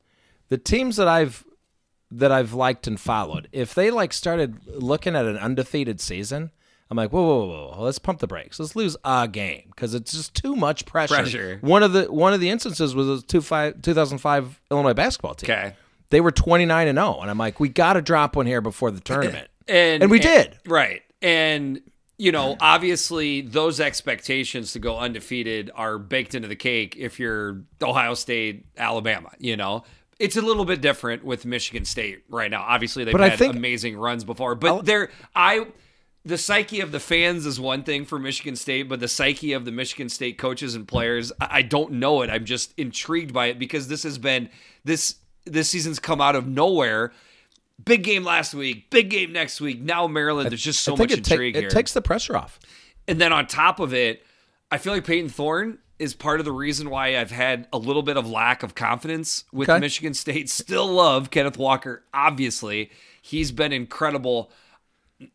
The 0.49 0.57
teams 0.57 0.97
that 0.97 1.07
I've 1.07 1.45
that 2.09 2.31
I've 2.31 2.53
liked 2.53 2.87
and 2.87 2.99
followed, 2.99 3.47
if 3.51 3.73
they 3.73 3.91
like 3.91 4.13
started 4.13 4.65
looking 4.67 5.15
at 5.15 5.25
an 5.25 5.37
undefeated 5.37 6.01
season, 6.01 6.51
I'm 6.89 6.95
like, 6.97 7.11
whoa, 7.11 7.21
whoa, 7.21 7.45
whoa, 7.45 7.71
whoa, 7.75 7.83
let's 7.83 7.99
pump 7.99 8.19
the 8.19 8.27
brakes. 8.27 8.59
Let's 8.59 8.75
lose 8.75 8.95
a 9.03 9.27
game 9.27 9.63
because 9.75 9.93
it's 9.93 10.11
just 10.11 10.33
too 10.33 10.55
much 10.55 10.85
pressure. 10.85 11.15
Pressure. 11.15 11.57
One 11.61 11.83
of 11.83 11.93
the 11.93 12.11
one 12.11 12.33
of 12.33 12.39
the 12.39 12.49
instances 12.49 12.95
was 12.95 13.23
a 13.23 13.25
two 13.25 13.41
five, 13.41 13.81
2005 13.81 14.61
Illinois 14.71 14.93
basketball 14.93 15.35
team. 15.35 15.51
Okay. 15.51 15.73
They 16.09 16.21
were 16.21 16.31
29 16.31 16.87
and 16.87 16.97
0, 16.97 17.19
and 17.19 17.29
I'm 17.29 17.37
like, 17.37 17.59
we 17.59 17.67
got 17.67 17.93
to 17.93 18.01
drop 18.01 18.37
one 18.37 18.45
here 18.45 18.61
before 18.61 18.91
the 18.91 19.01
tournament, 19.01 19.49
and 19.67 20.01
and 20.03 20.09
we 20.09 20.19
and, 20.19 20.23
did. 20.23 20.57
Right, 20.65 21.01
and 21.21 21.81
you 22.17 22.31
know, 22.31 22.55
obviously, 22.61 23.41
those 23.41 23.81
expectations 23.81 24.71
to 24.71 24.79
go 24.79 24.97
undefeated 24.97 25.69
are 25.75 25.97
baked 25.99 26.33
into 26.33 26.47
the 26.47 26.55
cake 26.55 26.95
if 26.97 27.19
you're 27.19 27.61
Ohio 27.81 28.13
State, 28.13 28.65
Alabama. 28.77 29.31
You 29.37 29.57
know, 29.57 29.83
it's 30.17 30.37
a 30.37 30.41
little 30.41 30.63
bit 30.63 30.79
different 30.79 31.25
with 31.25 31.45
Michigan 31.45 31.83
State 31.83 32.23
right 32.29 32.49
now. 32.49 32.63
Obviously, 32.63 33.03
they've 33.03 33.11
But 33.11 33.29
had 33.29 33.37
think- 33.39 33.55
amazing 33.55 33.97
runs 33.97 34.23
before, 34.23 34.55
but 34.55 34.85
they're 34.85 35.09
I. 35.35 35.67
The 36.27 36.37
psyche 36.37 36.81
of 36.81 36.91
the 36.91 36.99
fans 36.99 37.45
is 37.45 37.57
one 37.59 37.83
thing 37.83 38.03
for 38.03 38.19
Michigan 38.19 38.55
State, 38.57 38.83
but 38.89 38.99
the 38.99 39.07
psyche 39.07 39.53
of 39.53 39.63
the 39.63 39.71
Michigan 39.71 40.09
State 40.09 40.37
coaches 40.37 40.75
and 40.75 40.85
players, 40.87 41.31
I 41.39 41.61
don't 41.61 41.93
know 41.93 42.21
it. 42.21 42.29
I'm 42.29 42.43
just 42.43 42.73
intrigued 42.77 43.33
by 43.33 43.45
it 43.47 43.57
because 43.59 43.87
this 43.87 44.03
has 44.03 44.17
been 44.17 44.49
this 44.83 45.15
this 45.45 45.69
season's 45.69 45.99
come 45.99 46.19
out 46.19 46.35
of 46.35 46.45
nowhere. 46.45 47.13
Big 47.85 48.03
game 48.03 48.25
last 48.25 48.53
week, 48.53 48.89
big 48.89 49.09
game 49.09 49.31
next 49.31 49.61
week. 49.61 49.79
Now 49.81 50.05
Maryland, 50.07 50.49
there's 50.49 50.61
just 50.61 50.81
so 50.81 50.95
I 50.95 50.97
think 50.97 51.11
much 51.11 51.19
it, 51.19 51.23
ta- 51.25 51.33
intrigue 51.35 51.55
it 51.55 51.59
here. 51.61 51.69
takes 51.69 51.93
the 51.93 52.01
pressure 52.01 52.35
off. 52.35 52.59
And 53.07 53.21
then 53.21 53.31
on 53.31 53.47
top 53.47 53.79
of 53.79 53.93
it, 53.93 54.25
I 54.69 54.79
feel 54.79 54.91
like 54.93 55.05
Payton 55.05 55.29
Thorne 55.29 55.77
is 55.97 56.13
part 56.13 56.39
of 56.41 56.45
the 56.45 56.51
reason 56.51 56.89
why 56.89 57.17
I've 57.17 57.31
had 57.31 57.67
a 57.71 57.77
little 57.77 58.03
bit 58.03 58.17
of 58.17 58.29
lack 58.29 58.63
of 58.63 58.75
confidence 58.75 59.45
with 59.53 59.69
Okay. 59.69 59.79
Michigan 59.79 60.13
State. 60.13 60.49
Still 60.49 60.87
love 60.87 61.31
Kenneth 61.31 61.57
Walker, 61.57 62.03
obviously. 62.13 62.91
He's 63.21 63.53
been 63.53 63.71
incredible. 63.71 64.51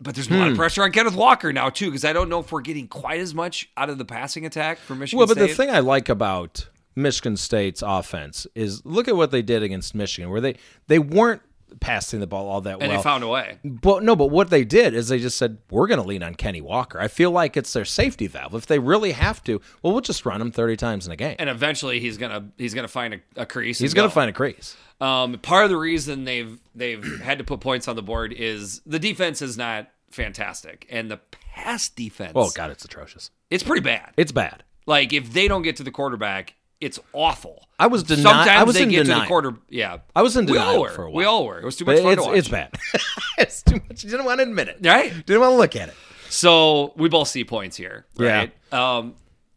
But 0.00 0.14
there's 0.14 0.28
a 0.28 0.34
Hmm. 0.34 0.38
lot 0.40 0.50
of 0.50 0.56
pressure 0.56 0.82
on 0.84 0.92
Kenneth 0.92 1.14
Walker 1.16 1.52
now, 1.52 1.68
too, 1.68 1.86
because 1.86 2.04
I 2.04 2.12
don't 2.12 2.28
know 2.28 2.38
if 2.40 2.52
we're 2.52 2.60
getting 2.60 2.86
quite 2.86 3.20
as 3.20 3.34
much 3.34 3.68
out 3.76 3.90
of 3.90 3.98
the 3.98 4.04
passing 4.04 4.46
attack 4.46 4.78
for 4.78 4.94
Michigan 4.94 5.18
Well, 5.18 5.26
but 5.26 5.36
State. 5.36 5.48
the 5.48 5.54
thing 5.54 5.70
I 5.70 5.80
like 5.80 6.08
about 6.08 6.68
Michigan 6.94 7.36
State's 7.36 7.82
offense 7.84 8.46
is 8.54 8.84
look 8.84 9.08
at 9.08 9.16
what 9.16 9.30
they 9.32 9.42
did 9.42 9.62
against 9.62 9.94
Michigan, 9.94 10.30
where 10.30 10.40
they 10.40 10.54
they 10.86 10.98
weren't 11.00 11.42
passing 11.80 12.20
the 12.20 12.26
ball 12.26 12.48
all 12.48 12.60
that 12.62 12.78
way. 12.78 12.84
and 12.84 12.92
well. 12.92 13.00
they 13.00 13.02
found 13.02 13.24
a 13.24 13.28
way. 13.28 13.58
But 13.64 14.02
no, 14.02 14.16
but 14.16 14.26
what 14.26 14.50
they 14.50 14.64
did 14.64 14.94
is 14.94 15.08
they 15.08 15.18
just 15.18 15.36
said 15.36 15.58
we're 15.70 15.86
going 15.86 16.00
to 16.00 16.06
lean 16.06 16.22
on 16.22 16.34
Kenny 16.34 16.60
Walker. 16.60 17.00
I 17.00 17.08
feel 17.08 17.30
like 17.30 17.56
it's 17.56 17.72
their 17.72 17.84
safety 17.84 18.26
valve. 18.26 18.54
If 18.54 18.66
they 18.66 18.78
really 18.78 19.12
have 19.12 19.42
to, 19.44 19.60
well, 19.82 19.92
we'll 19.92 20.02
just 20.02 20.24
run 20.26 20.40
him 20.40 20.50
thirty 20.50 20.76
times 20.76 21.06
in 21.06 21.12
a 21.12 21.16
game. 21.16 21.36
And 21.38 21.48
eventually 21.48 22.00
he's 22.00 22.18
gonna 22.18 22.50
he's 22.58 22.74
gonna 22.74 22.88
find 22.88 23.14
a, 23.14 23.20
a 23.36 23.46
crease. 23.46 23.78
He's 23.78 23.94
going 23.94 24.08
to 24.08 24.14
find 24.14 24.30
a 24.30 24.32
crease. 24.32 24.76
Um, 25.00 25.38
part 25.38 25.64
of 25.64 25.70
the 25.70 25.76
reason 25.76 26.24
they've 26.24 26.58
they've 26.74 27.20
had 27.22 27.38
to 27.38 27.44
put 27.44 27.60
points 27.60 27.88
on 27.88 27.96
the 27.96 28.02
board 28.02 28.32
is 28.32 28.80
the 28.86 28.98
defense 28.98 29.42
is 29.42 29.56
not 29.56 29.88
fantastic, 30.10 30.86
and 30.90 31.10
the 31.10 31.20
pass 31.54 31.88
defense. 31.88 32.32
Oh 32.34 32.50
God, 32.54 32.70
it's 32.70 32.84
atrocious. 32.84 33.30
it's 33.50 33.62
pretty 33.62 33.82
bad. 33.82 34.12
It's 34.16 34.32
bad. 34.32 34.64
Like 34.86 35.12
if 35.12 35.32
they 35.32 35.48
don't 35.48 35.62
get 35.62 35.76
to 35.76 35.82
the 35.82 35.90
quarterback, 35.90 36.54
it's 36.82 36.98
awful. 37.12 37.66
I 37.78 37.86
was 37.86 38.04
deni- 38.04 38.22
Sometimes 38.22 38.48
I 38.48 38.62
was 38.64 38.74
they 38.74 38.82
in 38.82 38.88
get 38.90 39.06
to 39.06 39.14
the 39.14 39.24
quarter. 39.26 39.54
Yeah, 39.68 39.98
I 40.14 40.22
was 40.22 40.36
in 40.36 40.46
we 40.46 40.58
all 40.58 40.80
were. 40.82 40.90
for 40.90 41.04
a 41.04 41.10
while. 41.10 41.16
We 41.16 41.24
all 41.24 41.46
were. 41.46 41.58
It 41.60 41.64
was 41.64 41.76
too 41.76 41.84
But 41.84 42.02
much 42.02 42.02
fun 42.02 42.12
it's 42.12 42.22
to 42.22 42.28
watch. 42.28 42.38
it's 42.38 42.48
bad. 42.48 42.74
it's 43.38 43.62
too 43.62 43.80
much. 43.88 44.04
You 44.04 44.10
didn't 44.10 44.26
want 44.26 44.38
to 44.40 44.42
admit 44.44 44.68
it. 44.68 44.78
right? 44.82 45.10
Didn't 45.26 45.40
want 45.40 45.52
to 45.52 45.56
look 45.56 45.76
at 45.76 45.88
it. 45.88 45.94
So 46.28 46.92
we 46.96 47.08
both 47.08 47.28
see 47.28 47.44
points 47.44 47.76
here, 47.76 48.06
Yeah. 48.18 48.46
right? 48.72 48.72
Um, 48.72 49.14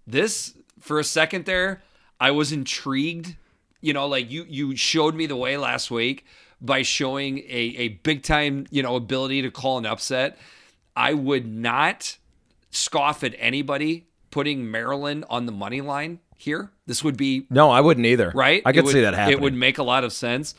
this 0.08 0.54
for 0.80 1.00
a 1.00 1.04
second 1.04 1.46
there, 1.46 1.82
I 2.20 2.32
was 2.32 2.52
intrigued. 2.52 3.36
You 3.82 3.94
know, 3.94 4.08
like 4.08 4.30
you 4.32 4.46
you 4.50 4.76
showed 4.76 5.16
me 5.16 5.26
the 5.26 5.36
way 5.36 5.58
last 5.58 5.90
week 5.92 6.26
by 6.62 6.82
showing 6.84 7.40
a 7.40 7.76
a 7.78 7.88
big 7.90 8.24
time 8.24 8.66
you 8.72 8.82
know 8.84 8.96
ability 8.96 9.42
to 9.44 9.52
call 9.52 9.78
an 9.78 9.86
upset. 9.86 10.38
I 10.96 11.14
would 11.14 11.46
not 11.48 12.18
scoff 12.72 13.24
at 13.24 13.36
anybody 13.38 14.08
putting 14.32 14.70
Maryland 14.70 15.24
on 15.30 15.46
the 15.46 15.52
money 15.52 15.82
line 15.82 16.20
here. 16.38 16.72
This 16.86 17.04
would 17.04 17.18
be 17.18 17.48
No, 17.50 17.70
I 17.72 17.82
wouldn't 17.82 18.06
either. 18.06 18.32
right. 18.36 18.62
I 18.66 18.72
could 18.72 18.86
would- 18.86 18.94
see 18.94 19.02
that 19.02 19.14
happening. 19.14 19.38
It 19.38 19.42
would 19.42 19.54
make 19.54 19.78
a 19.78 19.84
lot 19.84 20.04
of 20.04 20.14
sense. 20.14 20.56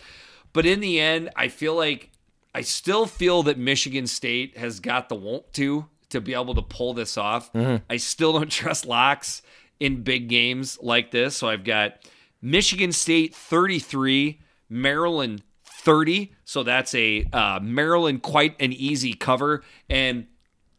But 0.52 0.64
in 0.66 0.80
the 0.80 0.98
end, 1.00 1.30
I 1.36 1.48
feel 1.48 1.74
like 1.74 2.10
I 2.54 2.62
still 2.62 3.04
feel 3.06 3.42
that 3.44 3.58
Michigan 3.58 4.06
State 4.06 4.56
has 4.56 4.80
got 4.80 5.08
the 5.08 5.14
won't 5.14 5.52
to 5.54 5.86
to 6.10 6.20
be 6.20 6.32
able 6.34 6.54
to 6.54 6.62
pull 6.62 6.94
this 6.94 7.18
off. 7.18 7.52
Mm-hmm. 7.52 7.84
I 7.90 7.96
still 7.98 8.32
don't 8.32 8.50
trust 8.50 8.86
locks 8.86 9.42
in 9.80 10.02
big 10.02 10.28
games 10.28 10.78
like 10.80 11.10
this. 11.10 11.36
So 11.36 11.48
I've 11.48 11.64
got 11.64 11.96
Michigan 12.40 12.92
State 12.92 13.34
33, 13.34 14.40
Maryland 14.70 15.42
30. 15.64 16.32
So 16.44 16.62
that's 16.62 16.94
a 16.94 17.24
uh, 17.32 17.60
Maryland 17.62 18.22
quite 18.22 18.54
an 18.60 18.72
easy 18.72 19.12
cover. 19.12 19.62
And 19.90 20.26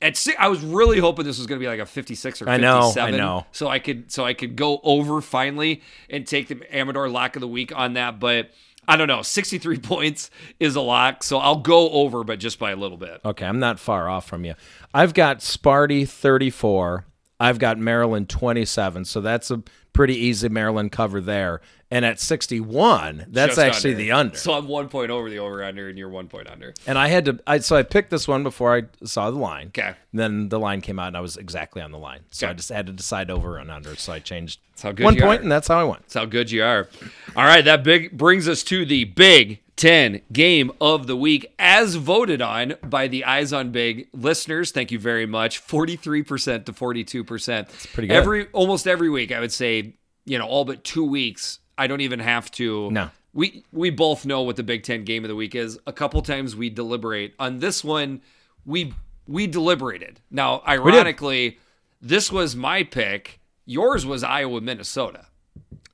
at 0.01 0.15
si 0.15 0.35
I 0.37 0.47
was 0.47 0.61
really 0.61 0.99
hoping 0.99 1.25
this 1.25 1.37
was 1.37 1.47
going 1.47 1.59
to 1.59 1.63
be 1.63 1.67
like 1.67 1.79
a 1.79 1.85
56 1.85 2.41
or 2.41 2.49
I 2.49 2.57
know, 2.57 2.79
I 2.79 2.81
57. 2.83 3.17
know. 3.17 3.45
So 3.51 3.67
I 3.67 3.79
could 3.79 4.11
so 4.11 4.25
I 4.25 4.33
could 4.33 4.55
go 4.55 4.79
over 4.83 5.21
finally 5.21 5.81
and 6.09 6.25
take 6.25 6.47
the 6.47 6.61
Amador 6.75 7.09
lock 7.09 7.35
of 7.35 7.41
the 7.41 7.47
week 7.47 7.71
on 7.75 7.93
that. 7.93 8.19
But 8.19 8.51
I 8.87 8.95
don't 8.95 9.07
know. 9.07 9.21
63 9.21 9.77
points 9.79 10.29
is 10.59 10.75
a 10.75 10.81
lock. 10.81 11.23
So 11.23 11.37
I'll 11.37 11.57
go 11.57 11.89
over, 11.89 12.23
but 12.23 12.39
just 12.39 12.59
by 12.59 12.71
a 12.71 12.75
little 12.75 12.97
bit. 12.97 13.21
Okay, 13.25 13.45
I'm 13.45 13.59
not 13.59 13.79
far 13.79 14.07
off 14.09 14.27
from 14.27 14.45
you. 14.45 14.55
I've 14.93 15.13
got 15.13 15.39
Sparty 15.39 16.07
34. 16.07 17.05
I've 17.39 17.59
got 17.59 17.77
Maryland 17.77 18.29
27. 18.29 19.05
So 19.05 19.21
that's 19.21 19.51
a 19.51 19.61
pretty 19.93 20.15
easy 20.15 20.49
Maryland 20.49 20.91
cover 20.91 21.21
there. 21.21 21.61
And 21.89 22.03
at 22.03 22.19
61, 22.19 23.27
that's 23.29 23.55
Just 23.55 23.59
actually 23.59 23.93
the 23.93 24.11
under. 24.11 24.35
So 24.38 24.53
I'm 24.53 24.67
one 24.67 24.89
point 24.89 25.09
over 25.09 25.29
the 25.29 25.39
over 25.39 25.63
under, 25.63 25.88
and 25.88 25.97
you're 25.97 26.09
one 26.09 26.27
point 26.27 26.49
under. 26.49 26.73
and 26.85 26.97
I 26.97 27.07
had 27.07 27.23
to, 27.25 27.39
I, 27.47 27.59
so 27.59 27.77
I 27.77 27.83
picked 27.83 28.09
this 28.09 28.27
one 28.27 28.43
before 28.43 28.75
I 28.75 28.83
saw 29.05 29.31
the 29.31 29.38
line. 29.38 29.67
Okay. 29.67 29.93
Then 30.11 30.49
the 30.49 30.59
line 30.59 30.81
came 30.81 30.99
out 30.99 31.07
and 31.07 31.17
I 31.17 31.21
was 31.21 31.38
exactly 31.38 31.81
on 31.81 31.91
the 31.91 31.97
line. 31.97 32.21
So 32.31 32.45
Okay. 32.45 32.51
I 32.51 32.53
just 32.55 32.69
had 32.69 32.88
to 32.88 32.91
decide 32.93 33.31
over 33.31 33.57
and 33.57 33.71
under. 33.71 33.95
So 33.95 34.11
I 34.11 34.19
changed 34.19 34.59
how 34.83 34.91
good 34.91 35.05
one 35.05 35.17
point 35.17 35.43
and 35.43 35.51
that's 35.51 35.69
how 35.69 35.79
I 35.79 35.85
went. 35.85 36.01
That's 36.01 36.15
how 36.15 36.25
good 36.25 36.51
you 36.51 36.61
are. 36.63 36.89
All 37.38 37.45
right, 37.45 37.63
that 37.63 37.83
big 37.85 38.17
brings 38.17 38.49
us 38.49 38.63
to 38.63 38.85
the 38.85 39.05
Big 39.05 39.61
Ten 39.77 40.21
game 40.33 40.71
of 40.81 41.05
the 41.07 41.15
week, 41.15 41.53
as 41.59 41.95
voted 41.95 42.41
on 42.41 42.73
by 42.83 43.07
the 43.07 43.23
Eyes 43.23 43.53
on 43.53 43.69
Big 43.71 44.09
listeners. 44.11 44.71
Thank 44.71 44.91
you 44.91 44.97
very 44.99 45.27
much. 45.27 45.59
Forty-three 45.59 46.23
percent 46.23 46.65
to 46.65 46.73
forty-two 46.73 47.23
percent. 47.23 47.69
That's 47.69 47.85
pretty 47.85 48.07
good. 48.07 48.17
Every 48.17 48.47
almost 48.53 48.88
every 48.88 49.09
week, 49.09 49.31
I 49.31 49.39
would 49.39 49.53
say, 49.53 49.93
you 50.25 50.38
know, 50.39 50.47
all 50.47 50.65
but 50.65 50.83
two 50.83 51.05
weeks. 51.05 51.59
I 51.78 51.88
don't 51.88 52.01
even 52.01 52.19
have 52.19 52.49
to. 52.51 52.91
No. 52.91 53.09
We 53.34 53.63
we 53.71 53.89
both 53.89 54.25
know 54.25 54.41
what 54.41 54.55
the 54.55 54.63
Big 54.63 54.84
Ten 54.84 55.03
game 55.03 55.23
of 55.23 55.30
the 55.30 55.36
week 55.36 55.53
is. 55.53 55.80
A 55.86 55.93
couple 55.93 56.21
times 56.21 56.55
we 56.55 56.69
deliberate 56.69 57.36
on 57.39 57.59
this 57.59 57.84
one. 57.84 58.21
We 58.65 58.93
we 59.28 59.47
deliberated. 59.47 60.21
Now, 60.32 60.63
ironically, 60.67 61.59
this 62.01 62.32
was 62.32 62.55
my 62.55 62.84
pick. 62.84 63.39
Yours 63.65 64.05
was 64.05 64.23
Iowa, 64.23 64.61
Minnesota. 64.61 65.25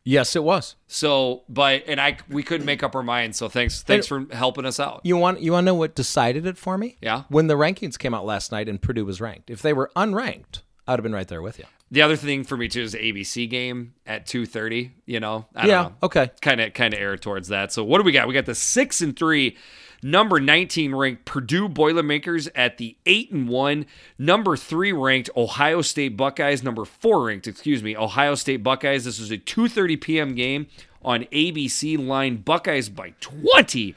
Yes, 0.06 0.36
it 0.36 0.44
was. 0.44 0.76
So, 0.88 1.44
but 1.48 1.84
and 1.88 2.00
I 2.00 2.18
we 2.30 2.44
couldn't 2.44 2.66
make 2.66 2.84
up 2.84 2.96
our 2.96 3.04
minds. 3.04 3.38
So 3.38 3.48
thanks 3.48 3.84
thanks 3.84 4.06
for 4.06 4.26
helping 4.32 4.66
us 4.66 4.80
out. 4.80 5.02
You 5.04 5.18
want 5.18 5.42
you 5.42 5.54
want 5.54 5.64
to 5.64 5.68
know 5.68 5.76
what 5.76 5.96
decided 5.96 6.46
it 6.46 6.58
for 6.58 6.78
me? 6.78 6.98
Yeah. 7.02 7.24
When 7.30 7.48
the 7.48 7.56
rankings 7.56 7.98
came 7.98 8.14
out 8.14 8.26
last 8.26 8.52
night 8.52 8.68
and 8.68 8.82
Purdue 8.82 9.06
was 9.06 9.22
ranked. 9.22 9.50
If 9.50 9.62
they 9.62 9.72
were 9.74 9.92
unranked, 9.96 10.62
I'd 10.88 10.94
have 10.94 11.04
been 11.04 11.14
right 11.14 11.28
there 11.28 11.42
with 11.42 11.58
you. 11.58 11.66
The 11.94 12.02
other 12.02 12.16
thing 12.16 12.44
for 12.44 12.58
me 12.58 12.68
too 12.68 12.82
is 12.82 12.92
the 12.94 12.98
ABC 12.98 13.48
game 13.50 13.94
at 14.08 14.26
two 14.26 14.46
thirty. 14.48 14.94
You 15.06 15.20
know, 15.20 15.46
I 15.56 15.68
Yeah, 15.68 15.84
don't 15.84 15.92
know. 15.92 15.98
okay. 16.04 16.32
Kind 16.42 16.60
of 16.60 16.74
kind 16.74 16.94
of 16.94 17.00
err 17.00 17.18
towards 17.18 17.48
that. 17.50 17.72
So 17.72 17.84
what 17.84 18.00
do 18.00 18.04
we 18.04 18.12
got? 18.12 18.28
We 18.28 18.34
got 18.34 18.48
the 18.48 18.56
six 18.56 19.00
and 19.00 19.16
three, 19.16 19.56
number 20.02 20.40
nineteen 20.40 20.96
ranked 20.96 21.26
Purdue 21.26 21.70
Boilermakers 21.70 22.48
at 22.56 22.80
the 22.80 22.98
eight 23.06 23.32
and 23.32 23.48
one, 23.48 23.86
number 24.18 24.58
three 24.58 24.92
ranked 24.92 25.30
Ohio 25.38 25.82
State 25.84 26.18
Buckeyes, 26.18 26.64
number 26.64 26.84
four 26.84 27.28
ranked, 27.28 27.46
excuse 27.46 27.84
me, 27.84 27.96
Ohio 27.96 28.34
State 28.34 28.64
Buckeyes. 28.64 29.06
This 29.06 29.20
is 29.20 29.30
a 29.30 29.38
two 29.38 29.68
thirty 29.68 29.96
p.m. 29.96 30.34
game 30.34 30.66
on 31.06 31.26
ABC. 31.26 32.04
Line 32.04 32.38
Buckeyes 32.38 32.90
by 32.90 33.14
twenty. 33.22 33.94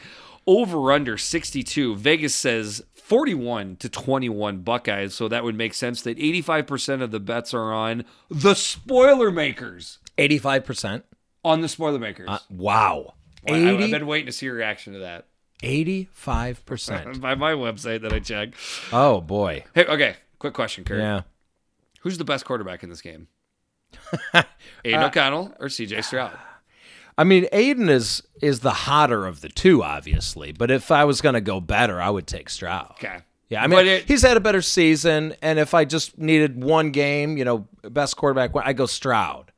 Over 0.48 0.92
under 0.92 1.18
62. 1.18 1.96
Vegas 1.96 2.32
says 2.32 2.84
41 3.06 3.76
to 3.76 3.88
21 3.88 4.58
Buckeyes. 4.62 5.14
So 5.14 5.28
that 5.28 5.44
would 5.44 5.54
make 5.54 5.74
sense 5.74 6.02
that 6.02 6.18
85% 6.18 7.02
of 7.02 7.12
the 7.12 7.20
bets 7.20 7.54
are 7.54 7.72
on 7.72 8.04
the 8.28 8.54
spoiler 8.54 9.30
makers. 9.30 9.98
Eighty-five 10.18 10.64
percent. 10.64 11.04
On 11.44 11.60
the 11.60 11.68
spoiler 11.68 12.00
makers. 12.00 12.28
Wow. 12.50 13.14
I, 13.48 13.58
have 13.58 13.90
been 13.90 14.06
waiting 14.08 14.26
to 14.26 14.32
see 14.32 14.46
your 14.46 14.56
reaction 14.56 14.94
to 14.94 15.00
that. 15.00 15.26
Eighty-five 15.62 16.66
percent. 16.66 17.20
By 17.20 17.36
my 17.36 17.52
website 17.52 18.02
that 18.02 18.12
I 18.12 18.18
checked. 18.18 18.56
Oh 18.92 19.20
boy. 19.20 19.64
Hey, 19.74 19.84
okay. 19.84 20.16
Quick 20.38 20.54
question, 20.54 20.82
Kurt. 20.82 20.98
Yeah. 20.98 21.22
Who's 22.00 22.18
the 22.18 22.24
best 22.24 22.44
quarterback 22.44 22.82
in 22.82 22.88
this 22.90 23.02
game? 23.02 23.28
Uh, 24.34 25.06
O'Connell 25.06 25.52
or 25.58 25.66
CJ 25.66 26.04
Stroud? 26.04 26.36
I 27.18 27.24
mean, 27.24 27.46
Aidan 27.52 27.88
is 27.88 28.22
is 28.42 28.60
the 28.60 28.70
hotter 28.70 29.26
of 29.26 29.40
the 29.40 29.48
two, 29.48 29.82
obviously. 29.82 30.52
But 30.52 30.70
if 30.70 30.90
I 30.90 31.04
was 31.04 31.20
going 31.20 31.34
to 31.34 31.40
go 31.40 31.60
better, 31.60 32.00
I 32.00 32.10
would 32.10 32.26
take 32.26 32.48
Stroud. 32.50 32.92
Okay. 32.98 33.18
Yeah, 33.48 33.62
I 33.62 33.68
mean, 33.68 33.86
it- 33.86 34.04
he's 34.08 34.22
had 34.22 34.36
a 34.36 34.40
better 34.40 34.60
season, 34.60 35.34
and 35.40 35.58
if 35.58 35.72
I 35.72 35.84
just 35.84 36.18
needed 36.18 36.62
one 36.62 36.90
game, 36.90 37.36
you 37.38 37.44
know, 37.44 37.68
best 37.82 38.16
quarterback, 38.16 38.50
I 38.56 38.72
go 38.72 38.86
Stroud. 38.86 39.52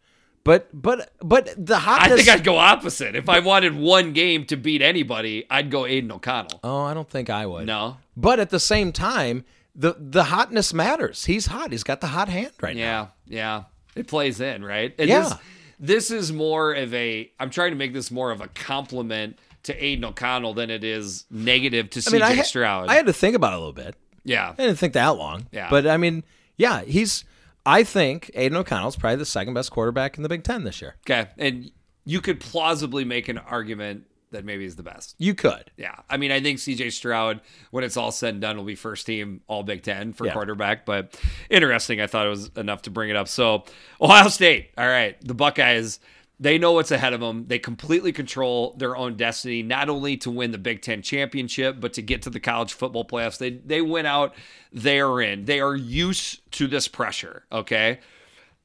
But 0.45 0.69
but 0.73 1.11
but 1.21 1.53
the 1.59 1.79
hotness. 1.79 2.13
I 2.13 2.17
think 2.17 2.29
I'd 2.29 2.45
go 2.45 2.57
opposite. 2.59 3.17
If 3.17 3.29
I 3.29 3.41
wanted 3.41 3.77
one 3.77 4.13
game 4.13 4.45
to 4.47 4.57
beat 4.57 4.81
anybody, 4.83 5.45
I'd 5.51 5.71
go 5.71 5.85
Aidan 5.85 6.13
O'Connell. 6.13 6.61
oh, 6.63 6.83
I 6.83 6.95
don't 6.95 7.09
think 7.09 7.29
I 7.29 7.45
would. 7.47 7.67
No. 7.67 7.97
But 8.17 8.41
at 8.41 8.51
the 8.51 8.61
same 8.61 8.93
time, 8.93 9.45
the 9.75 9.95
the 9.99 10.25
hotness 10.25 10.73
matters. 10.73 11.25
He's 11.27 11.47
hot. 11.47 11.73
He's 11.73 11.83
got 11.85 12.01
the 12.01 12.07
hot 12.09 12.29
hand 12.29 12.53
right 12.63 12.77
now. 12.77 13.13
Yeah, 13.27 13.37
yeah. 13.37 13.63
It 13.97 14.07
plays 14.07 14.41
in, 14.41 14.65
right? 14.65 14.95
And 14.99 15.09
Yeah. 15.09 15.21
This, 15.25 15.35
this 15.81 16.11
is 16.11 16.33
more 16.33 16.72
of 16.74 16.93
a. 16.95 17.31
I'm 17.39 17.51
trying 17.51 17.70
to 17.70 17.76
make 17.76 17.93
this 17.93 18.11
more 18.11 18.31
of 18.31 18.41
a 18.41 18.49
compliment 18.49 19.39
to 19.64 19.85
Aidan 19.85 20.05
O'Connell 20.05 20.55
than 20.55 20.70
it 20.70 20.85
is 20.85 21.24
negative 21.31 21.91
to 21.91 22.03
I 22.07 22.11
mean, 22.12 22.20
CJ 22.20 22.24
I, 22.24 22.35
ha- 22.35 22.43
Stroud. 22.43 22.89
I 22.89 22.95
had 22.95 23.07
to 23.07 23.12
think 23.12 23.37
about 23.37 23.53
it 23.53 23.57
a 23.57 23.59
little 23.59 23.72
bit. 23.72 23.95
yeah, 24.24 24.51
I 24.51 24.62
didn't 24.62 24.79
think 24.79 24.95
that 24.95 25.09
long. 25.16 25.47
Yeah. 25.53 25.68
But 25.70 25.87
I 25.87 25.97
mean, 25.97 26.24
yeah, 26.57 26.83
he's. 26.83 27.24
I 27.66 27.85
think 27.85 28.31
Aidan 28.35 28.57
O'Connell's 28.57 28.97
probably 28.97 29.16
the 29.16 29.26
second 29.26 29.53
best 29.55 29.70
quarterback 29.70 30.16
in 30.16 30.22
the 30.22 30.29
Big 30.29 30.43
Ten 30.43 30.64
this 30.64 30.81
year. 30.81 30.97
okay. 31.07 31.29
And 31.37 31.70
you 32.07 32.22
could 32.22 32.41
plausibly 32.41 33.05
make 33.05 33.29
an 33.29 33.37
argument 33.37 34.07
that 34.31 34.45
maybe 34.45 34.64
he's 34.64 34.76
the 34.76 34.83
best. 34.83 35.14
You 35.18 35.35
could. 35.35 35.70
Yeah, 35.76 35.97
I 36.09 36.16
mean, 36.16 36.31
I 36.33 36.41
think 36.41 36.59
CJ 36.59 36.93
Stroud, 36.93 37.41
when 37.70 37.85
it's 37.85 37.97
all 37.97 38.11
said 38.12 38.35
and 38.35 38.41
done, 38.41 38.57
will 38.57 38.64
be 38.64 38.74
first 38.74 39.07
team 39.07 39.41
All 39.47 39.62
Big 39.62 39.83
Ten 39.83 40.12
for 40.12 40.26
Yeah. 40.26 40.33
quarterback. 40.33 40.85
But 40.87 41.18
interesting, 41.51 42.01
I 42.01 42.07
thought 42.07 42.26
it 42.26 42.31
was 42.31 42.51
enough 42.57 42.83
to 42.83 42.91
bring 42.91 43.11
it 43.11 43.16
up. 43.16 43.29
So 43.29 43.64
Ohio 44.01 44.29
State, 44.29 44.70
all 44.76 44.87
right, 44.87 45.16
the 45.26 45.35
Buckeyes, 45.35 46.01
they 46.41 46.57
know 46.57 46.70
what's 46.72 46.93
ahead 46.93 47.14
of 47.14 47.20
them. 47.20 47.47
They 47.49 47.59
completely 47.59 48.12
control 48.12 48.74
their 48.79 48.97
own 48.97 49.16
destiny, 49.16 49.62
not 49.64 49.89
only 49.89 50.16
to 50.18 50.31
win 50.31 50.53
the 50.53 50.59
Big 50.59 50.83
Ten 50.83 51.03
championship, 51.03 51.81
but 51.81 51.93
to 51.95 52.03
get 52.03 52.22
to 52.22 52.31
the 52.31 52.39
college 52.39 52.72
football 52.72 53.05
playoffs. 53.05 53.39
They 53.39 53.51
they 53.51 53.81
went 53.83 54.07
out, 54.07 54.35
they 54.72 55.01
are 55.01 55.20
in. 55.20 55.47
They 55.47 55.59
are 55.61 55.74
used 55.74 56.49
to 56.53 56.68
this 56.68 56.87
pressure. 56.87 57.43
Okay, 57.51 57.99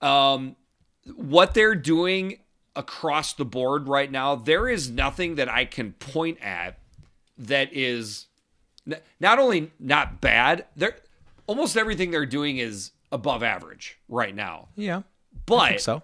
um, 0.02 0.56
what 1.16 1.54
they're 1.56 1.74
doing 1.76 2.40
across 2.76 3.34
the 3.34 3.46
board 3.46 3.88
right 3.88 4.12
now, 4.12 4.36
there 4.36 4.68
is 4.68 4.90
nothing 4.90 5.36
that 5.36 5.50
I 5.50 5.66
can 5.66 5.94
point 5.94 6.40
at 6.42 6.80
that 7.38 7.72
is 7.72 8.28
not 9.20 9.40
only 9.40 9.72
not 9.80 10.22
bad, 10.22 10.66
they're 10.76 10.98
almost 11.48 11.78
everything 11.78 12.12
they're 12.12 12.26
doing 12.26 12.58
is 12.58 12.92
above 13.12 13.44
average 13.44 14.00
right 14.08 14.36
now. 14.36 14.70
Yeah. 14.76 15.04
But 15.46 15.82
so. 15.82 16.04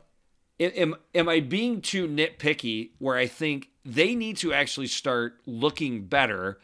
am, 0.59 0.71
am 0.75 0.95
am 1.15 1.29
I 1.29 1.39
being 1.39 1.81
too 1.81 2.07
nitpicky 2.07 2.91
where 2.99 3.17
I 3.17 3.27
think 3.27 3.69
they 3.85 4.15
need 4.15 4.37
to 4.37 4.53
actually 4.53 4.87
start 4.87 5.39
looking 5.45 6.05
better 6.05 6.59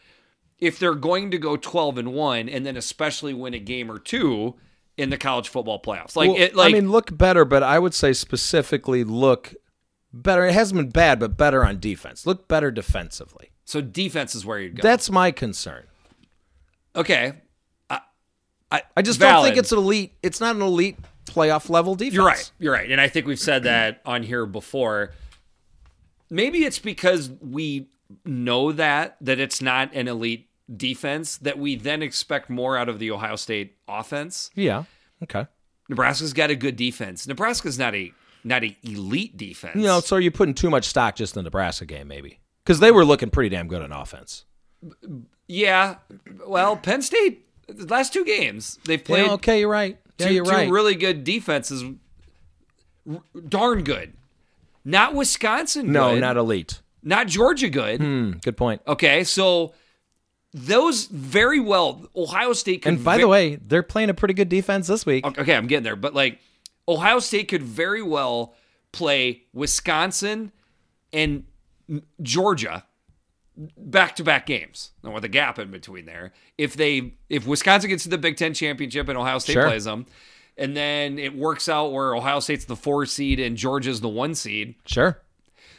if 0.60 0.80
they're 0.80 0.96
going 0.96 1.32
to 1.32 1.38
go 1.38 1.58
12 1.58 1.98
and 1.98 2.14
1 2.14 2.50
and 2.50 2.66
then 2.66 2.78
especially 2.78 3.34
win 3.34 3.54
a 3.54 3.60
game 3.60 3.92
or 3.92 4.00
two 4.00 4.56
in 4.98 5.10
the 5.10 5.18
college 5.18 5.50
football 5.50 5.82
playoffs. 5.82 6.16
Like 6.16 6.30
Well, 6.30 6.42
it 6.42 6.56
like 6.56 6.74
I 6.74 6.74
mean, 6.74 6.92
look 6.92 7.16
better, 7.16 7.44
but 7.46 7.64
I 7.64 7.80
would 7.80 7.94
say 7.94 8.14
specifically 8.14 9.04
look 9.04 9.54
better. 10.24 10.46
It 10.46 10.54
hasn't 10.54 10.80
been 10.80 10.90
bad, 10.90 11.20
but 11.20 11.38
better 11.38 11.66
on 11.66 11.80
defense. 11.80 12.26
Look 12.26 12.48
better 12.48 12.72
defensively. 12.72 13.52
so 13.66 13.82
defense 13.82 14.36
is 14.36 14.46
where 14.46 14.60
you'd 14.60 14.78
go. 14.78 14.82
That's 14.82 15.10
my 15.12 15.32
concern. 15.32 15.84
okay. 16.96 17.34
I, 17.90 18.00
I, 18.72 18.82
I 18.98 19.02
just 19.02 19.20
don't 19.20 19.44
think 19.44 19.58
it's 19.58 19.72
elite. 19.72 20.14
It's 20.24 20.40
not 20.40 20.56
an 20.56 20.62
elite 20.62 20.98
playoff 21.26 21.70
level 21.70 21.96
defense. 21.96 22.16
You're 22.16 22.26
right. 22.26 22.52
You're 22.60 22.74
right. 22.74 22.90
And 22.92 23.00
I 23.02 23.08
think 23.08 23.26
we've 23.28 23.40
said 23.40 23.64
that 23.64 24.02
on 24.06 24.24
here 24.24 24.46
before. 24.46 25.12
Maybe 26.30 26.66
it's 26.66 26.80
because 26.80 27.30
we 27.42 27.90
know 28.24 28.72
that 28.72 29.18
that 29.22 29.40
it's 29.40 29.62
not 29.62 29.94
an 29.94 30.08
elite 30.08 30.50
defense 30.76 31.38
that 31.38 31.58
we 31.60 31.76
then 31.76 32.02
expect 32.02 32.50
more 32.50 32.78
out 32.78 32.90
of 32.90 33.00
the 33.00 33.12
Ohio 33.12 33.36
State 33.36 33.78
offense. 33.88 34.50
Yeah. 34.56 34.84
Okay. 35.24 35.46
Nebraska's 35.90 36.34
got 36.34 36.50
a 36.50 36.56
good 36.56 36.76
defense. 36.76 37.28
Nebraska's 37.28 37.78
not 37.78 37.94
a 37.94 38.12
not 38.46 38.64
an 38.64 38.76
elite 38.84 39.36
defense. 39.36 39.76
You 39.76 39.82
know, 39.84 40.00
so 40.00 40.16
are 40.16 40.20
you 40.22 40.32
putting 40.32 40.54
too 40.54 40.70
much 40.70 40.86
stock 40.86 41.16
just 41.18 41.36
in 41.36 41.40
the 41.40 41.44
Nebraska 41.48 41.86
game, 41.86 42.08
maybe? 42.08 42.40
Because 42.64 42.80
they 42.80 42.92
were 42.92 43.04
looking 43.04 43.30
pretty 43.30 43.50
damn 43.50 43.68
good 43.68 43.82
on 43.82 43.92
offense. 43.92 44.46
Yeah. 45.48 45.96
Well, 46.48 46.78
Penn 46.78 47.02
State 47.02 47.42
the 47.68 47.88
last 47.88 48.14
two 48.14 48.24
games 48.24 48.78
they've 48.86 49.04
played 49.04 49.26
Yeah, 49.26 49.34
okay, 49.34 49.60
you're 49.62 49.70
right. 49.70 49.98
Yeah, 50.20 50.28
two, 50.28 50.34
you're 50.36 50.46
two 50.46 50.52
right. 50.52 50.70
really 50.70 50.94
good 50.96 51.24
defenses. 51.24 51.84
r- 53.10 53.22
darn 53.48 53.84
good. 53.84 54.14
Not 54.84 55.16
Wisconsin 55.16 55.92
No, 55.92 56.16
not 56.18 56.38
elite. 56.38 56.82
not 57.02 57.28
Georgia 57.28 57.70
good. 57.70 58.00
Hmm, 58.02 58.32
good 58.44 58.56
point. 58.56 58.82
Okay, 58.88 59.24
so 59.24 59.74
those 60.54 61.06
very 61.08 61.60
well 61.60 62.08
Ohio 62.16 62.54
State 62.54 62.84
could 62.84 62.94
And 62.94 63.04
by 63.04 63.16
ve- 63.18 63.24
the 63.24 63.28
way, 63.28 63.56
they're 63.56 63.82
playing 63.84 64.10
a 64.10 64.14
pretty 64.14 64.36
good 64.36 64.48
defense 64.50 64.86
this 64.88 65.06
week. 65.06 65.26
Okay, 65.26 65.56
I'm 65.56 65.66
getting 65.68 65.84
there, 65.84 65.96
but 65.96 66.14
like 66.14 66.40
Ohio 66.88 67.20
State 67.20 67.48
could 67.48 67.64
very 67.64 68.02
well 68.02 68.56
play 68.92 69.44
Wisconsin 69.54 70.52
and 71.12 71.44
Georgia 72.22 72.86
back 73.78 74.16
to 74.18 74.24
back 74.24 74.46
games. 74.46 74.92
And 75.04 75.14
with 75.14 75.24
a 75.24 75.30
gap 75.30 75.60
in 75.60 75.72
between 75.72 76.06
there. 76.06 76.34
If 76.58 76.76
they 76.76 77.14
if 77.30 77.48
Wisconsin 77.48 77.90
gets 77.90 78.04
to 78.04 78.10
the 78.10 78.18
Big 78.18 78.38
Ten 78.38 78.54
championship 78.54 79.08
and 79.10 79.18
Ohio 79.18 79.40
State 79.40 79.54
Sure. 79.54 79.68
plays 79.68 79.86
them, 79.86 80.06
and 80.58 80.76
then 80.76 81.18
it 81.20 81.36
works 81.36 81.68
out 81.70 81.92
where 81.92 82.16
Ohio 82.16 82.40
State's 82.40 82.66
the 82.66 82.76
four 82.76 83.06
seed 83.06 83.40
and 83.40 83.58
Georgia's 83.58 84.02
the 84.02 84.10
one 84.10 84.36
seed. 84.36 84.76
Sure. 84.86 85.22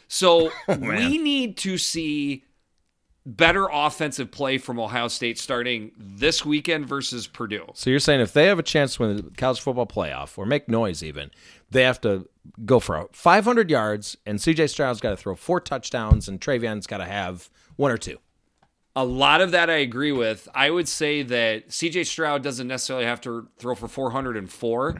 So 0.07 0.51
Oh, 0.67 0.77
we 0.77 1.17
need 1.17 1.57
to 1.57 1.77
see 1.77 2.43
better 3.27 3.67
offensive 3.71 4.31
play 4.31 4.57
from 4.57 4.79
Ohio 4.79 5.09
State 5.09 5.37
starting 5.37 5.91
this 5.97 6.45
weekend 6.45 6.87
versus 6.87 7.27
Purdue. 7.27 7.65
So 7.73 7.89
you're 7.89 7.99
saying 7.99 8.21
if 8.21 8.31
they 8.31 8.45
have 8.45 8.57
a 8.57 8.63
chance 8.63 8.95
to 8.95 9.01
win 9.03 9.15
the 9.17 9.23
college 9.31 9.59
football 9.59 9.85
playoff 9.85 10.37
or 10.37 10.45
make 10.45 10.69
noise 10.69 11.03
even, 11.03 11.31
they 11.69 11.83
have 11.83 11.99
to 12.01 12.29
go 12.65 12.79
for 12.79 13.09
500 13.11 13.69
yards 13.69 14.15
and 14.25 14.39
CJ 14.39 14.69
Stroud's 14.69 15.01
got 15.01 15.09
to 15.09 15.17
throw 15.17 15.35
four 15.35 15.59
touchdowns 15.59 16.29
and 16.29 16.39
TreVeyon's 16.39 16.87
got 16.87 16.99
to 16.99 17.05
have 17.05 17.49
one 17.75 17.91
or 17.91 17.97
two. 17.97 18.17
A 18.95 19.03
lot 19.05 19.41
of 19.41 19.51
that 19.51 19.69
I 19.69 19.75
agree 19.75 20.13
with. 20.13 20.47
I 20.55 20.71
would 20.71 20.87
say 20.87 21.21
that 21.23 21.67
CJ 21.69 22.05
Stroud 22.07 22.41
doesn't 22.41 22.67
necessarily 22.67 23.05
have 23.05 23.21
to 23.21 23.47
throw 23.59 23.75
for 23.75 23.87
404. 23.89 24.95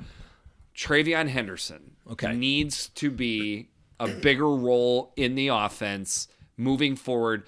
TreVeyon 0.76 1.30
Henderson 1.30 1.92
Okay. 2.12 2.34
needs 2.36 2.90
to 2.90 3.10
be 3.10 3.70
a 4.00 4.08
bigger 4.08 4.50
role 4.54 5.14
in 5.16 5.34
the 5.36 5.48
offense 5.48 6.28
moving 6.58 6.96
forward. 6.96 7.44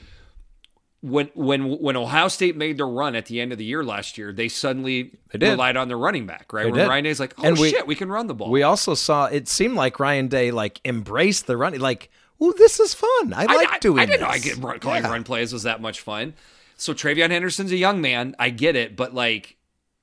When 1.01 1.29
when 1.33 1.77
when 1.79 1.95
Ohio 1.95 2.27
State 2.27 2.57
made 2.57 2.77
their 2.77 2.87
run 2.87 3.15
at 3.15 3.27
the 3.27 3.39
end 3.39 3.53
of 3.53 3.57
the 3.57 3.63
year 3.63 3.83
last 3.85 4.17
year, 4.17 4.33
they 4.33 4.49
suddenly 4.49 5.15
They 5.33 5.49
relied 5.49 5.77
on 5.77 5.87
their 5.87 5.97
running 5.97 6.25
back, 6.25 6.51
right? 6.51 6.63
They 6.65 6.71
when 6.71 6.81
did. 6.81 6.89
Ryan 6.89 7.03
Day's 7.05 7.19
like, 7.21 7.33
oh 7.39 7.45
And 7.47 7.57
shit, 7.57 7.87
we 7.87 7.95
can 7.95 8.09
run 8.09 8.27
the 8.27 8.33
ball. 8.33 8.51
We 8.51 8.63
also 8.63 8.95
saw 8.95 9.25
it 9.27 9.47
seemed 9.47 9.75
like 9.75 9.97
Ryan 9.99 10.27
Day 10.27 10.51
like 10.51 10.81
embraced 10.83 11.47
the 11.47 11.55
running 11.55 11.79
like, 11.79 12.09
oh, 12.41 12.51
this 12.57 12.81
is 12.81 12.93
fun. 12.93 13.33
I 13.33 13.45
like 13.45 13.69
I, 13.71 13.79
doing 13.79 13.99
I 13.99 14.05
didn't 14.07 14.21
know 14.21 14.27
I 14.27 14.39
get 14.39 14.57
run, 14.57 14.79
calling 14.79 15.03
Yeah. 15.03 15.09
run 15.11 15.23
plays 15.23 15.53
was 15.53 15.63
that 15.63 15.81
much 15.81 16.01
fun. 16.01 16.33
So 16.75 16.93
TreVeyon 16.93 17.29
Henderson's 17.29 17.71
a 17.71 17.77
young 17.77 18.01
man. 18.01 18.35
I 18.37 18.49
get 18.49 18.75
it, 18.75 18.97
but 18.97 19.13
like 19.13 19.55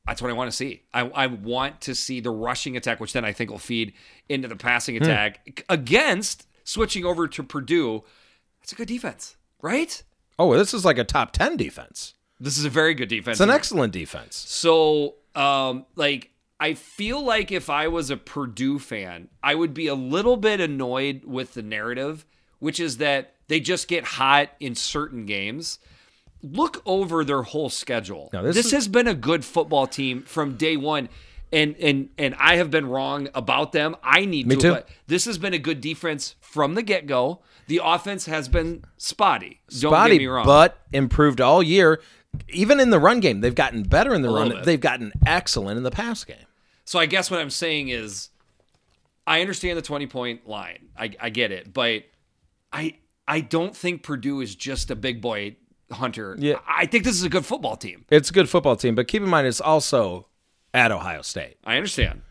that's 0.07 0.23
what 0.23 0.31
I 0.31 0.35
want 0.35 0.51
to 0.51 0.57
see. 0.57 0.83
I, 0.95 1.01
I 1.09 1.27
want 1.27 1.81
to 1.83 1.95
see 1.95 2.21
the 2.21 2.31
rushing 2.31 2.77
attack, 2.77 3.01
which 3.01 3.13
then 3.13 3.25
I 3.25 3.33
think 3.33 3.51
will 3.51 3.59
feed 3.59 3.93
into 4.31 4.49
the 4.49 4.55
Hmm. 4.55 4.59
passing 4.61 4.97
attack 4.97 5.63
against 5.69 6.47
switching 6.65 7.05
over 7.05 7.29
to 7.29 7.43
Purdue. 7.43 8.03
That's 8.61 8.73
a 8.73 8.77
good 8.77 8.89
defense, 8.89 9.37
right? 9.61 10.03
Oh, 10.39 10.57
this 10.57 10.75
is 10.75 10.85
like 10.85 10.99
a 10.99 11.05
top 11.05 11.33
10 11.33 11.57
defense. 11.57 12.15
This 12.39 12.59
is 12.59 12.65
a 12.65 12.71
very 12.71 12.95
good 12.95 13.09
defense. 13.09 13.37
It's 13.37 13.41
an 13.41 13.51
excellent 13.51 13.93
defense. 13.93 14.37
So, 14.37 15.15
um, 15.35 15.87
like, 15.95 16.31
I 16.61 16.75
feel 16.75 17.23
like 17.25 17.51
if 17.51 17.71
I 17.71 17.89
was 17.89 18.11
a 18.11 18.17
Purdue 18.17 18.79
fan, 18.79 19.29
I 19.43 19.55
would 19.55 19.73
be 19.73 19.87
a 19.87 19.95
little 19.95 20.37
bit 20.37 20.61
annoyed 20.61 21.25
with 21.25 21.55
the 21.55 21.63
narrative, 21.63 22.27
which 22.59 22.79
is 22.81 22.99
that 22.99 23.35
they 23.49 23.61
just 23.61 23.89
get 23.89 24.05
hot 24.05 24.51
in 24.61 24.75
certain 24.75 25.25
games. 25.25 25.79
Look 26.43 26.83
over 26.85 27.25
their 27.25 27.43
whole 27.43 27.71
schedule. 27.71 28.29
No, 28.33 28.43
this 28.43 28.57
this 28.57 28.67
is- 28.67 28.73
has 28.73 28.89
been 28.89 29.09
a 29.09 29.15
good 29.15 29.45
football 29.45 29.87
team 29.87 30.23
from 30.23 30.57
day 30.57 30.77
one. 30.77 31.09
And 31.57 31.75
and 31.77 32.11
and 32.19 32.35
I 32.39 32.57
have 32.57 32.71
been 32.71 32.87
wrong 32.87 33.29
about 33.35 33.73
them. 33.73 33.97
I 34.03 34.27
need 34.27 34.47
Me 34.47 34.57
to. 34.57 34.61
too. 34.61 34.71
But 34.73 34.89
this 35.07 35.25
has 35.25 35.39
been 35.39 35.55
a 35.55 35.59
good 35.59 35.81
defense 35.81 36.35
from 36.41 36.75
the 36.75 36.83
get 36.83 37.07
go. 37.07 37.41
The 37.67 37.81
offense 37.83 38.27
has 38.27 38.47
been 38.49 38.85
spotty. 38.99 39.61
Don't 39.71 39.91
Spotty, 39.93 40.15
get 40.17 40.19
me 40.19 40.27
wrong. 40.27 40.45
but 40.45 40.79
improved 40.93 41.41
all 41.41 41.63
year. 41.63 42.01
Even 42.51 42.79
in 42.79 42.91
the 42.91 42.99
run 43.01 43.21
game, 43.21 43.41
they've 43.41 43.55
gotten 43.55 43.83
better 43.85 44.15
in 44.15 44.21
the 44.21 44.31
little 44.31 44.51
run. 44.51 44.65
They've 44.65 44.81
gotten 44.81 45.13
excellent 45.27 45.79
in 45.79 45.83
the 45.83 45.91
pass 45.91 46.23
game. 46.25 46.37
So 46.85 46.99
I 46.99 47.07
guess 47.07 47.31
what 47.31 47.41
I'm 47.41 47.51
saying 47.51 47.89
is, 47.89 48.29
I 49.27 49.41
understand 49.41 49.79
the 49.79 49.83
20 49.83 50.07
point 50.07 50.47
line. 50.47 50.91
I, 50.97 51.11
I 51.19 51.31
get 51.31 51.51
it, 51.53 51.73
but 51.73 52.03
I 52.73 52.97
I 53.27 53.41
don't 53.41 53.75
think 53.75 54.03
Purdue 54.03 54.43
is 54.43 54.55
just 54.55 54.91
a 54.91 54.95
big 54.97 55.23
boy 55.23 55.57
hunter. 55.91 56.37
Yeah. 56.39 56.57
I 56.69 56.85
think 56.87 57.05
this 57.05 57.15
is 57.15 57.23
a 57.25 57.29
good 57.31 57.47
football 57.47 57.77
team. 57.77 58.05
It's 58.11 58.29
a 58.31 58.33
good 58.33 58.49
football 58.51 58.77
team, 58.77 58.95
but 58.95 59.09
keep 59.09 59.23
in 59.23 59.29
mind 59.31 59.47
it's 59.47 59.61
also 59.61 60.29
at 60.77 60.93
Ohio 60.93 61.23
State, 61.23 61.57
I 61.65 61.77
understand. 61.77 62.23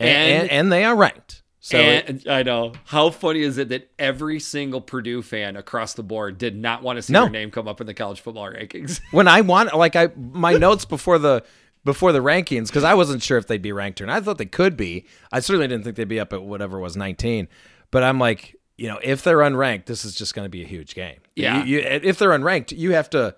and 0.00 0.08
And- 0.42 0.50
and, 0.50 0.72
they 0.72 0.84
are 0.84 0.94
ranked. 0.96 1.42
So 1.60 1.76
and 1.76 2.24
I 2.28 2.42
know 2.44 2.72
how 2.86 3.10
funny 3.10 3.40
is 3.42 3.58
it 3.58 3.68
that 3.70 3.90
every 3.98 4.38
single 4.40 4.80
Purdue 4.80 5.22
fan 5.22 5.56
across 5.56 5.92
the 5.94 6.02
board 6.04 6.38
did 6.38 6.56
not 6.56 6.82
want 6.82 6.96
to 6.96 7.02
see 7.02 7.12
No. 7.12 7.22
their 7.22 7.30
name 7.30 7.50
come 7.50 7.66
up 7.68 7.80
in 7.80 7.86
the 7.86 7.94
college 7.94 8.20
football 8.20 8.48
rankings. 8.50 9.00
when 9.10 9.28
I 9.28 9.40
want, 9.42 9.76
like 9.76 9.96
I 9.96 10.08
my 10.16 10.54
notes 10.54 10.84
before 10.84 11.18
the 11.18 11.42
before 11.84 12.12
the 12.12 12.20
rankings, 12.20 12.68
because 12.68 12.84
I 12.84 12.94
wasn't 12.94 13.22
sure 13.22 13.38
if 13.38 13.46
they'd 13.48 13.60
be 13.60 13.72
ranked 13.72 14.00
or 14.00 14.06
not. 14.06 14.16
I 14.16 14.20
thought 14.20 14.38
they 14.38 14.46
could 14.46 14.76
be. 14.76 15.04
I 15.32 15.40
certainly 15.40 15.66
didn't 15.68 15.84
think 15.84 15.96
they'd 15.96 16.04
be 16.08 16.20
up 16.20 16.32
at 16.32 16.42
whatever 16.42 16.78
was 16.78 16.96
19. 16.96 17.48
But 17.90 18.02
I'm 18.02 18.18
like, 18.18 18.56
you 18.76 18.88
know, 18.88 18.98
if 19.02 19.22
they're 19.22 19.38
unranked, 19.38 19.86
this 19.86 20.04
is 20.04 20.14
just 20.14 20.34
going 20.34 20.44
to 20.46 20.50
be 20.50 20.62
a 20.62 20.66
huge 20.66 20.94
game. 20.94 21.18
Yeah. 21.34 21.64
You, 21.64 21.78
you, 21.80 21.86
if 21.86 22.18
they're 22.18 22.30
unranked, 22.30 22.76
you 22.76 22.92
have 22.92 23.10
to 23.10 23.34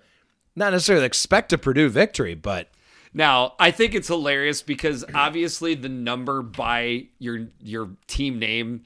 not 0.55 0.73
necessarily 0.73 1.05
expect 1.05 1.53
a 1.53 1.57
Purdue 1.57 1.89
victory, 1.89 2.35
but 2.35 2.69
Now, 3.13 3.55
I 3.59 3.71
think 3.71 3.93
it's 3.93 4.07
hilarious 4.07 4.61
because 4.61 5.03
obviously 5.13 5.75
the 5.75 5.89
number 5.89 6.41
by 6.41 7.07
your 7.19 7.47
your 7.61 7.91
team 8.07 8.39
name 8.39 8.85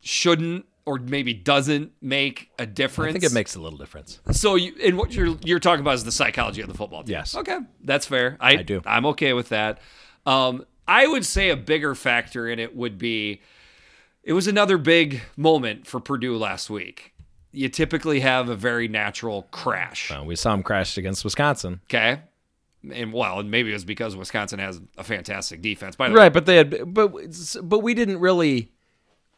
shouldn't 0.00 0.66
or 0.84 0.98
maybe 0.98 1.32
doesn't 1.32 1.92
make 2.00 2.50
a 2.58 2.66
difference. 2.66 3.10
I 3.10 3.12
think 3.12 3.24
it 3.24 3.34
makes 3.34 3.54
a 3.54 3.60
little 3.60 3.78
difference. 3.78 4.20
So 4.32 4.56
you 4.56 4.74
and 4.84 4.98
what 4.98 5.12
you're 5.14 5.38
you're 5.44 5.60
talking 5.60 5.80
about 5.80 5.94
is 5.94 6.04
the 6.04 6.12
psychology 6.12 6.60
of 6.60 6.68
the 6.68 6.74
football 6.74 7.02
team. 7.02 7.12
Yes. 7.12 7.34
Okay, 7.34 7.58
that's 7.82 8.06
fair. 8.06 8.36
I, 8.40 8.52
I 8.52 8.62
do. 8.62 8.82
I'm 8.84 9.06
okay 9.06 9.32
with 9.32 9.50
that. 9.50 9.80
Um, 10.26 10.64
I 10.86 11.06
would 11.06 11.24
say 11.24 11.50
a 11.50 11.56
bigger 11.56 11.94
factor 11.94 12.48
in 12.48 12.58
it 12.58 12.74
would 12.76 12.98
be 12.98 13.40
it 14.22 14.32
was 14.32 14.46
another 14.46 14.76
big 14.76 15.22
moment 15.36 15.86
for 15.86 16.00
Purdue 16.00 16.36
last 16.36 16.68
week. 16.68 17.14
You 17.52 17.68
typically 17.68 18.20
have 18.20 18.48
a 18.48 18.54
very 18.54 18.86
natural 18.86 19.42
crash. 19.50 20.10
Uh, 20.10 20.22
we 20.24 20.36
saw 20.36 20.54
him 20.54 20.62
crash 20.62 20.98
against 20.98 21.24
Wisconsin. 21.24 21.80
Okay. 21.84 22.20
And 22.88 23.12
well, 23.12 23.40
and 23.40 23.50
maybe 23.50 23.70
it 23.70 23.74
was 23.74 23.84
because 23.84 24.16
Wisconsin 24.16 24.58
has 24.58 24.80
a 24.96 25.04
fantastic 25.04 25.60
defense. 25.60 25.96
By 25.96 26.08
the 26.08 26.14
way, 26.14 26.20
Right, 26.22 26.32
but 26.32 26.46
they 26.46 26.56
had, 26.56 26.94
but 26.94 27.12
but 27.62 27.78
we 27.80 27.94
didn't 27.94 28.20
really. 28.20 28.72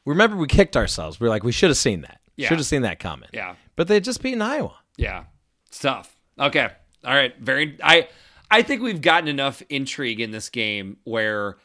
Remember, 0.05 0.37
we 0.37 0.49
kicked 0.49 0.77
ourselves. 0.77 1.21
We 1.21 1.27
are 1.29 1.31
like, 1.31 1.45
we 1.45 1.53
should 1.53 1.71
have 1.71 1.77
seen 1.77 2.03
that. 2.03 2.21
Yeah. 2.37 2.49
Should 2.49 2.59
have 2.59 2.67
seen 2.67 2.83
that 2.83 2.99
coming. 2.99 3.29
Yeah. 3.33 3.55
But 3.77 3.89
they 3.89 3.95
had 3.95 4.05
just 4.05 4.23
beaten 4.23 4.43
Iowa. 4.43 4.75
Yeah. 4.97 5.25
It's 5.69 5.79
tough. 5.79 6.17
Okay. 6.39 6.69
All 7.05 7.15
right. 7.15 7.37
Very 7.39 7.79
I 7.83 8.09
I 8.51 8.63
think 8.63 8.83
we've 8.83 9.01
gotten 9.01 9.29
enough 9.29 9.63
intrigue 9.69 10.21
in 10.21 10.31
this 10.31 10.49
game 10.49 10.99
where 11.05 11.57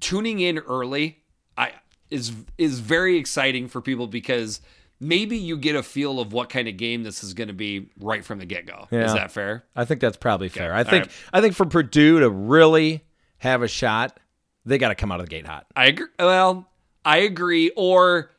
tuning 0.00 0.40
in 0.40 0.58
early 0.58 1.22
I 1.56 1.72
is 2.10 2.32
is 2.58 2.80
very 2.80 3.16
exciting 3.16 3.68
for 3.68 3.80
people 3.80 4.06
because 4.06 4.60
maybe 5.00 5.36
you 5.36 5.56
get 5.56 5.76
a 5.76 5.82
feel 5.82 6.20
of 6.20 6.32
what 6.32 6.48
kind 6.48 6.68
of 6.68 6.76
game 6.76 7.02
this 7.02 7.22
is 7.24 7.34
going 7.34 7.48
to 7.48 7.54
be 7.54 7.90
right 7.98 8.24
from 8.24 8.38
the 8.38 8.46
get-go. 8.46 8.88
Yeah. 8.90 9.04
Is 9.04 9.14
that 9.14 9.30
fair? 9.30 9.64
I 9.74 9.84
think 9.84 10.00
that's 10.00 10.16
probably 10.16 10.48
fair. 10.48 10.74
I 10.74 10.84
think 10.84 11.06
right. 11.06 11.12
I 11.32 11.40
think 11.40 11.54
for 11.54 11.66
Purdue 11.66 12.20
to 12.20 12.30
really 12.30 13.04
have 13.38 13.62
a 13.62 13.68
shot, 13.68 14.18
they 14.64 14.78
got 14.78 14.88
to 14.88 14.94
come 14.94 15.12
out 15.12 15.20
of 15.20 15.26
the 15.26 15.30
gate 15.30 15.46
hot. 15.46 15.66
I 15.76 15.86
agree. 15.86 16.06
Well, 16.18 16.68
I 17.04 17.18
agree 17.18 17.70
or 17.76 18.30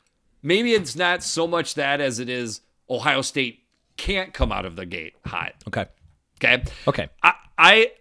maybe 0.42 0.74
it's 0.74 0.96
not 0.96 1.24
so 1.24 1.46
much 1.48 1.76
that 1.76 2.02
as 2.02 2.20
it 2.20 2.30
is 2.30 2.62
Ohio 2.90 3.22
State 3.22 3.60
can't 3.98 4.34
come 4.34 4.52
out 4.52 4.66
of 4.66 4.76
the 4.76 4.86
gate 4.86 5.14
hot. 5.26 5.54
Okay. 5.68 5.86
Okay? 6.44 6.64
Okay. 6.88 7.10
I 7.24 7.34
I 7.58 7.92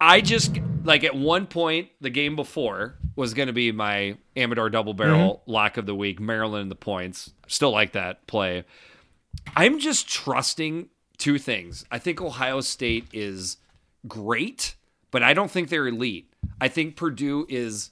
I 0.00 0.20
just 0.20 0.58
like 0.84 1.04
at 1.04 1.14
one 1.14 1.46
point 1.46 1.90
the 2.00 2.10
game 2.10 2.36
before 2.36 2.96
was 3.16 3.34
going 3.34 3.48
to 3.48 3.52
be 3.52 3.70
my 3.72 4.16
Amador 4.36 4.70
double 4.70 4.94
barrel 4.94 5.36
mm-hmm. 5.36 5.50
lock 5.50 5.76
of 5.76 5.86
the 5.86 5.94
week, 5.94 6.20
Maryland 6.20 6.62
and 6.62 6.70
the 6.70 6.76
points. 6.76 7.32
Still 7.46 7.70
like 7.70 7.92
that 7.92 8.26
play. 8.26 8.64
I'm 9.54 9.78
just 9.78 10.08
trusting 10.08 10.88
two 11.18 11.38
things. 11.38 11.84
I 11.90 11.98
think 11.98 12.20
Ohio 12.20 12.60
State 12.60 13.06
is 13.12 13.58
great, 14.08 14.74
but 15.10 15.22
I 15.22 15.34
don't 15.34 15.50
think 15.50 15.68
they're 15.68 15.88
elite. 15.88 16.32
I 16.60 16.68
think 16.68 16.96
Purdue 16.96 17.46
is 17.48 17.90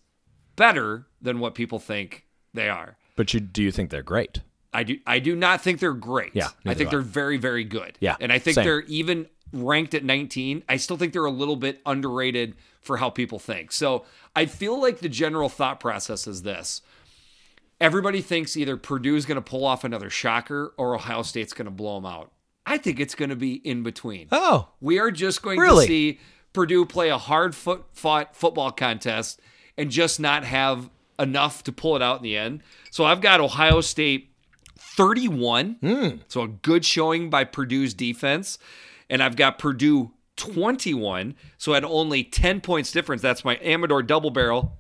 better 0.56 1.06
than 1.20 1.40
what 1.40 1.55
people 1.55 1.78
think 1.78 2.24
they 2.55 2.68
are. 2.68 2.97
But 3.16 3.35
you 3.35 3.40
do 3.40 3.62
you 3.62 3.70
think 3.70 3.90
they're 3.90 4.02
great? 4.02 4.40
I 4.72 4.82
do 4.82 4.98
I 5.06 5.18
do 5.18 5.35
not 5.35 5.60
think 5.60 5.80
they're 5.80 5.93
great. 5.93 6.35
Yeah, 6.35 6.48
I 6.64 6.74
think 6.74 6.90
they're 6.90 7.01
very 7.01 7.36
very 7.36 7.64
good. 7.64 7.98
Yeah, 8.01 8.16
and 8.20 8.32
I 8.32 8.39
think 8.39 8.56
same. 8.56 8.64
they're 8.64 8.82
even 8.82 9.26
ranked 9.52 9.94
at 9.94 10.04
19. 10.04 10.62
I 10.68 10.76
still 10.76 10.96
think 10.96 11.12
they're 11.12 11.24
a 11.24 11.30
little 11.30 11.56
bit 11.56 11.80
underrated 11.86 12.54
for 12.80 12.98
how 12.98 13.10
people 13.10 13.38
think. 13.38 13.72
So 13.72 14.04
I 14.36 14.46
feel 14.46 14.80
like 14.80 14.98
the 15.00 15.08
general 15.08 15.48
thought 15.48 15.80
process 15.80 16.26
is 16.26 16.42
this: 16.42 16.82
everybody 17.80 18.20
thinks 18.20 18.56
either 18.56 18.76
Purdue's 18.76 19.26
going 19.26 19.36
to 19.36 19.42
pull 19.42 19.64
off 19.64 19.84
another 19.84 20.10
shocker 20.10 20.74
or 20.76 20.94
Ohio 20.94 21.22
State's 21.22 21.52
going 21.52 21.66
to 21.66 21.70
blow 21.70 21.96
them 21.96 22.06
out. 22.06 22.32
I 22.66 22.76
think 22.76 23.00
it's 23.00 23.14
going 23.14 23.30
to 23.30 23.36
be 23.36 23.54
in 23.54 23.82
between. 23.82 24.28
Oh, 24.30 24.68
We 24.80 24.98
are 24.98 25.10
just 25.10 25.42
going 25.42 25.58
Really? 25.58 25.86
to 25.86 25.88
see 25.92 26.20
Purdue 26.52 26.84
play 26.84 27.08
a 27.08 27.16
hard 27.18 27.54
foot 27.54 27.84
fought 27.92 28.36
football 28.36 28.70
contest 28.70 29.40
and 29.78 29.90
just 29.90 30.20
not 30.20 30.44
have 30.44 30.90
enough 31.18 31.64
to 31.64 31.72
pull 31.72 31.96
it 31.96 32.02
out 32.02 32.18
in 32.18 32.22
the 32.24 32.36
end. 32.36 32.62
So 32.90 33.04
I've 33.04 33.20
got 33.22 33.40
Ohio 33.40 33.80
State 33.80 34.30
31. 34.78 35.76
Hmm. 35.80 36.08
So 36.28 36.42
a 36.42 36.48
good 36.48 36.84
showing 36.84 37.30
by 37.30 37.44
Purdue's 37.44 37.94
defense. 37.94 38.58
And 39.10 39.22
I've 39.22 39.36
got 39.36 39.59
Purdue 39.59 40.12
21. 40.36 41.35
So 41.56 41.74
at 41.74 41.85
only 41.85 42.24
10 42.24 42.60
points 42.60 42.93
difference, 42.93 43.22
that's 43.22 43.44
my 43.44 43.56
Amador 43.62 44.02
double 44.02 44.30
barrel 44.30 44.78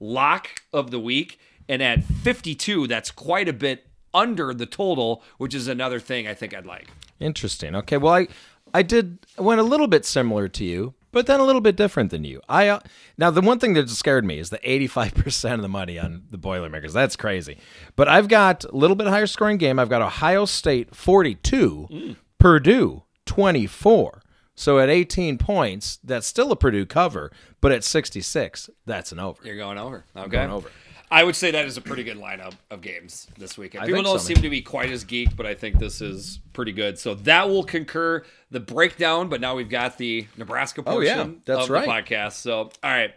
lock 0.00 0.62
of 0.72 0.90
the 0.90 1.00
week. 1.00 1.38
And 1.68 1.82
at 1.82 2.02
52, 2.04 2.86
that's 2.86 3.10
quite 3.10 3.48
a 3.48 3.52
bit 3.52 3.86
under 4.14 4.54
the 4.54 4.66
total, 4.66 5.22
which 5.38 5.54
is 5.54 5.68
another 5.68 6.00
thing 6.00 6.26
I 6.26 6.34
think 6.34 6.54
I'd 6.54 6.66
like. 6.66 6.88
Interesting. 7.20 7.74
Okay. 7.74 7.96
Well, 7.96 8.14
I 8.14 8.28
I 8.74 8.82
did 8.82 9.18
went 9.38 9.60
a 9.60 9.64
little 9.64 9.86
bit 9.86 10.04
similar 10.04 10.48
to 10.48 10.64
you, 10.64 10.94
but 11.12 11.26
then 11.26 11.40
a 11.40 11.44
little 11.44 11.60
bit 11.60 11.76
different 11.76 12.10
than 12.10 12.24
you. 12.24 12.40
I 12.48 12.68
uh, 12.68 12.80
now 13.16 13.30
the 13.30 13.40
one 13.40 13.58
thing 13.58 13.74
that 13.74 13.88
scared 13.90 14.24
me 14.24 14.38
is 14.38 14.50
the 14.50 14.58
85% 14.58 15.54
of 15.54 15.62
the 15.62 15.68
money 15.68 15.98
on 15.98 16.24
the 16.30 16.38
Boilermakers. 16.38 16.92
That's 16.92 17.16
crazy. 17.16 17.58
But 17.94 18.08
I've 18.08 18.28
got 18.28 18.64
a 18.64 18.76
little 18.76 18.96
bit 18.96 19.06
higher 19.06 19.26
scoring 19.26 19.56
game. 19.56 19.78
I've 19.78 19.88
got 19.88 20.02
Ohio 20.02 20.44
State 20.44 20.94
42, 20.94 22.16
Purdue 22.38 23.02
24. 23.26 24.22
So 24.54 24.78
at 24.78 24.88
18 24.88 25.36
points, 25.36 25.98
that's 26.02 26.26
still 26.26 26.50
a 26.50 26.56
Purdue 26.56 26.86
cover, 26.86 27.30
but 27.60 27.72
at 27.72 27.84
66, 27.84 28.70
that's 28.86 29.12
an 29.12 29.18
over. 29.18 29.40
You're 29.44 29.56
going 29.56 29.76
over. 29.76 30.04
Okay. 30.16 30.30
going 30.30 30.50
over. 30.50 30.70
I 31.10 31.22
would 31.22 31.36
say 31.36 31.52
that 31.52 31.66
is 31.66 31.76
a 31.76 31.80
pretty 31.80 32.02
good 32.02 32.16
lineup 32.16 32.54
of 32.70 32.80
games 32.80 33.28
this 33.38 33.56
weekend. 33.56 33.84
I 33.84 33.86
People 33.86 34.02
don't 34.02 34.18
so, 34.18 34.24
seem 34.24 34.38
to 34.38 34.50
be 34.50 34.60
quite 34.60 34.90
as 34.90 35.04
geeked, 35.04 35.36
but 35.36 35.46
I 35.46 35.54
think 35.54 35.78
this 35.78 36.00
is 36.00 36.40
pretty 36.52 36.72
good. 36.72 36.98
So 36.98 37.14
that 37.14 37.48
will 37.48 37.62
concur 37.62 38.24
the 38.50 38.58
breakdown. 38.58 39.28
But 39.28 39.40
now 39.40 39.54
we've 39.54 39.68
got 39.68 39.98
the 39.98 40.26
Nebraska 40.36 40.82
portion 40.82 41.18
Oh, 41.18 41.24
yeah. 41.24 41.30
That's 41.44 41.64
of 41.64 41.70
right. 41.70 41.84
the 41.84 42.14
podcast. 42.14 42.32
So 42.32 42.58
all 42.58 42.70
right, 42.82 43.14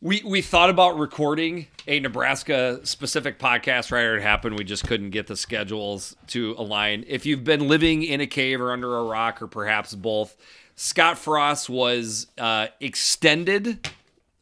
we 0.00 0.22
we 0.24 0.42
thought 0.42 0.70
about 0.70 0.98
recording 0.98 1.66
a 1.86 2.00
Nebraska 2.00 2.80
specific 2.84 3.38
podcast 3.38 3.90
right 3.92 4.04
it 4.04 4.22
happened. 4.22 4.58
We 4.58 4.64
just 4.64 4.84
couldn't 4.86 5.10
get 5.10 5.26
the 5.26 5.36
schedules 5.36 6.16
to 6.28 6.54
align. 6.58 7.04
If 7.06 7.26
you've 7.26 7.44
been 7.44 7.68
living 7.68 8.02
in 8.02 8.20
a 8.20 8.26
cave 8.26 8.60
or 8.60 8.72
under 8.72 8.96
a 8.98 9.04
rock, 9.04 9.40
or 9.40 9.46
perhaps 9.46 9.94
both, 9.94 10.36
Scott 10.74 11.18
Frost 11.18 11.68
was 11.70 12.26
uh, 12.38 12.68
extended 12.80 13.88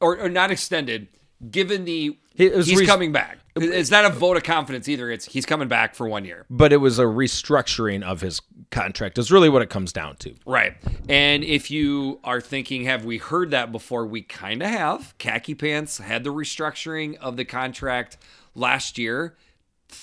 or, 0.01 0.19
or 0.19 0.29
not 0.29 0.51
extended. 0.51 1.09
Given 1.51 1.85
the 1.85 2.17
He- 2.35 2.47
it 2.47 2.55
was 2.57 2.67
he's 2.67 2.81
re- 2.81 2.87
coming 2.87 3.13
back. 3.13 3.39
It's 3.57 3.91
not 3.91 4.05
a 4.05 4.09
vote 4.09 4.37
of 4.37 4.43
confidence 4.43 4.89
either. 4.89 5.11
It's 5.11 5.27
he's 5.27 5.47
coming 5.47 5.69
back 5.69 5.95
for 5.95 6.09
one 6.09 6.25
year. 6.25 6.45
But 6.51 6.73
it 6.73 6.79
was 6.79 6.99
a 6.99 7.05
restructuring 7.05 8.03
of 8.03 8.21
his 8.21 8.41
contract, 8.71 9.19
is 9.19 9.31
really 9.31 9.49
what 9.49 9.63
it 9.63 9.71
comes 9.71 9.93
down 9.93 10.17
to. 10.17 10.35
Right. 10.47 10.75
And 11.09 11.45
if 11.45 11.71
you 11.71 12.21
are 12.25 12.41
thinking, 12.41 12.85
have 12.85 13.05
we 13.05 13.19
heard 13.19 13.51
that 13.51 13.73
before? 13.73 14.07
We 14.07 14.23
kind 14.23 14.63
of 14.63 14.69
have. 14.69 15.15
Khaki 15.19 15.55
Pants 15.55 15.99
had 15.99 16.25
the 16.25 16.33
restructuring 16.33 17.17
of 17.17 17.37
the 17.37 17.45
contract 17.45 18.17
last 18.55 18.99
year. 18.99 19.37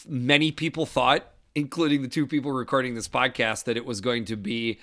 Many 0.08 0.52
people 0.52 0.86
thought, 0.86 1.26
including 1.56 2.02
the 2.02 2.08
two 2.08 2.26
people 2.26 2.52
recording 2.52 2.96
this 2.96 3.08
podcast, 3.08 3.66
that 3.66 3.78
it 3.78 3.86
was 3.86 4.02
going 4.02 4.26
to 4.26 4.36
be 4.36 4.80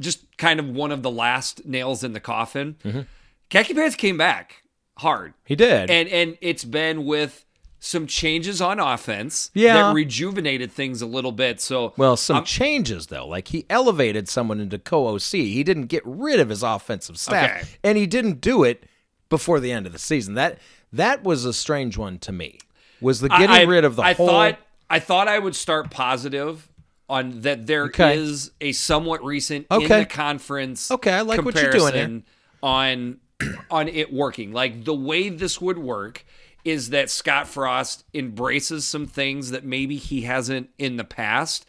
just 0.00 0.36
kind 0.36 0.60
of 0.60 0.68
one 0.68 0.92
of 0.92 1.02
the 1.02 1.10
last 1.10 1.64
nails 1.66 2.04
in 2.04 2.12
the 2.12 2.20
coffin. 2.20 2.76
Mm-hmm. 2.84 3.00
Khaki 3.48 3.74
Pants 3.74 3.96
came 3.96 4.16
back 4.16 4.62
hard. 4.98 5.34
He 5.44 5.56
did. 5.56 5.90
And 5.90 6.08
and 6.08 6.38
it's 6.40 6.64
been 6.64 7.04
with 7.04 7.44
some 7.84 8.06
changes 8.06 8.62
on 8.62 8.80
offense 8.80 9.50
Yeah. 9.52 9.74
that 9.74 9.94
rejuvenated 9.94 10.72
things 10.72 11.02
a 11.02 11.06
little 11.06 11.32
bit. 11.32 11.60
So 11.60 11.92
Well, 11.98 12.16
some 12.16 12.42
changes 12.44 13.08
though. 13.08 13.26
Like 13.28 13.48
he 13.48 13.66
elevated 13.68 14.28
someone 14.28 14.58
into 14.58 14.78
co-OC. 14.78 15.32
He 15.32 15.62
didn't 15.62 15.86
get 15.86 16.02
rid 16.06 16.40
of 16.40 16.48
his 16.48 16.62
offensive 16.62 17.18
staff, 17.18 17.50
Okay. 17.50 17.68
and 17.82 17.98
he 17.98 18.06
didn't 18.06 18.40
do 18.40 18.64
it 18.64 18.84
before 19.28 19.60
the 19.60 19.70
end 19.70 19.84
of 19.86 19.92
the 19.92 19.98
season. 19.98 20.32
That 20.34 20.58
that 20.92 21.24
was 21.24 21.44
a 21.44 21.52
strange 21.52 21.98
one 21.98 22.18
to 22.20 22.32
me. 22.32 22.58
Was 23.02 23.20
the 23.20 23.28
getting 23.28 23.50
I- 23.50 23.62
rid 23.64 23.84
of 23.84 23.96
the 23.96 24.02
I 24.02 24.14
whole? 24.14 24.28
thought 24.28 24.58
I 24.88 24.98
thought 24.98 25.28
I 25.28 25.38
would 25.38 25.54
start 25.56 25.90
positive 25.90 26.68
on 27.08 27.42
that 27.42 27.66
there 27.66 27.84
is 27.86 28.50
Okay. 28.60 28.68
a 28.68 28.72
somewhat 28.72 29.22
recent 29.22 29.66
in 29.70 29.88
the 29.88 30.06
conference. 30.06 30.90
Okay, 30.90 31.12
I 31.12 31.20
like 31.20 31.44
what 31.44 31.54
you're 31.54 31.70
doing 31.70 31.82
comparison 31.92 32.24
on 32.62 33.18
on 33.70 33.88
it 33.88 34.10
working. 34.10 34.52
Like 34.52 34.84
the 34.84 34.94
way 34.94 35.28
this 35.28 35.60
would 35.60 35.78
work 35.78 36.24
is 36.64 36.90
that 36.90 37.10
Scott 37.10 37.46
Frost 37.46 38.04
embraces 38.14 38.86
some 38.86 39.06
things 39.06 39.50
that 39.50 39.64
maybe 39.64 39.96
he 39.96 40.22
hasn't 40.22 40.70
in 40.78 40.96
the 40.96 41.04
past. 41.04 41.66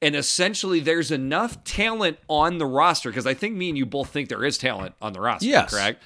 And 0.00 0.14
essentially, 0.14 0.80
there's 0.80 1.10
enough 1.10 1.62
talent 1.64 2.18
on 2.28 2.58
the 2.58 2.66
roster 2.66 3.10
because 3.10 3.26
I 3.26 3.34
think 3.34 3.56
me 3.56 3.68
and 3.68 3.76
you 3.76 3.84
both 3.84 4.10
think 4.10 4.28
there 4.28 4.44
is 4.44 4.56
talent 4.56 4.94
on 5.02 5.12
the 5.12 5.20
roster. 5.20 5.46
Yes. 5.46 5.70
correct. 5.70 6.02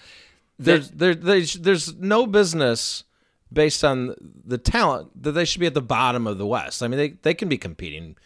there's 0.58 0.90
there, 0.90 1.14
there's 1.14 1.54
there's 1.54 1.94
no 1.96 2.26
business 2.26 3.04
based 3.52 3.84
on 3.84 4.14
the 4.46 4.56
talent 4.58 5.22
that 5.22 5.32
they 5.32 5.44
should 5.44 5.60
be 5.60 5.66
at 5.66 5.74
the 5.74 5.82
bottom 5.82 6.26
of 6.26 6.38
the 6.38 6.46
West. 6.46 6.82
I 6.82 6.88
mean, 6.88 6.98
they 6.98 7.08
they 7.10 7.34
can 7.34 7.48
be 7.48 7.58
competing 7.58 8.16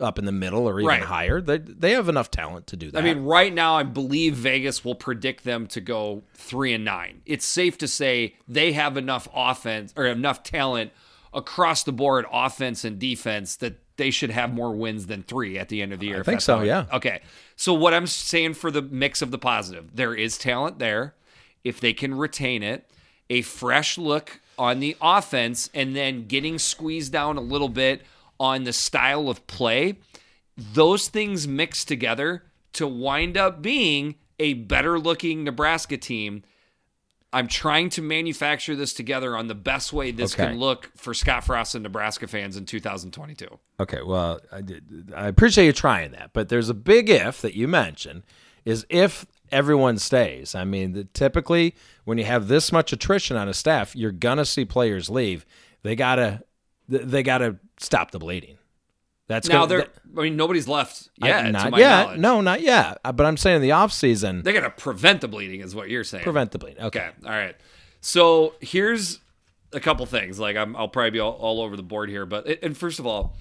up 0.00 0.18
in 0.18 0.24
the 0.24 0.32
middle 0.32 0.68
or 0.68 0.78
even 0.80 0.86
Right. 0.88 1.02
higher. 1.02 1.40
They 1.40 1.58
they 1.58 1.92
have 1.92 2.08
enough 2.08 2.30
talent 2.30 2.66
to 2.68 2.76
do 2.76 2.90
that. 2.90 2.98
I 2.98 3.02
mean, 3.02 3.24
right 3.24 3.52
now, 3.52 3.76
I 3.76 3.82
believe 3.82 4.34
Vegas 4.34 4.84
will 4.84 4.94
predict 4.94 5.44
them 5.44 5.66
to 5.68 5.80
go 5.80 6.22
three 6.34 6.72
and 6.72 6.84
nine. 6.84 7.22
It's 7.26 7.44
safe 7.44 7.76
to 7.78 7.88
say 7.88 8.34
they 8.46 8.72
have 8.72 8.96
enough 8.96 9.26
offense 9.34 9.92
or 9.96 10.06
enough 10.06 10.42
talent 10.42 10.92
across 11.34 11.82
the 11.82 11.92
board, 11.92 12.26
offense 12.32 12.84
and 12.84 12.98
defense, 12.98 13.56
that 13.56 13.80
they 13.96 14.10
should 14.10 14.30
have 14.30 14.54
more 14.54 14.74
wins 14.74 15.06
than 15.06 15.22
three 15.24 15.58
at 15.58 15.68
the 15.68 15.82
end 15.82 15.92
of 15.92 15.98
the 15.98 16.06
year. 16.06 16.20
I 16.20 16.22
think 16.22 16.40
so, 16.40 16.62
yeah. 16.62 16.86
Okay. 16.92 17.20
So 17.56 17.74
what 17.74 17.92
I'm 17.92 18.06
saying 18.06 18.54
for 18.54 18.70
the 18.70 18.80
mix 18.80 19.20
of 19.20 19.32
the 19.32 19.38
positive, 19.38 19.96
there 19.96 20.14
is 20.14 20.38
talent 20.38 20.78
there. 20.78 21.14
If 21.64 21.80
they 21.80 21.92
can 21.92 22.14
retain 22.14 22.62
it, 22.62 22.88
a 23.28 23.42
fresh 23.42 23.98
look 23.98 24.40
on 24.56 24.78
the 24.80 24.96
offense, 25.02 25.68
and 25.74 25.94
then 25.94 26.26
getting 26.26 26.58
squeezed 26.58 27.12
down 27.12 27.36
a 27.36 27.40
little 27.40 27.68
bit 27.68 28.02
on 28.40 28.64
the 28.64 28.72
style 28.72 29.28
of 29.28 29.46
play, 29.46 29.96
those 30.56 31.08
things 31.08 31.46
mix 31.48 31.84
together 31.84 32.44
to 32.74 32.86
wind 32.86 33.36
up 33.36 33.62
being 33.62 34.16
a 34.38 34.54
better 34.54 34.98
looking 34.98 35.44
Nebraska 35.44 35.96
team. 35.96 36.42
I'm 37.32 37.46
trying 37.46 37.90
to 37.90 38.02
manufacture 38.02 38.74
this 38.74 38.94
together 38.94 39.36
on 39.36 39.48
the 39.48 39.54
best 39.54 39.92
way 39.92 40.12
this 40.12 40.34
Okay. 40.34 40.46
can 40.46 40.58
look 40.58 40.90
for 40.96 41.12
Scott 41.12 41.44
Frost 41.44 41.74
and 41.74 41.82
Nebraska 41.82 42.26
fans 42.26 42.56
in 42.56 42.64
2022. 42.64 43.46
Okay, 43.80 44.00
well, 44.02 44.40
I, 44.50 44.62
did, 44.62 45.12
I 45.14 45.28
appreciate 45.28 45.66
you 45.66 45.72
trying 45.72 46.12
that, 46.12 46.30
but 46.32 46.48
there's 46.48 46.70
a 46.70 46.74
big 46.74 47.10
if 47.10 47.42
that 47.42 47.54
you 47.54 47.68
mentioned 47.68 48.22
is 48.64 48.86
if 48.88 49.26
everyone 49.52 49.98
stays. 49.98 50.54
I 50.54 50.64
mean, 50.64 50.92
the, 50.92 51.04
typically 51.04 51.74
when 52.04 52.16
you 52.18 52.24
have 52.24 52.48
this 52.48 52.72
much 52.72 52.92
attrition 52.92 53.36
on 53.36 53.48
a 53.48 53.54
staff, 53.54 53.94
you're 53.94 54.10
gonna 54.12 54.44
see 54.44 54.64
players 54.64 55.10
leave. 55.10 55.44
They 55.82 55.96
gotta 55.96 56.42
th- 56.90 57.02
they 57.04 57.22
gotta 57.22 57.56
stop 57.78 58.10
the 58.10 58.18
bleeding. 58.18 58.56
That's 59.26 59.46
Now 59.48 59.66
they're, 59.66 59.80
that- 59.80 59.94
I 60.16 60.22
mean, 60.22 60.36
nobody's 60.36 60.66
left 60.66 61.10
I- 61.20 61.28
yet. 61.28 61.42
to 61.42 61.52
not 61.52 61.78
yet. 61.78 62.02
knowledge. 62.04 62.18
No, 62.20 62.40
not 62.40 62.60
yet. 62.62 62.98
Uh, 63.04 63.12
But 63.12 63.26
I'm 63.26 63.36
saying 63.36 63.56
in 63.56 63.62
the 63.62 63.72
off 63.72 63.92
season, 63.92 64.42
They 64.42 64.52
got 64.54 64.60
to 64.62 64.70
prevent 64.70 65.20
the 65.20 65.28
bleeding, 65.28 65.60
is 65.60 65.74
what 65.74 65.90
you're 65.90 66.02
saying. 66.04 66.24
prevent 66.24 66.50
the 66.52 66.58
bleeding. 66.58 66.82
Okay. 66.84 67.00
Okay. 67.00 67.10
All 67.24 67.30
right. 67.30 67.54
So 68.00 68.54
here's 68.60 69.18
a 69.74 69.80
couple 69.80 70.06
things. 70.06 70.38
Like 70.38 70.56
I'm, 70.56 70.74
I'll 70.76 70.88
probably 70.88 71.10
be 71.10 71.20
all, 71.20 71.32
all 71.32 71.60
over 71.60 71.76
the 71.76 71.82
board 71.82 72.08
here, 72.08 72.24
but 72.24 72.46
and 72.62 72.74
first 72.76 72.98
of 73.00 73.06
all, 73.06 73.36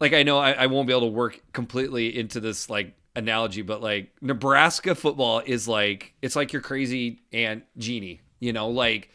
like 0.00 0.14
I 0.14 0.22
know 0.22 0.38
I, 0.38 0.52
I 0.52 0.66
won't 0.66 0.86
be 0.86 0.94
able 0.94 1.08
to 1.08 1.12
work 1.14 1.40
completely 1.52 2.16
into 2.18 2.40
this 2.40 2.70
like 2.70 2.94
analogy, 3.14 3.60
but 3.60 3.82
like 3.82 4.12
Nebraska 4.22 4.94
football 4.94 5.42
is 5.44 5.68
like 5.68 6.14
it's 6.22 6.36
like 6.36 6.54
your 6.54 6.62
crazy 6.62 7.20
aunt 7.34 7.64
Jeannie. 7.76 8.22
You 8.38 8.54
know, 8.54 8.70
like 8.70 9.10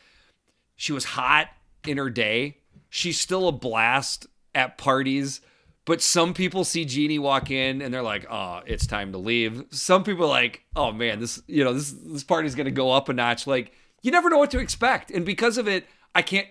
she 0.75 0.93
was 0.93 1.05
hot 1.05 1.47
in 1.87 1.97
her 1.97 2.09
day. 2.11 2.57
She's 2.95 3.19
still 3.19 3.49
a 3.49 3.51
blast 3.51 4.25
at 4.53 4.77
parties. 4.77 5.41
But 5.83 6.01
some 6.01 6.33
people 6.33 6.63
see 6.63 6.85
Jeannie 6.85 7.19
walk 7.19 7.51
in 7.51 7.81
and 7.81 7.93
they're 7.93 8.01
like, 8.01 8.25
"Oh, 8.31 8.61
it's 8.65 8.87
time 8.87 9.11
to 9.11 9.17
leave." 9.17 9.65
Some 9.69 10.05
people 10.05 10.23
are 10.25 10.29
like, 10.29 10.63
"Oh 10.77 10.93
man, 10.93 11.19
this 11.19 11.41
you 11.45 11.63
know 11.65 11.73
this 11.73 11.91
this 11.91 12.23
party's 12.23 12.55
gonna 12.55 12.71
go 12.71 12.91
up 12.93 13.09
a 13.09 13.13
notch." 13.13 13.45
Like 13.47 13.73
you 14.01 14.11
never 14.11 14.29
know 14.29 14.37
what 14.37 14.49
to 14.51 14.59
expect, 14.59 15.11
and 15.11 15.25
because 15.25 15.57
of 15.57 15.67
it, 15.67 15.85
I 16.15 16.21
can't 16.21 16.47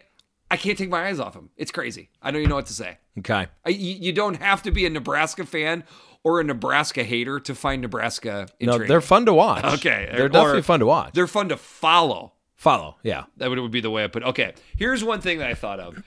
I 0.51 0.59
can't 0.59 0.77
take 0.77 0.91
my 0.91 1.07
eyes 1.07 1.19
off 1.19 1.35
him. 1.35 1.49
It's 1.57 1.73
crazy. 1.73 2.11
I 2.21 2.31
don't 2.31 2.43
even 2.43 2.51
know 2.51 2.57
what 2.57 2.66
to 2.66 2.75
say. 2.75 2.99
Okay. 3.19 3.47
I, 3.65 3.71
you, 3.71 3.95
you 3.95 4.12
don't 4.12 4.37
have 4.37 4.62
to 4.65 4.71
be 4.71 4.85
a 4.85 4.91
Nebraska 4.91 5.47
fan 5.47 5.83
or 6.23 6.41
a 6.41 6.45
Nebraska 6.45 7.05
hater 7.05 7.41
to 7.41 7.55
find 7.55 7.81
Nebraska 7.81 8.49
No, 8.61 8.79
they're 8.79 9.01
fun 9.01 9.25
to 9.27 9.33
watch. 9.33 9.65
okay. 9.65 10.11
They're 10.15 10.27
or 10.27 10.29
definitely 10.29 10.62
fun 10.62 10.81
to 10.81 10.87
watch. 10.87 11.15
They're 11.15 11.27
fun 11.27 11.49
to 11.49 11.57
follow. 11.57 12.35
Follow. 12.55 12.99
Yeah. 13.03 13.25
That 13.39 13.51
would, 13.51 13.59
would 13.59 13.71
be 13.73 13.81
the 13.81 13.91
way 13.91 14.05
I 14.05 14.07
put 14.07 14.23
it. 14.23 14.27
Okay, 14.27 14.55
here's 14.77 15.03
one 15.03 15.21
thing 15.21 15.39
that 15.39 15.49
I 15.51 15.55
thought 15.55 15.81
of. 15.81 16.03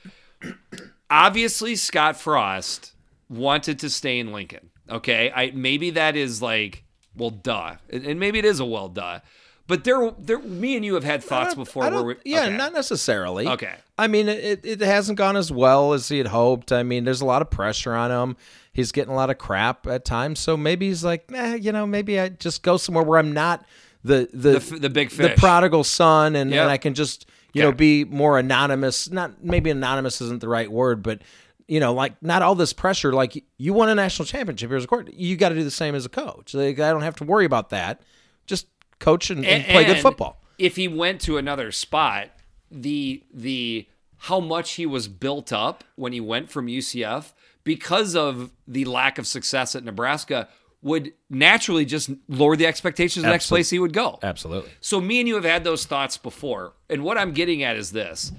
Obviously, 1.10 1.76
Scott 1.76 2.20
Frost 2.20 2.94
wanted 3.30 3.80
to 3.80 3.90
stay 3.90 4.20
in 4.20 4.32
Lincoln. 4.32 4.70
Okay, 4.90 5.32
I 5.34 5.52
maybe 5.54 5.92
that 5.92 6.16
is 6.16 6.42
like, 6.42 6.84
well, 7.16 7.30
duh, 7.30 7.76
and 7.90 8.20
maybe 8.20 8.40
it 8.40 8.46
is 8.46 8.60
a 8.60 8.66
well, 8.66 8.90
duh. 8.90 9.20
But 9.68 9.84
there, 9.84 10.12
there, 10.18 10.40
me 10.40 10.78
and 10.78 10.86
you 10.86 10.94
have 10.94 11.04
had 11.04 11.22
thoughts 11.22 11.54
before 11.54 11.90
where 11.90 12.04
we, 12.04 12.16
yeah, 12.24 12.44
okay. 12.46 12.56
not 12.56 12.72
necessarily. 12.72 13.48
Okay. 13.50 13.74
I 13.98 14.08
mean, 14.08 14.30
it, 14.30 14.62
it 14.66 14.80
hasn't 14.80 15.18
gone 15.18 15.36
as 15.36 15.52
well 15.52 15.92
as 15.92 16.08
he 16.08 16.20
had 16.20 16.28
hoped. 16.28 16.72
I 16.72 16.84
mean, 16.84 17.04
there's 17.04 17.20
a 17.20 17.26
lot 17.26 17.42
of 17.42 17.50
pressure 17.50 17.94
on 17.94 18.10
him. 18.10 18.38
He's 18.72 18.94
getting 18.94 19.12
a 19.12 19.16
lot 19.16 19.30
of 19.30 19.38
crap 19.38 19.86
at 19.86 20.06
times. 20.06 20.40
So 20.40 20.56
maybe 20.56 20.88
he's 20.88 21.04
like, 21.04 21.30
eh, 21.34 21.56
you 21.56 21.74
know, 21.74 21.86
maybe 21.86 22.18
I 22.18 22.30
just 22.30 22.64
go 22.64 22.78
somewhere 22.78 23.04
where 23.04 23.20
I'm 23.20 23.34
not 23.34 23.66
the 24.06 24.30
the 24.32 24.60
The 24.60 24.80
the 24.80 24.90
big 24.90 25.10
the 25.10 25.34
prodigal 25.36 25.84
son, 25.84 26.38
and, 26.38 26.50
Yeah. 26.50 26.62
and 26.62 26.72
I 26.72 26.78
can 26.78 26.94
just 26.94 27.26
You 27.54 27.64
know, 27.64 27.72
be 27.72 28.04
more 28.04 28.38
anonymous. 28.38 29.10
Not 29.10 29.44
maybe 29.44 29.70
anonymous 29.70 30.22
isn't 30.22 30.42
the 30.42 30.50
right 30.50 30.72
word, 30.72 31.02
but 31.02 31.22
you 31.68 31.80
know, 31.80 31.94
like 31.94 32.22
not 32.22 32.42
all 32.42 32.56
this 32.56 32.74
pressure. 32.74 33.14
Like 33.14 33.44
you 33.58 33.74
won 33.74 33.90
a 33.90 33.96
national 33.96 34.26
championship 34.26 34.72
as 34.72 34.84
a 34.84 34.88
court, 34.88 35.12
you 35.14 35.36
got 35.38 35.50
to 35.50 35.56
do 35.56 35.64
the 35.64 35.72
same 35.72 35.96
as 35.96 36.06
a 36.06 36.10
coach. 36.10 36.54
Like, 36.54 36.80
I 36.80 36.92
don't 36.92 37.02
have 37.02 37.16
to 37.18 37.24
worry 37.24 37.46
about 37.46 37.70
that. 37.70 38.02
Just 38.46 38.68
coach 39.00 39.30
and, 39.30 39.46
and 39.46 39.66
play 39.66 39.86
good 39.86 40.00
football. 40.00 40.42
If 40.58 40.76
he 40.76 40.88
went 40.88 41.22
to 41.22 41.38
another 41.38 41.72
spot, 41.72 42.30
the 42.72 43.24
the 43.34 43.88
how 44.18 44.40
much 44.40 44.74
he 44.74 44.86
was 44.86 45.08
built 45.08 45.54
up 45.54 45.84
when 45.96 46.14
he 46.14 46.20
went 46.20 46.50
from 46.50 46.68
UCF 46.68 47.34
because 47.64 48.16
of 48.16 48.52
the 48.68 48.86
lack 48.86 49.18
of 49.18 49.28
success 49.28 49.76
at 49.76 49.84
Nebraska 49.84 50.48
would 50.82 51.12
naturally 51.30 51.86
just 51.86 52.10
lower 52.30 52.56
the 52.56 52.66
expectations 52.68 53.24
of 53.24 53.28
the 53.28 53.32
next 53.32 53.48
place 53.48 53.70
he 53.70 53.80
would 53.80 53.94
go. 53.94 54.20
Absolutely. 54.22 54.70
So 54.80 55.02
me 55.02 55.20
and 55.20 55.28
you 55.28 55.36
have 55.36 55.44
had 55.44 55.64
those 55.64 55.86
thoughts 55.86 56.18
before. 56.18 56.74
And 56.90 57.04
what 57.04 57.18
I'm 57.18 57.32
getting 57.32 57.64
at 57.64 57.76
is 57.76 57.92
this. 57.92 58.32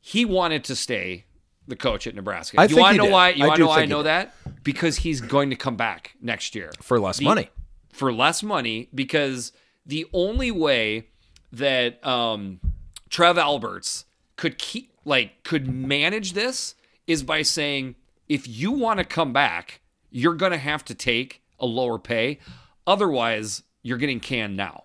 He 0.00 0.24
wanted 0.24 0.64
to 0.64 0.76
stay 0.76 1.24
the 1.66 1.74
coach 1.76 2.06
at 2.06 2.14
Nebraska. 2.14 2.60
I 2.60 2.66
you 2.66 2.76
want 2.76 2.92
to 2.94 2.98
know 2.98 3.04
did. 3.04 3.12
why? 3.12 3.28
You 3.30 3.44
I 3.44 3.46
want 3.48 3.56
to 3.56 3.62
know 3.62 3.68
why 3.68 3.80
I 3.82 3.86
know 3.86 3.98
did. 3.98 4.06
that? 4.06 4.34
Because 4.62 4.98
he's 4.98 5.20
going 5.20 5.50
to 5.50 5.56
come 5.56 5.76
back 5.76 6.14
next 6.20 6.54
year 6.54 6.70
For 6.80 7.00
less 7.00 7.18
The- 7.18 7.24
money. 7.24 7.50
For 7.92 8.12
less 8.12 8.42
money, 8.42 8.88
because 8.94 9.52
the 9.86 10.06
only 10.12 10.50
way 10.50 11.08
that 11.50 12.04
um, 12.06 12.60
Trev 13.08 13.38
Alberts 13.38 14.04
could 14.36 14.58
keep 14.58 14.92
like 15.06 15.42
could 15.44 15.66
manage 15.66 16.34
this 16.34 16.74
is 17.06 17.22
by 17.22 17.40
saying 17.40 17.94
if 18.28 18.46
you 18.46 18.70
want 18.72 18.98
to 18.98 19.04
come 19.04 19.32
back, 19.32 19.80
you're 20.10 20.34
going 20.34 20.52
to 20.52 20.58
have 20.58 20.84
to 20.84 20.94
take 20.94 21.42
a 21.60 21.66
lower 21.66 21.98
pay. 21.98 22.38
Otherwise, 22.86 23.62
you're 23.82 23.98
getting 23.98 24.20
canned 24.20 24.56
now. 24.56 24.84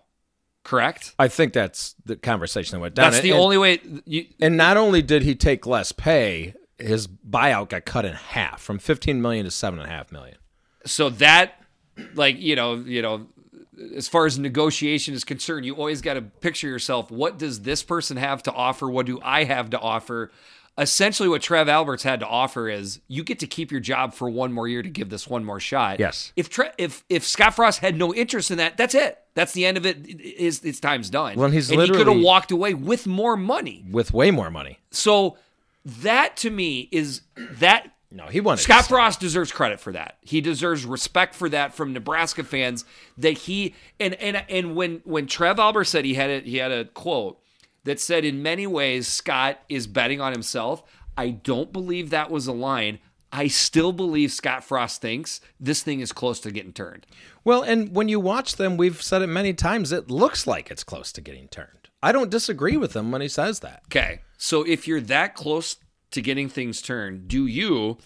Correct? 0.64 1.16
I 1.18 1.28
think 1.28 1.54
that's 1.54 1.96
the 2.06 2.16
conversation 2.16 2.78
that 2.78 2.82
went 2.82 2.96
down. 2.96 3.12
That's 3.12 3.24
the 3.24 3.32
And- 3.32 3.40
only 3.40 3.58
way 3.58 3.80
you 4.06 4.28
And 4.40 4.58
not 4.58 4.78
only 4.78 5.02
did 5.02 5.24
he 5.24 5.34
take 5.34 5.66
less 5.66 5.92
pay, 5.92 6.54
his 6.78 7.08
buyout 7.08 7.70
got 7.70 7.86
cut 7.86 8.06
in 8.06 8.14
half 8.14 8.62
from 8.62 8.78
15 8.80 9.22
million 9.22 9.46
to 9.46 9.52
seven 9.52 9.80
and 9.80 9.88
a 9.88 9.92
half 9.92 10.12
million. 10.12 10.38
so 10.86 11.10
that 11.10 11.62
like 12.16 12.40
you 12.40 12.56
know 12.56 12.74
you 12.76 13.02
know 13.04 13.28
as 13.96 14.08
far 14.08 14.26
as 14.26 14.40
negotiation 14.40 15.14
is 15.14 15.24
concerned 15.24 15.64
you 15.64 15.76
always 15.76 16.02
got 16.02 16.16
to 16.16 16.22
picture 16.24 16.68
yourself 16.68 17.12
what 17.12 17.38
does 17.38 17.62
this 17.62 17.84
person 17.84 18.18
have 18.18 18.42
to 18.42 18.52
offer 18.52 18.90
what 18.90 19.06
do 19.06 19.20
i 19.22 19.44
have 19.44 19.70
to 19.70 19.80
offer 19.80 20.32
essentially 20.82 21.30
what 21.30 21.42
trev 21.42 21.70
alberts 21.70 22.04
had 22.04 22.20
to 22.20 22.28
offer 22.28 22.68
is 22.68 23.00
you 23.08 23.24
get 23.24 23.40
to 23.40 23.48
keep 23.48 23.72
your 23.72 23.80
job 23.80 24.14
for 24.14 24.30
one 24.30 24.52
more 24.52 24.68
year 24.68 24.82
to 24.82 24.90
give 24.90 25.10
this 25.10 25.28
one 25.28 25.46
more 25.46 25.60
shot 25.60 26.00
Yes. 26.00 26.34
if 26.36 26.50
Tre- 26.50 26.72
if 26.78 27.04
if 27.10 27.24
scott 27.26 27.54
frost 27.56 27.80
had 27.80 27.96
no 27.96 28.14
interest 28.14 28.52
in 28.52 28.58
that 28.58 28.78
that's 28.78 28.96
it 28.96 29.20
that's 29.36 29.54
the 29.54 29.66
end 29.66 29.78
of 29.78 29.86
it 29.86 29.98
is 30.20 30.64
it's 30.66 30.80
time's 30.80 31.10
done 31.10 31.38
Well, 31.38 31.50
he's 31.50 31.70
and 31.72 31.82
he 31.82 31.90
could 31.90 32.08
have 32.08 32.20
walked 32.20 32.52
away 32.52 32.74
with 32.74 33.08
more 33.08 33.38
money 33.38 33.86
with 33.90 34.14
way 34.14 34.32
more 34.32 34.50
money. 34.50 34.80
so 34.92 35.38
that 35.86 36.36
to 36.38 36.50
me 36.50 36.90
is 36.92 37.22
that 37.38 37.92
No, 38.12 38.26
he 38.28 38.40
wanted 38.42 38.62
Scott 38.62 38.86
Frost 38.88 39.20
deserves 39.20 39.52
credit 39.52 39.80
for 39.80 39.92
that. 39.94 40.18
He 40.22 40.42
deserves 40.42 40.86
respect 40.86 41.34
for 41.34 41.48
that 41.50 41.74
from 41.74 41.94
Nebraska 41.94 42.44
fans. 42.44 42.84
That 43.18 43.32
he 43.32 43.74
and 44.00 44.14
and 44.16 44.44
and 44.50 44.76
when 44.76 45.02
when 45.06 45.26
Trev 45.28 45.58
Albert 45.60 45.86
said 45.86 46.06
he 46.06 46.14
had 46.16 46.30
a 46.30 46.40
he 46.42 46.58
had 46.58 46.72
a 46.72 46.86
quote 46.86 47.40
that 47.84 48.00
said 48.00 48.26
in 48.26 48.44
many 48.44 48.68
ways 48.68 49.08
Scott 49.08 49.60
is 49.70 49.88
betting 49.88 50.22
on 50.22 50.32
himself. 50.32 50.84
I 51.18 51.30
don't 51.30 51.74
believe 51.74 52.10
that 52.10 52.32
was 52.32 52.48
a 52.48 52.54
line. 52.54 53.00
I 53.32 53.48
still 53.48 53.94
believe 53.94 54.32
Scott 54.32 54.64
Frost 54.64 55.02
thinks 55.02 55.40
this 55.60 55.84
thing 55.84 56.02
is 56.02 56.12
close 56.12 56.40
to 56.42 56.52
getting 56.52 56.74
turned. 56.74 57.06
Well, 57.44 57.62
and 57.62 57.96
when 57.96 58.10
you 58.10 58.20
watch 58.20 58.58
them, 58.58 58.78
we've 58.78 59.02
said 59.02 59.22
it 59.22 59.28
many 59.28 59.54
times, 59.54 59.92
it 59.92 60.12
looks 60.12 60.46
like 60.46 60.70
it's 60.70 60.84
close 60.84 61.12
to 61.14 61.22
getting 61.22 61.48
turned. 61.48 61.90
I 62.04 62.12
don't 62.12 62.32
disagree 62.32 62.78
with 62.78 62.96
him 62.96 63.12
when 63.12 63.22
he 63.22 63.28
says 63.28 63.62
that. 63.62 63.84
Okay. 63.88 64.22
So 64.38 64.64
if 64.64 64.88
you're 64.88 65.02
that 65.02 65.36
close 65.36 65.78
to 66.12 66.22
getting 66.22 66.50
things 66.50 66.82
turned, 66.82 67.28
do 67.28 67.46
you 67.46 67.98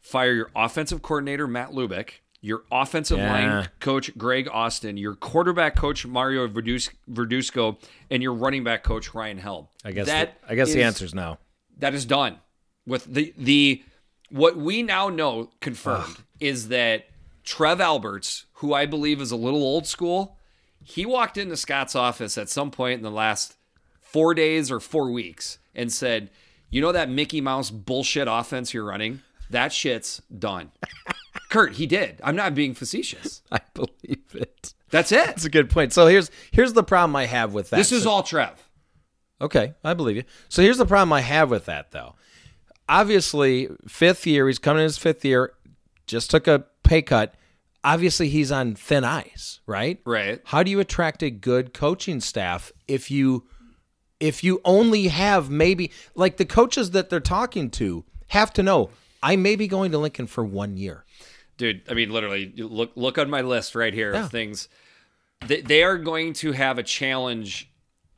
fire 0.00 0.32
your 0.32 0.50
offensive 0.54 1.02
coordinator, 1.02 1.48
Matt 1.48 1.70
Lubick, 1.70 2.20
your 2.40 2.62
offensive 2.70 3.18
Yeah. 3.18 3.32
line 3.32 3.68
coach, 3.80 4.16
Greg 4.16 4.48
Austin, 4.52 4.96
your 4.96 5.14
quarterback 5.14 5.74
coach, 5.76 6.06
Mario 6.06 6.46
Verdus- 6.46 6.90
Verduzco, 7.10 7.76
and 8.10 8.22
your 8.22 8.32
running 8.32 8.62
back 8.64 8.84
coach, 8.84 9.12
Ryan 9.14 9.38
Held? 9.38 9.66
I 9.84 9.92
guess 9.92 10.06
that 10.06 10.40
the, 10.42 10.52
I 10.52 10.54
guess 10.54 10.72
the 10.72 10.82
answer 10.82 11.04
is- 11.04 11.14
no. 11.14 11.38
that 11.78 11.94
is 11.94 12.04
done 12.04 12.38
with 12.86 13.04
the 13.12 13.34
the 13.36 13.82
what 14.30 14.56
we 14.56 14.82
now 14.82 15.08
know 15.08 15.50
confirmed 15.60 16.16
is 16.38 16.68
that 16.68 17.06
Trev 17.44 17.80
Alberts, 17.80 18.44
who 18.54 18.74
I 18.74 18.84
believe 18.86 19.20
is 19.20 19.30
a 19.30 19.36
little 19.36 19.62
old 19.62 19.86
school, 19.86 20.36
he 20.84 21.06
walked 21.06 21.36
into 21.38 21.56
Scott's 21.56 21.94
office 21.96 22.36
at 22.38 22.48
some 22.50 22.70
point 22.70 22.98
in 22.98 23.02
the 23.02 23.10
last 23.10 23.56
four 24.00 24.34
days 24.34 24.70
or 24.70 24.80
four 24.80 25.10
weeks 25.10 25.58
and 25.74 25.90
said, 25.92 26.30
"You 26.70 26.80
know 26.82 26.92
that 26.92 27.08
Mickey 27.10 27.40
Mouse 27.40 27.70
bullshit 27.70 28.28
offense 28.28 28.72
you're 28.74 28.84
running? 28.84 29.22
That 29.50 29.72
shit's 29.72 30.20
done." 30.38 30.72
Kurt, 31.48 31.74
he 31.74 31.86
did. 31.86 32.20
I'm 32.22 32.36
not 32.36 32.54
being 32.54 32.74
facetious. 32.74 33.42
I 33.52 33.60
believe 33.74 34.24
it. 34.34 34.74
That's 34.90 35.12
it. 35.12 35.26
That's 35.26 35.44
a 35.44 35.50
good 35.50 35.70
point. 35.70 35.92
So 35.92 36.06
here's 36.06 36.30
here's 36.50 36.72
the 36.74 36.82
problem 36.82 37.16
I 37.16 37.26
have 37.26 37.52
with 37.54 37.70
that. 37.70 37.76
This 37.76 37.92
is 37.92 38.02
So- 38.04 38.10
all 38.10 38.22
Trev. 38.22 38.52
Okay, 39.40 39.74
I 39.84 39.94
believe 39.94 40.16
you. 40.16 40.24
So 40.48 40.62
here's 40.62 40.78
the 40.78 40.86
problem 40.86 41.12
I 41.12 41.20
have 41.20 41.48
with 41.50 41.66
that, 41.66 41.92
though. 41.92 42.16
Obviously, 42.88 43.68
fifth 43.86 44.26
year, 44.26 44.46
he's 44.48 44.58
coming 44.58 44.80
in 44.80 44.84
his 44.84 44.98
fifth 44.98 45.24
year, 45.24 45.52
just 46.06 46.30
took 46.30 46.46
a 46.48 46.64
pay 46.82 47.02
cut. 47.02 47.34
Obviously, 47.84 48.28
he's 48.28 48.50
on 48.50 48.74
thin 48.74 49.04
ice, 49.04 49.60
right? 49.66 50.00
Right. 50.04 50.40
How 50.46 50.62
do 50.62 50.70
you 50.70 50.80
attract 50.80 51.22
a 51.22 51.30
good 51.30 51.72
coaching 51.74 52.20
staff 52.20 52.72
if 52.88 53.10
you 53.10 53.46
if 54.18 54.42
you 54.42 54.60
only 54.64 55.06
have 55.08 55.48
maybe 55.50 55.92
like 56.16 56.38
the 56.38 56.44
coaches 56.44 56.90
that 56.90 57.08
they're 57.08 57.20
talking 57.20 57.70
to 57.70 58.04
have 58.28 58.52
to 58.54 58.62
know 58.64 58.90
I 59.22 59.36
may 59.36 59.54
be 59.54 59.68
going 59.68 59.92
to 59.92 59.98
Lincoln 59.98 60.26
for 60.26 60.44
one 60.44 60.76
year. 60.76 61.04
Dude 61.58 61.82
i 61.90 61.94
mean 61.94 62.10
literally 62.10 62.52
look 62.56 62.92
look 62.96 63.18
on 63.18 63.28
my 63.28 63.42
list 63.42 63.74
right 63.74 63.92
here 63.92 64.14
Yeah. 64.14 64.24
of 64.24 64.30
things 64.30 64.68
they, 65.46 65.60
they 65.60 65.82
are 65.82 65.98
going 65.98 66.32
to 66.34 66.52
have 66.52 66.78
a 66.78 66.82
challenge 66.82 67.70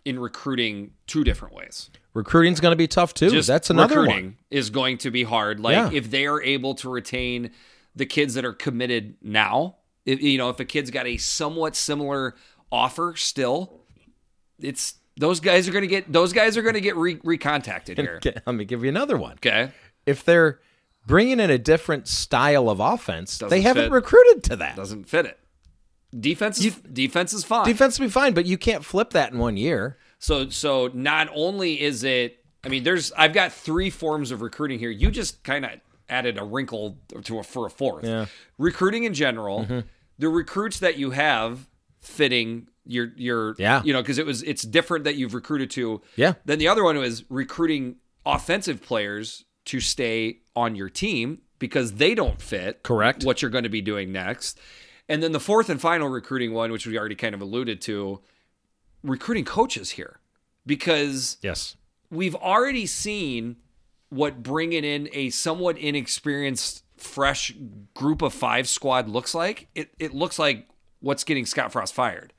in 0.04 0.18
recruiting 0.18 0.92
two 1.08 1.24
different 1.24 1.54
ways 1.54 1.90
Recruiting's 2.12 2.58
going 2.58 2.72
to 2.72 2.76
be 2.76 2.88
tough 2.88 3.14
too. 3.14 3.30
just 3.30 3.46
That's 3.46 3.70
another 3.70 4.00
recruiting 4.00 4.24
one. 4.24 4.36
is 4.50 4.70
going 4.70 4.98
to 4.98 5.10
be 5.10 5.22
hard 5.24 5.60
like 5.60 5.74
Yeah. 5.74 5.90
if 5.92 6.10
they 6.10 6.26
are 6.26 6.40
able 6.42 6.74
to 6.76 6.88
retain 6.88 7.50
the 7.96 8.06
kids 8.06 8.34
that 8.34 8.44
are 8.44 8.52
committed 8.52 9.16
now 9.22 9.76
if 10.06 10.20
you 10.22 10.38
know 10.38 10.48
if 10.50 10.58
a 10.60 10.64
kid's 10.64 10.90
got 10.90 11.06
a 11.06 11.16
somewhat 11.18 11.76
similar 11.76 12.34
offer 12.72 13.14
still 13.16 13.80
it's 14.60 14.94
those 15.16 15.40
guys 15.40 15.68
are 15.68 15.72
going 15.72 15.82
to 15.82 15.88
get 15.88 16.10
those 16.12 16.32
guys 16.32 16.56
are 16.56 16.62
going 16.62 16.74
to 16.74 16.80
get 16.80 16.96
re- 16.96 17.16
recontacted 17.18 17.96
here 18.04 18.16
Okay, 18.16 18.34
let 18.46 18.54
me 18.54 18.64
give 18.64 18.82
you 18.82 18.88
another 18.88 19.16
one. 19.16 19.32
okay 19.34 19.70
If 20.06 20.24
they're 20.24 20.60
bringing 21.06 21.40
in 21.40 21.50
a 21.50 21.58
different 21.58 22.08
style 22.08 22.68
of 22.68 22.80
offense, 22.80 23.38
they 23.38 23.46
Doesn't 23.46 23.62
haven't 23.62 23.84
fit. 23.84 23.92
recruited 23.92 24.44
to 24.44 24.56
that. 24.56 24.76
doesn't 24.76 25.08
fit 25.08 25.26
it 25.26 25.38
defense 26.18 26.62
is, 26.64 26.74
defense 26.76 27.32
is 27.32 27.44
fine 27.44 27.64
Defense 27.66 27.98
will 27.98 28.06
be 28.06 28.10
fine, 28.10 28.34
but 28.34 28.46
you 28.46 28.58
can't 28.58 28.84
flip 28.84 29.10
that 29.10 29.32
in 29.32 29.38
one 29.38 29.56
year. 29.56 29.96
So 30.18 30.48
so 30.48 30.90
not 30.92 31.28
only 31.34 31.80
is 31.80 32.02
it 32.04 32.44
I 32.64 32.68
mean 32.68 32.82
there's 32.82 33.12
I've 33.12 33.32
got 33.32 33.52
three 33.52 33.90
forms 33.90 34.30
of 34.30 34.42
recruiting 34.42 34.78
here. 34.78 34.90
You 34.90 35.10
just 35.10 35.42
kind 35.44 35.64
of 35.64 35.70
added 36.08 36.36
a 36.38 36.44
wrinkle 36.44 36.98
to 37.22 37.38
a, 37.38 37.42
for 37.42 37.66
a 37.66 37.70
fourth. 37.70 38.04
Yeah. 38.04 38.26
Recruiting 38.58 39.04
in 39.04 39.14
general, 39.14 39.60
mm-hmm. 39.64 39.80
the 40.18 40.28
recruits 40.28 40.80
that 40.80 40.98
you 40.98 41.10
have 41.12 41.68
fitting 42.00 42.66
your 42.84 43.12
your 43.16 43.54
Yeah. 43.58 43.82
you 43.84 43.92
know 43.92 44.02
because 44.02 44.18
it 44.18 44.26
was 44.26 44.42
it's 44.42 44.62
different 44.62 45.04
that 45.04 45.14
you've 45.16 45.34
recruited 45.34 45.70
to. 45.72 46.02
Yeah. 46.16 46.34
Then 46.44 46.58
the 46.58 46.68
other 46.68 46.82
one 46.82 46.96
was 46.98 47.24
recruiting 47.30 47.96
offensive 48.26 48.82
players 48.82 49.44
to 49.66 49.78
stay 49.80 50.40
on 50.60 50.74
your 50.76 50.88
team 50.88 51.40
because 51.58 51.94
they 51.94 52.14
don't 52.14 52.40
fit 52.40 52.82
Correct. 52.82 53.24
what 53.24 53.42
you're 53.42 53.50
going 53.50 53.64
to 53.64 53.70
be 53.70 53.80
doing 53.82 54.12
next. 54.12 54.58
And 55.08 55.22
then 55.22 55.32
the 55.32 55.40
fourth 55.40 55.68
and 55.68 55.80
final 55.80 56.08
recruiting 56.08 56.52
one, 56.52 56.70
which 56.72 56.86
we 56.86 56.98
already 56.98 57.14
kind 57.16 57.34
of 57.34 57.40
alluded 57.40 57.80
to, 57.82 58.20
recruiting 59.02 59.44
coaches 59.44 59.90
here 59.90 60.20
because 60.66 61.38
Yes. 61.42 61.76
we've 62.10 62.34
already 62.36 62.86
seen 62.86 63.56
what 64.10 64.42
bringing 64.42 64.84
in 64.84 65.08
a 65.12 65.30
somewhat 65.30 65.78
inexperienced 65.78 66.84
fresh 66.96 67.54
group 67.94 68.20
of 68.22 68.34
five 68.34 68.68
squad 68.68 69.08
looks 69.08 69.34
like 69.34 69.68
it, 69.74 69.90
it 69.98 70.12
looks 70.12 70.38
like 70.38 70.68
what's 71.00 71.24
getting 71.24 71.46
scott 71.46 71.72
frost 71.72 71.94
fired 71.94 72.34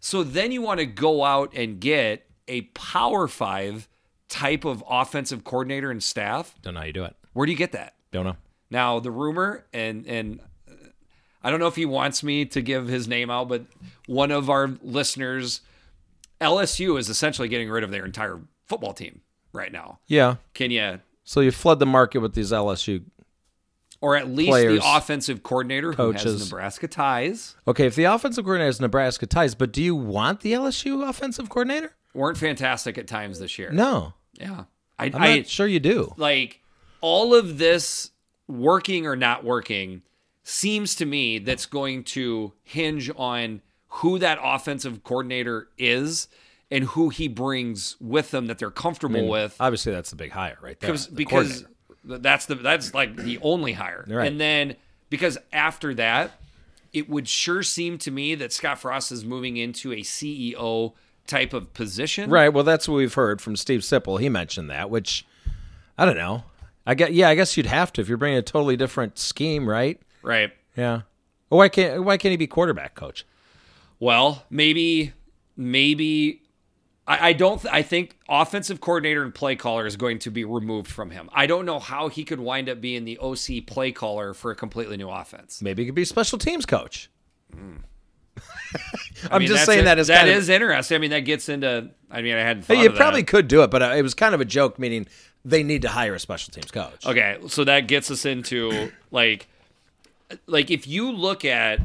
so 0.00 0.24
then 0.24 0.50
you 0.50 0.60
want 0.60 0.80
to 0.80 0.86
go 0.86 1.22
out 1.22 1.52
and 1.54 1.78
get 1.78 2.26
a 2.48 2.62
power 2.74 3.28
five 3.28 3.86
type 4.28 4.64
of 4.64 4.82
offensive 4.90 5.44
coordinator 5.44 5.92
and 5.92 6.02
staff 6.02 6.56
Don't 6.62 6.74
know 6.74 6.80
how 6.80 6.86
you 6.86 6.92
do 6.92 7.04
it. 7.04 7.14
Where 7.32 7.46
do 7.46 7.52
you 7.52 7.58
get 7.58 7.72
that 7.72 7.94
Don't 8.12 8.24
know. 8.24 8.36
now 8.70 9.00
the 9.00 9.10
rumor 9.10 9.64
and 9.72 10.06
and 10.06 10.40
uh, 10.68 10.72
I 11.42 11.50
don't 11.50 11.60
know 11.60 11.66
if 11.68 11.76
he 11.76 11.86
wants 11.86 12.22
me 12.22 12.44
to 12.46 12.60
give 12.62 12.86
his 12.88 13.08
name 13.08 13.30
out, 13.30 13.48
but 13.48 13.64
one 14.06 14.30
of 14.30 14.50
our 14.50 14.68
listeners, 14.82 15.62
LSU 16.40 16.98
is 16.98 17.08
essentially 17.08 17.48
getting 17.48 17.70
rid 17.70 17.84
of 17.84 17.90
their 17.90 18.04
entire 18.04 18.40
football 18.66 18.92
team 18.92 19.20
right 19.52 19.72
now. 19.72 19.98
Yeah. 20.06 20.36
Can 20.54 20.70
you, 20.70 21.00
So 21.24 21.40
you 21.40 21.50
flood 21.50 21.78
the 21.78 21.86
market 21.86 22.18
with 22.20 22.34
these 22.34 22.52
LSU. 22.52 23.04
or 24.02 24.16
at 24.16 24.28
least 24.28 24.50
Players, 24.50 24.80
the 24.82 24.96
offensive 24.96 25.42
coordinator 25.42 25.92
who 25.92 26.12
has. 26.12 26.44
Nebraska 26.50 26.88
ties? 26.88 27.56
Okay, 27.68 27.86
if 27.86 27.94
the 27.94 28.04
offensive 28.04 28.44
coordinator 28.44 28.66
has 28.68 28.80
Nebraska 28.80 29.26
ties, 29.26 29.54
but 29.54 29.72
do 29.72 29.82
you 29.82 29.94
want 29.94 30.40
the 30.40 30.52
LSU 30.52 31.08
offensive 31.08 31.48
coordinator? 31.48 31.92
weren't 32.12 32.36
fantastic 32.38 32.98
at 32.98 33.06
times 33.06 33.38
this 33.38 33.56
year. 33.58 33.70
No, 33.70 34.14
Yeah. 34.38 34.64
I, 34.98 35.06
I'm 35.06 35.14
I 35.16 35.36
not 35.38 35.46
sure 35.46 35.66
you 35.66 35.80
do. 35.80 36.12
like 36.18 36.60
all 37.00 37.34
of 37.34 37.58
this 37.58 38.10
working 38.48 39.06
or 39.06 39.16
not 39.16 39.44
working 39.44 40.02
seems 40.42 40.94
to 40.96 41.06
me 41.06 41.38
that's 41.38 41.66
going 41.66 42.02
to 42.02 42.52
hinge 42.64 43.10
on 43.16 43.60
who 43.88 44.18
that 44.18 44.38
offensive 44.42 45.02
coordinator 45.04 45.68
is 45.78 46.28
and 46.70 46.84
who 46.84 47.08
he 47.08 47.28
brings 47.28 47.96
with 48.00 48.30
them 48.30 48.46
that 48.46 48.58
they're 48.58 48.70
comfortable 48.70 49.28
with 49.28 49.56
Obviously, 49.60 49.92
that's 49.92 50.10
the 50.10 50.16
big 50.16 50.30
hire 50.30 50.56
right 50.62 50.78
there. 50.80 50.92
because 50.92 51.06
the 51.08 51.14
because 51.14 51.64
that's 52.04 52.46
the 52.46 52.54
that's 52.54 52.94
like 52.94 53.16
the 53.16 53.38
only 53.42 53.72
hire. 53.72 54.04
Right. 54.08 54.26
And 54.26 54.40
then 54.40 54.76
because 55.10 55.36
after 55.52 55.94
that, 55.94 56.32
it 56.92 57.08
would 57.08 57.28
sure 57.28 57.62
seem 57.62 57.98
to 57.98 58.10
me 58.10 58.34
that 58.36 58.52
Scott 58.52 58.78
Frost 58.78 59.12
is 59.12 59.24
moving 59.24 59.56
into 59.56 59.92
a 59.92 60.00
CEO 60.00 60.92
type 61.26 61.52
of 61.52 61.72
position. 61.74 62.30
right. 62.30 62.48
Well, 62.48 62.64
that's 62.64 62.88
what 62.88 62.96
we've 62.96 63.14
heard 63.14 63.40
from 63.40 63.56
Steve 63.56 63.80
Sipple. 63.80 64.20
He 64.20 64.28
mentioned 64.28 64.70
that, 64.70 64.90
which 64.90 65.26
I 65.98 66.04
don't 66.04 66.16
know. 66.16 66.44
I 66.86 66.94
get. 66.94 67.12
Yeah, 67.12 67.28
I 67.28 67.34
guess 67.34 67.56
you'd 67.56 67.66
have 67.66 67.92
to 67.94 68.00
if 68.00 68.08
you're 68.08 68.18
bringing 68.18 68.38
a 68.38 68.42
totally 68.42 68.76
different 68.76 69.18
scheme, 69.18 69.68
right? 69.68 70.00
Right. 70.22 70.52
Yeah. 70.76 71.02
Well, 71.50 71.58
why 71.58 71.68
can't 71.68 72.04
Why 72.04 72.16
can't 72.16 72.30
he 72.30 72.36
be 72.36 72.46
quarterback 72.46 72.94
coach? 72.94 73.26
Well, 73.98 74.44
maybe, 74.50 75.12
maybe. 75.56 76.42
I, 77.06 77.32
don't. 77.32 77.60
Th- 77.60 77.74
I 77.74 77.82
think 77.82 78.16
offensive 78.28 78.80
coordinator 78.80 79.24
and 79.24 79.34
play 79.34 79.56
caller 79.56 79.84
is 79.84 79.96
going 79.96 80.20
to 80.20 80.30
be 80.30 80.44
removed 80.44 80.86
from 80.88 81.10
him. 81.10 81.28
I 81.32 81.46
don't 81.46 81.66
know 81.66 81.80
how 81.80 82.08
he 82.08 82.22
could 82.22 82.38
wind 82.38 82.68
up 82.68 82.80
being 82.80 83.04
the 83.04 83.18
OC 83.18 83.66
play 83.66 83.90
caller 83.90 84.32
for 84.32 84.52
a 84.52 84.54
completely 84.54 84.96
new 84.96 85.10
offense. 85.10 85.60
Maybe 85.60 85.82
he 85.82 85.86
could 85.86 85.96
be 85.96 86.04
special 86.04 86.38
teams 86.38 86.66
coach. 86.66 87.10
I 87.52 88.38
I'm 89.32 89.40
mean, 89.40 89.48
just 89.48 89.66
saying 89.66 89.80
it- 89.80 89.84
that 89.84 89.98
is 89.98 90.06
that 90.06 90.18
kind 90.26 90.30
of- 90.30 90.48
interesting. 90.48 90.94
I 90.94 90.98
mean, 90.98 91.10
that 91.10 91.20
gets 91.20 91.48
into. 91.48 91.90
I 92.10 92.22
mean, 92.22 92.36
I 92.36 92.40
hadn't. 92.40 92.62
Thought 92.62 92.78
you 92.78 92.86
of 92.86 92.92
that. 92.92 92.98
probably 92.98 93.24
could 93.24 93.48
do 93.48 93.62
it, 93.64 93.70
but 93.70 93.82
uh, 93.82 93.86
it 93.96 94.02
was 94.02 94.14
kind 94.14 94.34
of 94.34 94.40
a 94.40 94.44
joke, 94.44 94.78
meaning 94.78 95.06
they 95.44 95.62
need 95.62 95.82
to 95.82 95.88
hire 95.88 96.14
a 96.14 96.18
special 96.20 96.52
teams 96.52 96.70
coach. 96.70 97.06
Okay, 97.06 97.38
so 97.48 97.64
that 97.64 97.86
gets 97.88 98.10
us 98.10 98.24
into 98.26 98.90
like, 99.10 99.48
like 100.46 100.70
if 100.70 100.86
you 100.86 101.10
look 101.12 101.44
at 101.44 101.80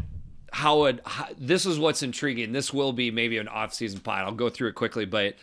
how 0.52 0.86
it, 0.86 1.00
how, 1.06 1.28
this 1.38 1.66
is 1.66 1.78
what's 1.78 2.02
intriguing. 2.04 2.52
This 2.54 2.74
will 2.74 2.94
be 2.94 3.12
maybe 3.12 3.38
an 3.38 3.48
off-season 3.50 4.00
pod. 4.00 4.24
I'll 4.24 4.32
go 4.32 4.50
through 4.50 4.70
it 4.70 4.76
quickly, 4.76 5.04
but 5.06 5.36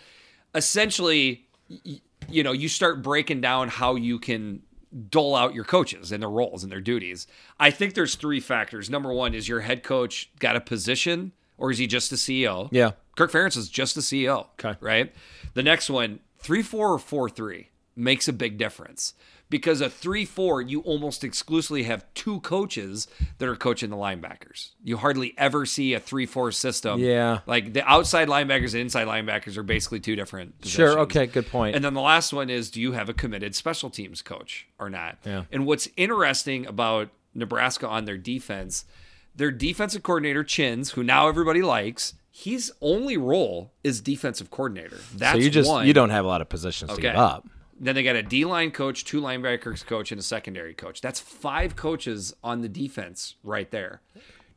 essentially, 0.54 1.44
y- 1.84 2.00
you 2.28 2.42
know, 2.42 2.52
you 2.52 2.68
start 2.68 3.02
breaking 3.02 3.40
down 3.40 3.68
how 3.68 3.94
you 3.96 4.18
can 4.18 4.62
dole 5.10 5.34
out 5.34 5.54
your 5.54 5.64
coaches 5.64 6.12
and 6.12 6.22
their 6.22 6.30
roles 6.30 6.62
and 6.62 6.70
their 6.70 6.80
duties. 6.80 7.26
I 7.58 7.70
think 7.70 7.94
there's 7.94 8.14
three 8.14 8.40
factors. 8.40 8.88
Number 8.90 9.12
one 9.12 9.34
is 9.34 9.48
your 9.48 9.60
head 9.60 9.82
coach 9.82 10.30
got 10.38 10.54
a 10.54 10.60
position, 10.60 11.32
or 11.58 11.70
is 11.70 11.78
he 11.78 11.86
just 11.86 12.12
a 12.12 12.16
CEO? 12.16 12.68
Yeah. 12.70 12.92
Kirk 13.16 13.32
Ferentz 13.32 13.56
is 13.56 13.68
just 13.68 13.94
the 13.94 14.00
CEO. 14.02 14.46
Okay. 14.58 14.76
Right. 14.80 15.12
The 15.54 15.62
next 15.62 15.90
one, 15.90 16.20
three 16.38 16.62
four 16.62 16.92
or 16.92 16.98
four 16.98 17.28
three, 17.28 17.68
makes 17.96 18.28
a 18.28 18.32
big 18.32 18.58
difference 18.58 19.14
because 19.52 19.82
a 19.82 19.90
three 19.90 20.24
four, 20.24 20.62
you 20.62 20.80
almost 20.80 21.22
exclusively 21.22 21.82
have 21.82 22.06
two 22.14 22.40
coaches 22.40 23.06
that 23.36 23.46
are 23.46 23.54
coaching 23.54 23.90
the 23.90 23.96
linebackers. 23.96 24.70
You 24.82 24.96
hardly 24.96 25.34
ever 25.36 25.66
see 25.66 25.92
a 25.92 26.00
three 26.00 26.24
four 26.24 26.50
system. 26.52 26.98
Yeah. 26.98 27.40
Like 27.46 27.74
the 27.74 27.86
outside 27.86 28.28
linebackers 28.28 28.72
and 28.72 28.80
inside 28.80 29.06
linebackers 29.06 29.58
are 29.58 29.62
basically 29.62 30.00
two 30.00 30.16
different. 30.16 30.54
Sure. 30.64 30.98
Okay. 31.00 31.26
Good 31.26 31.48
point. 31.48 31.76
And 31.76 31.84
then 31.84 31.92
the 31.92 32.00
last 32.00 32.32
one 32.32 32.48
is 32.48 32.70
do 32.70 32.80
you 32.80 32.92
have 32.92 33.10
a 33.10 33.14
committed 33.14 33.54
special 33.54 33.90
teams 33.90 34.22
coach 34.22 34.66
or 34.78 34.88
not? 34.88 35.18
Yeah. 35.24 35.44
And 35.52 35.66
what's 35.66 35.86
interesting 35.98 36.66
about 36.66 37.10
Nebraska 37.34 37.86
on 37.86 38.06
their 38.06 38.18
defense, 38.18 38.86
their 39.36 39.50
defensive 39.50 40.02
coordinator, 40.02 40.44
Chins, 40.44 40.92
who 40.92 41.04
now 41.04 41.28
everybody 41.28 41.60
likes, 41.60 42.14
his 42.30 42.72
only 42.80 43.18
role 43.18 43.70
is 43.84 44.00
defensive 44.00 44.50
coordinator. 44.50 44.98
That's 45.14 45.38
so 45.38 45.44
you 45.44 45.50
just 45.50 45.68
one. 45.68 45.86
you 45.86 45.92
don't 45.92 46.10
have 46.10 46.24
a 46.24 46.28
lot 46.28 46.40
of 46.40 46.48
positions 46.48 46.94
to 46.94 47.00
give 47.00 47.14
up. 47.14 47.46
Then 47.82 47.96
they 47.96 48.04
got 48.04 48.14
a 48.14 48.22
D 48.22 48.44
line 48.44 48.70
coach, 48.70 49.04
two 49.04 49.20
linebackers 49.20 49.84
coach, 49.84 50.12
and 50.12 50.18
a 50.20 50.22
secondary 50.22 50.72
coach. 50.72 51.00
That's 51.00 51.18
five 51.18 51.74
coaches 51.74 52.32
on 52.42 52.60
the 52.60 52.68
defense 52.68 53.34
right 53.42 53.68
there. 53.72 54.00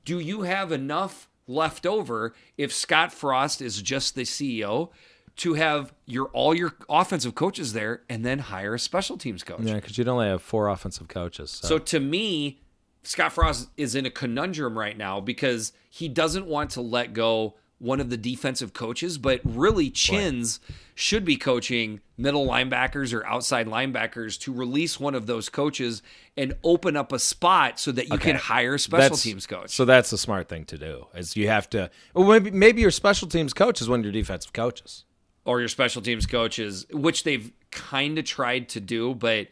Do 0.05 0.19
you 0.19 0.43
have 0.43 0.71
enough 0.71 1.27
left 1.47 1.87
over 1.87 2.35
if 2.55 2.71
Scott 2.71 3.11
Frost 3.11 3.63
is 3.63 3.81
just 3.81 4.13
the 4.13 4.21
CEO 4.21 4.89
to 5.37 5.55
have 5.55 5.91
your 6.05 6.27
all 6.27 6.53
your 6.53 6.75
offensive 6.87 7.33
coaches 7.33 7.73
there 7.73 8.03
and 8.07 8.23
then 8.23 8.37
hire 8.37 8.75
a 8.75 8.79
special 8.79 9.17
teams 9.17 9.43
coach? 9.43 9.61
Yeah, 9.61 9.73
because 9.75 9.97
you'd 9.97 10.07
only 10.07 10.27
have 10.27 10.43
four 10.43 10.69
offensive 10.69 11.07
coaches. 11.07 11.49
So, 11.49 11.67
So 11.67 11.77
to 11.79 11.99
me, 11.99 12.61
Scott 13.01 13.33
Frost 13.33 13.69
is 13.75 13.95
in 13.95 14.05
a 14.05 14.11
conundrum 14.11 14.77
right 14.77 14.95
now 14.95 15.19
because 15.19 15.73
he 15.89 16.07
doesn't 16.07 16.45
want 16.45 16.69
to 16.71 16.81
let 16.81 17.13
go 17.13 17.55
one 17.77 17.99
of 17.99 18.09
the 18.09 18.17
defensive 18.17 18.73
coaches, 18.73 19.17
but 19.17 19.41
really 19.43 19.89
Chins 19.89 20.59
should 20.95 21.25
be 21.25 21.35
coaching 21.35 21.99
middle 22.17 22.47
linebackers 22.47 23.13
or 23.13 23.25
outside 23.25 23.67
linebackers 23.67 24.39
to 24.39 24.53
release 24.53 24.97
one 24.97 25.13
of 25.13 25.27
those 25.27 25.49
coaches 25.49 26.01
and 26.37 26.55
open 26.63 26.95
up 26.95 27.11
a 27.11 27.19
spot 27.19 27.77
so 27.77 27.91
that 27.91 28.07
you 28.07 28.17
can 28.17 28.37
hire 28.37 28.75
a 28.75 28.79
special 28.79 29.01
that's- 29.01 29.23
teams 29.23 29.45
coach. 29.45 29.71
So 29.71 29.83
that's 29.83 30.09
the 30.09 30.17
smart 30.17 30.47
thing 30.47 30.63
to 30.65 30.77
do. 30.77 31.07
Is 31.13 31.35
you 31.35 31.47
have 31.49 31.69
to. 31.71 31.89
Well, 32.13 32.27
maybe 32.27 32.51
maybe 32.51 32.81
your 32.81 32.91
special 32.91 33.27
teams 33.27 33.53
coach 33.53 33.81
is 33.81 33.89
one 33.89 33.99
of 33.99 34.05
your 34.05 34.13
defensive 34.13 34.53
coaches. 34.53 35.03
or 35.43 35.59
your 35.59 35.69
special 35.69 36.01
teams 36.01 36.25
coaches, 36.25 36.87
which 36.91 37.23
they've 37.23 37.51
kind 37.69 38.17
of 38.17 38.25
tried 38.25 38.67
to 38.69 38.79
do, 38.79 39.13
but 39.13 39.47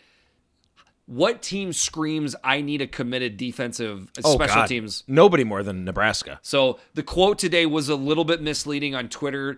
what 1.05 1.41
team 1.41 1.73
screams 1.73 2.35
I 2.43 2.61
need 2.61 2.81
a 2.81 2.88
committed 2.88 3.38
defensive 3.38 4.09
Oh, 4.23 4.34
special 4.34 4.55
God. 4.61 4.67
teams 4.67 5.03
Nobody 5.07 5.43
more 5.43 5.61
than 5.63 5.84
Nebraska. 5.84 6.39
So 6.41 6.80
the 6.93 7.03
quote 7.03 7.39
today 7.39 7.65
was 7.65 7.89
a 7.89 7.95
little 7.95 8.23
bit 8.23 8.41
misleading 8.41 8.95
on 8.95 9.09
Twitter. 9.09 9.57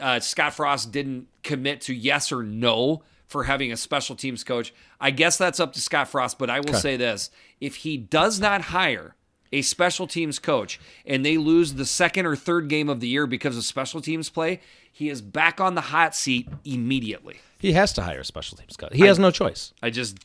Uh, 0.00 0.20
Scott 0.20 0.54
Frost 0.54 0.92
didn't 0.92 1.26
commit 1.42 1.80
to 1.82 1.94
yes 1.94 2.30
or 2.32 2.42
no 2.42 3.02
for 3.26 3.44
having 3.44 3.72
a 3.72 3.76
special 3.76 4.14
teams 4.14 4.44
coach. 4.44 4.72
I 5.00 5.10
guess 5.10 5.36
that's 5.38 5.58
up 5.58 5.72
to 5.72 5.80
Scott 5.80 6.08
Frost, 6.08 6.38
but 6.38 6.50
I 6.50 6.60
will 6.60 6.74
say 6.74 6.96
this 6.96 7.30
if 7.60 7.76
he 7.76 7.96
does 7.96 8.38
not 8.38 8.60
hire 8.62 9.16
a 9.52 9.62
special 9.62 10.06
teams 10.06 10.38
coach 10.38 10.80
and 11.06 11.24
they 11.24 11.36
lose 11.36 11.74
the 11.74 11.84
second 11.86 12.26
or 12.26 12.34
third 12.36 12.68
game 12.68 12.88
of 12.88 13.00
the 13.00 13.08
year 13.08 13.26
because 13.26 13.56
of 13.56 13.64
special 13.64 14.00
teams 14.00 14.28
play, 14.28 14.60
he 14.92 15.08
is 15.08 15.22
back 15.22 15.60
on 15.60 15.74
the 15.74 15.80
hot 15.80 16.14
seat 16.14 16.48
immediately. 16.64 17.36
He 17.58 17.72
has 17.72 17.92
to 17.94 18.02
hire 18.02 18.20
a 18.20 18.24
special 18.24 18.58
teams 18.58 18.76
coach. 18.76 18.92
He 18.94 19.06
has 19.06 19.18
no 19.18 19.30
choice. 19.30 19.72
I 19.82 19.90
just 19.90 20.18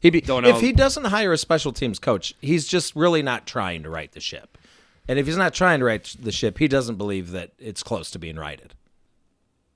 He'd 0.00 0.10
be, 0.10 0.20
Don't 0.20 0.42
know. 0.42 0.50
If 0.50 0.60
he 0.60 0.72
doesn't 0.72 1.04
hire 1.04 1.32
a 1.32 1.38
special 1.38 1.72
teams 1.72 1.98
coach, 1.98 2.34
he's 2.40 2.66
just 2.66 2.94
really 2.94 3.22
not 3.22 3.46
trying 3.46 3.82
to 3.82 3.90
right 3.90 4.10
the 4.12 4.20
ship. 4.20 4.58
And 5.08 5.18
if 5.18 5.26
he's 5.26 5.36
not 5.36 5.54
trying 5.54 5.78
to 5.80 5.84
right 5.86 6.04
the 6.20 6.32
ship, 6.32 6.58
he 6.58 6.68
doesn't 6.68 6.96
believe 6.96 7.30
that 7.30 7.52
it's 7.58 7.82
close 7.82 8.10
to 8.12 8.18
being 8.18 8.36
righted. 8.36 8.74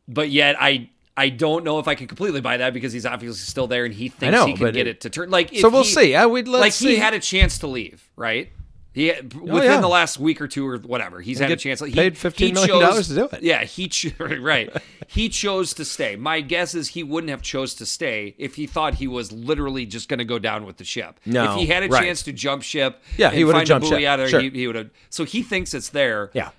but 0.08 0.28
yet 0.30 0.56
I 0.60 0.90
I 1.16 1.28
don't 1.28 1.64
know 1.64 1.78
if 1.78 1.86
I 1.88 1.94
can 1.94 2.06
completely 2.06 2.40
buy 2.40 2.56
that 2.58 2.72
because 2.72 2.92
he's 2.92 3.04
obviously 3.04 3.38
still 3.38 3.66
there 3.66 3.84
and 3.84 3.92
he 3.92 4.08
thinks 4.08 4.32
know, 4.32 4.46
he 4.46 4.54
can 4.54 4.72
get 4.72 4.86
it- 4.86 4.90
it 4.90 5.00
to 5.02 5.10
turn. 5.10 5.30
Like, 5.30 5.52
if 5.52 5.60
So 5.60 5.68
we'll 5.68 5.82
he- 5.82 5.88
see. 5.90 6.14
I 6.16 6.24
would 6.24 6.48
let's 6.48 6.60
like 6.60 6.72
see. 6.72 6.90
he 6.90 6.96
had 6.96 7.12
a 7.14 7.20
chance 7.20 7.58
to 7.58 7.66
leave, 7.66 8.08
right? 8.16 8.50
He 8.92 9.12
oh, 9.12 9.16
within 9.22 9.50
Oh, 9.50 9.62
yeah. 9.62 9.80
the 9.80 9.88
last 9.88 10.18
week 10.18 10.40
or 10.40 10.48
two 10.48 10.66
or 10.66 10.78
whatever, 10.78 11.20
he's 11.20 11.38
had 11.38 11.50
a 11.50 11.56
chance. 11.56 11.78
He, 11.80 11.92
paid 11.92 12.14
$15 12.16 12.34
he 12.38 12.52
million 12.52 12.80
chose- 12.80 13.08
to 13.08 13.14
do 13.14 13.28
it. 13.32 13.42
Yeah, 13.42 13.62
he 13.64 13.86
cho- 13.88 14.10
right. 14.40 14.74
he 15.06 15.28
chose 15.28 15.74
to 15.74 15.84
stay. 15.84 16.16
My 16.16 16.40
guess 16.40 16.74
is 16.74 16.88
he 16.88 17.04
wouldn't 17.04 17.30
have 17.30 17.40
chose 17.40 17.74
to 17.74 17.86
stay 17.86 18.34
if 18.36 18.56
he 18.56 18.66
thought 18.66 18.94
he 18.94 19.06
was 19.06 19.30
literally 19.30 19.86
just 19.86 20.08
going 20.08 20.18
to 20.18 20.24
go 20.24 20.40
down 20.40 20.66
with 20.66 20.76
the 20.78 20.84
ship. 20.84 21.20
No, 21.24 21.52
if 21.54 21.58
he 21.60 21.66
had 21.66 21.84
a 21.84 21.88
right. 21.88 22.02
chance 22.02 22.22
to 22.24 22.32
jump 22.32 22.62
ship, 22.64 23.00
Yeah, 23.16 23.30
he 23.30 23.44
find 23.44 23.58
a 23.58 23.64
jumped 23.64 23.88
buoy 23.88 24.00
ship. 24.00 24.08
out 24.08 24.16
there, 24.16 24.28
Sure. 24.28 24.40
he, 24.40 24.50
he 24.50 24.66
would 24.66 24.74
have. 24.76 24.90
So 25.08 25.24
he 25.24 25.42
thinks 25.42 25.72
it's 25.72 25.90
there. 25.90 26.30
yeah, 26.34 26.50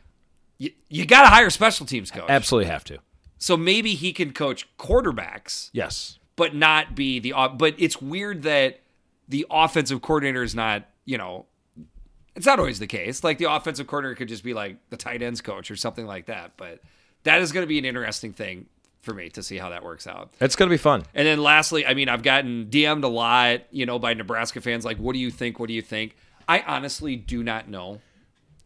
You, 0.57 0.71
you 0.87 1.05
got 1.05 1.23
to 1.23 1.27
hire 1.29 1.49
special 1.49 1.85
teams 1.85 2.11
coach. 2.11 2.29
absolutely 2.29 2.69
have 2.71 2.85
to. 2.85 2.99
So 3.39 3.57
maybe 3.57 3.93
he 3.95 4.13
can 4.13 4.31
coach 4.31 4.69
quarterbacks 4.77 5.69
Yes. 5.73 6.17
but 6.37 6.55
not 6.55 6.95
be 6.95 7.19
the 7.19 7.33
off- 7.33 7.57
but 7.57 7.75
it's 7.77 8.01
weird 8.01 8.43
that 8.43 8.79
the 9.27 9.45
offensive 9.49 10.01
coordinator 10.01 10.43
is 10.43 10.55
not 10.55 10.85
you 11.05 11.17
know 11.17 11.45
it's 12.35 12.45
not 12.45 12.59
always 12.59 12.79
the 12.79 12.87
case 12.87 13.23
like 13.23 13.37
the 13.37 13.51
offensive 13.51 13.87
coordinator 13.87 14.15
could 14.15 14.27
just 14.27 14.43
be 14.43 14.53
like 14.53 14.77
the 14.89 14.97
tight 14.97 15.21
ends 15.21 15.41
coach 15.41 15.69
or 15.71 15.75
something 15.75 16.05
like 16.05 16.25
that 16.27 16.51
but 16.57 16.79
that 17.23 17.41
is 17.41 17.51
going 17.51 17.63
to 17.63 17.67
be 17.67 17.77
an 17.77 17.85
interesting 17.85 18.33
thing 18.33 18.65
for 19.01 19.13
me 19.13 19.29
to 19.29 19.41
see 19.43 19.57
how 19.57 19.69
that 19.69 19.83
works 19.83 20.05
out 20.07 20.31
It's 20.39 20.55
going 20.55 20.69
to 20.69 20.73
be 20.73 20.77
fun. 20.77 21.03
and 21.13 21.27
then 21.27 21.41
lastly 21.41 21.85
i 21.85 21.93
mean 21.93 22.07
i've 22.09 22.23
gotten 22.23 22.65
dm'd 22.67 23.03
a 23.03 23.07
lot 23.07 23.61
you 23.71 23.85
know 23.85 23.99
by 23.99 24.13
nebraska 24.13 24.61
fans 24.61 24.85
like 24.85 24.97
what 24.97 25.13
do 25.13 25.19
you 25.19 25.31
think 25.31 25.59
what 25.59 25.67
do 25.67 25.73
you 25.73 25.81
think 25.81 26.15
i 26.47 26.59
honestly 26.61 27.15
do 27.15 27.43
not 27.43 27.67
know 27.67 27.99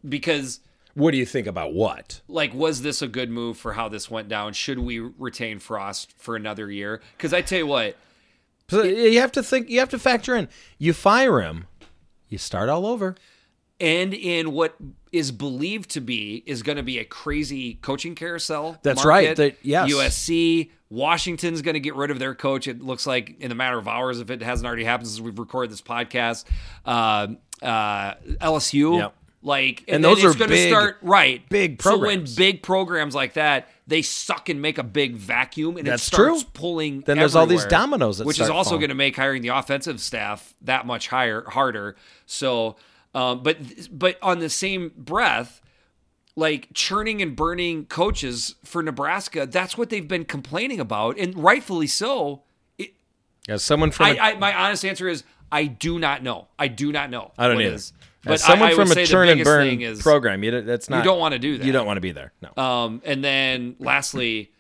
because 0.08 0.60
What 0.94 1.12
do 1.12 1.18
you 1.18 1.26
think 1.26 1.48
about 1.48 1.74
what? 1.74 2.22
like 2.28 2.54
was 2.54 2.82
this 2.82 3.02
a 3.02 3.08
good 3.08 3.30
move 3.30 3.58
for 3.58 3.74
how 3.74 3.90
this 3.90 4.12
went 4.12 4.28
down 4.30 4.54
should 4.54 4.80
we 4.80 5.00
retain 5.00 5.60
frost 5.60 6.14
for 6.18 6.36
another 6.36 6.70
year 6.70 7.02
because 7.18 7.34
i 7.34 7.42
tell 7.42 7.60
you 7.60 7.68
what 7.68 7.96
So 8.70 8.84
you 8.84 9.20
have 9.22 9.32
to 9.34 9.44
think. 9.44 9.70
You 9.70 9.80
have 9.80 9.90
to 9.90 10.00
factor 10.00 10.36
in. 10.36 10.50
You 10.80 10.92
fire 10.94 11.40
him, 11.40 11.68
you 12.30 12.40
start 12.40 12.68
all 12.68 12.86
over. 12.88 13.16
And 13.80 14.14
in 14.14 14.52
what 14.52 14.76
is 15.12 15.32
believed 15.32 15.90
to 15.92 16.02
be 16.02 16.44
is 16.46 16.62
going 16.64 16.76
to 16.78 16.84
be 16.84 17.00
a 17.00 17.06
crazy 17.06 17.76
coaching 17.76 18.16
carousel. 18.16 18.78
That's 18.84 19.04
market. 19.06 19.10
right. 19.28 19.36
That- 19.38 19.56
yes. 19.62 19.90
USC, 19.92 20.72
Washington's 20.90 21.62
going 21.62 21.74
to 21.76 21.80
get 21.80 21.96
rid 21.96 22.12
of 22.12 22.20
their 22.20 22.36
coach. 22.36 22.68
It 22.68 22.82
looks 22.82 23.06
like 23.08 23.36
in 23.40 23.52
a 23.52 23.56
matter 23.56 23.78
of 23.78 23.88
hours, 23.88 24.20
if 24.20 24.30
it 24.30 24.42
hasn't 24.42 24.68
already 24.68 24.84
happened 24.84 25.08
since 25.08 25.20
we've 25.22 25.40
recorded 25.40 25.72
this 25.72 25.82
podcast. 25.82 26.46
Uh, 26.86 27.28
uh, 27.62 28.16
LSU, 28.42 29.00
Yep. 29.00 29.16
Like, 29.42 29.84
and, 29.88 29.98
And 29.98 30.04
those 30.04 30.24
it's 30.24 30.36
are 30.36 30.38
going 30.40 30.50
to 30.50 30.68
start 30.70 30.98
right. 31.04 31.48
big 31.50 31.80
So 31.80 32.00
when 32.00 32.26
big 32.36 32.64
programs 32.64 33.14
like 33.14 33.34
that, 33.34 33.70
they 33.86 34.02
suck 34.02 34.50
and 34.50 34.60
make 34.60 34.80
a 34.80 34.84
big 34.84 35.16
vacuum, 35.16 35.78
and 35.78 35.86
That's 35.86 36.02
it 36.02 36.06
starts 36.16 36.42
true. 36.42 36.52
pulling. 36.56 37.02
Then 37.02 37.18
there's 37.18 37.36
all 37.36 37.46
these 37.46 37.66
dominoes 37.66 38.18
that 38.18 38.26
which 38.26 38.40
is 38.40 38.50
also 38.50 38.78
going 38.78 38.90
to 38.90 38.96
make 38.96 39.16
hiring 39.16 39.44
the 39.44 39.50
offensive 39.50 40.02
staff 40.02 40.56
that 40.64 40.88
much 40.88 41.10
higher 41.10 41.44
harder. 41.48 41.96
So, 42.26 42.78
um, 43.16 43.42
but 43.42 43.58
but 43.92 44.18
on 44.22 44.40
the 44.40 44.50
same 44.50 44.92
breath, 44.96 45.62
like 46.36 46.68
churning 46.74 47.22
and 47.22 47.36
burning 47.36 47.86
coaches 47.86 48.56
for 48.64 48.84
Nebraska, 48.84 49.46
that's 49.48 49.78
what 49.78 49.90
they've 49.90 50.08
been 50.08 50.26
complaining 50.26 50.80
about, 50.80 51.18
and 51.18 51.36
rightfully 51.42 51.88
so. 51.88 52.44
It, 52.78 52.94
As 53.48 53.64
someone 53.64 53.90
from 53.92 54.06
I, 54.08 54.10
a- 54.16 54.20
I, 54.22 54.34
my 54.38 54.54
honest 54.54 54.84
answer 54.86 55.08
is 55.08 55.24
I 55.52 55.66
do 55.66 55.98
not 55.98 56.22
know. 56.24 56.48
I 56.60 56.68
do 56.68 56.92
not 56.92 57.10
know. 57.10 57.32
I 57.38 57.48
don't 57.48 57.56
what 57.58 57.66
either. 57.66 57.76
is. 57.76 57.94
As 58.26 58.32
But 58.32 58.40
someone 58.42 58.70
I, 58.70 58.72
I 58.72 58.76
from 58.76 58.92
a 58.92 59.06
churn 59.06 59.30
and 59.30 59.44
burn 59.44 59.82
is 59.82 60.02
program, 60.02 60.44
you 60.44 60.52
don't- 60.52 60.66
that's 60.66 60.90
not. 60.90 61.04
don't 61.06 61.20
wanna 61.20 61.40
do 61.40 61.58
that. 61.58 61.66
You 61.66 61.72
don't 61.72 61.86
want 61.86 61.98
to 61.98 62.02
be 62.02 62.12
there. 62.12 62.34
No. 62.42 62.62
um, 62.64 63.02
and 63.06 63.24
then 63.24 63.76
lastly, 63.80 64.52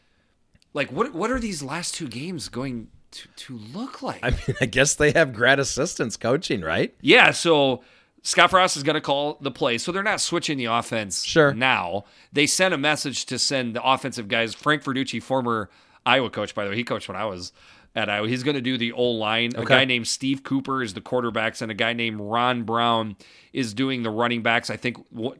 like 0.73 0.91
what 0.91 1.13
what 1.13 1.31
are 1.31 1.39
these 1.39 1.61
last 1.63 1.95
two 1.95 2.07
games 2.07 2.47
going 2.47 2.87
to, 3.11 3.27
to 3.35 3.57
look 3.73 4.01
like? 4.01 4.19
I 4.23 4.29
mean, 4.29 4.55
I 4.61 4.65
guess 4.67 4.93
they 4.95 5.11
have 5.11 5.33
grad 5.33 5.59
assistants 5.59 6.15
coaching, 6.15 6.61
right? 6.61 6.93
yeah, 7.01 7.31
so 7.31 7.81
Scott 8.27 8.49
Frost 8.49 8.75
is 8.75 8.81
going 8.83 8.95
to 8.95 9.01
call 9.01 9.37
the 9.39 9.51
play, 9.51 9.77
so 9.77 9.91
they're 9.91 10.01
not 10.03 10.19
switching 10.19 10.57
the 10.57 10.65
offense 10.65 11.23
Sure. 11.23 11.53
now. 11.53 12.05
They 12.33 12.47
sent 12.47 12.73
a 12.73 12.77
message 12.77 13.25
to 13.27 13.37
send 13.37 13.75
the 13.75 13.83
offensive 13.83 14.27
guys. 14.27 14.55
Frank 14.55 14.83
Verduci, 14.83 15.21
former 15.21 15.69
Iowa 16.05 16.29
coach, 16.31 16.55
by 16.55 16.63
the 16.63 16.71
way, 16.71 16.75
he 16.75 16.83
coached 16.83 17.07
when 17.07 17.15
I 17.17 17.25
was 17.25 17.51
at 17.95 18.09
Iowa. 18.09 18.27
He's 18.27 18.41
going 18.43 18.55
to 18.55 18.61
do 18.61 18.77
the 18.77 18.91
O 18.93 19.03
line. 19.11 19.51
A 19.55 19.63
guy 19.63 19.85
named 19.85 20.07
Steve 20.07 20.43
Cooper 20.43 20.81
is 20.83 20.93
the 20.95 21.01
quarterbacks, 21.01 21.61
and 21.61 21.69
a 21.71 21.75
guy 21.75 21.93
named 21.93 22.19
Ron 22.19 22.63
Brown 22.63 23.15
is 23.53 23.73
doing 23.73 24.01
the 24.03 24.09
running 24.09 24.41
backs. 24.41 24.69
I 24.69 24.75
think 24.75 24.97
what, 25.11 25.37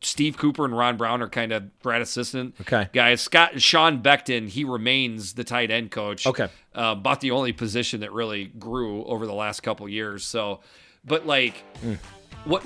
Steve 0.00 0.36
Cooper 0.38 0.64
and 0.64 0.76
Ron 0.76 0.96
Brown 0.96 1.22
are 1.22 1.28
kind 1.28 1.52
of 1.52 1.64
grad 1.82 2.00
assistant 2.02 2.54
Okay. 2.62 2.88
guys. 2.92 3.20
Scott 3.20 3.60
Sean 3.62 4.02
Beckton, 4.02 4.48
he 4.48 4.64
remains 4.64 5.34
the 5.34 5.44
tight 5.44 5.70
end 5.70 5.90
coach. 5.90 6.26
Okay. 6.26 6.48
uh, 6.74 6.94
about 6.98 7.20
the 7.20 7.30
only 7.30 7.52
position 7.52 8.00
that 8.00 8.10
really 8.12 8.46
grew 8.46 9.04
over 9.04 9.26
the 9.26 9.34
last 9.34 9.60
couple 9.60 9.88
years. 9.88 10.24
So, 10.24 10.60
but 11.04 11.24
like, 11.26 11.62
what, 12.44 12.64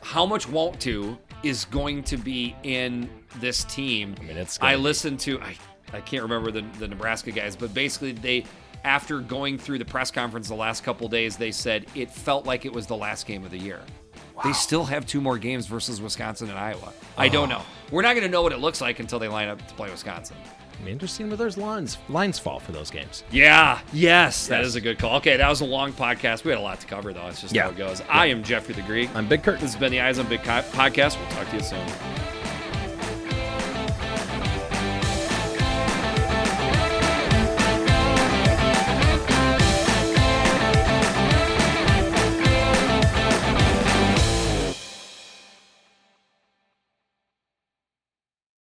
how 0.00 0.24
much 0.24 0.48
want 0.48 0.80
to 0.80 1.18
is 1.42 1.64
going 1.66 2.02
to 2.04 2.16
be 2.16 2.56
in 2.62 3.08
this 3.36 3.64
team? 3.64 4.14
I 4.20 4.22
mean, 4.24 4.36
it's 4.36 4.58
I 4.60 4.76
listened 4.76 5.20
to 5.20 5.40
I 5.40 5.56
I 5.92 6.00
can't 6.00 6.22
remember 6.22 6.50
the 6.50 6.64
the 6.78 6.88
Nebraska 6.88 7.32
guys, 7.32 7.56
but 7.56 7.74
basically 7.74 8.12
they 8.12 8.44
after 8.84 9.20
going 9.20 9.58
through 9.58 9.78
the 9.78 9.84
press 9.84 10.10
conference 10.10 10.48
the 10.48 10.54
last 10.54 10.82
couple 10.82 11.08
days, 11.08 11.36
they 11.36 11.52
said 11.52 11.86
it 11.94 12.10
felt 12.10 12.46
like 12.46 12.64
it 12.64 12.72
was 12.72 12.86
the 12.86 12.96
last 12.96 13.26
game 13.26 13.44
of 13.44 13.50
the 13.50 13.58
year. 13.58 13.80
They 14.42 14.52
still 14.52 14.84
have 14.84 15.06
two 15.06 15.20
more 15.20 15.38
games 15.38 15.66
versus 15.66 16.00
Wisconsin 16.00 16.48
and 16.50 16.58
Iowa. 16.58 16.92
I 17.16 17.26
uh-huh. 17.26 17.32
don't 17.32 17.48
know. 17.48 17.62
We're 17.90 18.02
not 18.02 18.14
going 18.14 18.26
to 18.26 18.30
know 18.30 18.42
what 18.42 18.52
it 18.52 18.58
looks 18.58 18.80
like 18.80 18.98
until 18.98 19.18
they 19.18 19.28
line 19.28 19.48
up 19.48 19.64
to 19.68 19.74
play 19.74 19.90
Wisconsin. 19.90 20.36
Mean, 20.82 20.92
interesting 20.92 21.28
where 21.28 21.36
those 21.36 21.56
lines 21.56 21.98
lines 22.08 22.38
fall 22.38 22.58
for 22.58 22.72
those 22.72 22.90
games. 22.90 23.22
Yeah. 23.30 23.78
Yes, 23.92 24.48
that 24.48 24.58
Yes. 24.58 24.66
is 24.68 24.74
a 24.76 24.80
good 24.80 24.98
call. 24.98 25.16
Okay, 25.18 25.36
that 25.36 25.48
was 25.48 25.60
a 25.60 25.64
long 25.64 25.92
podcast. 25.92 26.42
We 26.44 26.50
had 26.50 26.58
a 26.58 26.62
lot 26.62 26.80
to 26.80 26.86
cover, 26.86 27.12
though. 27.12 27.28
It's 27.28 27.40
just 27.40 27.54
Yeah. 27.54 27.62
how 27.64 27.70
it 27.70 27.76
goes. 27.76 28.02
I 28.10 28.26
am 28.26 28.42
Jeffrey 28.42 28.74
the 28.74 28.82
Greek. 28.82 29.08
I'm 29.14 29.28
Big 29.28 29.42
Kurt. 29.44 29.60
This 29.60 29.72
has 29.72 29.80
been 29.80 29.92
the 29.92 30.00
Eyes 30.00 30.18
on 30.18 30.26
Big 30.26 30.42
Co- 30.42 30.62
podcast. 30.72 31.18
We'll 31.18 31.30
talk 31.30 31.48
to 31.50 31.56
you 31.56 31.62
soon. 31.62 32.41